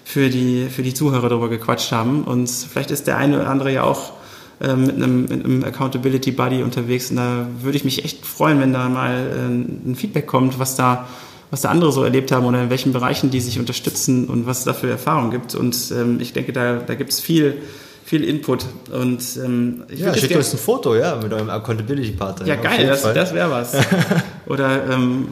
für 0.05 0.29
die, 0.29 0.67
für 0.69 0.83
die 0.83 0.93
Zuhörer 0.93 1.27
drüber 1.27 1.49
gequatscht 1.49 1.91
haben 1.91 2.23
und 2.23 2.49
vielleicht 2.49 2.91
ist 2.91 3.07
der 3.07 3.17
eine 3.17 3.41
oder 3.41 3.49
andere 3.49 3.73
ja 3.73 3.83
auch 3.83 4.13
ähm, 4.61 4.85
mit 4.85 4.95
einem, 4.95 5.21
mit 5.23 5.43
einem 5.43 5.63
Accountability 5.65 6.31
Buddy 6.31 6.63
unterwegs 6.63 7.09
und 7.09 7.17
da 7.17 7.47
würde 7.61 7.77
ich 7.77 7.83
mich 7.83 8.05
echt 8.05 8.25
freuen, 8.25 8.61
wenn 8.61 8.71
da 8.71 8.87
mal 8.87 9.11
äh, 9.11 9.89
ein 9.89 9.95
Feedback 9.97 10.27
kommt, 10.27 10.59
was 10.59 10.77
da 10.77 11.05
was 11.51 11.61
da 11.61 11.69
andere 11.69 11.91
so 11.91 12.03
erlebt 12.03 12.31
haben 12.31 12.45
oder 12.45 12.63
in 12.63 12.69
welchen 12.69 12.91
Bereichen 12.91 13.29
die 13.29 13.39
sich 13.39 13.59
unterstützen 13.59 14.25
und 14.25 14.45
was 14.45 14.59
es 14.59 14.63
da 14.65 14.73
für 14.73 14.89
Erfahrungen 14.89 15.31
gibt. 15.31 15.55
Und 15.55 15.91
ähm, 15.91 16.19
ich 16.19 16.33
denke, 16.33 16.53
da, 16.53 16.77
da 16.77 16.95
gibt 16.95 17.11
es 17.11 17.19
viel, 17.19 17.61
viel 18.03 18.23
Input. 18.23 18.65
Und 18.91 19.23
ähm, 19.37 19.83
ich 19.89 19.99
Ja, 19.99 20.13
schickt 20.13 20.35
uns 20.35 20.53
ein 20.53 20.57
Foto, 20.57 20.95
ja, 20.95 21.15
mit 21.15 21.31
eurem 21.31 21.49
Accountability-Partner. 21.49 22.47
ja, 22.47 22.55
auf 22.55 22.61
geil, 22.61 22.87
das, 22.87 23.03
das 23.03 23.33
wäre 23.33 23.49
was. 23.49 23.73
oder, 24.47 24.89
ähm, 24.89 25.27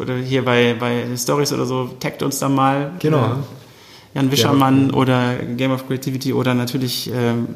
oder 0.00 0.16
hier 0.16 0.44
bei, 0.44 0.76
bei 0.78 1.04
Stories 1.16 1.52
oder 1.52 1.66
so, 1.66 1.90
taggt 1.98 2.22
uns 2.22 2.38
dann 2.38 2.54
mal. 2.54 2.92
Genau. 2.98 3.24
Äh, 3.24 3.63
Jan 4.14 4.30
Wischermann 4.30 4.90
oder 4.92 5.34
Game 5.56 5.72
of 5.72 5.86
Creativity 5.86 6.32
oder 6.32 6.54
natürlich 6.54 7.10
ähm, 7.12 7.48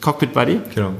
Cockpit 0.00 0.32
Buddy. 0.32 0.60
Genau. 0.74 0.92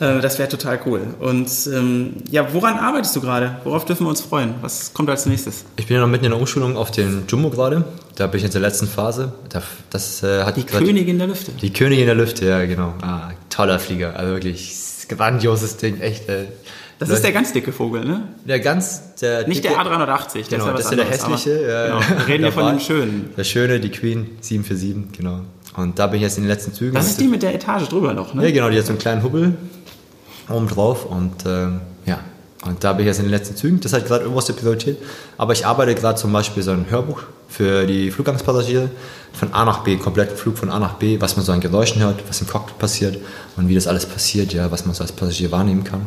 Äh, 0.00 0.20
das 0.20 0.38
wäre 0.38 0.48
total 0.48 0.80
cool. 0.86 1.00
Und 1.20 1.48
ähm, 1.72 2.14
ja, 2.30 2.52
woran 2.52 2.78
arbeitest 2.78 3.16
du 3.16 3.20
gerade? 3.20 3.56
Worauf 3.64 3.84
dürfen 3.84 4.04
wir 4.06 4.10
uns 4.10 4.20
freuen? 4.20 4.54
Was 4.60 4.92
kommt 4.94 5.10
als 5.10 5.26
nächstes? 5.26 5.64
Ich 5.76 5.86
bin 5.86 5.96
ja 5.96 6.00
noch 6.02 6.08
mitten 6.08 6.24
in 6.26 6.30
der 6.32 6.40
Umschulung 6.40 6.76
auf 6.76 6.90
den 6.90 7.24
Jumbo 7.28 7.50
gerade. 7.50 7.84
Da 8.16 8.26
bin 8.26 8.38
ich 8.38 8.44
jetzt 8.44 8.54
in 8.54 8.62
der 8.62 8.70
letzten 8.70 8.86
Phase. 8.88 9.32
Da- 9.48 9.62
Das 9.90 10.22
äh, 10.22 10.42
hat 10.44 10.56
Die 10.56 10.64
Königin 10.64 11.18
der 11.18 11.28
Lüfte. 11.28 11.52
Die 11.52 11.72
Königin 11.72 12.06
der 12.06 12.14
Lüfte, 12.14 12.46
ja, 12.46 12.64
genau. 12.66 12.94
Ah, 13.02 13.30
toller 13.50 13.78
Flieger. 13.78 14.16
Also 14.16 14.34
wirklich 14.34 14.76
grandioses 15.08 15.76
Ding, 15.78 16.00
echt. 16.00 16.28
Äh, 16.28 16.46
Das 16.98 17.08
ist 17.10 17.22
der 17.22 17.32
ganz 17.32 17.52
dicke 17.52 17.70
Vogel, 17.72 18.04
ne? 18.04 18.22
der 18.44 18.58
ganz, 18.60 19.14
der 19.20 19.46
Nicht 19.46 19.64
dicke- 19.64 19.68
der 19.74 19.78
A380, 19.78 20.48
Genau, 20.50 20.66
ja 20.66 20.72
das 20.72 20.84
ist 20.86 20.90
ja 20.90 20.96
der 20.96 21.04
anderes, 21.06 21.22
aber- 21.24 21.34
hässliche. 21.34 21.62
ja. 21.68 21.86
Genau. 21.86 22.00
Wir 22.18 22.26
reden 22.28 22.42
hier 22.44 22.52
von 22.52 22.64
Der 22.64 22.72
dem 22.72 22.80
schönen. 22.80 23.30
Der 23.36 23.44
schöne, 23.44 23.80
die 23.80 23.90
Queen 23.90 24.26
747, 24.40 25.16
genau. 25.18 25.40
Und 25.76 25.98
da 25.98 26.08
bin 26.08 26.16
ich 26.16 26.22
jetzt 26.22 26.38
in 26.38 26.44
den 26.44 26.48
letzten 26.50 26.72
Zügen. 26.72 26.94
Das 26.94 27.06
ist 27.06 27.20
die 27.20 27.28
mit 27.28 27.42
der 27.42 27.54
Etage 27.54 27.88
drüber 27.88 28.12
noch, 28.14 28.34
ne? 28.34 28.44
Ja, 28.44 28.50
genau, 28.50 28.68
die 28.68 28.78
hat 28.78 28.84
so 28.86 28.90
einen 28.92 28.98
kleinen 28.98 29.22
Hubbel 29.22 29.54
oben 30.48 30.66
drauf 30.68 31.06
und 31.06 31.34
ähm, 31.46 31.80
ja. 32.06 32.18
Und 32.66 32.82
da 32.82 32.92
bin 32.92 33.02
ich 33.04 33.06
jetzt 33.06 33.18
in 33.18 33.26
den 33.26 33.30
letzten 33.30 33.54
Zügen. 33.54 33.78
Das 33.80 33.92
hat 33.92 34.04
gerade 34.06 34.28
oberste 34.28 34.52
Priorität. 34.52 34.96
Aber 35.36 35.52
ich 35.52 35.64
arbeite 35.64 35.94
gerade 35.94 36.18
zum 36.18 36.32
Beispiel 36.32 36.62
so 36.64 36.72
ein 36.72 36.86
Hörbuch 36.90 37.22
für 37.48 37.86
die 37.86 38.10
Flugangstpassagiere 38.10 38.90
von 39.32 39.52
A 39.54 39.64
nach 39.64 39.84
B, 39.84 39.96
kompletten 39.96 40.36
Flug 40.36 40.58
von 40.58 40.68
A 40.68 40.80
nach 40.80 40.94
B, 40.94 41.20
was 41.20 41.36
man 41.36 41.46
so 41.46 41.52
an 41.52 41.60
Geräuschen 41.60 42.02
hört, 42.02 42.16
was 42.28 42.40
im 42.40 42.48
Cockpit 42.48 42.76
passiert 42.80 43.18
und 43.56 43.68
wie 43.68 43.76
das 43.76 43.86
alles 43.86 44.06
passiert, 44.06 44.52
ja, 44.52 44.70
was 44.72 44.84
man 44.86 44.94
so 44.94 45.02
als 45.02 45.12
Passagier 45.12 45.52
wahrnehmen 45.52 45.84
kann. 45.84 46.06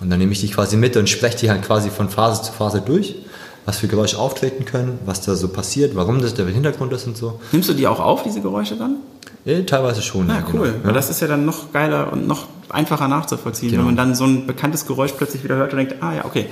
Und 0.00 0.10
dann 0.10 0.18
nehme 0.18 0.32
ich 0.32 0.40
die 0.40 0.48
quasi 0.48 0.76
mit 0.76 0.96
und 0.96 1.08
spreche 1.08 1.38
die 1.38 1.50
halt 1.50 1.62
quasi 1.62 1.90
von 1.90 2.08
Phase 2.08 2.42
zu 2.42 2.52
Phase 2.52 2.80
durch, 2.80 3.16
was 3.64 3.78
für 3.78 3.88
Geräusche 3.88 4.18
auftreten 4.18 4.64
können, 4.64 4.98
was 5.04 5.20
da 5.22 5.34
so 5.34 5.48
passiert, 5.48 5.94
warum 5.96 6.20
das 6.22 6.34
der 6.34 6.46
Hintergrund 6.46 6.92
ist 6.92 7.06
und 7.06 7.16
so. 7.16 7.40
Nimmst 7.52 7.68
du 7.68 7.74
die 7.74 7.86
auch 7.86 8.00
auf, 8.00 8.22
diese 8.22 8.40
Geräusche 8.40 8.76
dann? 8.76 8.96
Ja, 9.44 9.60
teilweise 9.62 10.02
schon. 10.02 10.28
Ja, 10.28 10.36
ja, 10.36 10.44
cool. 10.52 10.72
Genau. 10.72 10.84
Weil 10.84 10.92
das 10.92 11.10
ist 11.10 11.20
ja 11.20 11.26
dann 11.26 11.44
noch 11.44 11.72
geiler 11.72 12.12
und 12.12 12.26
noch 12.26 12.46
einfacher 12.68 13.08
nachzuvollziehen, 13.08 13.70
Genau. 13.70 13.80
wenn 13.80 13.86
man 13.86 13.96
dann 13.96 14.14
so 14.14 14.24
ein 14.24 14.46
bekanntes 14.46 14.86
Geräusch 14.86 15.12
plötzlich 15.16 15.42
wieder 15.44 15.56
hört 15.56 15.72
und 15.72 15.78
denkt, 15.78 15.96
ah 16.00 16.14
ja, 16.14 16.24
okay, 16.24 16.46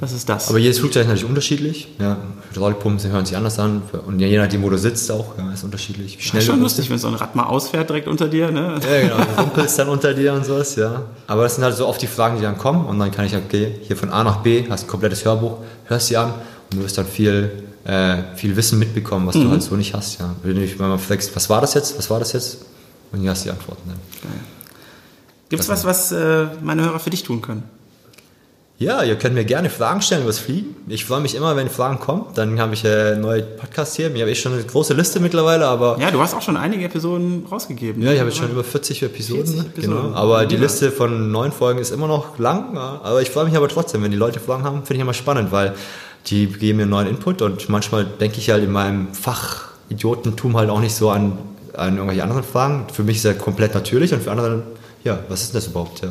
das 0.00 0.12
ist 0.12 0.28
das. 0.28 0.48
Aber 0.48 0.58
jedes 0.58 0.80
Flugzeug 0.80 1.02
ist 1.02 1.08
natürlich 1.08 1.28
unterschiedlich. 1.28 1.88
Ja, 2.00 2.18
Hydraulikpumpen 2.50 3.10
hören 3.10 3.24
sich 3.24 3.36
anders 3.36 3.58
an. 3.58 3.82
Und 4.06 4.18
je 4.18 4.36
nachdem, 4.36 4.62
wo 4.62 4.70
du 4.70 4.76
sitzt, 4.76 5.10
auch, 5.10 5.38
ja, 5.38 5.52
ist 5.52 5.62
unterschiedlich. 5.62 6.18
Schnell 6.20 6.42
ist 6.42 6.46
schon 6.46 6.60
lustig, 6.60 6.90
wenn 6.90 6.98
so 6.98 7.08
ein 7.08 7.14
Rad 7.14 7.36
mal 7.36 7.44
ausfährt 7.44 7.88
direkt 7.88 8.08
unter 8.08 8.28
dir, 8.28 8.50
ne? 8.50 8.80
Ja, 8.82 9.00
genau. 9.00 9.16
Du 9.16 9.42
rumpelst 9.42 9.78
dann 9.78 9.88
unter 9.88 10.12
dir 10.12 10.34
und 10.34 10.44
sowas, 10.44 10.74
ja. 10.76 11.02
Aber 11.26 11.44
das 11.44 11.54
sind 11.54 11.64
halt 11.64 11.76
so 11.76 11.86
oft 11.86 12.02
die 12.02 12.08
Fragen, 12.08 12.36
die 12.36 12.42
dann 12.42 12.58
kommen. 12.58 12.84
Und 12.86 12.98
dann 12.98 13.12
kann 13.12 13.24
ich, 13.24 13.36
okay, 13.36 13.76
hier 13.82 13.96
von 13.96 14.10
A 14.10 14.24
nach 14.24 14.38
B, 14.38 14.64
hast 14.68 14.84
ein 14.84 14.88
komplettes 14.88 15.24
Hörbuch, 15.24 15.58
hörst 15.86 16.08
sie 16.08 16.16
an 16.16 16.34
und 16.70 16.78
du 16.78 16.82
wirst 16.82 16.98
dann 16.98 17.06
viel, 17.06 17.64
äh, 17.84 18.16
viel 18.34 18.56
Wissen 18.56 18.78
mitbekommen, 18.80 19.26
was 19.28 19.34
du 19.34 19.48
halt 19.48 19.62
so 19.62 19.76
nicht 19.76 19.94
hast, 19.94 20.18
ja. 20.18 20.34
Wenn 20.42 20.56
du 20.56 20.82
mal 20.82 20.98
fragst, 20.98 21.34
was 21.36 21.48
war 21.48 21.60
das 21.60 21.74
jetzt, 21.74 21.96
was 21.96 22.10
war 22.10 22.18
das 22.18 22.32
jetzt? 22.32 22.58
Und 23.12 23.20
hier 23.20 23.30
hast 23.30 23.44
du 23.44 23.50
die 23.50 23.52
Antworten 23.52 23.82
dann. 23.86 23.98
Gibt 25.48 25.62
es 25.62 25.68
was, 25.68 25.84
was 25.84 26.10
äh, 26.10 26.46
meine 26.62 26.82
Hörer 26.82 26.98
für 26.98 27.10
dich 27.10 27.22
tun 27.22 27.40
können? 27.40 27.62
Ja, 28.76 29.04
ihr 29.04 29.14
könnt 29.14 29.36
mir 29.36 29.44
gerne 29.44 29.70
Fragen 29.70 30.02
stellen 30.02 30.22
über 30.22 30.30
das 30.30 30.40
Fliegen. 30.40 30.74
Ich 30.88 31.04
freue 31.04 31.20
mich 31.20 31.36
immer, 31.36 31.54
wenn 31.54 31.70
Fragen 31.70 32.00
kommen. 32.00 32.24
Dann 32.34 32.58
habe 32.58 32.74
ich 32.74 32.84
äh, 32.84 33.14
neue 33.14 33.42
Podcasts 33.42 33.94
hier. 33.94 34.12
Ich 34.12 34.20
habe 34.20 34.30
eh 34.32 34.34
schon 34.34 34.52
eine 34.52 34.64
große 34.64 34.94
Liste 34.94 35.20
mittlerweile, 35.20 35.66
aber 35.68 35.96
Ja, 36.00 36.10
du 36.10 36.20
hast 36.20 36.34
auch 36.34 36.42
schon 36.42 36.56
einige 36.56 36.84
Episoden 36.84 37.46
rausgegeben. 37.48 38.02
Ja, 38.02 38.12
ich 38.12 38.18
habe 38.18 38.30
jetzt 38.30 38.38
schon 38.38 38.50
über 38.50 38.64
40 38.64 39.04
Episoden. 39.04 39.44
40 39.46 39.56
ne? 39.62 39.66
Episoden. 39.68 40.02
Genau. 40.02 40.14
Aber 40.16 40.44
die 40.46 40.56
Ja. 40.56 40.60
Liste 40.62 40.90
von 40.90 41.30
neun 41.30 41.52
Folgen 41.52 41.78
ist 41.78 41.92
immer 41.92 42.08
noch 42.08 42.36
lang. 42.40 42.74
Ja. 42.74 43.00
Aber 43.04 43.22
ich 43.22 43.30
freue 43.30 43.44
mich 43.44 43.56
aber 43.56 43.68
trotzdem, 43.68 44.02
wenn 44.02 44.10
die 44.10 44.16
Leute 44.16 44.40
Fragen 44.40 44.64
haben, 44.64 44.78
finde 44.78 44.94
ich 44.94 45.00
immer 45.02 45.14
spannend, 45.14 45.52
weil 45.52 45.74
die 46.26 46.46
geben 46.48 46.78
mir 46.78 46.86
neuen 46.86 47.06
Input 47.06 47.42
und 47.42 47.68
manchmal 47.68 48.04
denke 48.04 48.38
ich 48.38 48.50
halt 48.50 48.64
in 48.64 48.72
meinem 48.72 49.14
Fachidiotentum 49.14 50.56
halt 50.56 50.70
auch 50.70 50.80
nicht 50.80 50.96
so 50.96 51.10
an, 51.10 51.38
an 51.74 51.94
irgendwelche 51.94 52.24
anderen 52.24 52.42
Fragen. 52.42 52.86
Für 52.92 53.04
mich 53.04 53.18
ist 53.18 53.24
er 53.24 53.34
komplett 53.34 53.72
natürlich 53.74 54.12
und 54.12 54.22
für 54.22 54.32
andere, 54.32 54.64
ja, 55.04 55.20
was 55.28 55.42
ist 55.42 55.52
denn 55.52 55.60
das 55.60 55.68
überhaupt? 55.68 56.00
Ja. 56.02 56.08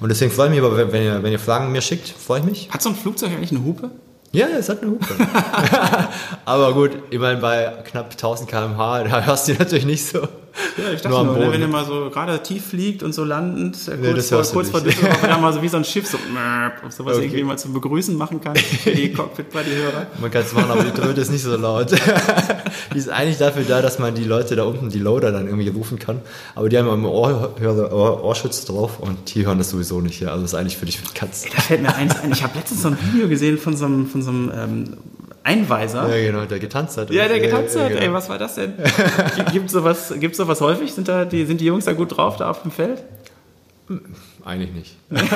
Und 0.00 0.08
deswegen 0.10 0.30
freue 0.30 0.46
ich 0.46 0.54
mich 0.56 0.60
aber, 0.62 0.92
wenn- 0.92 1.02
ihr, 1.02 1.22
wenn 1.22 1.32
ihr 1.32 1.38
Fragen 1.38 1.72
mir 1.72 1.80
schickt, 1.82 2.08
freue 2.08 2.40
ich 2.40 2.46
mich. 2.46 2.68
Hat 2.70 2.82
so 2.82 2.90
ein 2.90 2.94
Flugzeug 2.94 3.30
eigentlich 3.32 3.50
eine 3.50 3.64
Hupe? 3.64 3.90
Ja, 4.32 4.46
es 4.58 4.68
hat 4.68 4.82
eine 4.82 4.92
Hupe. 4.92 5.06
aber 6.44 6.72
gut, 6.74 6.90
immerhin 7.10 7.40
bei 7.40 7.72
knapp 7.90 8.10
1000 8.12 8.48
km/h, 8.48 9.04
da 9.04 9.22
hörst 9.22 9.48
du 9.48 9.52
die 9.52 9.58
natürlich 9.58 9.86
nicht 9.86 10.06
so. 10.06 10.28
Ja, 10.76 10.92
ich 10.92 11.00
dachte 11.00 11.16
Nur 11.16 11.24
nur, 11.24 11.38
ne, 11.38 11.52
wenn 11.52 11.62
er 11.62 11.68
mal 11.68 11.84
so 11.84 12.10
gerade 12.10 12.42
tief 12.42 12.66
fliegt 12.68 13.02
und 13.02 13.12
so 13.12 13.24
landend, 13.24 13.76
äh, 13.88 13.96
Nee, 13.96 14.12
kurz, 14.12 14.28
vor, 14.28 14.42
kurz 14.42 14.70
vor. 14.70 14.80
Düsseldorf, 14.80 15.22
wenn 15.22 15.30
er 15.30 15.38
mal 15.38 15.52
so 15.52 15.62
wie 15.62 15.68
so 15.68 15.76
ein 15.76 15.84
Schiff 15.84 16.06
so, 16.06 16.18
ob 16.84 16.92
sowas 16.92 17.16
Okay. 17.16 17.26
irgendwie 17.26 17.44
mal 17.44 17.58
zum 17.58 17.72
Begrüßen 17.72 18.16
machen 18.16 18.40
kann 18.40 18.56
für 18.56 18.90
die 18.90 19.12
Cockpit 19.14 19.50
bei 19.52 19.62
die 19.62 19.74
Hörer. 19.74 20.06
Man 20.20 20.30
kann 20.30 20.42
es 20.42 20.52
machen, 20.52 20.70
aber 20.70 20.84
die 20.84 20.92
Tröte 20.92 21.20
ist 21.20 21.30
nicht 21.30 21.42
so 21.42 21.56
laut. 21.56 21.90
die 22.94 22.98
ist 22.98 23.08
eigentlich 23.08 23.38
dafür 23.38 23.64
da, 23.64 23.82
dass 23.82 23.98
man 23.98 24.14
die 24.14 24.24
Leute 24.24 24.56
da 24.56 24.64
unten, 24.64 24.88
die 24.90 24.98
Loader, 24.98 25.32
dann 25.32 25.46
irgendwie 25.46 25.68
rufen 25.68 25.98
kann. 25.98 26.20
Aber 26.54 26.68
die 26.68 26.78
haben 26.78 26.88
immer 26.88 27.10
Ohr, 27.10 27.54
Ohr, 27.60 27.92
Ohr, 27.92 28.24
Ohrschutz 28.24 28.64
drauf 28.64 28.98
und 29.00 29.34
die 29.34 29.46
hören 29.46 29.58
das 29.58 29.70
sowieso 29.70 30.00
nicht. 30.00 30.20
Ja. 30.20 30.28
Also 30.28 30.42
das 30.42 30.52
ist 30.52 30.58
eigentlich 30.58 30.76
für 30.76 30.86
dich 30.86 30.98
für 30.98 31.06
die 31.06 31.14
Katze. 31.14 31.48
Da 31.54 31.60
fällt 31.62 31.82
mir 31.82 31.94
eins 31.94 32.18
ein, 32.20 32.32
ich 32.32 32.42
habe 32.42 32.56
letztens 32.56 32.82
so 32.82 32.88
ein 32.88 32.98
Video 33.12 33.28
gesehen 33.28 33.58
von 33.58 33.76
so 33.76 33.84
einem, 33.86 34.06
von 34.06 34.22
so 34.22 34.30
einem 34.30 34.52
ähm, 34.54 34.96
Einweiser. 35.48 36.08
Ja, 36.14 36.26
genau, 36.30 36.44
der 36.44 36.58
getanzt 36.58 36.96
hat. 36.98 37.10
Ja, 37.10 37.26
der 37.26 37.40
getanzt 37.40 37.74
Ja, 37.74 37.82
hat. 37.82 37.88
genau. 37.90 38.02
Ey, 38.02 38.12
was 38.12 38.28
war 38.28 38.38
das 38.38 38.54
denn? 38.56 38.74
Gibt 39.52 39.70
sowas, 39.70 40.12
gibt's 40.20 40.36
sowas 40.36 40.60
häufig? 40.60 40.92
Sind, 40.92 41.08
da 41.08 41.24
die, 41.24 41.46
sind 41.46 41.60
die 41.60 41.64
Jungs 41.66 41.86
da 41.86 41.92
gut 41.94 42.16
drauf, 42.16 42.36
da 42.36 42.50
auf 42.50 42.62
dem 42.62 42.70
Feld? 42.70 43.02
Eigentlich 44.44 44.72
nicht. 44.72 44.96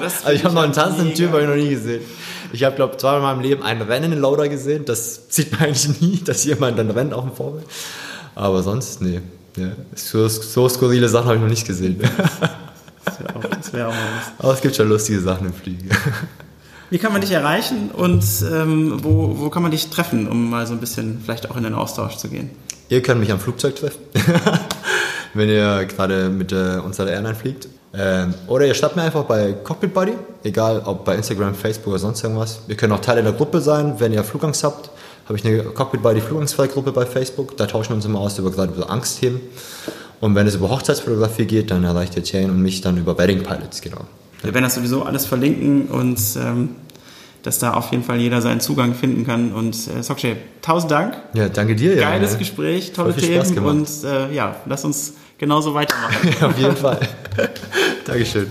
Also 0.00 0.30
ich 0.30 0.44
habe 0.44 0.54
noch 0.54 0.62
einen 0.62 0.72
tanzenden 0.72 1.06
mega. 1.08 1.16
Typ 1.16 1.30
habe 1.32 1.42
ich 1.42 1.48
noch 1.48 1.56
nie 1.56 1.70
gesehen. 1.70 2.02
Ich 2.52 2.62
habe, 2.64 2.76
glaube 2.76 2.96
zweimal 2.96 3.18
in 3.18 3.24
meinem 3.24 3.40
Leben 3.40 3.62
einen 3.62 3.82
rennenden 3.82 4.20
Loader 4.20 4.48
gesehen. 4.48 4.84
Das 4.84 5.22
sieht 5.28 5.52
man 5.52 5.62
eigentlich 5.62 6.00
nie, 6.00 6.22
dass 6.24 6.44
jemand 6.44 6.78
dann 6.78 6.90
rennt 6.90 7.12
auf 7.12 7.24
dem 7.24 7.32
Vorbild. 7.34 7.66
Aber 8.36 8.62
sonst, 8.62 9.02
nee. 9.02 9.20
Ja. 9.56 9.72
So, 9.94 10.28
so 10.28 10.68
skurrile 10.68 11.08
Sachen 11.08 11.26
habe 11.26 11.36
ich 11.36 11.42
noch 11.42 11.48
nicht 11.48 11.66
gesehen. 11.66 12.00
Das 13.04 13.20
wäre 13.20 13.36
auch, 13.36 13.40
das 13.42 13.72
wär 13.72 13.88
auch. 13.88 13.94
Aber 14.38 14.52
es 14.52 14.60
gibt 14.60 14.76
schon 14.76 14.86
lustige 14.88 15.18
Sachen 15.20 15.46
im 15.46 15.54
Fliegen. 15.54 15.88
Wie 16.90 16.98
kann 16.98 17.12
man 17.12 17.20
dich 17.20 17.32
erreichen 17.32 17.90
und 17.92 18.24
ähm, 18.50 19.00
wo, 19.02 19.38
wo 19.38 19.50
kann 19.50 19.62
man 19.62 19.70
dich 19.70 19.88
treffen, 19.88 20.26
um 20.26 20.48
mal 20.48 20.66
so 20.66 20.72
ein 20.72 20.80
bisschen 20.80 21.20
vielleicht 21.22 21.50
auch 21.50 21.56
in 21.56 21.64
den 21.64 21.74
Austausch 21.74 22.16
zu 22.16 22.28
gehen? 22.28 22.50
Ihr 22.88 23.02
könnt 23.02 23.20
mich 23.20 23.30
am 23.30 23.38
Flugzeug 23.38 23.76
treffen, 23.76 24.00
wenn 25.34 25.50
ihr 25.50 25.84
gerade 25.84 26.30
mit 26.30 26.52
äh, 26.52 26.78
unserer 26.82 27.10
Airline 27.10 27.34
fliegt. 27.34 27.68
Ähm, 27.92 28.32
oder 28.46 28.66
ihr 28.66 28.74
schreibt 28.74 28.96
mir 28.96 29.02
einfach 29.02 29.24
bei 29.24 29.52
Cockpit 29.52 29.92
Buddy, 29.92 30.14
egal 30.44 30.82
ob 30.84 31.04
bei 31.04 31.14
Instagram, 31.16 31.54
Facebook 31.54 31.88
oder 31.88 31.98
sonst 31.98 32.22
irgendwas. 32.22 32.60
Wir 32.66 32.76
können 32.76 32.92
auch 32.92 33.00
Teil 33.00 33.22
der 33.22 33.32
Gruppe 33.32 33.60
sein, 33.60 33.94
wenn 33.98 34.14
ihr 34.14 34.24
Flugangst 34.24 34.64
habt. 34.64 34.90
Habe 35.26 35.38
ich 35.38 35.44
eine 35.44 35.62
Cockpit 35.62 36.02
Buddy 36.02 36.22
Flugangstfrei-Gruppe 36.22 36.92
bei 36.92 37.04
Facebook. 37.04 37.56
Da 37.58 37.66
tauschen 37.66 37.90
wir 37.90 37.96
uns 37.96 38.06
immer 38.06 38.20
aus 38.20 38.38
über 38.38 38.50
gerade 38.50 38.72
über 38.72 38.88
Angstthemen. 38.88 39.40
Und 40.20 40.34
wenn 40.34 40.46
es 40.46 40.54
über 40.54 40.70
Hochzeitsfotografie 40.70 41.44
geht, 41.44 41.70
dann 41.70 41.84
erreicht 41.84 42.16
ihr 42.16 42.22
Jane 42.22 42.50
und 42.50 42.62
mich 42.62 42.80
dann 42.80 42.96
über 42.96 43.18
Wedding 43.18 43.42
Pilots, 43.42 43.82
genau. 43.82 44.00
Wir 44.42 44.54
werden 44.54 44.64
das 44.64 44.76
sowieso 44.76 45.02
alles 45.02 45.26
verlinken 45.26 45.88
und 45.88 46.20
ähm, 46.36 46.76
dass 47.42 47.58
da 47.58 47.74
auf 47.74 47.90
jeden 47.90 48.04
Fall 48.04 48.18
jeder 48.18 48.40
seinen 48.40 48.60
Zugang 48.60 48.94
finden 48.94 49.26
kann. 49.26 49.52
Und 49.52 49.74
äh, 49.74 50.02
Sokshay, 50.02 50.36
tausend 50.62 50.92
Dank. 50.92 51.16
Ja, 51.34 51.48
danke 51.48 51.74
dir. 51.74 51.94
Ja, 51.96 52.10
Geiles 52.10 52.32
ja. 52.32 52.38
Gespräch, 52.38 52.92
tolle 52.92 53.14
Themen 53.16 53.58
und 53.58 53.88
äh, 54.04 54.32
ja, 54.32 54.56
lass 54.66 54.84
uns 54.84 55.14
genauso 55.38 55.74
weitermachen. 55.74 56.30
ja, 56.40 56.46
auf 56.46 56.58
jeden 56.58 56.76
Fall. 56.76 57.00
Dankeschön. 58.04 58.50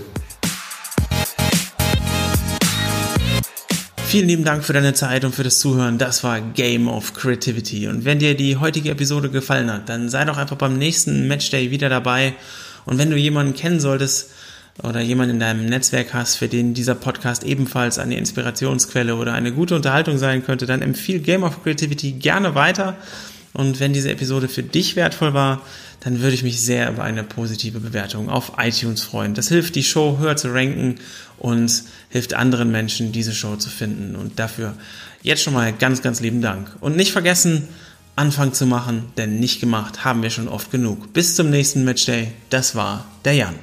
Vielen 4.04 4.28
lieben 4.28 4.44
Dank 4.44 4.64
für 4.64 4.72
deine 4.72 4.94
Zeit 4.94 5.24
und 5.24 5.34
für 5.34 5.42
das 5.42 5.58
Zuhören. 5.58 5.98
Das 5.98 6.24
war 6.24 6.40
Game 6.40 6.88
of 6.88 7.12
Creativity. 7.12 7.88
Und 7.88 8.06
wenn 8.06 8.18
dir 8.18 8.34
die 8.34 8.56
heutige 8.56 8.90
Episode 8.90 9.28
gefallen 9.28 9.70
hat, 9.70 9.88
dann 9.90 10.08
sei 10.08 10.24
doch 10.24 10.38
einfach 10.38 10.56
beim 10.56 10.78
nächsten 10.78 11.28
Matchday 11.28 11.70
wieder 11.70 11.90
dabei. 11.90 12.34
Und 12.86 12.96
wenn 12.96 13.10
du 13.10 13.16
jemanden 13.16 13.54
kennen 13.54 13.80
solltest 13.80 14.30
oder 14.82 15.00
jemanden 15.00 15.34
in 15.34 15.40
deinem 15.40 15.66
Netzwerk 15.66 16.14
hast, 16.14 16.36
für 16.36 16.48
den 16.48 16.74
dieser 16.74 16.94
Podcast 16.94 17.42
ebenfalls 17.42 17.98
eine 17.98 18.16
Inspirationsquelle 18.16 19.16
oder 19.16 19.32
eine 19.34 19.52
gute 19.52 19.74
Unterhaltung 19.74 20.18
sein 20.18 20.44
könnte, 20.44 20.66
dann 20.66 20.82
empfiehl 20.82 21.20
Game 21.20 21.42
of 21.42 21.62
Creativity 21.62 22.12
gerne 22.12 22.54
weiter. 22.54 22.96
Und 23.54 23.80
wenn 23.80 23.92
diese 23.92 24.10
Episode 24.10 24.48
für 24.48 24.62
dich 24.62 24.94
wertvoll 24.94 25.34
war, 25.34 25.62
dann 26.00 26.20
würde 26.20 26.34
ich 26.34 26.44
mich 26.44 26.60
sehr 26.60 26.90
über 26.90 27.02
eine 27.02 27.24
positive 27.24 27.80
Bewertung 27.80 28.28
auf 28.28 28.52
iTunes 28.58 29.02
freuen. 29.02 29.34
Das 29.34 29.48
hilft, 29.48 29.74
die 29.74 29.82
Show 29.82 30.18
höher 30.20 30.36
zu 30.36 30.52
ranken 30.52 30.96
und 31.38 31.82
hilft 32.08 32.34
anderen 32.34 32.70
Menschen, 32.70 33.10
diese 33.10 33.34
Show 33.34 33.56
zu 33.56 33.68
finden. 33.68 34.14
Und 34.14 34.38
dafür 34.38 34.74
jetzt 35.22 35.42
schon 35.42 35.54
mal 35.54 35.72
ganz, 35.72 36.02
ganz 36.02 36.20
lieben 36.20 36.40
Dank. 36.40 36.70
Und 36.80 36.96
nicht 36.96 37.10
vergessen, 37.10 37.66
Anfang 38.14 38.52
zu 38.52 38.66
machen, 38.66 39.04
denn 39.16 39.38
nicht 39.38 39.60
gemacht 39.60 40.04
haben 40.04 40.22
wir 40.22 40.30
schon 40.30 40.48
oft 40.48 40.70
genug. 40.70 41.12
Bis 41.12 41.36
zum 41.36 41.50
nächsten 41.50 41.84
Matchday. 41.84 42.28
Das 42.50 42.74
war 42.74 43.06
der 43.24 43.34
Jan. 43.34 43.54